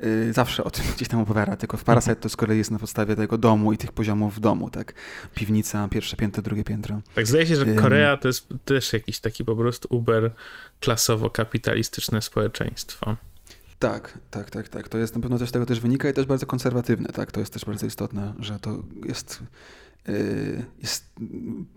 Y, 0.04 0.32
zawsze 0.32 0.64
o 0.64 0.70
tym 0.70 0.84
gdzieś 0.96 1.08
tam 1.08 1.20
opowiada, 1.20 1.56
tylko 1.56 1.76
w 1.76 1.84
Parasite 1.84 2.16
to 2.16 2.28
z 2.28 2.36
kolei 2.36 2.58
jest 2.58 2.70
na 2.70 2.78
podstawie 2.78 3.16
tego 3.16 3.38
domu 3.38 3.72
i 3.72 3.78
tych 3.78 3.92
poziomów 3.92 4.34
w 4.34 4.40
domu, 4.40 4.70
tak? 4.70 4.94
Piwnica, 5.34 5.88
pierwsze 5.88 6.16
piętro, 6.16 6.42
drugie 6.42 6.64
piętro. 6.64 7.00
Tak, 7.14 7.26
zdaje 7.26 7.46
się, 7.46 7.56
że 7.56 7.66
Korea 7.66 8.16
to 8.16 8.28
jest 8.28 8.48
też 8.64 8.92
jakiś 8.92 9.20
taki 9.20 9.44
po 9.44 9.56
prostu 9.56 9.88
uber 9.96 10.30
klasowo-kapitalistyczne 10.80 12.22
społeczeństwo. 12.22 13.16
Tak, 13.78 14.18
tak, 14.30 14.50
tak, 14.50 14.68
tak. 14.68 14.88
To 14.88 14.98
jest 14.98 15.14
na 15.14 15.20
pewno 15.20 15.46
z 15.46 15.52
tego 15.52 15.66
też 15.66 15.80
wynika 15.80 16.08
i 16.08 16.12
też 16.12 16.26
bardzo 16.26 16.46
konserwatywne, 16.46 17.08
tak? 17.08 17.32
To 17.32 17.40
jest 17.40 17.52
też 17.52 17.64
bardzo 17.64 17.86
istotne, 17.86 18.34
że 18.38 18.58
to 18.58 18.82
jest, 19.04 19.42
y, 20.08 20.64
jest 20.82 21.12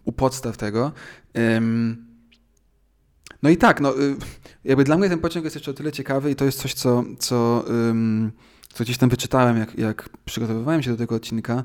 u 0.06 0.12
podstaw 0.12 0.58
tego. 0.58 0.92
No 3.44 3.50
i 3.50 3.58
tak, 3.58 3.82
no, 3.82 4.00
y, 4.00 4.16
jakby 4.66 4.84
dla 4.84 4.98
mnie 4.98 5.10
ten 5.10 5.20
pociąg 5.20 5.44
jest 5.44 5.56
jeszcze 5.56 5.72
o 5.72 5.74
tyle 5.74 5.92
ciekawy 5.92 6.32
i 6.32 6.36
to 6.36 6.46
jest 6.46 6.60
coś, 6.60 6.74
co, 6.74 7.04
co, 7.20 7.66
co 8.74 8.84
gdzieś 8.84 8.98
tam 8.98 9.10
wyczytałem, 9.10 9.58
jak, 9.58 9.78
jak 9.78 10.10
przygotowywałem 10.26 10.84
się 10.84 10.92
do 10.92 10.98
tego 10.98 11.16
odcinka, 11.16 11.64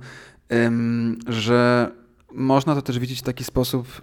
że 1.26 1.90
można 2.32 2.74
to 2.74 2.82
też 2.82 2.98
widzieć 2.98 3.18
w 3.18 3.22
taki 3.22 3.44
sposób, 3.44 4.03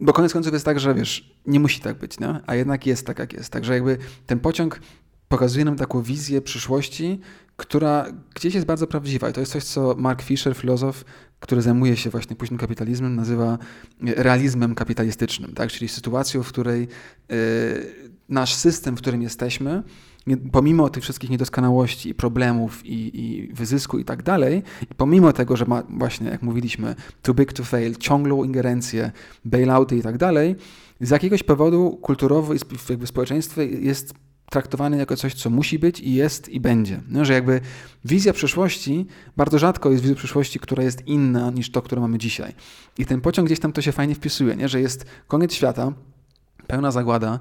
bo 0.00 0.12
koniec 0.12 0.32
końców 0.32 0.52
jest 0.52 0.64
tak, 0.64 0.80
że 0.80 0.94
wiesz, 0.94 1.34
nie 1.46 1.60
musi 1.60 1.80
tak 1.80 1.98
być, 1.98 2.20
nie? 2.20 2.40
a 2.46 2.54
jednak 2.54 2.86
jest 2.86 3.06
tak, 3.06 3.18
jak 3.18 3.32
jest. 3.32 3.52
Także 3.52 3.74
jakby 3.74 3.98
ten 4.26 4.40
pociąg 4.40 4.80
pokazuje 5.32 5.64
nam 5.64 5.76
taką 5.76 6.02
wizję 6.02 6.42
przyszłości, 6.42 7.20
która 7.56 8.06
gdzieś 8.34 8.54
jest 8.54 8.66
bardzo 8.66 8.86
prawdziwa. 8.86 9.30
I 9.30 9.32
to 9.32 9.40
jest 9.40 9.52
coś, 9.52 9.64
co 9.64 9.94
Mark 9.98 10.22
Fisher, 10.22 10.56
filozof, 10.56 11.04
który 11.40 11.62
zajmuje 11.62 11.96
się 11.96 12.10
właśnie 12.10 12.36
późnym 12.36 12.58
kapitalizmem, 12.58 13.16
nazywa 13.16 13.58
realizmem 14.00 14.74
kapitalistycznym, 14.74 15.54
tak? 15.54 15.70
czyli 15.70 15.88
sytuacją, 15.88 16.42
w 16.42 16.48
której 16.48 16.82
y, 16.82 17.36
nasz 18.28 18.54
system, 18.54 18.96
w 18.96 18.98
którym 18.98 19.22
jesteśmy, 19.22 19.82
pomimo 20.52 20.88
tych 20.88 21.02
wszystkich 21.02 21.30
niedoskonałości 21.30 22.08
i 22.08 22.14
problemów 22.14 22.86
i, 22.86 23.20
i 23.20 23.52
wyzysku 23.52 23.98
i 23.98 24.04
tak 24.04 24.22
dalej, 24.22 24.62
i 24.90 24.94
pomimo 24.94 25.32
tego, 25.32 25.56
że 25.56 25.64
ma 25.64 25.82
właśnie, 25.90 26.30
jak 26.30 26.42
mówiliśmy, 26.42 26.94
too 27.22 27.34
big 27.34 27.52
to 27.52 27.64
fail, 27.64 27.96
ciągłą 27.96 28.44
ingerencję, 28.44 29.12
bailouty 29.44 29.96
i 29.96 30.02
tak 30.02 30.18
dalej, 30.18 30.56
z 31.00 31.10
jakiegoś 31.10 31.42
powodu 31.42 31.98
kulturowo 32.02 32.54
i 32.54 32.58
jakby 32.88 33.06
społeczeństwo 33.06 33.60
jest 33.60 34.14
traktowany 34.52 34.96
jako 34.96 35.16
coś, 35.16 35.34
co 35.34 35.50
musi 35.50 35.78
być 35.78 36.00
i 36.00 36.14
jest 36.14 36.48
i 36.48 36.60
będzie. 36.60 37.00
No, 37.08 37.24
że 37.24 37.32
jakby 37.32 37.60
wizja 38.04 38.32
przyszłości 38.32 39.06
bardzo 39.36 39.58
rzadko 39.58 39.90
jest 39.90 40.02
wizją 40.02 40.16
przyszłości, 40.16 40.58
która 40.60 40.82
jest 40.82 41.06
inna 41.06 41.50
niż 41.50 41.70
to, 41.70 41.82
które 41.82 42.00
mamy 42.00 42.18
dzisiaj. 42.18 42.54
I 42.98 43.06
ten 43.06 43.20
pociąg 43.20 43.48
gdzieś 43.48 43.60
tam 43.60 43.72
to 43.72 43.82
się 43.82 43.92
fajnie 43.92 44.14
wpisuje, 44.14 44.56
nie? 44.56 44.68
że 44.68 44.80
jest 44.80 45.04
koniec 45.28 45.54
świata, 45.54 45.92
pełna 46.66 46.90
zagłada, 46.90 47.38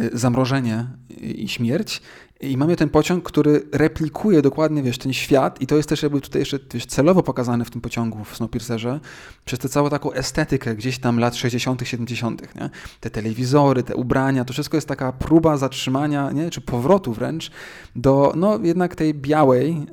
y, 0.00 0.10
zamrożenie 0.12 0.86
i 1.20 1.48
śmierć 1.48 2.02
i 2.42 2.56
mamy 2.56 2.76
ten 2.76 2.88
pociąg, 2.88 3.24
który 3.24 3.62
replikuje 3.72 4.42
dokładnie, 4.42 4.82
wiesz, 4.82 4.98
ten 4.98 5.12
świat 5.12 5.60
i 5.60 5.66
to 5.66 5.76
jest 5.76 5.88
też 5.88 6.02
jakby 6.02 6.20
tutaj 6.20 6.40
jeszcze 6.42 6.58
wiesz, 6.74 6.86
celowo 6.86 7.22
pokazane 7.22 7.64
w 7.64 7.70
tym 7.70 7.80
pociągu 7.80 8.24
w 8.24 8.36
Snowpiercerze, 8.36 9.00
przez 9.44 9.58
tę 9.58 9.68
całą 9.68 9.90
taką 9.90 10.12
estetykę 10.12 10.74
gdzieś 10.74 10.98
tam 10.98 11.18
lat 11.18 11.36
60., 11.36 11.82
70., 11.84 12.54
nie? 12.54 12.70
Te 13.00 13.10
telewizory, 13.10 13.82
te 13.82 13.96
ubrania, 13.96 14.44
to 14.44 14.52
wszystko 14.52 14.76
jest 14.76 14.88
taka 14.88 15.12
próba 15.12 15.56
zatrzymania, 15.56 16.30
nie? 16.30 16.50
czy 16.50 16.60
powrotu 16.60 17.12
wręcz 17.12 17.50
do, 17.96 18.32
no 18.36 18.58
jednak 18.62 18.94
tej 18.94 19.14
białej, 19.14 19.86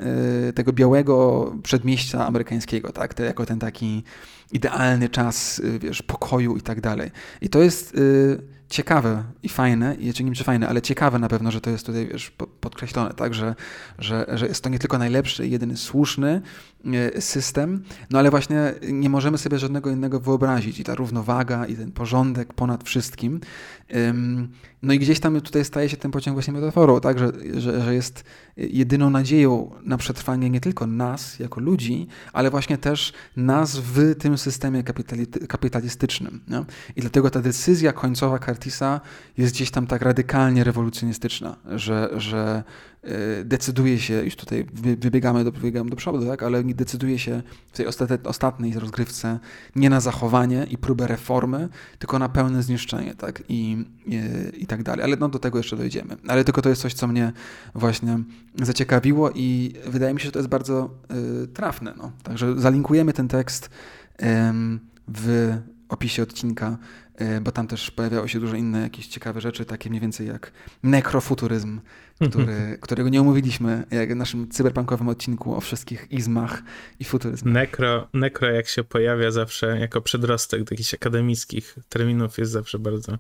yy, 0.45 0.54
tego 0.54 0.74
białego 0.74 1.52
przedmieścia 1.64 2.28
amerykańskiego, 2.28 2.91
tak? 2.91 3.14
Te, 3.14 3.24
jako 3.24 3.45
ten 3.45 3.60
taki 3.60 4.04
idealny 4.52 5.10
czas, 5.10 5.58
yy, 5.58 5.80
wiesz, 5.80 6.02
pokoju 6.02 6.58
i 6.58 6.62
tak 6.62 6.82
dalej. 6.82 7.12
I 7.41 7.50
to 7.50 7.60
jest... 7.60 7.95
Yy, 7.95 8.59
ciekawe 8.70 9.24
i 9.43 9.49
fajne, 9.49 9.95
i 9.95 10.13
czy 10.13 10.24
nie 10.24 10.36
czy 10.36 10.43
fajne, 10.43 10.70
ale 10.70 10.82
ciekawe 10.82 11.20
na 11.20 11.28
pewno, 11.28 11.51
że 11.51 11.61
to 11.61 11.70
jest 11.70 11.86
tutaj 11.86 12.07
wiesz, 12.07 12.32
podkreślone, 12.59 13.13
tak, 13.13 13.34
że, 13.34 13.55
że, 13.99 14.26
że 14.34 14.47
jest 14.47 14.63
to 14.63 14.70
nie 14.70 14.80
tylko 14.80 14.97
najlepszy 14.97 15.47
jedyny 15.47 15.78
słuszny 15.78 16.41
system, 17.19 17.84
no 18.09 18.19
ale 18.19 18.30
właśnie 18.30 18.73
nie 18.91 19.09
możemy 19.09 19.38
sobie 19.38 19.59
żadnego 19.59 19.89
innego 19.89 20.19
wyobrazić 20.19 20.80
i 20.80 20.84
ta 20.84 20.95
równowaga 20.95 21.65
i 21.65 21.75
ten 21.75 21.91
porządek 21.91 22.53
ponad 22.53 22.84
wszystkim. 22.84 23.39
No 24.82 24.93
i 24.93 24.99
gdzieś 24.99 25.19
tam 25.19 25.41
tutaj 25.41 25.65
staje 25.65 25.89
się 25.89 25.97
ten 25.97 26.11
pociąg 26.11 26.36
właśnie 26.36 26.53
metaforą, 26.53 26.99
tak, 26.99 27.19
że, 27.19 27.32
że, 27.57 27.82
że 27.82 27.95
jest 27.95 28.23
jedyną 28.57 29.09
nadzieją 29.09 29.71
na 29.84 29.97
przetrwanie 29.97 30.49
nie 30.49 30.61
tylko 30.61 30.88
nas 30.88 31.39
jako 31.39 31.59
ludzi, 31.59 32.07
ale 32.34 32.49
właśnie 32.49 32.77
też 32.77 33.13
nas 33.36 33.77
w 33.77 34.15
tym 34.15 34.38
systemie 34.38 34.84
kapitalistycznym. 35.47 36.41
Nie? 36.47 36.63
I 36.95 37.01
dlatego 37.01 37.30
ta 37.30 37.41
decyzja 37.41 37.93
końcowa 37.93 38.39
Curtisa 38.39 39.01
jest 39.38 39.53
gdzieś 39.53 39.71
tam 39.71 39.88
tak 39.88 40.01
radykalnie 40.01 40.63
rewolucjonistyczna, 40.63 41.55
że, 41.75 42.09
że 42.17 42.63
E, 42.99 42.99
decyduje 43.45 44.00
się, 44.00 44.14
już 44.14 44.36
tutaj 44.36 44.66
wybiegamy 45.00 45.43
do, 45.43 45.52
wybiegamy 45.52 45.89
do 45.89 45.95
przodu, 45.95 46.26
tak? 46.26 46.43
ale 46.43 46.64
decyduje 46.64 47.20
się 47.20 47.41
w 47.72 47.78
tej 47.78 47.86
ostatniej 48.24 48.74
rozgrywce 48.80 49.39
nie 49.76 49.89
na 49.89 50.00
zachowanie 50.00 50.68
i 50.70 50.78
próbę 50.78 51.08
reformy, 51.08 51.70
tylko 52.00 52.20
na 52.20 52.30
pełne 52.30 52.64
zniszczenie 52.64 53.16
tak? 53.16 53.43
I, 53.50 53.86
i, 54.06 54.20
i 54.54 54.68
tak 54.68 54.84
dalej. 54.84 55.06
Ale 55.06 55.18
no, 55.18 55.30
do 55.30 55.39
tego 55.39 55.58
jeszcze 55.58 55.78
dojdziemy. 55.78 56.18
Ale 56.28 56.43
tylko 56.43 56.62
to 56.62 56.70
jest 56.70 56.82
coś, 56.82 56.93
co 56.93 57.08
mnie 57.08 57.32
właśnie 57.76 58.20
zaciekawiło 58.56 59.32
i 59.32 59.74
wydaje 59.88 60.14
mi 60.14 60.20
się, 60.20 60.26
że 60.26 60.32
to 60.32 60.39
jest 60.39 60.50
bardzo 60.50 60.89
y, 61.43 61.47
trafne. 61.47 61.93
No. 61.97 62.12
Także 62.24 62.60
zalinkujemy 62.60 63.14
ten 63.14 63.28
tekst 63.28 63.66
y, 64.22 64.26
w 65.08 65.58
opisie 65.89 66.24
odcinka 66.24 66.78
bo 67.41 67.51
tam 67.51 67.67
też 67.67 67.91
pojawiały 67.91 68.30
się 68.30 68.39
dużo 68.39 68.55
inne 68.55 68.82
jakieś 68.82 69.07
ciekawe 69.07 69.41
rzeczy, 69.41 69.65
takie 69.65 69.89
mniej 69.89 70.01
więcej 70.01 70.28
jak 70.28 70.51
nekrofuturyzm, 70.84 71.82
który, 72.30 72.55
którego 72.82 73.09
nie 73.09 73.22
omówiliśmy 73.22 73.84
jak 73.91 74.13
w 74.13 74.15
naszym 74.15 74.49
cyberpunkowym 74.49 75.07
odcinku 75.07 75.55
o 75.55 75.61
wszystkich 75.61 76.11
izmach 76.11 76.63
i 76.99 77.03
futuryzmie. 77.03 77.51
Nekro, 77.51 78.07
nekro 78.13 78.51
jak 78.51 78.67
się 78.67 78.84
pojawia 78.84 79.32
zawsze 79.32 79.80
jako 79.80 80.01
przedrostek 80.01 80.63
do 80.63 80.67
jakichś 80.72 80.93
akademickich 80.93 81.76
terminów 81.89 82.38
jest 82.38 82.51
zawsze 82.51 82.80
bardzo 82.80 83.17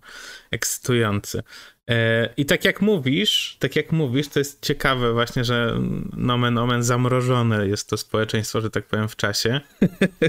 ekscytujący. 0.51 1.43
E, 1.89 2.29
I 2.37 2.45
tak 2.45 2.65
jak 2.65 2.81
mówisz, 2.81 3.57
tak 3.59 3.75
jak 3.75 3.91
mówisz, 3.91 4.27
to 4.27 4.39
jest 4.39 4.61
ciekawe 4.61 5.13
właśnie, 5.13 5.43
że 5.43 5.79
nomen 6.13 6.57
omen 6.57 6.83
zamrożone 6.83 7.67
jest 7.67 7.89
to 7.89 7.97
społeczeństwo, 7.97 8.61
że 8.61 8.69
tak 8.69 8.85
powiem, 8.85 9.07
w 9.07 9.15
czasie. 9.15 9.61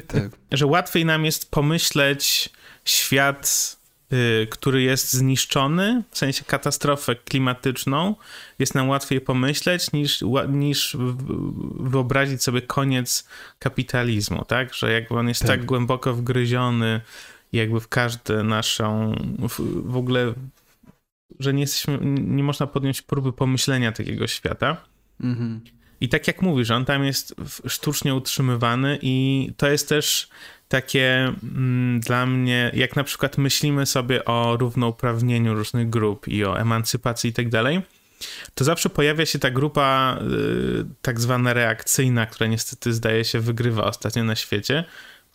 Tak. 0.07 0.29
że 0.53 0.67
łatwiej 0.67 1.05
nam 1.05 1.25
jest 1.25 1.51
pomyśleć 1.51 2.51
świat, 2.85 3.77
y, 4.13 4.47
który 4.51 4.83
jest 4.83 5.13
zniszczony, 5.13 6.03
w 6.11 6.19
sensie 6.19 6.45
katastrofę 6.45 7.15
klimatyczną, 7.15 8.15
jest 8.59 8.75
nam 8.75 8.89
łatwiej 8.89 9.21
pomyśleć 9.21 9.93
niż, 9.93 10.25
niż 10.49 10.97
wyobrazić 11.81 12.43
sobie 12.43 12.63
koniec 12.63 13.29
kapitalizmu, 13.59 14.45
tak? 14.45 14.75
Że 14.75 14.93
jakby 14.93 15.15
on 15.15 15.29
jest 15.29 15.41
tak, 15.41 15.49
tak 15.49 15.65
głęboko 15.65 16.15
wgryziony 16.15 17.01
jakby 17.53 17.81
w 17.81 17.89
każdą 17.89 18.45
naszą, 18.45 19.15
w, 19.49 19.61
w 19.91 19.97
ogóle, 19.97 20.35
że 21.41 21.55
nie 21.55 21.61
jesteśmy, 21.61 21.99
nie 22.21 22.43
można 22.43 22.67
podjąć 22.67 23.03
próby 23.03 23.33
pomyślenia 23.33 23.93
takiego 23.93 24.27
świata. 24.27 24.77
Mhm. 25.21 25.61
I 26.01 26.09
tak 26.09 26.27
jak 26.27 26.43
mówisz, 26.43 26.71
on 26.71 26.85
tam 26.85 27.05
jest 27.05 27.35
sztucznie 27.67 28.15
utrzymywany 28.15 28.99
i 29.03 29.49
to 29.57 29.71
jest 29.71 29.89
też 29.89 30.29
takie 30.69 31.33
mm, 31.43 32.01
dla 32.01 32.27
mnie, 32.27 32.71
jak 32.75 32.97
na 32.97 33.05
przykład 33.05 33.39
myślimy 33.39 33.87
sobie 33.87 34.25
o 34.25 34.57
równouprawnieniu 34.57 35.55
różnych 35.55 35.91
grup 35.91 36.29
i 36.29 36.45
o 36.45 36.61
emancypacji 36.61 37.31
i 37.31 37.33
tak 37.33 37.49
dalej, 37.49 37.83
to 38.55 38.65
zawsze 38.65 38.91
pojawia 38.91 39.27
się 39.27 39.39
ta 39.39 39.51
grupa 39.51 40.19
y, 40.81 40.85
tak 41.03 41.21
zwana 41.21 41.53
reakcyjna, 41.53 42.27
która 42.27 42.51
niestety 42.51 42.93
zdaje 42.93 43.25
się 43.25 43.41
wygrywa 43.41 43.85
ostatnio 43.85 44.25
na 44.25 44.37
świecie, 44.37 44.85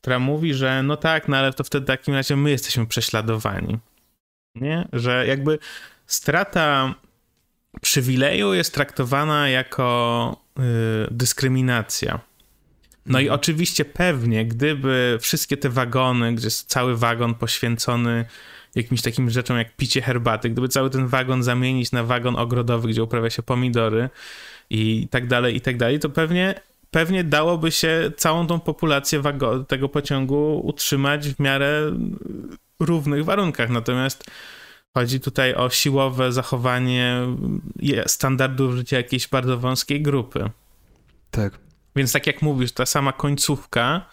która 0.02 0.20
mówi, 0.20 0.54
że 0.54 0.84
no 0.84 0.98
tak, 0.98 1.28
no 1.28 1.38
ale 1.38 1.54
to 1.54 1.64
wtedy 1.64 1.84
w 1.84 1.88
takim 1.88 2.14
razie 2.14 2.36
my 2.36 2.50
jesteśmy 2.52 2.88
prześladowani. 2.88 3.80
Nie? 4.56 4.88
Że 4.94 5.28
jakby 5.28 5.60
strata 6.06 6.96
przywileju 7.82 8.54
jest 8.54 8.74
traktowana 8.74 9.50
jako 9.50 10.38
y, 10.60 10.62
dyskryminacja. 11.12 12.20
No 13.06 13.20
i 13.20 13.24
mhm. 13.24 13.40
oczywiście 13.40 13.86
pewnie, 13.86 14.46
gdyby 14.46 15.18
wszystkie 15.22 15.58
te 15.58 15.70
wagony, 15.70 16.34
gdzie 16.34 16.48
jest 16.48 16.70
cały 16.70 16.98
wagon 16.98 17.36
poświęcony 17.36 18.26
jakimś 18.76 19.02
takim 19.02 19.30
rzeczom 19.30 19.58
jak 19.58 19.76
picie 19.76 20.02
herbaty, 20.02 20.50
gdyby 20.50 20.70
cały 20.70 20.90
ten 20.90 21.08
wagon 21.08 21.44
zamienić 21.44 21.92
na 21.92 22.04
wagon 22.04 22.36
ogrodowy, 22.36 22.88
gdzie 22.88 23.04
uprawia 23.04 23.30
się 23.30 23.44
pomidory 23.44 24.10
i 24.70 25.08
tak 25.12 25.28
dalej, 25.28 25.56
i 25.56 25.62
tak 25.62 25.78
dalej, 25.78 26.00
to 26.00 26.10
pewnie, 26.10 26.56
pewnie 26.92 27.24
dałoby 27.24 27.72
się 27.72 28.12
całą 28.18 28.48
tą 28.48 28.60
populację 28.60 29.22
tego 29.68 29.90
pociągu 29.90 30.62
utrzymać 30.64 31.30
w 31.30 31.40
miarę 31.40 31.92
równych 32.80 33.26
warunkach. 33.26 33.70
Natomiast 33.70 34.24
chodzi 34.96 35.20
tutaj 35.20 35.56
o 35.56 35.70
siłowe 35.70 36.32
zachowanie 36.32 37.18
standardów 38.08 38.76
życia 38.76 38.98
jakiejś 38.98 39.28
bardzo 39.28 39.58
wąskiej 39.58 40.02
grupy. 40.02 40.50
Tak. 41.32 41.60
Więc 41.96 42.12
tak 42.12 42.28
jak 42.28 42.42
mówisz, 42.42 42.72
ta 42.72 42.86
sama 42.86 43.14
końcówka, 43.14 44.06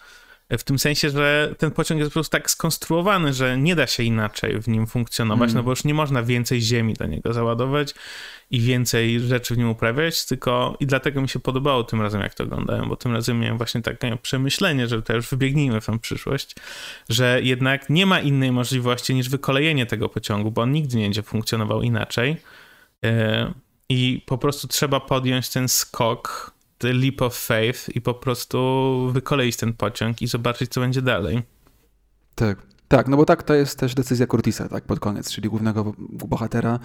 w 0.57 0.63
tym 0.63 0.79
sensie, 0.79 1.09
że 1.09 1.55
ten 1.57 1.71
pociąg 1.71 1.99
jest 1.99 2.11
po 2.11 2.13
prostu 2.13 2.31
tak 2.31 2.51
skonstruowany, 2.51 3.33
że 3.33 3.57
nie 3.57 3.75
da 3.75 3.87
się 3.87 4.03
inaczej 4.03 4.61
w 4.61 4.67
nim 4.67 4.87
funkcjonować, 4.87 5.49
mm. 5.49 5.55
no 5.55 5.63
bo 5.63 5.69
już 5.69 5.83
nie 5.83 5.93
można 5.93 6.23
więcej 6.23 6.61
ziemi 6.61 6.93
do 6.93 7.05
niego 7.05 7.33
załadować 7.33 7.93
i 8.51 8.59
więcej 8.59 9.19
rzeczy 9.19 9.55
w 9.55 9.57
nim 9.57 9.69
uprawiać, 9.69 10.25
tylko 10.25 10.77
i 10.79 10.85
dlatego 10.85 11.21
mi 11.21 11.29
się 11.29 11.39
podobało 11.39 11.83
tym 11.83 12.01
razem, 12.01 12.21
jak 12.21 12.33
to 12.33 12.43
oglądałem, 12.43 12.89
bo 12.89 12.95
tym 12.95 13.13
razem 13.13 13.39
miałem 13.39 13.57
właśnie 13.57 13.81
takie 13.81 14.17
przemyślenie, 14.17 14.87
że 14.87 15.01
to 15.01 15.15
już 15.15 15.29
wybiegnijmy 15.29 15.81
w 15.81 15.85
tą 15.85 15.99
przyszłość, 15.99 16.55
że 17.09 17.39
jednak 17.43 17.89
nie 17.89 18.05
ma 18.05 18.19
innej 18.19 18.51
możliwości 18.51 19.15
niż 19.15 19.29
wykolejenie 19.29 19.85
tego 19.85 20.09
pociągu, 20.09 20.51
bo 20.51 20.61
on 20.61 20.71
nigdy 20.71 20.97
nie 20.97 21.03
będzie 21.03 21.23
funkcjonował 21.23 21.81
inaczej 21.81 22.37
e, 23.05 23.53
i 23.89 24.21
po 24.25 24.37
prostu 24.37 24.67
trzeba 24.67 24.99
podjąć 24.99 25.49
ten 25.49 25.67
skok 25.67 26.52
leap 26.83 27.21
of 27.21 27.37
faith 27.37 27.95
i 27.95 28.01
po 28.01 28.13
prostu 28.13 29.09
wykoleić 29.13 29.57
ten 29.57 29.73
pociąg 29.73 30.21
i 30.21 30.27
zobaczyć, 30.27 30.71
co 30.71 30.81
będzie 30.81 31.01
dalej. 31.01 31.43
Tak, 32.35 32.57
tak, 32.87 33.07
no 33.07 33.17
bo 33.17 33.25
tak 33.25 33.43
to 33.43 33.53
jest 33.53 33.79
też 33.79 33.95
decyzja 33.95 34.27
Curtisa, 34.27 34.69
tak, 34.69 34.83
pod 34.83 34.99
koniec, 34.99 35.31
czyli 35.31 35.49
głównego 35.49 35.93
bohatera, 36.09 36.79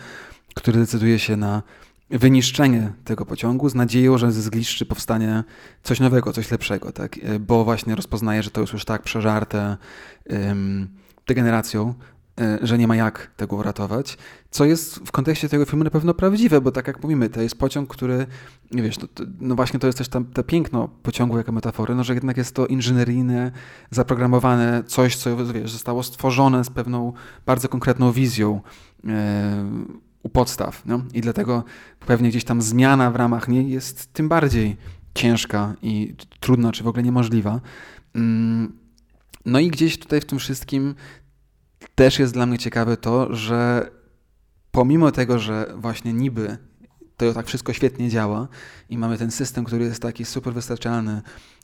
który 0.55 0.79
decyduje 0.79 1.19
się 1.19 1.37
na 1.37 1.63
wyniszczenie 2.11 2.93
tego 3.05 3.27
pociągu 3.27 3.69
z 3.69 3.75
nadzieją, 3.75 4.19
że 4.19 4.33
ze 4.33 4.43
zgliszczy 4.43 4.87
powstanie 4.87 5.45
coś 5.83 6.01
nowego, 6.01 6.33
coś 6.33 6.51
lepszego, 6.51 6.93
tak, 6.93 7.17
bo 7.41 7.65
właśnie 7.65 7.95
rozpoznaje, 7.95 8.43
że 8.43 8.51
to 8.51 8.61
jest 8.61 8.73
już 8.73 8.85
tak 8.85 9.03
przeżarte 9.03 9.77
um, 10.31 10.89
degeneracją, 11.27 11.95
E, 11.95 12.18
że 12.63 12.79
nie 12.79 12.87
ma 12.87 12.97
jak 12.97 13.31
tego 13.37 13.57
uratować, 13.57 14.19
co 14.51 14.65
jest 14.65 14.99
w 14.99 15.13
kontekście 15.13 15.49
tego 15.49 15.65
filmu 15.65 15.85
na 15.85 15.91
pewno 15.91 16.15
prawdziwe, 16.15 16.61
bo 16.61 16.73
tak 16.73 16.87
jak 16.87 17.03
mówimy, 17.03 17.31
to 17.31 17.43
jest 17.43 17.59
pociąg, 17.59 17.89
który, 17.89 18.27
nie 18.71 18.83
wiesz, 18.83 18.99
no, 18.99 19.09
no 19.41 19.55
właśnie 19.55 19.81
to 19.81 19.87
jest 19.87 19.99
też 19.99 20.09
tam 20.09 20.25
to 20.25 20.45
piękno 20.45 20.89
pociągu 21.03 21.37
jako 21.39 21.53
metafory, 21.53 21.95
no 21.95 22.05
że 22.05 22.15
jednak 22.15 22.37
jest 22.37 22.55
to 22.55 22.67
inżynieryjne, 22.67 23.53
zaprogramowane 23.91 24.83
coś, 24.87 25.17
co 25.17 25.37
wiesz, 25.37 25.73
zostało 25.73 26.03
stworzone 26.03 26.65
z 26.65 26.71
pewną 26.71 27.13
bardzo 27.47 27.69
konkretną 27.69 28.13
wizją 28.13 28.61
e, 29.09 29.65
u 30.23 30.29
podstaw, 30.29 30.83
no? 30.87 31.03
i 31.15 31.21
dlatego 31.21 31.65
pewnie 32.07 32.29
gdzieś 32.29 32.45
tam 32.45 32.63
zmiana 32.63 33.11
w 33.11 33.17
ramach 33.17 33.49
niej 33.49 33.71
jest 33.71 34.13
tym 34.13 34.29
bardziej 34.29 34.77
ciężka 35.15 35.75
i 35.83 36.15
trudna, 36.41 36.73
czy 36.73 36.85
w 36.85 36.89
ogóle 36.89 37.03
niemożliwa. 37.03 37.61
Mm, 38.15 38.73
no 39.45 39.59
i 39.59 39.69
gdzieś 39.69 39.99
tutaj 39.99 40.21
w 40.21 40.25
tym 40.25 40.39
wszystkim 40.39 40.95
też 41.95 42.19
jest 42.19 42.33
dla 42.33 42.47
mnie 42.47 42.59
ciekawe 42.59 42.97
to, 42.97 43.35
że 43.35 43.91
pomimo 44.71 45.13
tego, 45.13 45.39
że 45.39 45.73
właśnie 45.77 46.13
niby 46.13 46.59
to 47.17 47.35
tak 47.35 47.47
wszystko 47.47 47.73
świetnie 47.73 48.09
działa 48.09 48.49
i 48.89 48.99
mamy 48.99 49.19
ten 49.19 49.31
system, 49.31 49.65
który 49.65 49.85
jest 49.85 50.03
taki 50.03 50.25
super 50.25 50.55
wystarczalny 50.55 51.23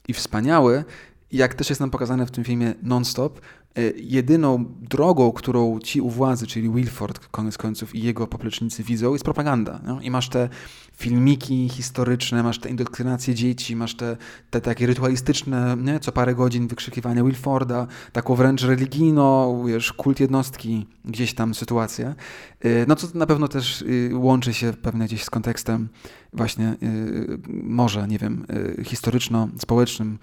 i 0.08 0.12
wspaniały, 0.12 0.84
jak 1.32 1.54
też 1.54 1.68
jest 1.68 1.80
nam 1.80 1.90
pokazane 1.90 2.26
w 2.26 2.30
tym 2.30 2.44
filmie 2.44 2.74
non-stop, 2.82 3.40
e, 3.74 3.82
jedyną 3.96 4.64
drogą, 4.80 5.32
którą 5.32 5.80
ci 5.80 6.00
u 6.00 6.10
władzy, 6.10 6.46
czyli 6.46 6.70
Wilford 6.70 7.28
koniec 7.28 7.58
końców 7.58 7.94
i 7.94 8.02
jego 8.02 8.26
poplecznicy 8.26 8.82
widzą, 8.82 9.12
jest 9.12 9.24
propaganda. 9.24 9.80
No? 9.84 10.00
I 10.00 10.10
masz 10.10 10.28
te 10.28 10.48
filmiki 10.96 11.68
historyczne, 11.68 12.42
masz 12.42 12.58
te 12.58 12.68
indoktrynacje 12.68 13.34
dzieci, 13.34 13.76
masz 13.76 13.94
te, 13.94 14.16
te 14.50 14.60
takie 14.60 14.86
rytualistyczne, 14.86 15.76
nie? 15.82 16.00
co 16.00 16.12
parę 16.12 16.34
godzin 16.34 16.68
wykrzykiwania 16.68 17.24
Wilforda, 17.24 17.86
taką 18.12 18.34
wręcz 18.34 18.62
religijną, 18.62 19.64
wiesz, 19.66 19.92
kult 19.92 20.20
jednostki, 20.20 20.86
gdzieś 21.04 21.34
tam 21.34 21.54
sytuację. 21.54 22.14
E, 22.60 22.86
no 22.88 22.96
co 22.96 23.06
na 23.14 23.26
pewno 23.26 23.48
też 23.48 23.82
y, 23.82 24.10
łączy 24.14 24.54
się 24.54 24.72
pewnie 24.72 25.04
gdzieś 25.04 25.24
z 25.24 25.30
kontekstem 25.30 25.88
właśnie 26.32 26.76
y, 26.82 27.38
może, 27.48 28.08
nie 28.08 28.18
wiem, 28.18 28.46
y, 28.78 28.84
historyczno-społecznym, 28.84 30.18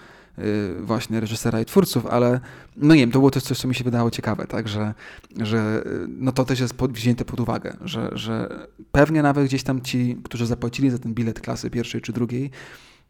właśnie 0.82 1.20
reżysera 1.20 1.62
i 1.62 1.66
twórców, 1.66 2.06
ale 2.06 2.40
no 2.78 2.96
nie 2.96 3.02
wiem, 3.02 3.12
to 3.12 3.20
było 3.20 3.32
jest 3.36 3.48
coś, 3.48 3.60
co 3.60 3.68
mi 3.68 3.76
się 3.76 3.84
wydało 3.84 4.12
ciekawe, 4.12 4.48
tak, 4.48 4.68
że, 4.68 4.94
że 5.40 5.84
no 6.08 6.32
to 6.32 6.46
też 6.46 6.60
jest 6.60 6.76
wzięte 6.76 7.26
pod 7.26 7.40
uwagę, 7.40 7.78
że, 7.82 8.10
że 8.14 8.68
pewnie 8.92 9.22
nawet 9.22 9.46
gdzieś 9.46 9.64
tam 9.64 9.82
ci, 9.82 10.18
którzy 10.24 10.46
zapłacili 10.46 10.90
za 10.90 11.00
ten 11.00 11.14
bilet 11.14 11.42
klasy 11.42 11.70
pierwszej 11.70 12.02
czy 12.02 12.14
drugiej, 12.14 12.52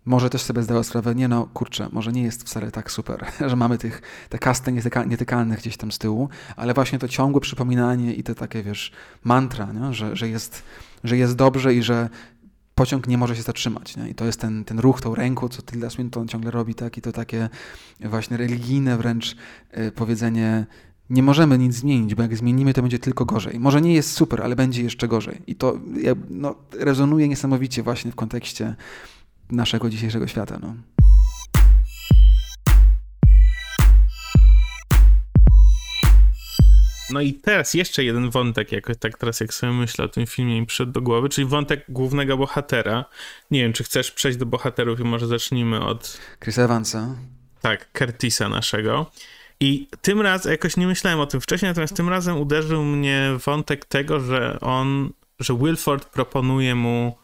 może 0.05 0.29
też 0.29 0.41
sobie 0.41 0.63
zdała 0.63 0.83
sprawę, 0.83 1.15
nie 1.15 1.27
no, 1.27 1.49
kurczę, 1.53 1.89
może 1.91 2.11
nie 2.11 2.23
jest 2.23 2.43
wcale 2.43 2.71
tak 2.71 2.91
super, 2.91 3.25
że 3.49 3.55
mamy 3.55 3.77
tych, 3.77 4.01
te 4.29 4.39
kasty 4.39 4.71
nietyka, 4.71 5.03
nietykalnych 5.03 5.59
gdzieś 5.59 5.77
tam 5.77 5.91
z 5.91 5.97
tyłu, 5.97 6.29
ale 6.55 6.73
właśnie 6.73 6.99
to 6.99 7.07
ciągłe 7.07 7.41
przypominanie 7.41 8.13
i 8.13 8.23
te 8.23 8.35
takie, 8.35 8.63
wiesz, 8.63 8.91
mantra, 9.23 9.73
nie? 9.73 9.93
Że, 9.93 10.15
że, 10.15 10.29
jest, 10.29 10.63
że 11.03 11.17
jest 11.17 11.35
dobrze 11.35 11.73
i 11.73 11.83
że 11.83 12.09
pociąg 12.81 13.07
nie 13.07 13.17
może 13.17 13.35
się 13.35 13.41
zatrzymać. 13.41 13.97
Nie? 13.97 14.09
I 14.09 14.15
to 14.15 14.25
jest 14.25 14.39
ten, 14.39 14.65
ten 14.65 14.79
ruch 14.79 15.01
tą 15.01 15.15
ręką, 15.15 15.47
co 15.49 15.61
Tilda 15.61 15.89
Swinton 15.89 16.27
ciągle 16.27 16.51
robi, 16.51 16.75
tak? 16.75 16.97
I 16.97 17.01
to 17.01 17.11
takie 17.11 17.49
właśnie 17.99 18.37
religijne 18.37 18.97
wręcz 18.97 19.35
y, 19.77 19.91
powiedzenie 19.91 20.65
nie 21.09 21.23
możemy 21.23 21.57
nic 21.57 21.75
zmienić, 21.75 22.15
bo 22.15 22.21
jak 22.21 22.37
zmienimy, 22.37 22.73
to 22.73 22.81
będzie 22.81 22.99
tylko 22.99 23.25
gorzej. 23.25 23.59
Może 23.59 23.81
nie 23.81 23.93
jest 23.93 24.11
super, 24.11 24.41
ale 24.41 24.55
będzie 24.55 24.83
jeszcze 24.83 25.07
gorzej. 25.07 25.41
I 25.47 25.55
to 25.55 25.79
no, 26.29 26.55
rezonuje 26.79 27.27
niesamowicie 27.27 27.83
właśnie 27.83 28.11
w 28.11 28.15
kontekście 28.15 28.75
naszego 29.51 29.89
dzisiejszego 29.89 30.27
świata. 30.27 30.59
No. 30.61 30.73
No 37.11 37.21
i 37.21 37.33
teraz 37.33 37.73
jeszcze 37.73 38.03
jeden 38.03 38.29
wątek, 38.29 38.71
jakoś 38.71 38.97
tak 38.97 39.17
teraz 39.17 39.39
jak 39.39 39.53
sobie 39.53 39.73
myślę 39.73 40.05
o 40.05 40.07
tym 40.07 40.25
filmie 40.25 40.61
mi 40.61 40.67
przyszedł 40.67 40.91
do 40.91 41.01
głowy, 41.01 41.29
czyli 41.29 41.47
wątek 41.47 41.85
głównego 41.89 42.37
bohatera. 42.37 43.05
Nie 43.51 43.61
wiem, 43.61 43.73
czy 43.73 43.83
chcesz 43.83 44.11
przejść 44.11 44.37
do 44.37 44.45
bohaterów 44.45 44.99
i 44.99 45.03
może 45.03 45.27
zacznijmy 45.27 45.85
od... 45.85 46.19
Chris 46.43 46.57
Evansa. 46.57 47.15
Tak, 47.61 47.91
Curtisa 47.97 48.49
naszego. 48.49 49.11
I 49.59 49.87
tym 50.01 50.21
razem, 50.21 50.51
jakoś 50.51 50.77
nie 50.77 50.87
myślałem 50.87 51.19
o 51.19 51.25
tym 51.25 51.41
wcześniej, 51.41 51.69
natomiast 51.69 51.95
tym 51.95 52.09
razem 52.09 52.37
uderzył 52.37 52.83
mnie 52.83 53.31
wątek 53.45 53.85
tego, 53.85 54.19
że 54.19 54.59
on, 54.59 55.09
że 55.39 55.57
Wilford 55.57 56.09
proponuje 56.09 56.75
mu 56.75 57.17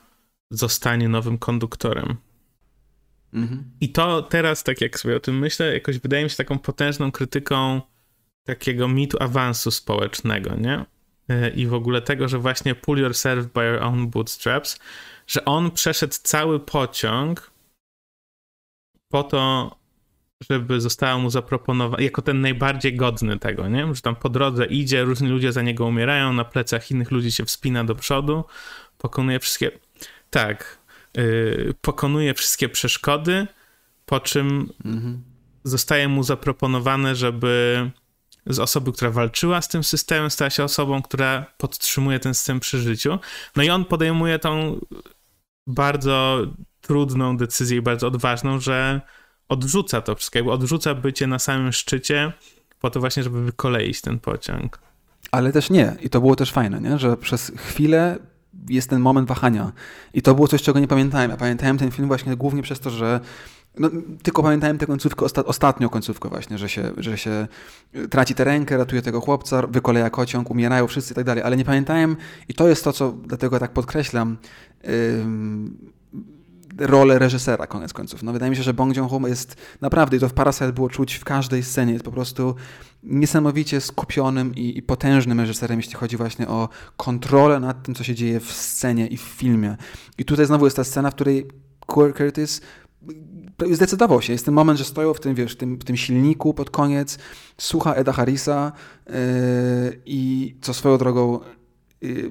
zostanie 0.50 1.10
nowym 1.10 1.38
konduktorem. 1.38 2.16
Mhm. 3.34 3.64
I 3.82 3.90
to 3.90 4.22
teraz, 4.22 4.64
tak 4.64 4.82
jak 4.82 5.00
sobie 5.00 5.16
o 5.16 5.20
tym 5.20 5.40
myślę, 5.40 5.74
jakoś 5.74 6.00
wydaje 6.00 6.24
mi 6.24 6.30
się 6.30 6.36
taką 6.36 6.60
potężną 6.60 7.12
krytyką 7.12 7.82
takiego 8.48 8.88
mitu 8.88 9.18
awansu 9.24 9.72
społecznego, 9.72 10.56
nie? 10.56 10.86
E, 11.30 11.50
I 11.50 11.68
w 11.68 11.74
ogóle 11.74 12.02
tego, 12.02 12.28
że 12.28 12.40
właśnie 12.40 12.76
pull 12.76 13.00
yourself 13.00 13.46
by 13.54 13.66
your 13.66 13.84
own 13.84 14.10
bootstraps, 14.10 14.80
że 15.28 15.46
on 15.46 15.72
przeszedł 15.72 16.14
cały 16.24 16.60
pociąg 16.60 17.52
po 19.10 19.24
to, 19.24 19.76
żeby 20.50 20.82
została 20.82 21.18
mu 21.18 21.30
zaproponowana, 21.30 22.04
jako 22.04 22.22
ten 22.22 22.42
najbardziej 22.42 22.96
godny 22.96 23.40
tego, 23.40 23.70
nie? 23.70 23.96
Że 23.96 24.02
tam 24.02 24.16
po 24.16 24.30
drodze 24.30 24.66
idzie, 24.66 25.04
różni 25.04 25.28
ludzie 25.30 25.52
za 25.52 25.62
niego 25.62 25.86
umierają, 25.86 26.34
na 26.34 26.46
plecach 26.46 26.92
innych 26.92 27.12
ludzi 27.12 27.32
się 27.32 27.46
wspina 27.46 27.84
do 27.84 27.96
przodu, 27.96 28.44
pokonuje 28.98 29.40
wszystkie. 29.40 29.72
Tak, 30.30 30.78
yy, 31.18 31.74
pokonuje 31.82 32.34
wszystkie 32.34 32.70
przeszkody, 32.70 33.48
po 34.06 34.20
czym 34.20 34.70
mhm. 34.86 35.24
zostaje 35.64 36.08
mu 36.08 36.24
zaproponowane, 36.24 37.16
żeby 37.16 37.92
z 38.50 38.60
osoby, 38.60 38.92
która 38.92 39.12
walczyła 39.12 39.62
z 39.62 39.68
tym 39.68 39.84
systemem, 39.84 40.30
stała 40.30 40.50
się 40.50 40.64
osobą, 40.64 41.02
która 41.02 41.46
podtrzymuje 41.58 42.20
ten 42.20 42.34
system 42.34 42.60
przy 42.60 42.80
życiu. 42.80 43.20
No 43.56 43.64
i 43.64 43.70
on 43.70 43.86
podejmuje 43.86 44.40
tą 44.40 44.80
bardzo 45.68 46.40
trudną 46.82 47.38
decyzję 47.38 47.78
i 47.78 47.82
bardzo 47.82 48.08
odważną, 48.08 48.60
że 48.60 49.02
odrzuca 49.50 50.02
to 50.02 50.16
wszystko, 50.16 50.40
jakby 50.40 50.52
odrzuca 50.52 50.96
bycie 50.96 51.28
na 51.28 51.40
samym 51.40 51.72
szczycie 51.72 52.34
po 52.80 52.90
to 52.90 53.00
właśnie, 53.00 53.24
żeby 53.24 53.44
wykoleić 53.44 54.02
ten 54.02 54.20
pociąg. 54.20 54.80
Ale 55.32 55.52
też 55.52 55.70
nie. 55.70 55.96
I 56.02 56.10
to 56.10 56.22
było 56.22 56.36
też 56.36 56.52
fajne, 56.52 56.82
nie? 56.82 56.98
że 56.98 57.18
przez 57.18 57.52
chwilę 57.56 58.18
jest 58.70 58.90
ten 58.90 59.00
moment 59.00 59.28
wahania. 59.28 59.72
I 60.14 60.22
to 60.22 60.36
było 60.36 60.48
coś, 60.48 60.62
czego 60.62 60.80
nie 60.80 60.88
pamiętałem. 60.88 61.32
Ja 61.32 61.38
pamiętałem 61.38 61.78
ten 61.78 61.92
film 61.92 62.08
właśnie 62.08 62.36
głównie 62.36 62.62
przez 62.62 62.80
to, 62.80 62.90
że 62.90 63.20
no, 63.80 63.90
tylko 64.24 64.44
pamiętałem 64.44 64.78
tę 64.78 64.86
końcówkę, 64.86 65.26
osta 65.26 65.46
ostatnią 65.46 65.90
końcówkę 65.90 66.30
właśnie, 66.30 66.58
że 66.58 66.70
się, 66.70 66.92
że 66.98 67.18
się 67.18 67.48
traci 68.10 68.36
tę 68.36 68.44
rękę, 68.44 68.78
ratuje 68.78 69.02
tego 69.02 69.22
chłopca, 69.22 69.68
wykoleja 69.68 70.10
kociąg, 70.10 70.52
umierają 70.52 70.88
wszyscy 70.88 71.14
i 71.14 71.16
tak 71.16 71.26
dalej, 71.26 71.44
ale 71.44 71.58
nie 71.58 71.66
pamiętałem 71.66 72.18
i 72.50 72.54
to 72.54 72.68
jest 72.68 72.84
to, 72.84 72.94
co 72.94 73.12
dlatego 73.12 73.60
tak 73.60 73.72
podkreślam, 73.72 74.38
yy, 74.84 74.90
rolę 76.78 77.20
reżysera 77.20 77.68
koniec 77.68 77.94
końców. 77.94 78.24
No 78.24 78.34
wydaje 78.34 78.50
mi 78.50 78.56
się, 78.56 78.64
że 78.64 78.74
Bong 78.74 78.96
Joon-ho 78.96 79.28
jest 79.28 79.56
naprawdę, 79.82 80.18
i 80.18 80.20
to 80.20 80.30
w 80.30 80.34
Parasite 80.34 80.74
było 80.74 80.90
czuć 80.90 81.16
w 81.16 81.24
każdej 81.24 81.64
scenie, 81.64 81.94
jest 81.94 82.06
po 82.06 82.12
prostu 82.12 82.56
niesamowicie 83.04 83.82
skupionym 83.82 84.56
i, 84.56 84.78
i, 84.78 84.82
potężnym 84.82 85.40
reżyserem, 85.40 85.80
jeśli 85.80 85.94
chodzi 85.94 86.18
właśnie 86.18 86.48
o 86.48 86.70
kontrolę 86.98 87.60
nad 87.60 87.84
tym, 87.84 87.96
co 87.96 88.04
się 88.04 88.16
dzieje 88.16 88.40
w 88.40 88.52
scenie 88.52 89.08
i 89.08 89.18
w 89.18 89.22
filmie. 89.22 89.78
I 90.18 90.26
tutaj 90.26 90.46
znowu 90.46 90.66
jest 90.66 90.78
ta 90.78 90.84
scena, 90.84 91.12
w 91.12 91.16
której 91.16 91.48
Curtis 91.88 92.62
zdecydował 93.72 94.22
się. 94.22 94.34
Jest 94.34 94.46
ten 94.46 94.54
moment, 94.54 94.80
że 94.80 94.86
stoją 94.86 95.14
w 95.14 95.20
tym, 95.20 95.36
wiesz, 95.36 95.54
w 95.54 95.56
tym, 95.56 95.76
w 95.76 95.84
tym 95.84 95.98
silniku 95.98 96.54
pod 96.54 96.70
koniec, 96.70 97.18
słucha 97.58 97.94
Eda 97.94 98.12
Harrisa 98.12 98.72
yy, 99.06 99.14
i 100.06 100.56
co 100.62 100.74
swoją 100.74 100.98
drogą 100.98 101.40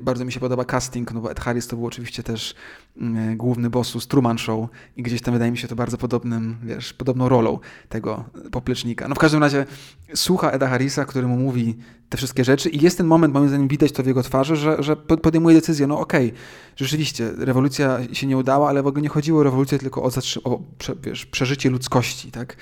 bardzo 0.01 0.25
mi 0.25 0.33
się 0.33 0.41
podoba 0.41 0.65
casting, 0.65 1.13
no 1.13 1.21
bo 1.21 1.31
Ed 1.31 1.41
Harris 1.41 1.67
to 1.67 1.77
był 1.77 1.87
oczywiście 1.87 2.23
też 2.23 2.55
yy, 2.97 3.37
główny 3.37 3.71
bossu 3.71 4.01
z 4.01 4.07
Truman 4.07 4.39
Show 4.39 4.69
i 4.97 5.03
gdzieś 5.03 5.23
tam 5.23 5.35
wydaje 5.35 5.51
mi 5.51 5.59
się 5.59 5.69
to 5.69 5.77
bardzo 5.77 5.99
podobnym, 5.99 6.57
wiesz, 6.63 6.93
podobną 6.93 7.29
rolą 7.29 7.59
tego 7.89 8.25
poplecznika. 8.53 9.09
No 9.09 9.15
w 9.15 9.19
każdym 9.19 9.41
razie 9.41 9.67
słucha 10.15 10.51
Eda 10.51 10.69
Harrisa, 10.69 11.05
który 11.05 11.27
mu 11.27 11.37
mówi 11.37 11.77
te 12.09 12.17
wszystkie 12.17 12.45
rzeczy 12.45 12.71
i 12.71 12.83
jest 12.83 12.99
ten 12.99 13.07
moment, 13.07 13.35
moim 13.35 13.49
zdaniem 13.49 13.69
widać 13.69 13.93
to 13.93 14.03
w 14.03 14.07
jego 14.07 14.23
twarzy, 14.23 14.57
że, 14.57 14.83
że 14.83 14.97
podejmuje 14.97 15.57
decyzję, 15.57 15.87
no 15.87 15.99
okej, 15.99 16.27
okay, 16.27 16.39
rzeczywiście, 16.77 17.31
rewolucja 17.37 17.99
się 18.13 18.27
nie 18.27 18.37
udała, 18.37 18.69
ale 18.69 18.83
w 18.83 18.87
ogóle 18.87 19.03
nie 19.03 19.09
chodziło 19.09 19.41
o 19.41 19.43
rewolucję, 19.43 19.79
tylko 19.79 20.03
o, 20.03 20.11
o 20.45 20.63
prze, 20.79 20.95
wiesz, 21.03 21.27
przeżycie 21.27 21.71
ludzkości, 21.71 22.31
tak? 22.31 22.57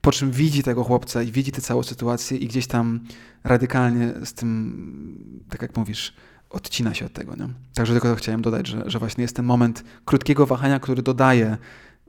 Po 0.00 0.12
czym 0.12 0.30
widzi 0.30 0.62
tego 0.62 0.84
chłopca 0.84 1.22
i 1.22 1.32
widzi 1.32 1.52
tę 1.52 1.60
całą 1.60 1.82
sytuację 1.82 2.38
i 2.38 2.46
gdzieś 2.46 2.66
tam 2.66 3.00
radykalnie 3.44 4.12
z 4.24 4.34
tym, 4.34 5.44
tak 5.48 5.62
jak 5.62 5.76
mówisz, 5.76 6.14
odcina 6.50 6.94
się 6.94 7.06
od 7.06 7.12
tego, 7.12 7.36
nie? 7.36 7.48
Także 7.74 7.92
tylko 7.92 8.08
to 8.08 8.16
chciałem 8.16 8.42
dodać, 8.42 8.66
że, 8.66 8.82
że 8.86 8.98
właśnie 8.98 9.22
jest 9.22 9.36
ten 9.36 9.44
moment 9.44 9.84
krótkiego 10.04 10.46
wahania, 10.46 10.80
który 10.80 11.02
dodaje 11.02 11.56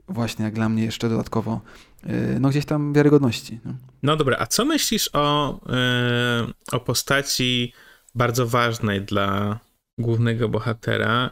właśnie 0.08 0.44
jak 0.44 0.54
dla 0.54 0.68
mnie 0.68 0.84
jeszcze 0.84 1.08
dodatkowo 1.08 1.60
y, 2.06 2.40
no 2.40 2.48
gdzieś 2.48 2.64
tam 2.64 2.92
wiarygodności. 2.92 3.60
No, 3.64 3.74
no 4.02 4.16
dobra, 4.16 4.36
a 4.40 4.46
co 4.46 4.64
myślisz 4.64 5.10
o, 5.12 5.60
yy, 6.46 6.52
o 6.72 6.80
postaci 6.80 7.72
bardzo 8.14 8.46
ważnej 8.46 9.02
dla 9.02 9.58
głównego 9.98 10.48
bohatera, 10.48 11.30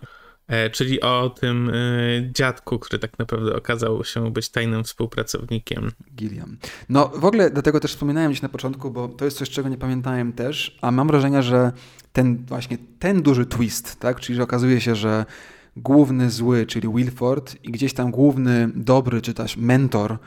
czyli 0.72 1.00
o 1.00 1.30
tym 1.40 1.68
y, 1.68 2.30
dziadku, 2.34 2.78
który 2.78 2.98
tak 2.98 3.18
naprawdę 3.18 3.56
okazał 3.56 4.04
się 4.04 4.32
być 4.32 4.48
tajnym 4.48 4.84
współpracownikiem. 4.84 5.90
Gilliam. 6.14 6.56
No 6.88 7.08
w 7.14 7.24
ogóle 7.24 7.50
dlatego 7.50 7.80
też 7.80 7.90
wspominałem 7.90 8.32
dziś 8.32 8.42
na 8.42 8.48
początku, 8.48 8.90
bo 8.90 9.08
to 9.08 9.24
jest 9.24 9.36
coś, 9.36 9.50
czego 9.50 9.68
nie 9.68 9.78
pamiętałem 9.78 10.32
też, 10.32 10.78
a 10.82 10.90
mam 10.90 11.06
wrażenie, 11.06 11.42
że 11.42 11.72
ten 12.12 12.44
właśnie 12.46 12.78
ten 12.98 13.22
duży 13.22 13.46
twist, 13.46 14.00
tak, 14.00 14.20
czyli 14.20 14.36
że 14.36 14.42
okazuje 14.42 14.80
się, 14.80 14.94
że 14.94 15.24
główny 15.76 16.30
zły, 16.30 16.66
czyli 16.66 16.88
Wilford 16.88 17.56
i 17.64 17.70
gdzieś 17.70 17.94
tam 17.94 18.10
główny 18.10 18.70
dobry, 18.74 19.22
czy 19.22 19.34
też 19.34 19.56
mentor 19.56 20.18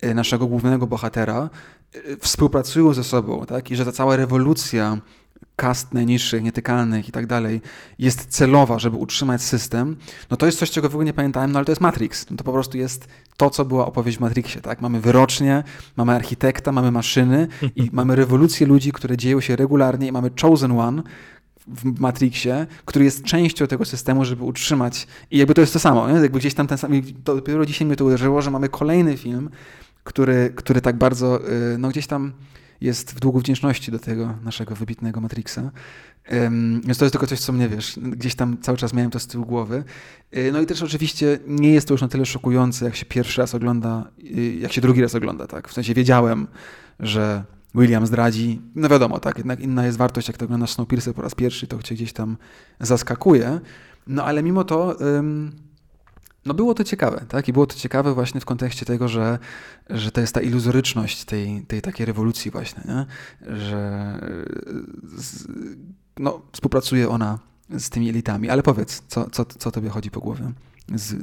e, 0.00 0.14
naszego 0.14 0.46
głównego 0.46 0.86
bohatera 0.86 1.50
e, 1.94 2.16
współpracują 2.16 2.94
ze 2.94 3.04
sobą, 3.04 3.46
tak? 3.46 3.70
I 3.70 3.76
że 3.76 3.84
ta 3.84 3.92
cała 3.92 4.16
rewolucja 4.16 4.98
kast 5.56 5.94
najniższych, 5.94 6.42
nietykalnych 6.42 7.08
i 7.08 7.12
tak 7.12 7.26
dalej 7.26 7.60
jest 7.98 8.26
celowa, 8.26 8.78
żeby 8.78 8.96
utrzymać 8.96 9.42
system, 9.42 9.96
no 10.30 10.36
to 10.36 10.46
jest 10.46 10.58
coś, 10.58 10.70
czego 10.70 10.88
w 10.88 10.92
ogóle 10.92 11.04
nie 11.04 11.12
pamiętałem, 11.12 11.52
no 11.52 11.58
ale 11.58 11.66
to 11.66 11.72
jest 11.72 11.80
Matrix. 11.80 12.30
No 12.30 12.36
to 12.36 12.44
po 12.44 12.52
prostu 12.52 12.78
jest 12.78 13.08
to, 13.36 13.50
co 13.50 13.64
była 13.64 13.86
opowieść 13.86 14.18
w 14.18 14.20
Matrixie, 14.20 14.60
tak? 14.60 14.80
Mamy 14.80 15.00
wyrocznie, 15.00 15.64
mamy 15.96 16.12
architekta, 16.12 16.72
mamy 16.72 16.90
maszyny 16.90 17.48
i 17.76 17.90
mamy 17.92 18.16
rewolucję 18.16 18.66
ludzi, 18.66 18.92
które 18.92 19.16
dzieją 19.16 19.40
się 19.40 19.56
regularnie 19.56 20.06
i 20.06 20.12
mamy 20.12 20.30
Chosen 20.40 20.72
One, 20.80 21.02
w 21.66 22.00
Matrixie, 22.00 22.66
który 22.84 23.04
jest 23.04 23.24
częścią 23.24 23.66
tego 23.66 23.84
systemu, 23.84 24.24
żeby 24.24 24.44
utrzymać. 24.44 25.06
I 25.30 25.38
jakby 25.38 25.54
to 25.54 25.60
jest 25.60 25.72
to 25.72 25.78
samo, 25.78 26.08
nie? 26.08 26.14
jakby 26.14 26.38
gdzieś 26.38 26.54
tam 26.54 26.66
ten 26.66 26.78
sam. 26.78 26.92
To 27.24 27.34
dopiero 27.34 27.66
dzisiaj 27.66 27.86
mnie 27.86 27.96
to 27.96 28.04
uderzyło, 28.04 28.42
że 28.42 28.50
mamy 28.50 28.68
kolejny 28.68 29.16
film, 29.16 29.50
który, 30.04 30.52
który 30.56 30.80
tak 30.80 30.96
bardzo, 30.96 31.48
y, 31.48 31.78
no 31.78 31.88
gdzieś 31.88 32.06
tam 32.06 32.32
jest 32.82 33.12
w 33.12 33.20
długu 33.20 33.38
wdzięczności 33.38 33.92
do 33.92 33.98
tego 33.98 34.34
naszego 34.44 34.74
wybitnego 34.74 35.20
Matrixa. 35.20 35.70
Więc 36.84 36.98
to 36.98 37.04
jest 37.04 37.12
tylko 37.12 37.26
coś, 37.26 37.40
co 37.40 37.52
mnie, 37.52 37.68
wiesz, 37.68 37.98
gdzieś 38.02 38.34
tam 38.34 38.58
cały 38.58 38.78
czas 38.78 38.94
miałem 38.94 39.10
to 39.10 39.18
z 39.18 39.26
tyłu 39.26 39.46
głowy. 39.46 39.84
Y, 40.36 40.50
no 40.52 40.60
i 40.60 40.66
też 40.66 40.82
oczywiście 40.82 41.38
nie 41.46 41.72
jest 41.72 41.88
to 41.88 41.94
już 41.94 42.00
na 42.00 42.08
tyle 42.08 42.26
szokujące, 42.26 42.84
jak 42.84 42.96
się 42.96 43.06
pierwszy 43.06 43.40
raz 43.40 43.54
ogląda, 43.54 44.10
y, 44.36 44.56
jak 44.60 44.72
się 44.72 44.80
drugi 44.80 45.02
raz 45.02 45.14
ogląda, 45.14 45.46
tak? 45.46 45.68
W 45.68 45.72
sensie 45.72 45.94
wiedziałem, 45.94 46.46
że 47.00 47.44
William 47.74 48.06
zdradzi. 48.06 48.60
No 48.74 48.88
wiadomo, 48.88 49.20
tak, 49.20 49.38
jednak 49.38 49.60
inna 49.60 49.86
jest 49.86 49.98
wartość, 49.98 50.28
jak 50.28 50.36
to 50.36 50.44
oglądasz 50.44 50.72
Snowpiercer 50.72 51.14
po 51.14 51.22
raz 51.22 51.34
pierwszy, 51.34 51.66
to 51.66 51.82
cię 51.82 51.94
gdzieś 51.94 52.12
tam 52.12 52.36
zaskakuje. 52.80 53.60
No 54.06 54.24
ale 54.24 54.42
mimo 54.42 54.64
to 54.64 54.96
No 56.46 56.54
było 56.54 56.74
to 56.74 56.84
ciekawe, 56.84 57.24
tak? 57.28 57.48
I 57.48 57.52
było 57.52 57.66
to 57.66 57.74
ciekawe 57.74 58.14
właśnie 58.14 58.40
w 58.40 58.44
kontekście 58.44 58.86
tego, 58.86 59.08
że, 59.08 59.38
że 59.90 60.10
to 60.10 60.20
jest 60.20 60.34
ta 60.34 60.40
iluzoryczność 60.40 61.24
tej, 61.24 61.62
tej 61.68 61.82
takiej 61.82 62.06
rewolucji 62.06 62.50
właśnie, 62.50 62.82
nie? 62.88 63.06
że 63.56 64.18
z, 65.16 65.48
no, 66.18 66.42
współpracuje 66.52 67.08
ona 67.08 67.38
z 67.78 67.90
tymi 67.90 68.08
elitami. 68.08 68.50
Ale 68.50 68.62
powiedz, 68.62 69.02
co, 69.08 69.30
co, 69.30 69.44
co 69.44 69.70
tobie 69.70 69.88
chodzi 69.88 70.10
po 70.10 70.20
głowie 70.20 70.52
z 70.94 71.14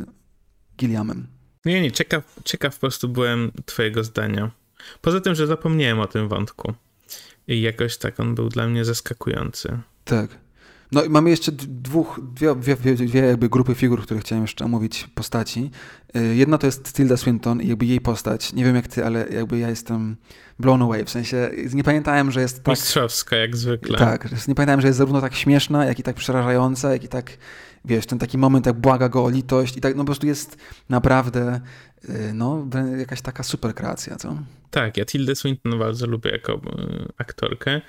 Gilliamem? 0.77 1.27
Nie, 1.65 1.81
nie, 1.81 1.91
ciekaw, 1.91 2.35
ciekaw 2.45 2.73
po 2.73 2.79
prostu 2.79 3.09
byłem 3.09 3.51
twojego 3.65 4.03
zdania. 4.03 4.51
Poza 5.01 5.21
tym, 5.21 5.35
że 5.35 5.47
zapomniałem 5.47 5.99
o 5.99 6.07
tym 6.07 6.27
wątku. 6.27 6.73
I 7.47 7.61
jakoś 7.61 7.97
tak 7.97 8.19
on 8.19 8.35
był 8.35 8.49
dla 8.49 8.67
mnie 8.67 8.85
zaskakujący. 8.85 9.79
Tak. 10.05 10.29
No 10.91 11.03
i 11.03 11.09
mamy 11.09 11.29
jeszcze 11.29 11.51
dwóch, 11.51 12.19
dwie, 12.33 12.55
dwie, 12.55 12.75
dwie, 12.95 13.21
jakby 13.21 13.49
grupy 13.49 13.75
figur, 13.75 14.01
które 14.01 14.19
chciałem 14.19 14.43
jeszcze 14.43 14.65
omówić, 14.65 15.07
postaci. 15.15 15.71
Y, 16.15 16.35
jedna 16.35 16.57
to 16.57 16.65
jest 16.65 16.93
Tilda 16.93 17.17
Swinton 17.17 17.61
i 17.61 17.67
jakby 17.67 17.85
jej 17.85 18.01
postać. 18.01 18.53
Nie 18.53 18.63
wiem 18.63 18.75
jak 18.75 18.87
ty, 18.87 19.05
ale 19.05 19.27
jakby 19.29 19.59
ja 19.59 19.69
jestem 19.69 20.17
blown 20.59 20.81
away. 20.81 21.05
W 21.05 21.09
sensie 21.09 21.51
nie 21.73 21.83
pamiętałem, 21.83 22.31
że 22.31 22.41
jest 22.41 22.63
tak... 22.63 22.67
Mistrzowska 22.67 23.35
jak 23.35 23.57
zwykle. 23.57 23.97
Tak, 23.97 24.47
nie 24.47 24.55
pamiętałem, 24.55 24.81
że 24.81 24.87
jest 24.87 24.97
zarówno 24.97 25.21
tak 25.21 25.35
śmieszna, 25.35 25.85
jak 25.85 25.99
i 25.99 26.03
tak 26.03 26.15
przerażająca, 26.15 26.91
jak 26.93 27.03
i 27.03 27.07
tak, 27.07 27.37
wiesz, 27.85 28.05
ten 28.05 28.19
taki 28.19 28.37
moment, 28.37 28.65
jak 28.65 28.75
błaga 28.75 29.09
go 29.09 29.23
o 29.23 29.29
litość 29.29 29.77
i 29.77 29.81
tak, 29.81 29.95
no 29.95 30.03
po 30.03 30.05
prostu 30.05 30.27
jest 30.27 30.57
naprawdę, 30.89 31.61
y, 32.09 32.33
no, 32.33 32.67
jakaś 32.97 33.21
taka 33.21 33.43
super 33.43 33.75
kreacja, 33.75 34.15
co? 34.15 34.37
Tak, 34.71 34.97
ja 34.97 35.05
Tildę 35.05 35.35
Swinton 35.35 35.79
bardzo 35.79 36.07
lubię 36.07 36.31
jako 36.31 36.53
y, 36.53 36.59
aktorkę. 37.17 37.81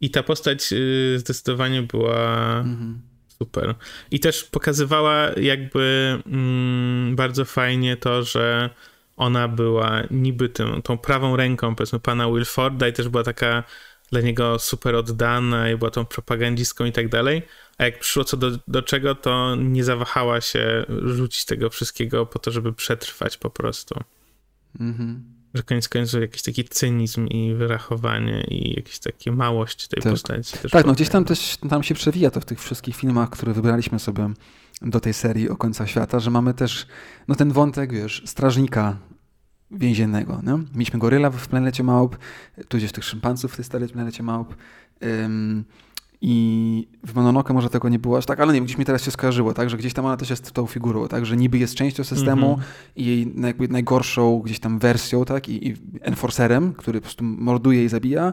I 0.00 0.10
ta 0.10 0.22
postać 0.22 0.72
y, 0.72 1.18
zdecydowanie 1.18 1.82
była 1.82 2.58
mhm. 2.58 3.00
super. 3.38 3.74
I 4.10 4.20
też 4.20 4.44
pokazywała 4.44 5.30
jakby 5.36 6.18
mm, 6.26 7.16
bardzo 7.16 7.44
fajnie 7.44 7.96
to, 7.96 8.22
że 8.22 8.70
ona 9.16 9.48
była 9.48 10.02
niby 10.10 10.48
tym, 10.48 10.82
tą 10.82 10.98
prawą 10.98 11.36
ręką, 11.36 11.74
powiedzmy, 11.74 12.00
pana 12.00 12.28
Wilforda 12.28 12.88
i 12.88 12.92
też 12.92 13.08
była 13.08 13.24
taka 13.24 13.64
dla 14.10 14.20
niego 14.20 14.58
super 14.58 14.94
oddana 14.94 15.70
i 15.70 15.76
była 15.76 15.90
tą 15.90 16.04
propagandzistką 16.04 16.84
i 16.84 16.92
tak 16.92 17.08
dalej. 17.08 17.42
A 17.78 17.84
jak 17.84 17.98
przyszło 17.98 18.24
co 18.24 18.36
do, 18.36 18.50
do 18.68 18.82
czego, 18.82 19.14
to 19.14 19.56
nie 19.56 19.84
zawahała 19.84 20.40
się 20.40 20.84
rzucić 20.88 21.44
tego 21.44 21.70
wszystkiego 21.70 22.26
po 22.26 22.38
to, 22.38 22.50
żeby 22.50 22.72
przetrwać 22.72 23.36
po 23.36 23.50
prostu. 23.50 24.00
Mhm 24.80 25.35
że 25.54 25.62
koniec 25.62 25.88
końców 25.88 26.20
jakiś 26.20 26.42
taki 26.42 26.64
cynizm 26.64 27.26
i 27.26 27.54
wyrachowanie 27.54 28.44
i 28.44 28.76
jakieś 28.76 28.98
takie 28.98 29.32
małość 29.32 29.88
tej 29.88 30.02
tak. 30.02 30.12
postaci. 30.12 30.56
tak, 30.70 30.86
no 30.86 30.92
gdzieś 30.92 31.08
tam 31.08 31.24
też 31.24 31.58
tam 31.70 31.82
się 31.82 31.94
przewija 31.94 32.30
to 32.30 32.40
w 32.40 32.44
tych 32.44 32.60
wszystkich 32.60 32.96
filmach, 32.96 33.30
które 33.30 33.52
wybraliśmy 33.52 33.98
sobie 33.98 34.30
do 34.82 35.00
tej 35.00 35.14
serii 35.14 35.50
o 35.50 35.56
końca 35.56 35.86
świata, 35.86 36.20
że 36.20 36.30
mamy 36.30 36.54
też 36.54 36.86
no 37.28 37.34
ten 37.34 37.52
wątek, 37.52 37.92
wiesz, 37.92 38.22
strażnika 38.26 38.96
więziennego. 39.70 40.40
Nie? 40.42 40.58
Mieliśmy 40.74 40.98
goryla 40.98 41.30
w 41.30 41.48
planecie 41.48 41.82
małp, 41.82 42.18
tudzież 42.68 42.92
tych 42.92 43.04
szympansów 43.04 43.52
w 43.52 43.56
tej 43.56 43.64
starej 43.64 43.88
planecie 43.88 44.22
małp. 44.22 44.56
Um, 45.02 45.64
i 46.28 46.88
w 47.06 47.14
Mononoke 47.14 47.54
może 47.54 47.70
tego 47.70 47.88
nie 47.88 47.98
było 47.98 48.18
aż 48.18 48.26
tak, 48.26 48.40
ale 48.40 48.52
nie 48.52 48.62
gdzieś 48.62 48.78
mi 48.78 48.84
teraz 48.84 49.02
się 49.02 49.10
skojarzyło, 49.10 49.54
tak, 49.54 49.70
że 49.70 49.76
gdzieś 49.76 49.94
tam 49.94 50.04
ona 50.06 50.16
też 50.16 50.30
jest 50.30 50.52
tą 50.52 50.66
figurą, 50.66 51.08
tak, 51.08 51.26
że 51.26 51.36
niby 51.36 51.58
jest 51.58 51.74
częścią 51.74 52.04
systemu 52.04 52.46
mm 52.46 52.58
-hmm. 52.58 52.62
i 52.96 53.06
jej 53.06 53.34
jakby 53.36 53.68
najgorszą 53.68 54.38
gdzieś 54.38 54.60
tam 54.60 54.78
wersją, 54.78 55.24
tak, 55.24 55.48
i, 55.48 55.68
i 55.68 55.76
enforcerem, 56.00 56.72
który 56.72 57.00
po 57.00 57.04
prostu 57.04 57.24
morduje 57.24 57.84
i 57.84 57.88
zabija, 57.88 58.32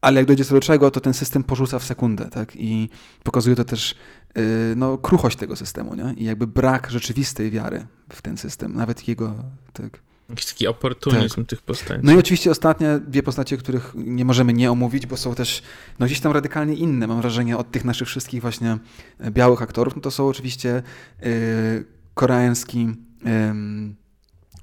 ale 0.00 0.20
jak 0.20 0.26
dojdzie 0.26 0.44
co 0.44 0.54
do 0.54 0.60
czego, 0.60 0.90
to 0.90 1.00
ten 1.00 1.14
system 1.14 1.44
porzuca 1.44 1.78
w 1.78 1.84
sekundę, 1.84 2.24
tak, 2.30 2.56
i 2.56 2.88
pokazuje 3.22 3.56
to 3.56 3.64
też 3.64 3.94
yy, 4.36 4.42
no, 4.76 4.98
kruchość 4.98 5.36
tego 5.36 5.56
systemu, 5.56 5.94
nie, 5.94 6.14
i 6.16 6.24
jakby 6.24 6.46
brak 6.46 6.90
rzeczywistej 6.90 7.50
wiary 7.50 7.86
w 8.12 8.22
ten 8.22 8.36
system, 8.36 8.74
nawet 8.74 9.08
jego, 9.08 9.34
tak. 9.72 10.09
Jakiś 10.30 10.46
taki 10.46 10.66
oportunizm 10.66 11.36
tak. 11.36 11.46
tych 11.46 11.62
postaci. 11.62 12.00
No 12.02 12.12
i 12.12 12.18
oczywiście 12.18 12.50
ostatnie 12.50 13.00
dwie 13.06 13.22
postacie, 13.22 13.56
których 13.56 13.92
nie 13.94 14.24
możemy 14.24 14.52
nie 14.52 14.70
omówić, 14.70 15.06
bo 15.06 15.16
są 15.16 15.34
też 15.34 15.62
no 15.98 16.06
gdzieś 16.06 16.20
tam 16.20 16.32
radykalnie 16.32 16.74
inne, 16.74 17.06
mam 17.06 17.20
wrażenie, 17.20 17.56
od 17.56 17.70
tych 17.70 17.84
naszych 17.84 18.08
wszystkich 18.08 18.40
właśnie 18.40 18.78
e, 19.18 19.30
białych 19.30 19.62
aktorów. 19.62 19.96
No 19.96 20.02
to 20.02 20.10
są 20.10 20.28
oczywiście 20.28 20.82
yy, 21.22 21.84
koreański 22.14 22.78
yy, 23.24 23.30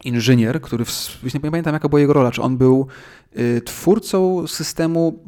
inżynier, 0.03 0.61
który, 0.61 0.85
w, 0.85 1.19
już 1.23 1.33
nie 1.33 1.39
pamiętam 1.39 1.73
jaka 1.73 1.89
była 1.89 1.99
jego 1.99 2.13
rola, 2.13 2.31
czy 2.31 2.41
on 2.41 2.57
był 2.57 2.87
twórcą 3.65 4.47
systemu 4.47 5.23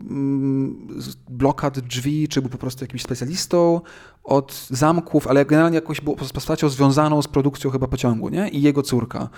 y, 1.29 1.33
blokad 1.33 1.79
drzwi, 1.79 2.27
czy 2.27 2.41
był 2.41 2.49
po 2.49 2.57
prostu 2.57 2.83
jakimś 2.83 3.01
specjalistą 3.01 3.81
od 4.23 4.67
zamków, 4.69 5.27
ale 5.27 5.45
generalnie 5.45 5.75
jakoś 5.75 6.01
był 6.01 6.15
postacią 6.15 6.69
związaną 6.69 7.21
z 7.21 7.27
produkcją 7.27 7.71
chyba 7.71 7.87
pociągu, 7.87 8.29
nie? 8.29 8.49
I 8.49 8.61
jego 8.61 8.83
córka. 8.83 9.29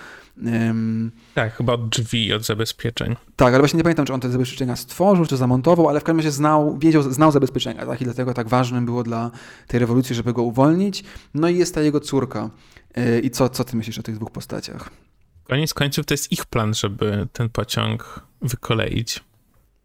Tak, 1.34 1.54
chyba 1.54 1.72
od 1.72 1.88
drzwi, 1.88 2.32
od 2.32 2.44
zabezpieczeń. 2.44 3.16
Tak, 3.36 3.48
ale 3.48 3.58
właśnie 3.58 3.76
nie 3.76 3.82
pamiętam, 3.82 4.06
czy 4.06 4.12
on 4.12 4.20
te 4.20 4.30
zabezpieczenia 4.30 4.76
stworzył, 4.76 5.26
czy 5.26 5.36
zamontował, 5.36 5.88
ale 5.88 6.00
w 6.00 6.04
każdym 6.04 6.16
razie 6.16 6.30
znał, 6.30 6.78
wiedział, 6.78 7.02
znał 7.02 7.32
zabezpieczenia, 7.32 7.86
tak? 7.86 8.00
I 8.00 8.04
dlatego 8.04 8.34
tak 8.34 8.48
ważnym 8.48 8.84
było 8.84 9.02
dla 9.02 9.30
tej 9.66 9.80
rewolucji, 9.80 10.14
żeby 10.14 10.32
go 10.32 10.42
uwolnić. 10.42 11.04
No 11.34 11.48
i 11.48 11.58
jest 11.58 11.74
ta 11.74 11.80
jego 11.80 12.00
córka. 12.00 12.50
Yy, 12.96 13.20
I 13.20 13.30
co, 13.30 13.48
co 13.48 13.64
ty 13.64 13.76
myślisz 13.76 13.98
o 13.98 14.02
tych 14.02 14.16
dwóch 14.16 14.30
postaciach? 14.30 14.90
Koniec 15.44 15.74
końców 15.74 16.06
to 16.06 16.14
jest 16.14 16.32
ich 16.32 16.46
plan, 16.46 16.74
żeby 16.74 17.28
ten 17.32 17.48
pociąg 17.48 18.20
wykoleić. 18.42 19.20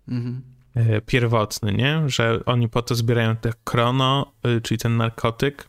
Mhm. 0.08 0.42
E, 0.76 1.02
pierwotny, 1.02 1.74
nie? 1.74 2.10
Że 2.10 2.40
oni 2.46 2.70
po 2.70 2.82
to 2.82 2.96
zbierają 2.96 3.36
te 3.36 3.54
krono, 3.64 4.32
y, 4.58 4.62
czyli 4.62 4.78
ten 4.78 4.98
narkotyk, 4.98 5.68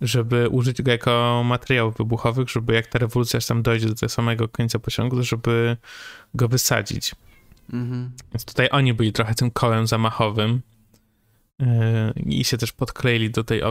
żeby 0.00 0.48
użyć 0.48 0.82
go 0.82 0.90
jako 0.90 1.42
materiałów 1.44 1.96
wybuchowych, 1.96 2.48
żeby 2.48 2.74
jak 2.74 2.86
ta 2.86 2.98
rewolucja 2.98 3.40
tam 3.40 3.62
dojdzie 3.62 3.88
do 3.88 3.94
tego 3.94 4.08
samego 4.08 4.48
końca 4.48 4.78
pociągu, 4.78 5.22
żeby 5.22 5.76
go 6.34 6.48
wysadzić. 6.48 7.14
Mhm. 7.72 8.10
Więc 8.32 8.44
tutaj 8.44 8.68
oni 8.72 8.94
byli 8.94 9.12
trochę 9.12 9.34
tym 9.34 9.50
kołem 9.50 9.86
zamachowym 9.86 10.60
e, 11.62 12.12
i 12.26 12.44
się 12.44 12.58
też 12.58 12.72
podkleili 12.72 13.30
do 13.30 13.44
tej 13.44 13.60
y, 13.60 13.64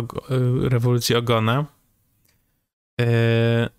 rewolucji 0.69 1.15
ogona. 1.15 1.65
E, 3.01 3.69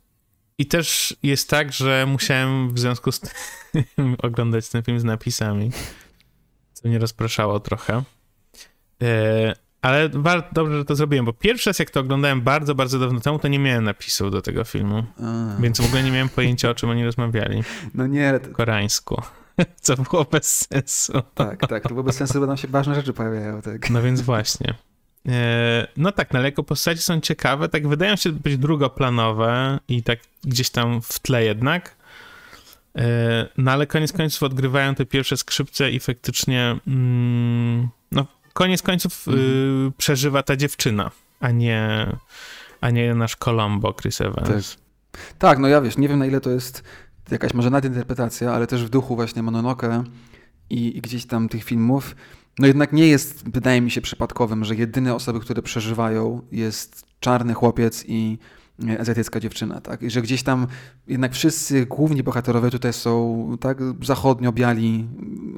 i 0.58 0.66
też 0.66 1.16
jest 1.22 1.50
tak, 1.50 1.72
że 1.72 2.06
musiałem 2.08 2.74
w 2.74 2.78
związku 2.78 3.12
z 3.12 3.20
tym 3.20 4.16
oglądać 4.22 4.68
ten 4.68 4.82
film 4.82 5.00
z 5.00 5.04
napisami, 5.04 5.70
co 6.72 6.88
mnie 6.88 6.98
rozpraszało 6.98 7.60
trochę. 7.60 8.02
E, 9.02 9.54
ale 9.82 10.08
bardzo 10.08 10.46
dobrze, 10.52 10.76
że 10.78 10.84
to 10.84 10.94
zrobiłem, 10.94 11.24
bo 11.24 11.32
pierwszy 11.32 11.70
raz 11.70 11.78
jak 11.78 11.90
to 11.90 12.00
oglądałem 12.00 12.40
bardzo, 12.40 12.74
bardzo 12.74 12.98
dawno 12.98 13.20
temu, 13.20 13.38
to 13.38 13.48
nie 13.48 13.58
miałem 13.58 13.84
napisów 13.84 14.30
do 14.30 14.42
tego 14.42 14.64
filmu. 14.64 15.04
A. 15.22 15.60
Więc 15.60 15.80
w 15.80 15.84
ogóle 15.84 16.02
nie 16.02 16.10
miałem 16.10 16.28
pojęcia, 16.28 16.70
o 16.70 16.74
czym 16.74 16.90
oni 16.90 17.04
rozmawiali. 17.04 17.62
No 17.94 18.06
nie. 18.06 18.40
To... 18.40 18.50
Koreańsku. 18.50 19.22
Co 19.80 19.96
było 19.96 20.24
bez 20.24 20.66
sensu. 20.68 21.12
Tak, 21.34 21.66
tak, 21.68 21.82
to 21.82 21.88
było 21.88 22.02
bez 22.02 22.16
sensu, 22.16 22.40
bo 22.40 22.46
tam 22.46 22.56
się 22.56 22.68
ważne 22.68 22.94
rzeczy 22.94 23.12
pojawiają. 23.12 23.62
Tak. 23.62 23.90
No 23.90 24.02
więc 24.02 24.20
właśnie. 24.20 24.74
E, 25.28 25.86
no 25.96 26.12
tak, 26.12 26.32
na 26.32 26.38
no 26.38 26.44
jako 26.44 26.62
postaci 26.62 27.02
są 27.02 27.20
ciekawe, 27.20 27.68
tak 27.68 27.88
wydają 27.88 28.16
się 28.16 28.32
być 28.32 28.58
drugoplanowe 28.58 29.78
i 29.88 30.02
tak 30.02 30.18
gdzieś 30.44 30.70
tam 30.70 31.02
w 31.02 31.18
tle 31.18 31.44
jednak. 31.44 31.96
E, 32.98 33.48
no 33.58 33.72
ale 33.72 33.86
koniec 33.86 34.12
końców 34.12 34.42
odgrywają 34.42 34.94
te 34.94 35.06
pierwsze 35.06 35.36
skrzypce 35.36 35.90
i 35.90 36.00
faktycznie 36.00 36.76
mm, 36.86 37.88
no 38.12 38.26
koniec 38.52 38.82
końców 38.82 39.28
y, 39.28 39.92
przeżywa 39.96 40.42
ta 40.42 40.56
dziewczyna, 40.56 41.10
a 41.40 41.50
nie, 41.50 42.06
a 42.80 42.90
nie 42.90 43.14
nasz 43.14 43.36
Colombo, 43.36 43.94
Chris 43.94 44.20
Evans. 44.20 44.76
Tak. 44.76 45.20
tak, 45.38 45.58
no 45.58 45.68
ja 45.68 45.80
wiesz, 45.80 45.98
nie 45.98 46.08
wiem 46.08 46.18
na 46.18 46.26
ile 46.26 46.40
to 46.40 46.50
jest 46.50 46.82
jakaś 47.30 47.54
może 47.54 47.70
nadinterpretacja, 47.70 48.52
ale 48.52 48.66
też 48.66 48.84
w 48.84 48.88
duchu 48.88 49.16
właśnie 49.16 49.42
Mononoke 49.42 50.04
i, 50.70 50.96
i 50.96 51.00
gdzieś 51.00 51.26
tam 51.26 51.48
tych 51.48 51.64
filmów 51.64 52.14
no 52.58 52.66
jednak 52.66 52.92
nie 52.92 53.08
jest, 53.08 53.50
wydaje 53.50 53.80
mi 53.80 53.90
się, 53.90 54.00
przypadkowym, 54.00 54.64
że 54.64 54.74
jedyne 54.74 55.14
osoby, 55.14 55.40
które 55.40 55.62
przeżywają, 55.62 56.42
jest 56.52 57.06
czarny 57.20 57.54
chłopiec 57.54 58.04
i 58.08 58.38
e, 58.88 59.00
azjatycka 59.00 59.40
dziewczyna, 59.40 59.80
tak? 59.80 60.02
I 60.02 60.10
że 60.10 60.22
gdzieś 60.22 60.42
tam 60.42 60.66
jednak 61.06 61.32
wszyscy 61.32 61.86
główni 61.86 62.22
bohaterowie 62.22 62.70
tutaj 62.70 62.92
są 62.92 63.56
tak 63.60 63.78
zachodnio-biali, 64.02 65.06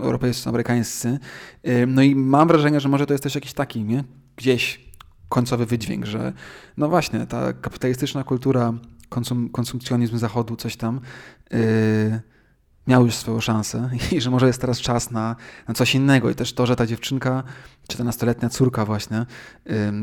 europejscy, 0.00 0.48
amerykańscy. 0.48 1.18
E, 1.62 1.86
no 1.86 2.02
i 2.02 2.14
mam 2.14 2.48
wrażenie, 2.48 2.80
że 2.80 2.88
może 2.88 3.06
to 3.06 3.14
jest 3.14 3.24
też 3.24 3.34
jakiś 3.34 3.52
taki, 3.52 3.84
nie? 3.84 4.04
Gdzieś 4.36 4.88
końcowy 5.28 5.66
wydźwięk, 5.66 6.06
że 6.06 6.32
no 6.76 6.88
właśnie, 6.88 7.26
ta 7.26 7.52
kapitalistyczna 7.52 8.24
kultura, 8.24 8.72
konsum, 9.08 9.48
konsumpcjonizm 9.48 10.18
zachodu, 10.18 10.56
coś 10.56 10.76
tam, 10.76 11.00
yy, 11.50 11.58
miał 12.88 13.04
już 13.06 13.14
swoją 13.14 13.40
szansę 13.40 13.90
i 14.12 14.20
że 14.20 14.30
może 14.30 14.46
jest 14.46 14.60
teraz 14.60 14.80
czas 14.80 15.10
na, 15.10 15.36
na 15.68 15.74
coś 15.74 15.94
innego. 15.94 16.30
I 16.30 16.34
też 16.34 16.52
to, 16.52 16.66
że 16.66 16.76
ta 16.76 16.86
dziewczynka, 16.86 17.42
czy 17.88 17.98
ta 17.98 18.04
nastoletnia 18.04 18.48
córka 18.48 18.84
właśnie 18.84 19.26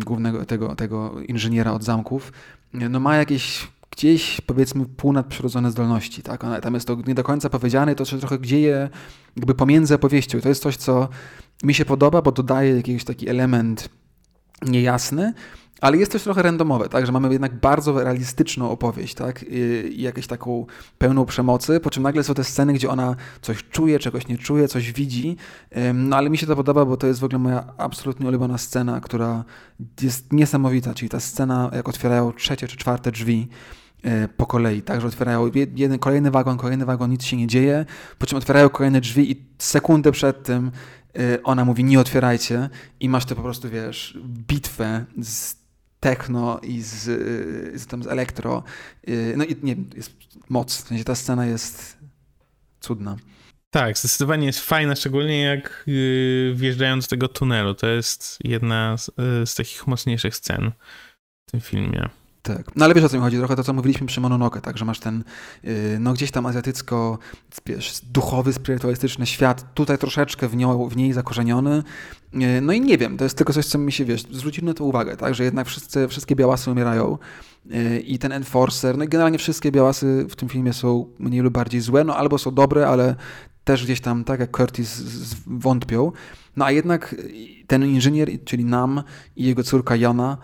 głównego 0.05 0.45
tego, 0.45 0.75
tego 0.75 1.21
inżyniera 1.21 1.71
od 1.71 1.83
zamków, 1.83 2.31
no 2.73 2.99
ma 2.99 3.15
jakieś 3.15 3.67
gdzieś 3.91 4.41
powiedzmy 4.41 4.85
półnadprzyrodzone 4.85 5.71
zdolności, 5.71 6.23
tak? 6.23 6.43
Ona, 6.43 6.61
tam 6.61 6.73
jest 6.73 6.87
to 6.87 6.97
nie 7.07 7.15
do 7.15 7.23
końca 7.23 7.49
powiedziane, 7.49 7.95
to 7.95 8.05
się 8.05 8.19
trochę 8.19 8.39
dzieje 8.39 8.89
jakby 9.35 9.55
pomiędzy 9.55 9.95
opowieścią. 9.95 10.41
To 10.41 10.49
jest 10.49 10.61
coś, 10.61 10.77
co 10.77 11.09
mi 11.63 11.73
się 11.73 11.85
podoba, 11.85 12.21
bo 12.21 12.31
dodaje 12.31 12.75
jakiś 12.75 13.03
taki 13.03 13.29
element 13.29 13.89
niejasny, 14.61 15.33
ale 15.81 15.97
jest 15.97 16.11
też 16.11 16.23
trochę 16.23 16.41
randomowe, 16.41 16.89
tak, 16.89 17.05
że 17.05 17.11
mamy 17.11 17.31
jednak 17.31 17.59
bardzo 17.59 18.03
realistyczną 18.03 18.69
opowieść, 18.69 19.13
tak, 19.13 19.45
i 19.91 20.01
jakąś 20.01 20.27
taką 20.27 20.65
pełną 20.97 21.25
przemocy, 21.25 21.79
po 21.79 21.89
czym 21.89 22.03
nagle 22.03 22.23
są 22.23 22.33
te 22.33 22.43
sceny, 22.43 22.73
gdzie 22.73 22.89
ona 22.89 23.15
coś 23.41 23.63
czuje, 23.71 23.99
czegoś 23.99 24.27
nie 24.27 24.37
czuje, 24.37 24.67
coś 24.67 24.91
widzi, 24.91 25.37
no 25.93 26.17
ale 26.17 26.29
mi 26.29 26.37
się 26.37 26.47
to 26.47 26.55
podoba, 26.55 26.85
bo 26.85 26.97
to 26.97 27.07
jest 27.07 27.19
w 27.19 27.23
ogóle 27.23 27.39
moja 27.39 27.73
absolutnie 27.77 28.27
ulubiona 28.27 28.57
scena, 28.57 29.01
która 29.01 29.43
jest 30.01 30.33
niesamowita, 30.33 30.93
czyli 30.93 31.09
ta 31.09 31.19
scena, 31.19 31.71
jak 31.73 31.89
otwierają 31.89 32.33
trzecie 32.33 32.67
czy 32.67 32.77
czwarte 32.77 33.11
drzwi, 33.11 33.47
e, 34.03 34.27
po 34.27 34.45
kolei, 34.45 34.81
tak, 34.81 35.01
że 35.01 35.07
otwierają 35.07 35.51
jeden, 35.75 35.99
kolejny 35.99 36.31
wagon, 36.31 36.57
kolejny 36.57 36.85
wagon, 36.85 37.11
nic 37.11 37.23
się 37.23 37.37
nie 37.37 37.47
dzieje, 37.47 37.85
po 38.19 38.25
czym 38.25 38.37
otwierają 38.37 38.69
kolejne 38.69 39.01
drzwi 39.01 39.31
i 39.31 39.45
sekundę 39.57 40.11
przed 40.11 40.43
tym 40.43 40.71
e, 41.19 41.43
ona 41.43 41.65
mówi 41.65 41.83
nie 41.83 41.99
otwierajcie 41.99 42.69
i 42.99 43.09
masz 43.09 43.25
to 43.25 43.35
po 43.35 43.41
prostu, 43.41 43.69
wiesz, 43.69 44.17
bitwę 44.47 45.05
z 45.21 45.64
techno 46.05 46.59
i 46.63 46.81
z, 46.81 47.03
z, 47.81 47.87
tam 47.87 48.03
z 48.03 48.07
elektro. 48.07 48.63
Y, 49.09 49.33
no 49.37 49.43
i 49.43 49.55
nie 49.63 49.75
jest 49.95 50.13
moc. 50.49 50.77
W 50.77 50.87
sensie 50.87 51.03
ta 51.03 51.15
scena 51.15 51.45
jest 51.45 51.97
cudna. 52.79 53.15
Tak, 53.69 53.97
zdecydowanie 53.97 54.47
jest 54.47 54.59
fajna, 54.59 54.95
szczególnie 54.95 55.41
jak 55.41 55.83
yy, 55.87 56.53
wjeżdżając 56.55 57.05
do 57.05 57.09
tego 57.09 57.27
tunelu. 57.27 57.73
To 57.73 57.87
jest 57.87 58.37
jedna 58.43 58.97
z, 58.97 59.11
yy, 59.17 59.45
z 59.45 59.55
takich 59.55 59.87
mocniejszych 59.87 60.35
scen 60.35 60.71
w 61.47 61.51
tym 61.51 61.61
filmie. 61.61 62.09
Tak. 62.45 62.75
No 62.75 62.85
ale 62.85 62.93
wiesz 62.93 63.03
o 63.03 63.09
co 63.09 63.17
mi 63.17 63.23
chodzi, 63.23 63.37
trochę 63.37 63.55
to 63.55 63.63
co 63.63 63.73
mówiliśmy 63.73 64.07
przy 64.07 64.21
Mononoke, 64.21 64.61
tak, 64.61 64.77
że 64.77 64.85
masz 64.85 64.99
ten 64.99 65.23
y, 65.65 65.97
no 65.99 66.13
gdzieś 66.13 66.31
tam 66.31 66.45
azjatycko, 66.45 67.19
wiesz, 67.65 68.01
duchowy, 68.11 68.53
spirytualistyczny 68.53 69.25
świat, 69.25 69.73
tutaj 69.73 69.97
troszeczkę 69.97 70.47
w, 70.47 70.55
nią, 70.55 70.89
w 70.89 70.97
niej 70.97 71.13
zakorzeniony. 71.13 71.83
Y, 72.33 72.61
no 72.61 72.73
i 72.73 72.81
nie 72.81 72.97
wiem, 72.97 73.17
to 73.17 73.23
jest 73.23 73.37
tylko 73.37 73.53
coś, 73.53 73.65
co 73.65 73.77
mi 73.77 73.91
się, 73.91 74.05
wiesz, 74.05 74.23
zwrócili 74.31 74.67
na 74.67 74.73
to 74.73 74.83
uwagę, 74.83 75.17
tak, 75.17 75.35
że 75.35 75.43
jednak 75.43 75.67
wszyscy, 75.67 76.07
wszystkie 76.07 76.35
białasy 76.35 76.71
umierają 76.71 77.17
y, 77.71 77.99
i 77.99 78.19
ten 78.19 78.31
enforcer, 78.31 78.97
no 78.97 79.03
i 79.03 79.07
generalnie 79.07 79.37
wszystkie 79.37 79.71
białasy 79.71 80.25
w 80.29 80.35
tym 80.35 80.49
filmie 80.49 80.73
są 80.73 81.05
mniej 81.19 81.41
lub 81.41 81.53
bardziej 81.53 81.81
złe, 81.81 82.03
no 82.03 82.17
albo 82.17 82.37
są 82.37 82.51
dobre, 82.51 82.87
ale 82.87 83.15
też 83.63 83.83
gdzieś 83.83 84.01
tam, 84.01 84.23
tak 84.23 84.39
jak 84.39 84.57
Curtis, 84.57 85.03
wątpią. 85.47 86.11
No 86.55 86.65
a 86.65 86.71
jednak 86.71 87.15
ten 87.67 87.85
inżynier, 87.85 88.29
czyli 88.45 88.65
Nam 88.65 89.03
i 89.35 89.43
jego 89.43 89.63
córka 89.63 89.95
Jana, 89.95 90.37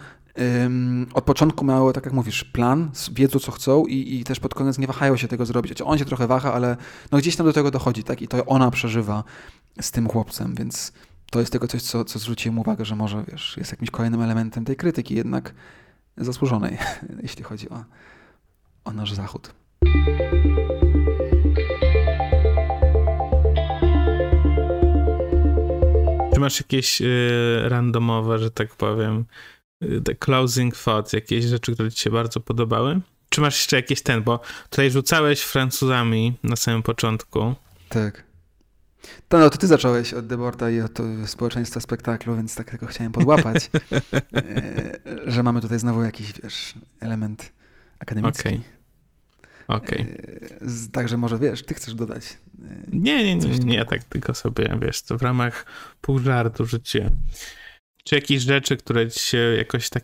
od 1.13 1.23
początku 1.23 1.65
miały, 1.65 1.93
tak 1.93 2.05
jak 2.05 2.13
mówisz, 2.13 2.43
plan, 2.43 2.91
wiedzą 3.11 3.39
co 3.39 3.51
chcą 3.51 3.85
i, 3.85 4.19
i, 4.19 4.23
też 4.23 4.39
pod 4.39 4.53
koniec 4.53 4.77
nie 4.77 4.87
wahają 4.87 5.17
się 5.17 5.27
tego 5.27 5.45
zrobić. 5.45 5.69
Znaczy 5.69 5.85
on 5.85 5.97
się 5.97 6.05
trochę 6.05 6.27
waha, 6.27 6.53
ale 6.53 6.77
no 7.11 7.17
gdzieś 7.17 7.35
tam 7.35 7.45
do 7.45 7.53
tego 7.53 7.71
dochodzi, 7.71 8.03
tak? 8.03 8.21
I 8.21 8.27
to 8.27 8.45
ona 8.45 8.71
przeżywa 8.71 9.23
z 9.81 9.91
tym 9.91 10.07
chłopcem, 10.07 10.55
więc 10.55 10.93
to 11.31 11.39
jest 11.39 11.51
tego 11.51 11.67
coś, 11.67 11.81
co, 11.81 12.05
co 12.05 12.19
zwróciłem 12.19 12.59
uwagę, 12.59 12.85
że 12.85 12.95
może, 12.95 13.23
wiesz, 13.31 13.57
jest 13.57 13.71
jakimś 13.71 13.91
kolejnym 13.91 14.21
elementem 14.21 14.65
tej 14.65 14.75
krytyki, 14.75 15.15
jednak 15.15 15.53
zasłużonej, 16.17 16.77
jeśli 17.23 17.43
chodzi 17.43 17.69
o, 17.69 17.83
o 18.85 18.91
nasz 18.91 19.13
zachód. 19.13 19.53
Czy 26.33 26.39
masz 26.39 26.59
jakieś 26.59 27.01
y, 27.01 27.61
randomowe, 27.63 28.39
że 28.39 28.51
tak 28.51 28.75
powiem, 28.75 29.25
the 30.05 30.15
closing 30.15 30.77
thoughts, 30.77 31.13
jakieś 31.13 31.45
rzeczy, 31.45 31.73
które 31.73 31.91
ci 31.91 31.99
się 31.99 32.09
bardzo 32.09 32.39
podobały? 32.39 33.01
Czy 33.29 33.41
masz 33.41 33.59
jeszcze 33.59 33.75
jakieś 33.75 34.01
ten, 34.01 34.23
bo 34.23 34.39
tutaj 34.69 34.91
rzucałeś 34.91 35.41
Francuzami 35.41 36.37
na 36.43 36.55
samym 36.55 36.83
początku. 36.83 37.55
Tak. 37.89 38.23
To, 39.29 39.39
no, 39.39 39.49
to 39.49 39.57
ty 39.57 39.67
zacząłeś 39.67 40.13
od 40.13 40.27
Deborta 40.27 40.69
i 40.69 40.81
od 40.81 40.97
społeczeństwa 41.25 41.79
spektaklu, 41.79 42.35
więc 42.35 42.55
tak 42.55 42.69
tylko 42.69 42.85
chciałem 42.85 43.11
podłapać, 43.11 43.69
e, 44.33 44.99
że 45.31 45.43
mamy 45.43 45.61
tutaj 45.61 45.79
znowu 45.79 46.03
jakiś, 46.03 46.33
wiesz, 46.43 46.73
element 46.99 47.51
akademicki. 47.99 48.39
Okej. 48.47 48.61
Okay. 49.67 49.77
okay. 49.77 50.89
Także 50.91 51.17
może, 51.17 51.39
wiesz, 51.39 51.63
ty 51.63 51.73
chcesz 51.73 51.93
dodać. 51.93 52.37
Nie, 52.91 53.23
nie, 53.23 53.35
nie, 53.35 53.59
nie, 53.59 53.75
ja 53.75 53.85
tak 53.85 54.03
tylko 54.03 54.33
sobie, 54.33 54.77
wiesz, 54.81 55.01
to 55.01 55.17
w 55.17 55.21
ramach 55.21 55.65
pół 56.01 56.19
żartu 56.19 56.65
życie. 56.65 57.09
Czy 58.03 58.15
jakieś 58.15 58.41
rzeczy, 58.41 58.77
które 58.77 59.11
ci 59.11 59.19
się 59.19 59.37
jakoś 59.37 59.89
tak 59.89 60.03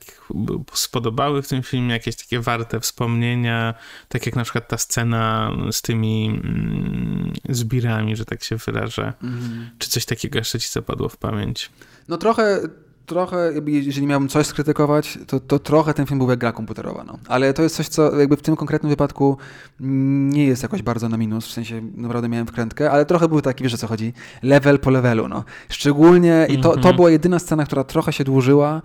spodobały 0.73 1.41
w 1.41 1.47
tym 1.47 1.63
filmie, 1.63 1.93
jakieś 1.93 2.15
takie 2.15 2.39
warte 2.39 2.79
wspomnienia, 2.79 3.73
tak 4.07 4.25
jak 4.25 4.35
na 4.35 4.43
przykład 4.43 4.67
ta 4.67 4.77
scena 4.77 5.51
z 5.71 5.81
tymi 5.81 6.27
mm, 6.27 7.33
zbirami, 7.49 8.15
że 8.15 8.25
tak 8.25 8.43
się 8.43 8.55
wyrażę. 8.55 9.13
Mm. 9.23 9.69
Czy 9.77 9.89
coś 9.89 10.05
takiego 10.05 10.39
jeszcze 10.39 10.59
ci 10.59 10.69
zapadło 10.69 11.09
w 11.09 11.17
pamięć? 11.17 11.69
No 12.07 12.17
trochę 12.17 12.61
trochę, 13.07 13.51
jeżeli 13.65 14.07
miałbym 14.07 14.29
coś 14.29 14.47
skrytykować, 14.47 15.19
to, 15.27 15.39
to 15.39 15.59
trochę 15.59 15.93
ten 15.93 16.05
film 16.05 16.19
był 16.19 16.29
jak 16.29 16.39
gra 16.39 16.51
komputerowa. 16.51 17.03
No. 17.03 17.17
Ale 17.27 17.53
to 17.53 17.63
jest 17.63 17.75
coś, 17.75 17.87
co 17.87 18.19
jakby 18.19 18.37
w 18.37 18.41
tym 18.41 18.55
konkretnym 18.55 18.89
wypadku 18.89 19.37
nie 19.79 20.45
jest 20.45 20.63
jakoś 20.63 20.81
bardzo 20.81 21.09
na 21.09 21.17
minus, 21.17 21.47
w 21.47 21.51
sensie 21.51 21.81
naprawdę 21.95 22.29
miałem 22.29 22.47
wkrętkę, 22.47 22.91
ale 22.91 23.05
trochę 23.05 23.27
był 23.27 23.41
taki, 23.41 23.63
wiesz 23.63 23.73
o 23.73 23.77
co 23.77 23.87
chodzi, 23.87 24.13
level 24.43 24.79
po 24.79 24.89
levelu. 24.89 25.27
No. 25.27 25.43
Szczególnie, 25.69 26.47
i 26.49 26.57
to, 26.57 26.69
to 26.69 26.75
mhm. 26.75 26.95
była 26.95 27.09
jedyna 27.09 27.39
scena, 27.39 27.65
która 27.65 27.83
trochę 27.83 28.13
się 28.13 28.23
dłużyła, 28.23 28.81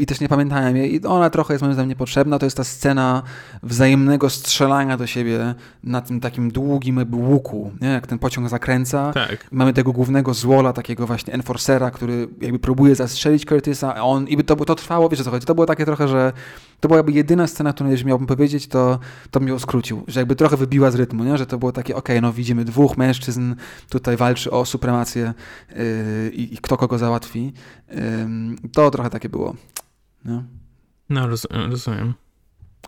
i 0.00 0.06
też 0.06 0.20
nie 0.20 0.28
pamiętałem 0.28 0.76
jej. 0.76 0.94
I 0.94 1.04
ona 1.06 1.30
trochę 1.30 1.54
jest 1.54 1.62
moim 1.62 1.74
zdaniem 1.74 1.88
niepotrzebna. 1.88 2.38
To 2.38 2.46
jest 2.46 2.56
ta 2.56 2.64
scena 2.64 3.22
wzajemnego 3.62 4.30
strzelania 4.30 4.96
do 4.96 5.06
siebie 5.06 5.54
na 5.84 6.00
tym 6.00 6.20
takim 6.20 6.50
długim 6.50 7.06
łuku, 7.12 7.72
nie? 7.80 7.88
jak 7.88 8.06
ten 8.06 8.18
pociąg 8.18 8.48
zakręca. 8.48 9.12
Tak. 9.12 9.48
Mamy 9.52 9.72
tego 9.72 9.92
głównego 9.92 10.34
złola, 10.34 10.72
takiego 10.72 11.06
właśnie 11.06 11.32
enforcera, 11.32 11.90
który 11.90 12.28
jakby 12.40 12.58
próbuje 12.58 12.94
zastrzelić 12.94 13.43
Curtisa, 13.44 13.94
a 13.94 14.02
on, 14.02 14.28
i 14.28 14.44
to, 14.44 14.56
to 14.56 14.74
trwało, 14.74 15.08
wiesz 15.08 15.20
o 15.20 15.24
co 15.24 15.30
chodzi, 15.30 15.46
to 15.46 15.54
było 15.54 15.66
takie 15.66 15.84
trochę, 15.84 16.08
że 16.08 16.32
to 16.80 16.88
była 16.88 16.96
jakby 16.96 17.12
jedyna 17.12 17.46
scena, 17.46 17.72
którą 17.72 17.90
jeśli 17.90 18.06
miałbym 18.06 18.26
powiedzieć, 18.26 18.66
to, 18.66 18.98
to 19.30 19.40
mnie 19.40 19.58
skrócił, 19.58 20.04
że 20.08 20.20
jakby 20.20 20.36
trochę 20.36 20.56
wybiła 20.56 20.90
z 20.90 20.94
rytmu, 20.94 21.24
nie? 21.24 21.38
że 21.38 21.46
to 21.46 21.58
było 21.58 21.72
takie, 21.72 21.96
okej, 21.96 22.16
okay, 22.16 22.22
no 22.22 22.32
widzimy 22.32 22.64
dwóch 22.64 22.96
mężczyzn, 22.96 23.54
tutaj 23.88 24.16
walczy 24.16 24.50
o 24.50 24.64
supremację 24.64 25.34
yy, 25.76 26.30
i 26.30 26.58
kto 26.58 26.76
kogo 26.76 26.98
załatwi. 26.98 27.52
Yy, 27.88 27.96
to 28.72 28.90
trochę 28.90 29.10
takie 29.10 29.28
było. 29.28 29.56
No, 30.24 30.42
no 31.08 31.28
rozumiem. 31.50 32.14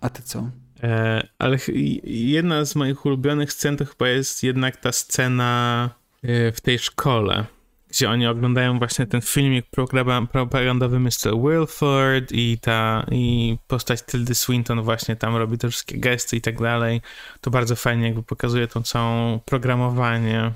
A 0.01 0.11
ty 0.11 0.23
co? 0.23 0.51
E, 0.83 1.29
ale 1.39 1.59
jedna 2.05 2.65
z 2.65 2.77
moich 2.77 3.07
ulubionych 3.07 3.53
scen 3.53 3.77
to 3.77 3.85
chyba 3.85 4.09
jest 4.09 4.43
jednak 4.43 4.77
ta 4.77 4.93
scena 4.93 5.91
e, 6.23 6.53
w 6.53 6.61
tej 6.61 6.79
szkole 6.79 7.45
gdzie 7.97 8.11
oni 8.11 8.27
oglądają 8.27 8.79
właśnie 8.79 9.07
ten 9.07 9.21
filmik 9.21 9.67
propagandowy 10.33 11.01
Mr. 11.01 11.33
Wilford 11.43 12.33
i 12.33 12.59
ta 12.59 13.07
i 13.11 13.57
postać 13.67 14.03
Tildy 14.03 14.35
Swinton 14.35 14.83
właśnie 14.83 15.17
tam 15.17 15.37
robi 15.37 15.59
te 15.59 15.69
wszystkie 15.69 15.99
gesty 15.99 16.37
i 16.37 16.41
tak 16.41 16.63
dalej. 16.63 17.01
To 17.41 17.51
bardzo 17.51 17.77
fajnie 17.77 18.07
jakby 18.07 18.23
pokazuje 18.23 18.69
to 18.69 18.83
całą 18.83 19.41
programowanie. 19.45 20.53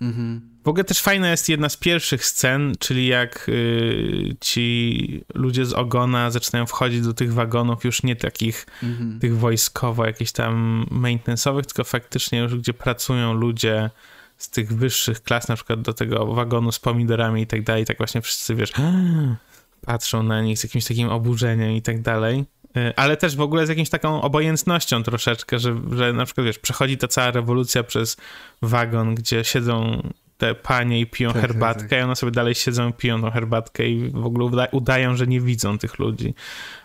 Mhm. 0.00 0.40
W 0.64 0.68
ogóle 0.68 0.84
też 0.84 1.00
fajna 1.00 1.30
jest 1.30 1.48
jedna 1.48 1.68
z 1.68 1.76
pierwszych 1.76 2.24
scen, 2.24 2.72
czyli 2.78 3.06
jak 3.06 3.48
y, 3.48 4.36
ci 4.40 5.24
ludzie 5.34 5.64
z 5.64 5.72
ogona 5.72 6.30
zaczynają 6.30 6.66
wchodzić 6.66 7.00
do 7.00 7.14
tych 7.14 7.32
wagonów 7.32 7.84
już 7.84 8.02
nie 8.02 8.16
takich 8.16 8.66
mhm. 8.82 9.20
tych 9.20 9.38
wojskowo, 9.38 10.06
jakichś 10.06 10.32
tam 10.32 10.86
maintenance'owych, 10.90 11.62
tylko 11.62 11.84
faktycznie 11.84 12.38
już 12.38 12.54
gdzie 12.54 12.74
pracują 12.74 13.32
ludzie 13.32 13.90
z 14.38 14.50
tych 14.50 14.72
wyższych 14.72 15.22
klas, 15.22 15.48
na 15.48 15.56
przykład 15.56 15.82
do 15.82 15.92
tego 15.92 16.26
wagonu 16.26 16.72
z 16.72 16.78
pomidorami 16.78 17.42
i 17.42 17.46
tak 17.46 17.62
dalej, 17.62 17.84
tak 17.84 17.98
właśnie 17.98 18.20
wszyscy, 18.20 18.54
wiesz, 18.54 18.72
patrzą 19.86 20.22
na 20.22 20.42
nich 20.42 20.58
z 20.58 20.62
jakimś 20.62 20.84
takim 20.84 21.08
oburzeniem 21.08 21.70
i 21.70 21.82
tak 21.82 22.02
dalej. 22.02 22.44
Y, 22.76 22.96
ale 22.96 23.16
też 23.16 23.36
w 23.36 23.40
ogóle 23.40 23.66
z 23.66 23.68
jakimś 23.68 23.90
taką 23.90 24.22
obojętnością 24.22 25.02
troszeczkę, 25.02 25.58
że, 25.58 25.76
że 25.92 26.12
na 26.12 26.24
przykład, 26.24 26.46
wiesz, 26.46 26.58
przechodzi 26.58 26.98
ta 26.98 27.08
cała 27.08 27.30
rewolucja 27.30 27.82
przez 27.82 28.16
wagon, 28.62 29.14
gdzie 29.14 29.44
siedzą 29.44 30.02
te 30.36 30.54
panie 30.54 31.00
i 31.00 31.06
piją 31.06 31.32
tak, 31.32 31.42
tak 31.42 31.50
herbatkę, 31.50 31.80
tak, 31.80 31.90
tak. 31.90 32.00
i 32.00 32.02
one 32.02 32.16
sobie 32.16 32.32
dalej 32.32 32.54
siedzą 32.54 32.88
i 32.88 32.92
piją 32.92 33.20
tą 33.20 33.30
herbatkę 33.30 33.86
i 33.86 34.10
w 34.10 34.26
ogóle 34.26 34.44
uda 34.44 34.66
udają, 34.72 35.16
że 35.16 35.26
nie 35.26 35.40
widzą 35.40 35.78
tych 35.78 35.98
ludzi. 35.98 36.34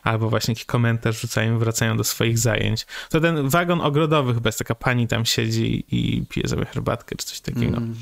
Albo 0.04 0.30
właśnie 0.30 0.52
jakiś 0.52 0.66
komentarz 0.66 1.22
rzucają, 1.22 1.60
wracają 1.60 1.98
do 1.98 2.04
swoich 2.04 2.40
zajęć. 2.40 2.86
To 3.10 3.20
ten 3.20 3.50
wagon 3.50 3.82
ogrodowy 3.82 4.34
chyba 4.34 4.48
jest 4.48 4.60
taka 4.60 4.76
pani 4.76 5.08
tam 5.08 5.26
siedzi 5.26 5.86
i 5.92 6.26
pije 6.30 6.48
sobie 6.48 6.66
herbatkę 6.66 7.16
czy 7.16 7.26
coś 7.26 7.40
takiego. 7.40 7.78
Mm. 7.78 7.96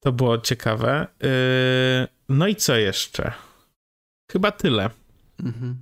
To 0.00 0.12
było 0.12 0.38
ciekawe. 0.38 1.06
Yy, 1.22 1.28
no 2.28 2.46
i 2.46 2.56
co 2.56 2.76
jeszcze? 2.76 3.32
Chyba 4.32 4.52
tyle. 4.52 4.90
-hmm. 5.42 5.74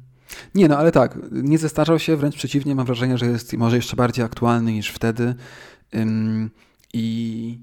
Nie, 0.54 0.68
no 0.68 0.78
ale 0.78 0.92
tak, 0.92 1.18
nie 1.30 1.58
zestarzał 1.58 1.98
się, 1.98 2.16
wręcz 2.16 2.36
przeciwnie, 2.36 2.74
mam 2.74 2.86
wrażenie, 2.86 3.18
że 3.18 3.26
jest 3.26 3.52
może 3.52 3.76
jeszcze 3.76 3.96
bardziej 3.96 4.24
aktualny 4.24 4.72
niż 4.72 4.90
wtedy. 4.90 5.34
I 6.92 7.58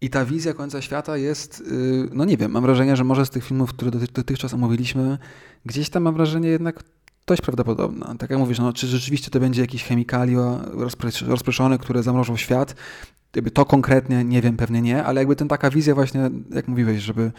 i 0.00 0.10
ta 0.10 0.24
wizja 0.24 0.54
końca 0.54 0.82
świata 0.82 1.16
jest, 1.16 1.60
y, 1.60 2.08
no 2.12 2.24
nie 2.24 2.36
wiem, 2.36 2.50
mam 2.50 2.62
wrażenie, 2.62 2.96
że 2.96 3.04
może 3.04 3.26
z 3.26 3.30
tych 3.30 3.44
filmów, 3.44 3.70
które 3.70 3.90
dotychczas 3.90 4.54
omówiliśmy, 4.54 5.18
gdzieś 5.66 5.90
tam 5.90 6.02
mam 6.02 6.14
wrażenie 6.14 6.48
jednak 6.48 6.82
dość 7.26 7.42
prawdopodobna. 7.42 8.14
Tak 8.18 8.30
jak 8.30 8.38
mówisz, 8.38 8.58
no, 8.58 8.72
czy 8.72 8.86
rzeczywiście 8.86 9.30
to 9.30 9.40
będzie 9.40 9.60
jakieś 9.60 9.84
chemikalio 9.84 10.60
rozproszone, 11.26 11.78
które 11.78 12.02
zamrożą 12.02 12.36
świat? 12.36 12.74
Jakby 13.36 13.50
to 13.50 13.64
konkretnie, 13.64 14.24
nie 14.24 14.42
wiem, 14.42 14.56
pewnie 14.56 14.82
nie, 14.82 15.04
ale 15.04 15.20
jakby 15.20 15.36
ten 15.36 15.48
taka 15.48 15.70
wizja 15.70 15.94
właśnie, 15.94 16.30
jak 16.50 16.68
mówiłeś, 16.68 17.02
żeby 17.02 17.32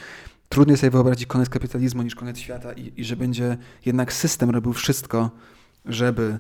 trudniej 0.49 0.77
sobie 0.77 0.91
wyobrazić 0.91 1.25
koniec 1.25 1.49
kapitalizmu 1.49 2.03
niż 2.03 2.15
koniec 2.15 2.37
świata 2.39 2.73
i, 2.73 2.93
i 2.97 3.03
że 3.03 3.15
będzie 3.15 3.57
jednak 3.85 4.13
system 4.13 4.49
robił 4.49 4.73
wszystko, 4.73 5.31
żeby 5.85 6.39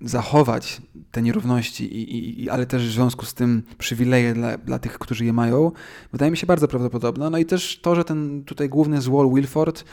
zachować 0.00 0.82
te 1.10 1.22
nierówności, 1.22 1.84
i, 1.96 2.42
i, 2.42 2.50
ale 2.50 2.66
też 2.66 2.88
w 2.88 2.92
związku 2.92 3.26
z 3.26 3.34
tym 3.34 3.62
przywileje 3.78 4.34
dla, 4.34 4.58
dla 4.58 4.78
tych, 4.78 4.98
którzy 4.98 5.24
je 5.24 5.32
mają, 5.32 5.72
wydaje 6.12 6.30
mi 6.30 6.36
się 6.36 6.46
bardzo 6.46 6.68
prawdopodobne. 6.68 7.30
No 7.30 7.38
i 7.38 7.46
też 7.46 7.80
to, 7.82 7.94
że 7.94 8.04
ten 8.04 8.44
tutaj 8.44 8.68
główny 8.68 9.00
złol 9.00 9.34
Wilford 9.34 9.84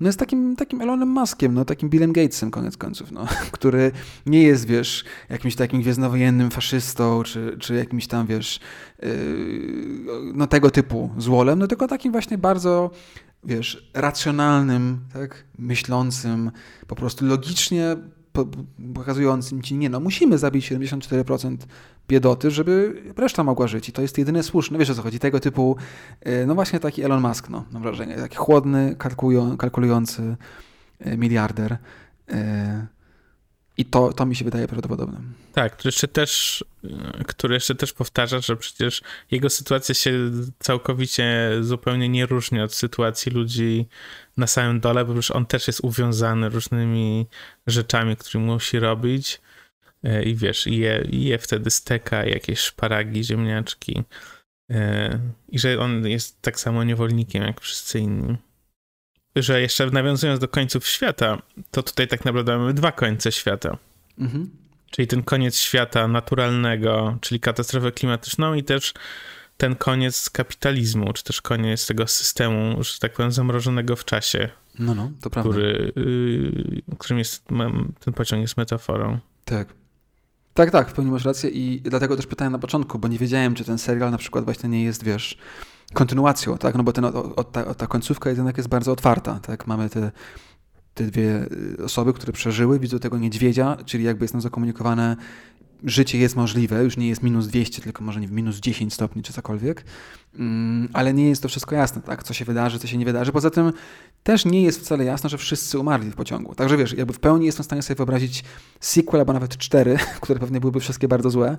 no 0.00 0.08
jest 0.08 0.18
takim, 0.18 0.56
takim 0.56 0.80
Elonem 0.80 1.08
Muskiem, 1.08 1.54
no 1.54 1.64
takim 1.64 1.90
Billem 1.90 2.12
Gatesem 2.12 2.50
koniec 2.50 2.76
końców, 2.76 3.12
no, 3.12 3.26
który 3.52 3.92
nie 4.26 4.42
jest, 4.42 4.66
wiesz, 4.66 5.04
jakimś 5.28 5.56
takim 5.56 5.80
gwiezdnowojennym 5.80 6.50
faszystą, 6.50 7.22
czy, 7.22 7.56
czy 7.60 7.74
jakimś 7.74 8.06
tam, 8.06 8.26
wiesz, 8.26 8.60
yy, 9.02 9.08
no 10.34 10.46
tego 10.46 10.70
typu 10.70 11.10
złolem, 11.18 11.58
no 11.58 11.66
tylko 11.66 11.88
takim 11.88 12.12
właśnie 12.12 12.38
bardzo, 12.38 12.90
wiesz, 13.44 13.90
racjonalnym, 13.94 15.00
tak, 15.12 15.44
myślącym, 15.58 16.50
po 16.86 16.94
prostu 16.94 17.26
logicznie 17.26 17.96
pokazującym 18.94 19.62
ci, 19.62 19.76
nie 19.76 19.90
no, 19.90 20.00
musimy 20.00 20.38
zabić 20.38 20.72
74% 20.72 21.56
biedoty, 22.08 22.50
żeby 22.50 23.02
reszta 23.16 23.44
mogła 23.44 23.66
żyć 23.66 23.88
i 23.88 23.92
to 23.92 24.02
jest 24.02 24.18
jedyne 24.18 24.42
słuszne. 24.42 24.78
Wiesz 24.78 24.90
o 24.90 24.94
co 24.94 25.02
chodzi? 25.02 25.18
Tego 25.18 25.40
typu, 25.40 25.76
e, 26.20 26.46
no 26.46 26.54
właśnie 26.54 26.80
taki 26.80 27.02
Elon 27.02 27.22
Musk, 27.22 27.48
no, 27.48 27.64
mam 27.72 27.82
wrażenie. 27.82 28.16
Taki 28.16 28.36
chłodny, 28.36 28.96
kalkulujący 29.58 30.36
e, 31.00 31.16
miliarder. 31.16 31.76
E, 32.28 32.86
I 33.76 33.84
to, 33.84 34.12
to 34.12 34.26
mi 34.26 34.36
się 34.36 34.44
wydaje 34.44 34.68
prawdopodobne. 34.68 35.20
Tak, 35.52 35.72
który 35.72 35.88
jeszcze 35.88 36.08
też, 36.08 36.64
który 37.26 37.54
jeszcze 37.54 37.74
też 37.74 37.92
powtarza, 37.92 38.40
że 38.40 38.56
przecież 38.56 39.02
jego 39.30 39.50
sytuacja 39.50 39.94
się 39.94 40.12
całkowicie 40.58 41.50
zupełnie 41.60 42.08
nie 42.08 42.26
różni 42.26 42.60
od 42.60 42.74
sytuacji 42.74 43.32
ludzi 43.32 43.88
na 44.36 44.46
samym 44.46 44.80
dole, 44.80 45.04
bo 45.04 45.12
już 45.12 45.30
on 45.30 45.46
też 45.46 45.66
jest 45.66 45.80
uwiązany 45.80 46.48
różnymi 46.48 47.26
rzeczami, 47.66 48.16
które 48.16 48.44
musi 48.44 48.78
robić 48.78 49.40
E, 50.02 50.22
i 50.22 50.34
wiesz, 50.34 50.66
je, 50.66 51.06
je 51.10 51.38
wtedy 51.38 51.70
steka 51.70 52.24
jakieś 52.24 52.58
szparagi, 52.58 53.24
ziemniaczki 53.24 54.02
e, 54.70 55.18
i 55.48 55.58
że 55.58 55.78
on 55.78 56.06
jest 56.06 56.42
tak 56.42 56.60
samo 56.60 56.84
niewolnikiem 56.84 57.42
jak 57.42 57.60
wszyscy 57.60 57.98
inni. 57.98 58.36
Że 59.36 59.60
jeszcze 59.60 59.86
nawiązując 59.86 60.40
do 60.40 60.48
końców 60.48 60.86
świata, 60.86 61.42
to 61.70 61.82
tutaj 61.82 62.08
tak 62.08 62.24
naprawdę 62.24 62.58
mamy 62.58 62.74
dwa 62.74 62.92
końce 62.92 63.32
świata. 63.32 63.78
Mhm. 64.18 64.50
Czyli 64.90 65.08
ten 65.08 65.22
koniec 65.22 65.58
świata 65.58 66.08
naturalnego, 66.08 67.18
czyli 67.20 67.40
katastrofę 67.40 67.92
klimatyczną 67.92 68.54
i 68.54 68.64
też 68.64 68.94
ten 69.62 69.76
koniec 69.76 70.30
kapitalizmu, 70.30 71.12
czy 71.12 71.24
też 71.24 71.42
koniec 71.42 71.86
tego 71.86 72.06
systemu, 72.06 72.82
że 72.84 72.98
tak 72.98 73.12
powiem, 73.12 73.32
zamrożonego 73.32 73.96
w 73.96 74.04
czasie. 74.04 74.48
No, 74.78 74.94
no, 74.94 75.10
to 75.20 75.30
prawda. 75.30 75.50
Który, 75.50 75.92
y, 75.96 76.96
którym 76.98 77.18
jest, 77.18 77.44
ten 78.04 78.14
pociąg 78.14 78.42
jest 78.42 78.56
metaforą. 78.56 79.18
Tak. 79.44 79.68
Tak, 80.54 80.70
tak, 80.70 80.90
w 80.90 80.92
pełni 80.92 81.10
masz 81.10 81.24
rację 81.24 81.50
i 81.50 81.80
dlatego 81.80 82.16
też 82.16 82.26
pytałem 82.26 82.52
na 82.52 82.58
początku, 82.58 82.98
bo 82.98 83.08
nie 83.08 83.18
wiedziałem, 83.18 83.54
czy 83.54 83.64
ten 83.64 83.78
serial 83.78 84.10
na 84.10 84.18
przykład 84.18 84.44
właśnie 84.44 84.68
nie 84.68 84.84
jest, 84.84 85.04
wiesz, 85.04 85.38
kontynuacją, 85.92 86.58
tak, 86.58 86.74
no 86.74 86.82
bo 86.82 86.92
ten, 86.92 87.04
o, 87.04 87.34
o, 87.36 87.44
ta, 87.44 87.74
ta 87.74 87.86
końcówka 87.86 88.30
jednak 88.30 88.56
jest 88.56 88.68
bardzo 88.68 88.92
otwarta, 88.92 89.40
tak, 89.40 89.66
mamy 89.66 89.90
te, 89.90 90.10
te 90.94 91.04
dwie 91.04 91.46
y, 91.80 91.84
osoby, 91.84 92.12
które 92.12 92.32
przeżyły, 92.32 92.78
widzą 92.78 92.98
tego 92.98 93.18
niedźwiedzia, 93.18 93.76
czyli 93.86 94.04
jakby 94.04 94.24
jest 94.24 94.34
nam 94.34 94.40
zakomunikowane, 94.40 95.16
życie 95.84 96.18
jest 96.18 96.36
możliwe, 96.36 96.84
już 96.84 96.96
nie 96.96 97.08
jest 97.08 97.22
minus 97.22 97.46
200, 97.46 97.82
tylko 97.82 98.04
może 98.04 98.20
nie 98.20 98.28
minus 98.28 98.60
10 98.60 98.94
stopni 98.94 99.22
czy 99.22 99.32
cokolwiek, 99.32 99.84
mm, 100.38 100.88
ale 100.92 101.14
nie 101.14 101.28
jest 101.28 101.42
to 101.42 101.48
wszystko 101.48 101.74
jasne, 101.74 102.02
tak, 102.02 102.22
co 102.22 102.34
się 102.34 102.44
wydarzy, 102.44 102.78
co 102.78 102.86
się 102.86 102.98
nie 102.98 103.04
wydarzy. 103.04 103.32
Poza 103.32 103.50
tym 103.50 103.72
też 104.22 104.44
nie 104.44 104.62
jest 104.62 104.80
wcale 104.80 105.04
jasne, 105.04 105.30
że 105.30 105.38
wszyscy 105.38 105.78
umarli 105.78 106.10
w 106.10 106.14
pociągu. 106.14 106.54
Także 106.54 106.76
wiesz, 106.76 106.92
jakby 106.92 107.12
w 107.12 107.20
pełni 107.20 107.46
jestem 107.46 107.62
w 107.62 107.66
stanie 107.66 107.82
sobie 107.82 107.96
wyobrazić 107.96 108.44
sequel, 108.80 109.20
albo 109.20 109.32
nawet 109.32 109.56
cztery, 109.56 109.96
które 110.20 110.40
pewnie 110.40 110.60
byłyby 110.60 110.80
wszystkie 110.80 111.08
bardzo 111.08 111.30
złe, 111.30 111.58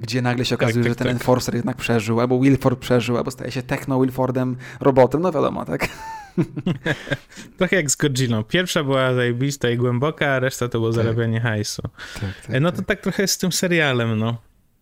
gdzie 0.00 0.22
nagle 0.22 0.44
się 0.44 0.54
okazuje, 0.54 0.84
tak, 0.84 0.88
tak, 0.88 0.92
że 0.92 0.96
ten 0.96 1.06
tak. 1.06 1.14
Enforcer 1.14 1.54
jednak 1.54 1.76
przeżył, 1.76 2.20
albo 2.20 2.40
Wilford 2.40 2.78
przeżył, 2.78 3.16
albo 3.16 3.30
staje 3.30 3.50
się 3.50 3.62
techno 3.62 4.00
Wilfordem 4.00 4.56
robotem, 4.80 5.22
no 5.22 5.32
wiadomo, 5.32 5.64
tak? 5.64 5.88
Trochę 7.58 7.76
jak 7.76 7.90
z 7.90 7.96
Godzilla. 7.96 8.42
Pierwsza 8.42 8.84
była 8.84 9.14
zajebista 9.14 9.70
i 9.70 9.76
głęboka, 9.76 10.30
a 10.30 10.38
reszta 10.38 10.68
to 10.68 10.78
było 10.78 10.92
tak. 10.92 10.96
zarabianie 10.96 11.40
hajsu. 11.40 11.82
Tak, 11.82 12.40
tak, 12.46 12.56
e, 12.56 12.60
no 12.60 12.70
to 12.70 12.76
tak. 12.76 12.86
tak 12.86 13.00
trochę 13.00 13.22
jest 13.22 13.34
z 13.34 13.38
tym 13.38 13.52
serialem, 13.52 14.18
no. 14.18 14.36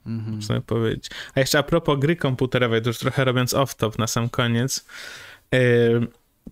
Mhm. 0.06 0.36
Można 0.36 0.60
powiedzieć. 0.60 1.10
A 1.34 1.40
jeszcze 1.40 1.58
a 1.58 1.62
propos 1.62 1.98
gry 1.98 2.16
komputerowej, 2.16 2.82
to 2.82 2.88
już 2.88 2.98
trochę 2.98 3.24
robiąc 3.24 3.54
off-top 3.54 3.98
na 3.98 4.06
sam 4.06 4.28
koniec, 4.28 4.84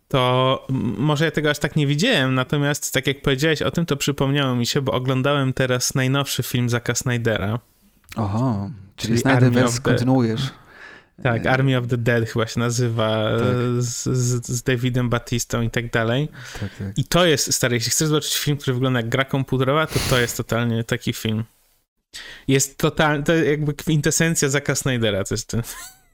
to 0.09 0.67
może 0.99 1.25
ja 1.25 1.31
tego 1.31 1.51
aż 1.51 1.59
tak 1.59 1.77
nie 1.77 1.87
widziałem, 1.87 2.35
natomiast 2.35 2.93
tak 2.93 3.07
jak 3.07 3.23
powiedziałeś 3.23 3.63
o 3.63 3.71
tym, 3.71 3.87
to 3.87 3.97
przypomniało 3.97 4.57
mi 4.57 4.67
się, 4.67 4.83
bo 4.83 4.93
oglądałem 4.93 5.53
teraz 5.53 5.95
najnowszy 5.95 6.43
film 6.43 6.69
Zaka 6.69 6.95
Snydera. 6.95 7.59
Oho, 8.17 8.71
czyli, 8.97 9.09
czyli 9.09 9.21
Snyderverse 9.21 9.81
kontynuujesz. 9.81 10.53
Tak, 11.23 11.47
Army 11.47 11.79
of 11.79 11.87
the 11.87 11.97
Dead 11.99 12.29
chyba 12.29 12.47
się 12.47 12.61
nazywa, 12.61 13.31
tak. 13.39 13.47
z, 13.79 14.03
z, 14.05 14.47
z, 14.47 14.63
Davidem 14.63 15.09
Batistą 15.09 15.63
i 15.63 15.71
tak 15.71 15.91
dalej. 15.91 16.29
Tak, 16.61 16.71
tak. 16.79 16.99
I 16.99 17.05
to 17.05 17.27
jest, 17.27 17.55
stary, 17.55 17.77
jeśli 17.77 17.91
chcesz 17.91 18.09
zobaczyć 18.09 18.39
film, 18.39 18.57
który 18.57 18.75
wygląda 18.75 19.01
jak 19.01 19.09
gra 19.09 19.25
komputerowa, 19.25 19.87
to 19.87 20.01
to 20.11 20.21
jest 20.21 20.37
totalnie 20.37 20.85
taki 20.85 21.13
film. 21.13 21.45
Jest 22.49 22.79
totalnie, 22.79 23.25
to 23.25 23.35
jakby 23.35 23.75
kwintesencja 23.75 24.49
Zaka 24.49 24.75
Snydera, 24.75 25.25
to 25.25 25.35
jest 25.35 25.49
ten 25.49 25.63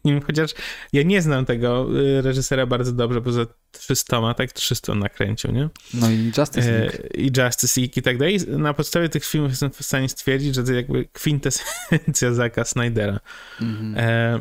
film, 0.03 0.20
chociaż 0.26 0.51
ja 0.92 1.03
nie 1.03 1.22
znam 1.22 1.46
tego 1.46 1.86
y, 2.01 2.22
reżysera 2.22 2.66
bardzo 2.66 2.92
dobrze, 2.92 3.20
poza 3.20 3.46
300, 3.72 4.34
tak? 4.34 4.53
300 4.53 4.94
nakręcił, 4.94 5.53
nie? 5.53 5.68
No 5.94 6.11
i 6.11 6.32
Justice 6.38 6.76
e, 6.76 6.80
League. 6.80 6.96
E, 6.96 7.20
I 7.20 7.32
Justice 7.38 7.80
League 7.80 7.92
i 7.96 8.03
tak 8.03 8.18
dalej. 8.18 8.38
Na 8.48 8.74
podstawie 8.74 9.09
tych 9.09 9.24
filmów 9.24 9.51
jestem 9.51 9.70
w 9.70 9.82
stanie 9.82 10.09
stwierdzić, 10.09 10.55
że 10.55 10.64
to 10.64 10.72
jakby 10.72 11.09
kwintesencja 11.12 12.32
Zaka 12.40 12.64
Snydera. 12.64 13.20
-hmm. 13.61 13.94
e, 13.96 14.40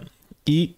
I 0.50 0.78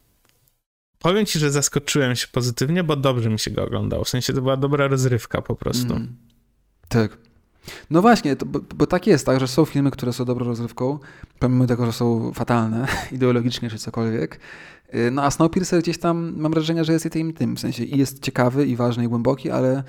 powiem 0.99 1.25
ci, 1.25 1.39
że 1.39 1.51
zaskoczyłem 1.51 2.15
się 2.15 2.27
pozytywnie, 2.27 2.83
bo 2.83 2.95
dobrze 2.95 3.29
mi 3.29 3.39
się 3.39 3.51
go 3.51 3.63
oglądało. 3.63 4.03
W 4.03 4.09
sensie 4.09 4.33
to 4.33 4.41
była 4.41 4.57
dobra 4.57 4.87
rozrywka 4.87 5.41
po 5.41 5.55
prostu. 5.55 5.93
Mm. 5.93 6.15
Tak. 6.87 7.17
No 7.89 8.01
właśnie, 8.01 8.35
to, 8.35 8.45
bo, 8.45 8.59
bo, 8.75 8.87
tak 8.87 9.07
jest, 9.07 9.25
tak, 9.25 9.39
że 9.39 9.47
są 9.47 9.65
filmy, 9.65 9.91
które 9.91 10.13
są 10.13 10.25
dobrą 10.25 10.45
rozrywką, 10.45 10.99
pomimo 11.39 11.67
tego, 11.67 11.85
że 11.85 11.93
są 11.93 12.33
fatalne 12.33 12.87
ideologicznie 13.11 13.69
czy 13.69 13.77
cokolwiek. 13.77 14.39
Y, 14.95 15.11
no 15.11 15.23
a 15.23 15.31
Snowpiercer 15.31 15.81
gdzieś 15.81 15.97
tam 15.97 16.33
mam 16.37 16.51
wrażenie, 16.51 16.83
że 16.83 16.93
jest 16.93 17.05
i 17.05 17.09
tym, 17.09 17.33
tym, 17.33 17.55
w 17.55 17.59
sensie 17.59 17.83
i 17.83 17.97
jest 17.97 18.23
ciekawy, 18.23 18.65
i 18.65 18.75
ważny, 18.75 19.03
i 19.03 19.07
głęboki, 19.07 19.51
ale, 19.51 19.83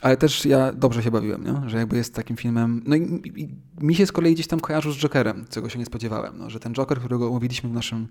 ale 0.00 0.16
też 0.16 0.44
ja 0.46 0.72
dobrze 0.72 1.02
się 1.02 1.10
bawiłem, 1.10 1.44
nie? 1.44 1.70
że 1.70 1.78
jakby 1.78 1.96
jest 1.96 2.14
takim 2.14 2.36
filmem, 2.36 2.82
no 2.86 2.96
i, 2.96 3.02
i, 3.36 3.48
mi 3.84 3.94
się 3.94 4.06
z 4.06 4.12
kolei 4.12 4.34
gdzieś 4.34 4.46
tam 4.46 4.60
kojarzył 4.60 4.92
z 4.92 4.96
Jokerem, 4.96 5.46
czego 5.50 5.68
się 5.68 5.78
nie 5.78 5.86
spodziewałem, 5.86 6.38
no, 6.38 6.50
że 6.50 6.60
ten 6.60 6.74
Joker, 6.74 6.98
którego 6.98 7.28
omówiliśmy 7.28 7.70
w 7.70 7.72
naszym 7.72 8.08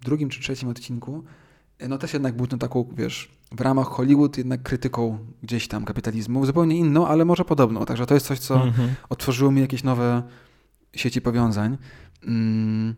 drugim 0.00 0.28
czy 0.28 0.40
trzecim 0.40 0.68
odcinku, 0.68 1.24
no 1.88 1.98
też 1.98 2.12
jednak 2.12 2.36
był 2.36 2.46
ten 2.46 2.58
taką, 2.58 2.88
wiesz, 2.96 3.30
w 3.52 3.60
ramach 3.60 3.86
Hollywood 3.86 4.38
jednak 4.38 4.62
krytyką 4.62 5.18
gdzieś 5.42 5.68
tam 5.68 5.84
kapitalizmu, 5.84 6.46
zupełnie 6.46 6.76
inną, 6.76 7.06
ale 7.06 7.24
może 7.24 7.44
podobną. 7.44 7.84
Także 7.84 8.06
to 8.06 8.14
jest 8.14 8.26
coś, 8.26 8.38
co 8.38 8.62
mhm. 8.62 8.94
otworzyło 9.08 9.50
mi 9.50 9.60
jakieś 9.60 9.84
nowe 9.84 10.22
sieci 10.92 11.20
powiązań. 11.20 11.78
Mm. 12.26 12.94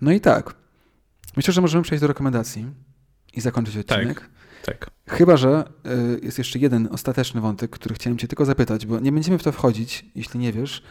No 0.00 0.12
i 0.12 0.20
tak. 0.20 0.54
Myślę, 1.36 1.54
że 1.54 1.60
możemy 1.60 1.82
przejść 1.84 2.00
do 2.00 2.06
rekomendacji 2.06 2.66
i 3.34 3.40
zakończyć 3.40 3.76
odcinek. 3.76 4.30
Tak. 4.64 4.78
tak. 4.78 4.90
Chyba, 5.08 5.36
że 5.36 5.64
y, 5.86 6.20
jest 6.22 6.38
jeszcze 6.38 6.58
jeden 6.58 6.88
ostateczny 6.92 7.40
wątek, 7.40 7.70
który 7.70 7.94
chciałem 7.94 8.18
cię 8.18 8.28
tylko 8.28 8.44
zapytać, 8.44 8.86
bo 8.86 9.00
nie 9.00 9.12
będziemy 9.12 9.38
w 9.38 9.42
to 9.42 9.52
wchodzić, 9.52 10.04
jeśli 10.14 10.40
nie 10.40 10.52
wiesz. 10.52 10.82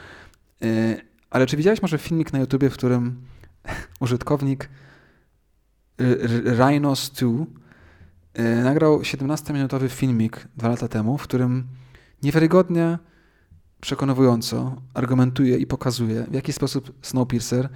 Y, 0.64 1.02
ale 1.30 1.46
czy 1.46 1.58
widziałeś 1.58 1.82
może 1.82 1.98
filmik 1.98 2.34
na 2.34 2.40
YouTubie, 2.40 2.70
w 2.70 2.74
którym 2.74 3.22
użytkownik 4.00 4.70
Rhinos 6.46 7.10
2 7.10 7.46
e, 8.34 8.64
nagrał 8.64 9.00
17-minutowy 9.00 9.90
filmik 9.90 10.48
dwa 10.58 10.70
lata 10.70 10.88
temu, 10.88 11.18
w 11.18 11.24
którym 11.24 11.68
niewiarygodnie 12.24 12.98
przekonująco 13.82 14.82
argumentuje 14.94 15.58
i 15.58 15.68
pokazuje, 15.68 16.26
w 16.32 16.34
jaki 16.34 16.54
sposób 16.54 16.94
Snowpiercer 17.02 17.70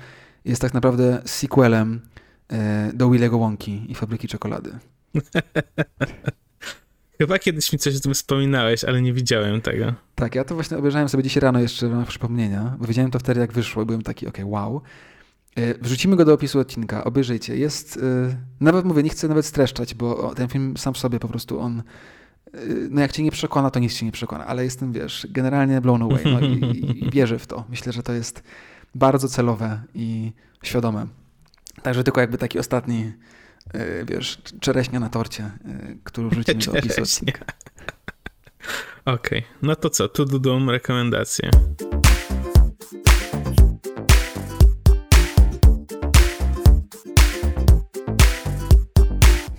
jest 0.46 0.62
tak 0.62 0.74
naprawdę 0.74 1.22
sequelem 1.26 2.02
e, 2.50 2.92
do 2.94 3.10
Willy'ego 3.10 3.40
Wonki 3.40 3.92
i 3.92 3.96
Fabryki 3.96 4.28
Czekolady. 4.28 4.72
Chyba 7.18 7.40
kiedyś 7.40 7.74
mi 7.74 7.80
coś 7.80 7.98
o 7.98 8.00
tym 8.00 8.14
wspominałeś, 8.14 8.84
ale 8.84 9.02
nie 9.02 9.14
widziałem 9.14 9.62
tego. 9.62 9.94
Tak, 10.16 10.36
ja 10.36 10.44
to 10.44 10.56
właśnie 10.56 10.78
obejrzałem 10.78 11.10
sobie 11.10 11.24
dzisiaj 11.24 11.42
rano 11.42 11.60
jeszcze 11.60 11.90
na 11.90 12.06
przypomnienia, 12.06 12.76
bo 12.80 12.88
widziałem 12.88 13.12
to 13.12 13.20
wtedy, 13.20 13.40
jak 13.40 13.54
wyszło 13.54 13.84
i 13.84 13.86
byłem 13.86 14.02
taki, 14.02 14.28
okej, 14.28 14.46
okay, 14.46 14.54
wow. 14.54 14.82
E, 15.60 15.74
wrzucimy 15.82 16.16
go 16.16 16.26
do 16.26 16.34
opisu 16.34 16.60
odcinka, 16.60 17.04
obejrzyjcie. 17.04 17.58
Jest, 17.58 17.98
e, 17.98 18.36
nawet 18.60 18.86
mówię, 18.86 19.04
nie 19.04 19.10
chcę 19.10 19.28
nawet 19.28 19.46
streszczać, 19.46 19.94
bo 19.94 20.36
ten 20.36 20.48
film 20.48 20.78
sam 20.78 20.94
w 20.94 20.98
sobie 20.98 21.20
po 21.20 21.28
prostu 21.28 21.60
on, 21.60 21.80
e, 21.80 22.60
no 22.90 23.02
jak 23.02 23.12
cię 23.12 23.24
nie 23.24 23.32
przekona, 23.32 23.72
to 23.72 23.80
nic 23.80 23.94
cię 23.94 24.06
nie 24.06 24.12
przekona, 24.12 24.46
ale 24.46 24.64
jestem, 24.64 24.94
wiesz, 24.94 25.28
generalnie 25.30 25.82
blown 25.82 26.02
away 26.04 26.24
no 26.26 26.40
i, 26.40 26.54
i, 26.54 27.08
i 27.08 27.10
wierzę 27.10 27.40
w 27.40 27.48
to. 27.48 27.66
Myślę, 27.70 27.94
że 27.94 28.04
to 28.04 28.14
jest 28.14 28.44
bardzo 28.96 29.28
celowe 29.28 29.82
i 29.94 30.32
świadome. 30.64 31.08
Także 31.84 32.04
tylko 32.04 32.22
jakby 32.22 32.38
taki 32.38 32.60
ostatni, 32.60 33.14
wiesz, 34.06 34.42
czereśnia 34.60 35.00
na 35.00 35.10
torcie, 35.10 35.52
który 36.04 36.30
wrzucimy 36.30 36.64
do 36.64 36.72
opisu 36.72 37.02
odcinka. 37.02 37.46
Okej, 39.06 39.40
okay. 39.40 39.44
no 39.62 39.76
to 39.76 39.90
co, 39.90 40.08
tu 40.08 40.26
dodam 40.26 40.70
rekomendacje. 40.70 41.52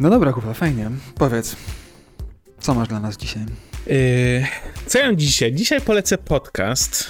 No 0.00 0.10
dobra, 0.10 0.32
Kuba, 0.32 0.54
fajnie. 0.54 0.90
Powiedz, 1.18 1.56
co 2.60 2.74
masz 2.74 2.88
dla 2.88 3.00
nas 3.00 3.16
dzisiaj? 3.16 3.42
Yy, 3.86 4.46
co 4.86 4.98
ja 4.98 5.14
dzisiaj? 5.14 5.52
Dzisiaj 5.52 5.80
polecę 5.80 6.18
podcast, 6.18 7.06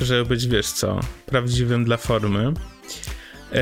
żeby 0.00 0.24
być, 0.24 0.46
wiesz 0.46 0.66
co, 0.66 1.00
prawdziwym 1.26 1.84
dla 1.84 1.96
formy. 1.96 2.52
Yy, 3.52 3.58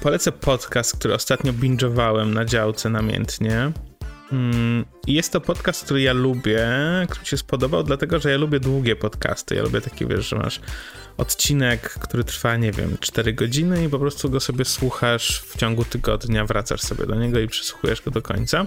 polecę 0.00 0.32
podcast, 0.32 0.96
który 0.98 1.14
ostatnio 1.14 1.52
binge'owałem 1.52 2.26
na 2.26 2.44
działce 2.44 2.88
namiętnie. 2.88 3.72
Mm, 4.32 4.84
jest 5.06 5.32
to 5.32 5.40
podcast, 5.40 5.84
który 5.84 6.02
ja 6.02 6.12
lubię, 6.12 6.68
który 7.08 7.20
mi 7.20 7.26
się 7.26 7.36
spodobał, 7.36 7.82
dlatego 7.82 8.18
że 8.18 8.30
ja 8.30 8.36
lubię 8.36 8.60
długie 8.60 8.96
podcasty. 8.96 9.54
Ja 9.54 9.62
lubię 9.62 9.80
takie, 9.80 10.06
wiesz, 10.06 10.28
że 10.28 10.36
masz 10.36 10.60
odcinek, 11.16 11.82
który 11.82 12.24
trwa, 12.24 12.56
nie 12.56 12.72
wiem, 12.72 12.96
4 13.00 13.32
godziny 13.32 13.84
i 13.84 13.88
po 13.88 13.98
prostu 13.98 14.30
go 14.30 14.40
sobie 14.40 14.64
słuchasz 14.64 15.42
w 15.42 15.56
ciągu 15.56 15.84
tygodnia, 15.84 16.44
wracasz 16.44 16.80
sobie 16.80 17.06
do 17.06 17.14
niego 17.14 17.40
i 17.40 17.48
przysłuchujesz 17.48 18.02
go 18.02 18.10
do 18.10 18.22
końca. 18.22 18.66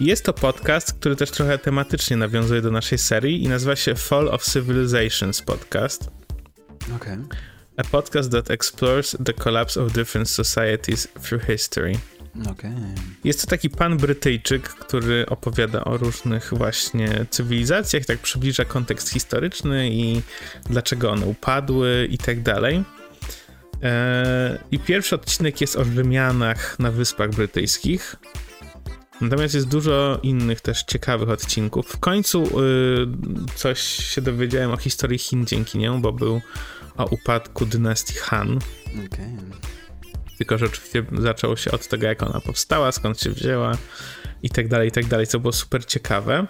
Jest 0.00 0.24
to 0.24 0.32
podcast, 0.32 0.92
który 0.92 1.16
też 1.16 1.30
trochę 1.30 1.58
tematycznie 1.58 2.16
nawiązuje 2.16 2.62
do 2.62 2.70
naszej 2.70 2.98
serii 2.98 3.44
i 3.44 3.48
nazywa 3.48 3.76
się 3.76 3.94
Fall 3.94 4.28
of 4.28 4.44
Civilizations 4.44 5.42
Podcast. 5.42 6.10
Okay. 6.96 7.18
A 7.76 7.84
podcast 7.84 8.30
that 8.30 8.50
explores 8.50 9.16
the 9.24 9.32
collapse 9.32 9.82
of 9.82 9.92
different 9.92 10.30
societies 10.30 11.08
through 11.22 11.44
history. 11.44 11.98
Okay. 12.40 12.74
Jest 13.24 13.40
to 13.40 13.46
taki 13.46 13.70
pan 13.70 13.96
Brytyjczyk, 13.96 14.68
który 14.68 15.26
opowiada 15.26 15.84
o 15.84 15.96
różnych 15.96 16.54
właśnie 16.54 17.26
cywilizacjach, 17.30 18.04
tak 18.04 18.18
przybliża 18.18 18.64
kontekst 18.64 19.08
historyczny 19.10 19.90
i 19.90 20.22
dlaczego 20.70 21.10
one 21.10 21.26
upadły 21.26 22.08
i 22.10 22.18
tak 22.18 22.42
dalej. 22.42 22.84
E, 23.82 24.58
I 24.70 24.78
pierwszy 24.78 25.14
odcinek 25.14 25.60
jest 25.60 25.76
o 25.76 25.84
Rzymianach 25.84 26.78
na 26.78 26.90
Wyspach 26.90 27.30
Brytyjskich. 27.30 28.16
Natomiast 29.20 29.54
jest 29.54 29.68
dużo 29.68 30.18
innych 30.22 30.60
też 30.60 30.82
ciekawych 30.82 31.28
odcinków. 31.28 31.86
W 31.86 31.98
końcu 31.98 32.60
y, 32.60 33.06
coś 33.54 33.80
się 33.80 34.20
dowiedziałem 34.20 34.70
o 34.70 34.76
historii 34.76 35.18
Chin 35.18 35.46
dzięki 35.46 35.78
niemu, 35.78 35.98
bo 35.98 36.12
był 36.12 36.40
o 36.96 37.06
upadku 37.06 37.66
dynastii 37.66 38.14
Han. 38.14 38.58
Okay. 39.06 39.36
Tylko, 40.42 40.58
że 40.58 40.66
oczywiście 40.66 41.04
zaczęło 41.18 41.56
się 41.56 41.70
od 41.70 41.88
tego, 41.88 42.06
jak 42.06 42.22
ona 42.22 42.40
powstała, 42.40 42.92
skąd 42.92 43.20
się 43.20 43.30
wzięła 43.30 43.72
i 44.42 44.50
tak 44.50 44.68
dalej, 44.68 44.88
i 44.88 44.92
tak 44.92 45.06
dalej, 45.06 45.26
co 45.26 45.40
było 45.40 45.52
super 45.52 45.86
ciekawe. 45.86 46.46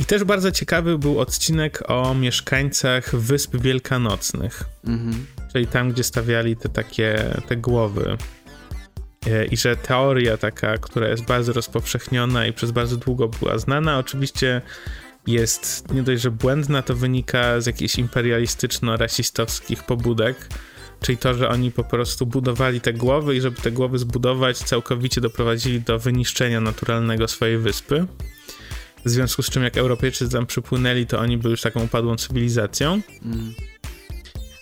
I 0.00 0.04
też 0.04 0.24
bardzo 0.24 0.52
ciekawy 0.52 0.98
był 0.98 1.20
odcinek 1.20 1.90
o 1.90 2.14
mieszkańcach 2.14 3.16
Wysp 3.16 3.56
Wielkanocnych. 3.56 4.64
Mhm. 4.84 5.26
Czyli 5.52 5.66
tam, 5.66 5.92
gdzie 5.92 6.04
stawiali 6.04 6.56
te 6.56 6.68
takie, 6.68 7.34
te 7.48 7.56
głowy. 7.56 8.16
E, 9.26 9.44
I 9.44 9.56
że 9.56 9.76
teoria 9.76 10.36
taka, 10.36 10.78
która 10.78 11.08
jest 11.08 11.24
bardzo 11.24 11.52
rozpowszechniona 11.52 12.46
i 12.46 12.52
przez 12.52 12.70
bardzo 12.70 12.96
długo 12.96 13.28
była 13.28 13.58
znana, 13.58 13.98
oczywiście 13.98 14.62
jest 15.26 15.92
nie 15.94 16.02
dość, 16.02 16.22
że 16.22 16.30
błędna, 16.30 16.82
to 16.82 16.94
wynika 16.94 17.60
z 17.60 17.66
jakichś 17.66 17.94
imperialistyczno-rasistowskich 17.98 19.82
pobudek, 19.82 20.48
czyli 21.04 21.18
to, 21.18 21.34
że 21.34 21.48
oni 21.48 21.70
po 21.70 21.84
prostu 21.84 22.26
budowali 22.26 22.80
te 22.80 22.92
głowy 22.92 23.36
i 23.36 23.40
żeby 23.40 23.56
te 23.56 23.70
głowy 23.70 23.98
zbudować, 23.98 24.58
całkowicie 24.58 25.20
doprowadzili 25.20 25.80
do 25.80 25.98
wyniszczenia 25.98 26.60
naturalnego 26.60 27.28
swojej 27.28 27.58
wyspy. 27.58 28.06
W 29.04 29.10
związku 29.10 29.42
z 29.42 29.50
czym, 29.50 29.62
jak 29.62 29.76
Europejczycy 29.76 30.32
tam 30.32 30.46
przypłynęli, 30.46 31.06
to 31.06 31.20
oni 31.20 31.38
byli 31.38 31.50
już 31.50 31.60
taką 31.60 31.84
upadłą 31.84 32.16
cywilizacją. 32.16 33.00
Mm. 33.24 33.54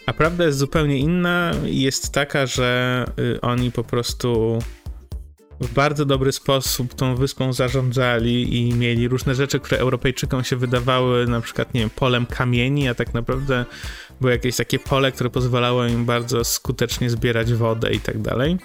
A 0.06 0.12
prawda 0.12 0.44
jest 0.44 0.58
zupełnie 0.58 0.98
inna 0.98 1.52
i 1.66 1.80
jest 1.80 2.12
taka, 2.12 2.46
że 2.46 3.04
y, 3.18 3.40
oni 3.40 3.72
po 3.72 3.84
prostu 3.84 4.58
w 5.62 5.72
bardzo 5.72 6.04
dobry 6.04 6.32
sposób 6.32 6.94
tą 6.94 7.16
wyspą 7.16 7.52
zarządzali 7.52 8.56
i 8.56 8.74
mieli 8.74 9.08
różne 9.08 9.34
rzeczy, 9.34 9.60
które 9.60 9.80
Europejczykom 9.80 10.44
się 10.44 10.56
wydawały 10.56 11.26
na 11.26 11.40
przykład, 11.40 11.74
nie 11.74 11.80
wiem, 11.80 11.90
polem 11.90 12.26
kamieni, 12.26 12.88
a 12.88 12.94
tak 12.94 13.14
naprawdę 13.14 13.64
było 14.20 14.30
jakieś 14.30 14.56
takie 14.56 14.78
pole, 14.78 15.12
które 15.12 15.30
pozwalało 15.30 15.86
im 15.86 16.04
bardzo 16.04 16.44
skutecznie 16.44 17.10
zbierać 17.10 17.52
wodę 17.52 17.92
i 17.92 18.00
tak 18.00 18.18
dalej. 18.18 18.58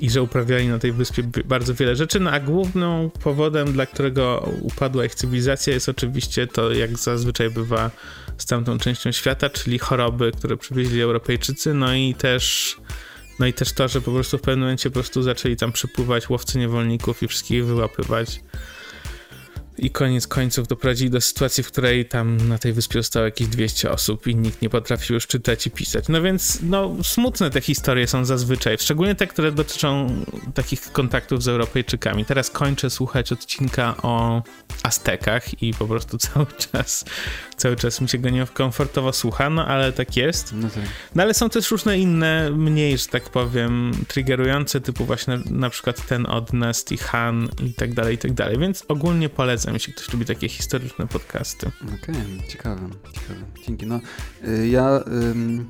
I 0.00 0.10
że 0.10 0.22
uprawiali 0.22 0.68
na 0.68 0.78
tej 0.78 0.92
wyspie 0.92 1.22
bardzo 1.44 1.74
wiele 1.74 1.96
rzeczy, 1.96 2.20
no 2.20 2.30
a 2.30 2.40
główną 2.40 3.10
powodem, 3.10 3.72
dla 3.72 3.86
którego 3.86 4.50
upadła 4.62 5.04
ich 5.04 5.14
cywilizacja 5.14 5.72
jest 5.72 5.88
oczywiście 5.88 6.46
to, 6.46 6.72
jak 6.72 6.98
zazwyczaj 6.98 7.50
bywa 7.50 7.90
z 8.38 8.46
tamtą 8.46 8.78
częścią 8.78 9.12
świata, 9.12 9.50
czyli 9.50 9.78
choroby, 9.78 10.32
które 10.32 10.56
przywieźli 10.56 11.00
Europejczycy, 11.00 11.74
no 11.74 11.94
i 11.94 12.14
też 12.14 12.76
no 13.38 13.46
i 13.46 13.52
też 13.52 13.72
to, 13.72 13.88
że 13.88 14.00
po 14.00 14.12
prostu 14.12 14.38
w 14.38 14.40
pewnym 14.40 14.60
momencie 14.60 14.90
po 14.90 14.94
prostu 14.94 15.22
zaczęli 15.22 15.56
tam 15.56 15.72
przypływać 15.72 16.28
łowcy 16.28 16.58
niewolników 16.58 17.22
i 17.22 17.28
wszystkich 17.28 17.66
wyłapywać. 17.66 18.40
I 19.78 19.90
koniec 19.90 20.26
końców 20.26 20.68
doprowadzili 20.68 21.10
do 21.10 21.20
sytuacji, 21.20 21.64
w 21.64 21.66
której 21.66 22.06
tam 22.06 22.48
na 22.48 22.58
tej 22.58 22.72
wyspie 22.72 22.98
zostało 22.98 23.24
jakieś 23.24 23.48
200 23.48 23.90
osób 23.90 24.26
i 24.26 24.36
nikt 24.36 24.62
nie 24.62 24.70
potrafił 24.70 25.14
już 25.14 25.26
czytać 25.26 25.66
i 25.66 25.70
pisać. 25.70 26.08
No 26.08 26.22
więc, 26.22 26.58
no, 26.62 26.96
smutne 27.02 27.50
te 27.50 27.60
historie 27.60 28.06
są 28.06 28.24
zazwyczaj, 28.24 28.76
szczególnie 28.80 29.14
te, 29.14 29.26
które 29.26 29.52
dotyczą 29.52 30.16
takich 30.54 30.92
kontaktów 30.92 31.42
z 31.42 31.48
Europejczykami. 31.48 32.24
Teraz 32.24 32.50
kończę 32.50 32.90
słuchać 32.90 33.32
odcinka 33.32 33.96
o 34.02 34.42
Aztekach 34.82 35.62
i 35.62 35.74
po 35.74 35.86
prostu 35.86 36.18
cały 36.28 36.46
czas, 36.72 37.04
cały 37.62 37.76
czas 37.76 38.00
mi 38.00 38.08
się 38.08 38.18
go 38.18 38.30
niekomfortowo 38.30 39.12
słucha, 39.12 39.50
no 39.50 39.66
ale 39.66 39.92
tak 39.92 40.16
jest. 40.16 40.52
No, 40.52 40.68
tak. 40.68 40.82
no 41.14 41.22
ale 41.22 41.34
są 41.34 41.50
też 41.50 41.70
różne 41.70 41.98
inne, 41.98 42.50
mniej, 42.50 42.98
że 42.98 43.06
tak 43.06 43.22
powiem, 43.30 43.92
triggerujące, 44.08 44.80
typu 44.80 45.04
właśnie 45.04 45.38
na 45.50 45.70
przykład 45.70 46.06
ten 46.06 46.26
od 46.26 46.52
Nasty 46.52 46.96
Han 46.96 47.48
i 47.66 47.74
tak 47.74 47.94
dalej, 47.94 48.14
i 48.14 48.18
tak 48.18 48.32
dalej, 48.32 48.58
więc 48.58 48.84
ogólnie 48.88 49.28
polecam, 49.28 49.74
jeśli 49.74 49.92
ktoś 49.92 50.12
lubi 50.12 50.24
takie 50.24 50.48
historyczne 50.48 51.06
podcasty. 51.06 51.70
Okej, 51.82 51.96
okay, 52.14 52.48
ciekawe, 52.48 52.88
ciekawe. 53.12 53.40
Dzięki. 53.66 53.86
No, 53.86 54.00
y, 54.48 54.68
ja... 54.68 55.00
Ym 55.06 55.68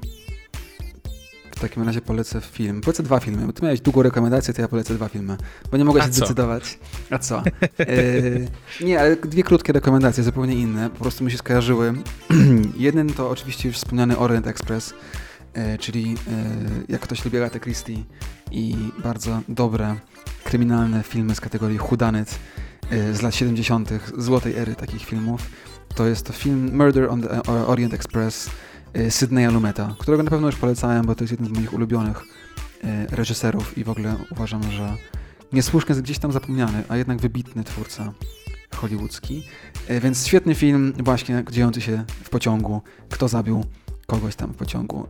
w 1.56 1.60
takim 1.60 1.82
razie 1.82 2.00
polecę 2.00 2.40
film. 2.40 2.80
Polecę 2.80 3.02
dwa 3.02 3.20
filmy, 3.20 3.46
bo 3.46 3.52
ty 3.52 3.62
miałeś 3.62 3.80
długą 3.80 4.02
rekomendację, 4.02 4.54
to 4.54 4.62
ja 4.62 4.68
polecę 4.68 4.94
dwa 4.94 5.08
filmy, 5.08 5.36
bo 5.70 5.76
nie 5.76 5.84
mogę 5.84 6.02
się 6.02 6.12
zdecydować. 6.12 6.78
A 7.10 7.18
co? 7.18 7.42
E, 7.78 8.84
nie, 8.84 9.00
ale 9.00 9.16
dwie 9.16 9.42
krótkie 9.42 9.72
rekomendacje, 9.72 10.24
zupełnie 10.24 10.54
inne, 10.54 10.90
po 10.90 10.98
prostu 10.98 11.24
mi 11.24 11.30
się 11.30 11.38
skojarzyły. 11.38 11.94
Jeden 12.76 13.12
to 13.12 13.30
oczywiście 13.30 13.68
już 13.68 13.76
wspomniany 13.76 14.18
Orient 14.18 14.46
Express, 14.46 14.94
e, 15.54 15.78
czyli 15.78 16.14
e, 16.14 16.92
jak 16.92 17.00
ktoś 17.00 17.24
lubi 17.24 17.38
Agatha 17.38 17.60
Christie 17.60 17.96
i 18.50 18.76
bardzo 19.02 19.40
dobre 19.48 19.96
kryminalne 20.44 21.02
filmy 21.02 21.34
z 21.34 21.40
kategorii 21.40 21.78
Hudanet 21.78 22.38
z 23.12 23.22
lat 23.22 23.34
70., 23.34 23.90
złotej 24.18 24.56
ery 24.56 24.74
takich 24.74 25.04
filmów. 25.04 25.40
To 25.94 26.06
jest 26.06 26.26
to 26.26 26.32
film 26.32 26.76
Murder 26.76 27.10
on 27.10 27.22
the 27.22 27.42
Orient 27.66 27.94
Express 27.94 28.50
Sydneya 29.10 29.50
Lumeta, 29.50 29.94
którego 29.98 30.22
na 30.22 30.30
pewno 30.30 30.46
już 30.46 30.56
polecałem, 30.56 31.06
bo 31.06 31.14
to 31.14 31.24
jest 31.24 31.30
jeden 31.32 31.46
z 31.46 31.50
moich 31.50 31.72
ulubionych 31.72 32.22
y, 32.84 33.16
reżyserów 33.16 33.78
i 33.78 33.84
w 33.84 33.90
ogóle 33.90 34.16
uważam, 34.30 34.62
że 34.70 34.96
niesłusznie 35.52 35.88
jest 35.88 36.02
gdzieś 36.02 36.18
tam 36.18 36.32
zapomniany, 36.32 36.84
a 36.88 36.96
jednak 36.96 37.20
wybitny 37.20 37.64
twórca 37.64 38.12
hollywoodzki. 38.76 39.42
Y, 39.90 40.00
więc 40.00 40.26
świetny 40.26 40.54
film, 40.54 40.92
właśnie 40.98 41.44
dziejący 41.50 41.80
się 41.80 42.04
w 42.24 42.30
pociągu. 42.30 42.82
Kto 43.10 43.28
zabił 43.28 43.64
kogoś 44.06 44.36
tam 44.36 44.52
w 44.52 44.56
pociągu. 44.56 45.08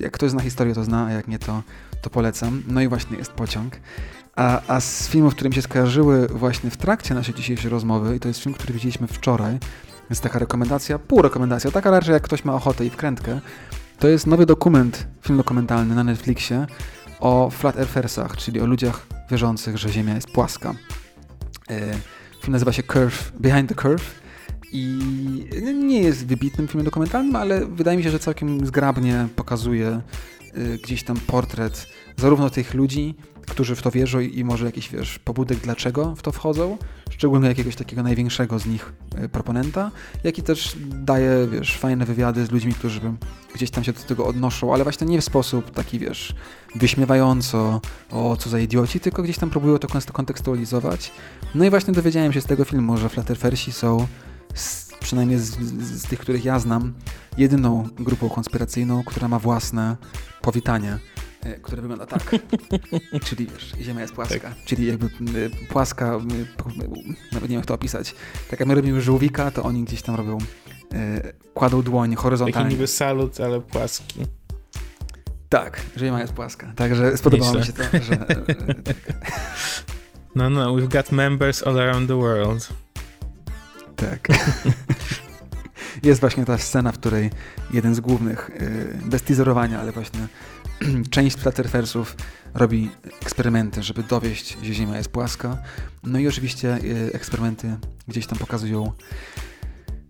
Jak 0.00 0.12
ktoś 0.12 0.30
zna 0.30 0.40
historię, 0.40 0.74
to 0.74 0.84
zna, 0.84 1.06
a 1.06 1.12
jak 1.12 1.28
nie, 1.28 1.38
to, 1.38 1.62
to 2.02 2.10
polecam. 2.10 2.62
No 2.68 2.80
i 2.80 2.88
właśnie 2.88 3.16
jest 3.16 3.32
pociąg. 3.32 3.80
A, 4.36 4.60
a 4.66 4.80
z 4.80 5.08
filmów, 5.08 5.34
które 5.34 5.50
mi 5.50 5.54
się 5.54 5.62
skojarzyły 5.62 6.28
właśnie 6.28 6.70
w 6.70 6.76
trakcie 6.76 7.14
naszej 7.14 7.34
dzisiejszej 7.34 7.70
rozmowy, 7.70 8.16
i 8.16 8.20
to 8.20 8.28
jest 8.28 8.40
film, 8.40 8.54
który 8.54 8.74
widzieliśmy 8.74 9.06
wczoraj, 9.06 9.58
więc 10.10 10.20
taka 10.20 10.38
rekomendacja, 10.38 10.98
pół 10.98 11.22
rekomendacja, 11.22 11.70
taka 11.70 11.90
raczej 11.90 12.12
jak 12.12 12.22
ktoś 12.22 12.44
ma 12.44 12.54
ochotę 12.54 12.86
i 12.86 12.90
wkrętkę, 12.90 13.40
to 13.98 14.08
jest 14.08 14.26
nowy 14.26 14.46
dokument, 14.46 15.06
film 15.22 15.38
dokumentalny 15.38 15.94
na 15.94 16.04
Netflixie 16.04 16.66
o 17.20 17.50
flat 17.50 17.76
earthersach, 17.76 18.36
czyli 18.36 18.60
o 18.60 18.66
ludziach 18.66 19.06
wierzących, 19.30 19.78
że 19.78 19.88
Ziemia 19.88 20.14
jest 20.14 20.30
płaska. 20.30 20.74
E, 21.70 21.80
film 22.40 22.52
nazywa 22.52 22.72
się 22.72 22.82
Curve, 22.82 23.32
Behind 23.40 23.68
the 23.68 23.74
Curve 23.74 24.22
i 24.72 24.98
nie 25.74 26.02
jest 26.02 26.26
wybitnym 26.26 26.68
filmem 26.68 26.84
dokumentalnym, 26.84 27.36
ale 27.36 27.66
wydaje 27.66 27.98
mi 27.98 28.04
się, 28.04 28.10
że 28.10 28.18
całkiem 28.18 28.66
zgrabnie 28.66 29.28
pokazuje 29.36 29.88
e, 29.88 30.00
gdzieś 30.82 31.04
tam 31.04 31.16
portret 31.16 31.86
zarówno 32.16 32.50
tych 32.50 32.74
ludzi, 32.74 33.14
którzy 33.46 33.76
w 33.76 33.82
to 33.82 33.90
wierzą 33.90 34.20
i 34.20 34.44
może 34.44 34.66
jakiś, 34.66 34.88
wiesz, 34.88 35.18
pobudek 35.18 35.58
dlaczego 35.58 36.14
w 36.16 36.22
to 36.22 36.32
wchodzą, 36.32 36.78
szczególnie 37.10 37.48
jakiegoś 37.48 37.76
takiego 37.76 38.02
największego 38.02 38.58
z 38.58 38.66
nich 38.66 38.92
e, 39.16 39.28
proponenta, 39.28 39.90
jak 40.24 40.38
i 40.38 40.42
też 40.42 40.76
daje, 40.86 41.48
wiesz, 41.50 41.76
fajne 41.76 42.04
wywiady 42.04 42.46
z 42.46 42.50
ludźmi, 42.50 42.74
którzy 42.74 43.00
gdzieś 43.54 43.70
tam 43.70 43.84
się 43.84 43.92
do 43.92 44.00
tego 44.00 44.26
odnoszą, 44.26 44.74
ale 44.74 44.84
właśnie 44.84 45.06
nie 45.06 45.20
w 45.20 45.24
sposób 45.24 45.70
taki, 45.70 45.98
wiesz, 45.98 46.34
wyśmiewająco, 46.74 47.80
o 48.10 48.36
co 48.36 48.50
za 48.50 48.58
idioci, 48.58 49.00
tylko 49.00 49.22
gdzieś 49.22 49.38
tam 49.38 49.50
próbują 49.50 49.78
to 49.78 49.88
kontekstualizować. 50.12 51.12
No 51.54 51.64
i 51.64 51.70
właśnie 51.70 51.94
dowiedziałem 51.94 52.32
się 52.32 52.40
z 52.40 52.44
tego 52.44 52.64
filmu, 52.64 52.96
że 52.96 53.08
Flatterfersi 53.08 53.72
są, 53.72 54.06
z, 54.54 54.92
przynajmniej 55.00 55.38
z, 55.38 55.58
z 55.80 56.02
tych, 56.02 56.18
których 56.18 56.44
ja 56.44 56.58
znam, 56.58 56.94
jedyną 57.38 57.88
grupą 57.96 58.28
konspiracyjną, 58.28 59.02
która 59.04 59.28
ma 59.28 59.38
własne 59.38 59.96
powitanie 60.42 60.98
które 61.62 61.82
wygląda 61.82 62.06
tak. 62.06 62.30
Czyli 63.26 63.46
wiesz, 63.46 63.72
Ziemia 63.80 64.00
jest 64.00 64.14
płaska. 64.14 64.40
Tak. 64.40 64.54
Czyli 64.64 64.86
jakby 64.86 65.10
płaska, 65.68 66.18
nawet 67.32 67.42
nie 67.42 67.48
wiem 67.48 67.58
jak 67.58 67.66
to 67.66 67.74
opisać. 67.74 68.14
Tak 68.50 68.60
jak 68.60 68.68
my 68.68 68.74
robimy 68.74 69.00
żółwika, 69.00 69.50
to 69.50 69.62
oni 69.62 69.84
gdzieś 69.84 70.02
tam 70.02 70.14
robią, 70.14 70.38
e, 70.94 71.32
kładą 71.54 71.82
dłoń 71.82 72.14
horyzontalnie. 72.14 72.64
Taki 72.64 72.74
niby 72.74 72.86
salut, 72.86 73.40
ale 73.40 73.60
płaski. 73.60 74.26
Tak, 75.48 75.80
Ziemia 75.98 76.20
jest 76.20 76.32
płaska. 76.32 76.72
Także 76.76 77.16
spodobało 77.16 77.54
mi 77.54 77.64
się 77.64 77.72
to, 77.72 77.82
że... 77.82 78.14
E, 78.14 78.44
no, 80.36 80.50
no, 80.50 80.74
we've 80.74 80.88
got 80.88 81.12
members 81.12 81.62
all 81.62 81.80
around 81.80 82.08
the 82.08 82.16
world. 82.16 82.68
Tak. 83.96 84.28
Jest 86.02 86.20
właśnie 86.20 86.44
ta 86.44 86.58
scena, 86.58 86.92
w 86.92 86.98
której 86.98 87.30
jeden 87.72 87.94
z 87.94 88.00
głównych, 88.00 88.50
bez 89.04 89.22
teaserowania, 89.22 89.80
ale 89.80 89.92
właśnie 89.92 90.28
część 91.10 91.36
Splatterfersów 91.36 92.16
robi 92.54 92.90
eksperymenty, 93.22 93.82
żeby 93.82 94.02
dowieść, 94.02 94.56
że 94.62 94.74
Ziemia 94.74 94.96
jest 94.96 95.08
płaska. 95.08 95.58
No 96.02 96.18
i 96.18 96.28
oczywiście 96.28 96.78
y, 96.84 97.10
eksperymenty 97.12 97.76
gdzieś 98.08 98.26
tam 98.26 98.38
pokazują 98.38 98.92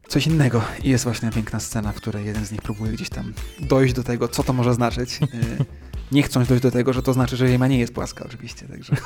coś 0.08 0.26
innego. 0.26 0.62
I 0.82 0.90
jest 0.90 1.04
właśnie 1.04 1.30
piękna 1.30 1.60
scena, 1.60 1.92
w 1.92 1.96
której 1.96 2.26
jeden 2.26 2.46
z 2.46 2.52
nich 2.52 2.62
próbuje 2.62 2.92
gdzieś 2.92 3.08
tam 3.08 3.32
dojść 3.60 3.94
do 3.94 4.02
tego, 4.02 4.28
co 4.28 4.42
to 4.42 4.52
może 4.52 4.74
znaczyć. 4.74 5.20
Y, 5.22 5.64
nie 6.12 6.22
chcąc 6.22 6.48
dojść 6.48 6.62
do 6.62 6.70
tego, 6.70 6.92
że 6.92 7.02
to 7.02 7.12
znaczy, 7.12 7.36
że 7.36 7.48
Ziemia 7.48 7.66
nie 7.66 7.78
jest 7.78 7.94
płaska 7.94 8.24
oczywiście, 8.24 8.68
także... 8.68 8.96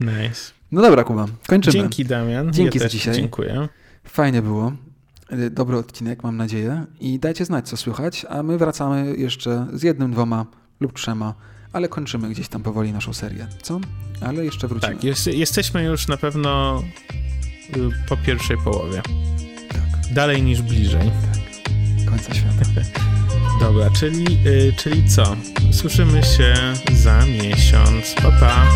Nice. 0.00 0.52
No 0.72 0.82
dobra, 0.82 1.04
Kuba, 1.04 1.26
kończymy. 1.46 1.72
Dzięki, 1.72 2.04
Damian. 2.04 2.52
Dzięki 2.52 2.78
ja 2.78 2.84
za 2.84 2.88
dzisiaj. 2.88 3.14
Dziękuję. 3.14 3.68
Fajnie 4.04 4.42
było. 4.42 4.72
Y, 5.32 5.50
dobry 5.50 5.76
odcinek, 5.76 6.22
mam 6.22 6.36
nadzieję. 6.36 6.86
I 7.00 7.18
dajcie 7.18 7.44
znać, 7.44 7.68
co 7.68 7.76
słychać, 7.76 8.26
a 8.28 8.42
my 8.42 8.58
wracamy 8.58 9.16
jeszcze 9.16 9.66
z 9.72 9.82
jednym, 9.82 10.12
dwoma 10.12 10.46
lub 10.80 10.92
trzema, 10.92 11.34
ale 11.72 11.88
kończymy 11.88 12.28
gdzieś 12.30 12.48
tam 12.48 12.62
powoli 12.62 12.92
naszą 12.92 13.12
serię. 13.12 13.46
Co? 13.62 13.80
Ale 14.20 14.44
jeszcze 14.44 14.68
wrócimy. 14.68 14.94
Tak, 14.94 15.04
jest, 15.04 15.26
jesteśmy 15.26 15.84
już 15.84 16.08
na 16.08 16.16
pewno 16.16 16.82
y, 17.76 18.08
po 18.08 18.16
pierwszej 18.16 18.56
połowie. 18.64 19.02
Tak. 19.68 20.14
Dalej 20.14 20.42
niż 20.42 20.62
bliżej. 20.62 21.10
Tak. 21.10 22.10
Końca 22.10 22.34
świata. 22.34 22.64
Dobra, 23.60 23.90
czyli, 23.90 24.42
yy, 24.44 24.72
czyli 24.72 25.08
co? 25.08 25.36
Słyszymy 25.72 26.22
się 26.22 26.54
za 26.92 27.26
miesiąc. 27.26 28.14
Pa, 28.22 28.30
pa. 28.30 28.66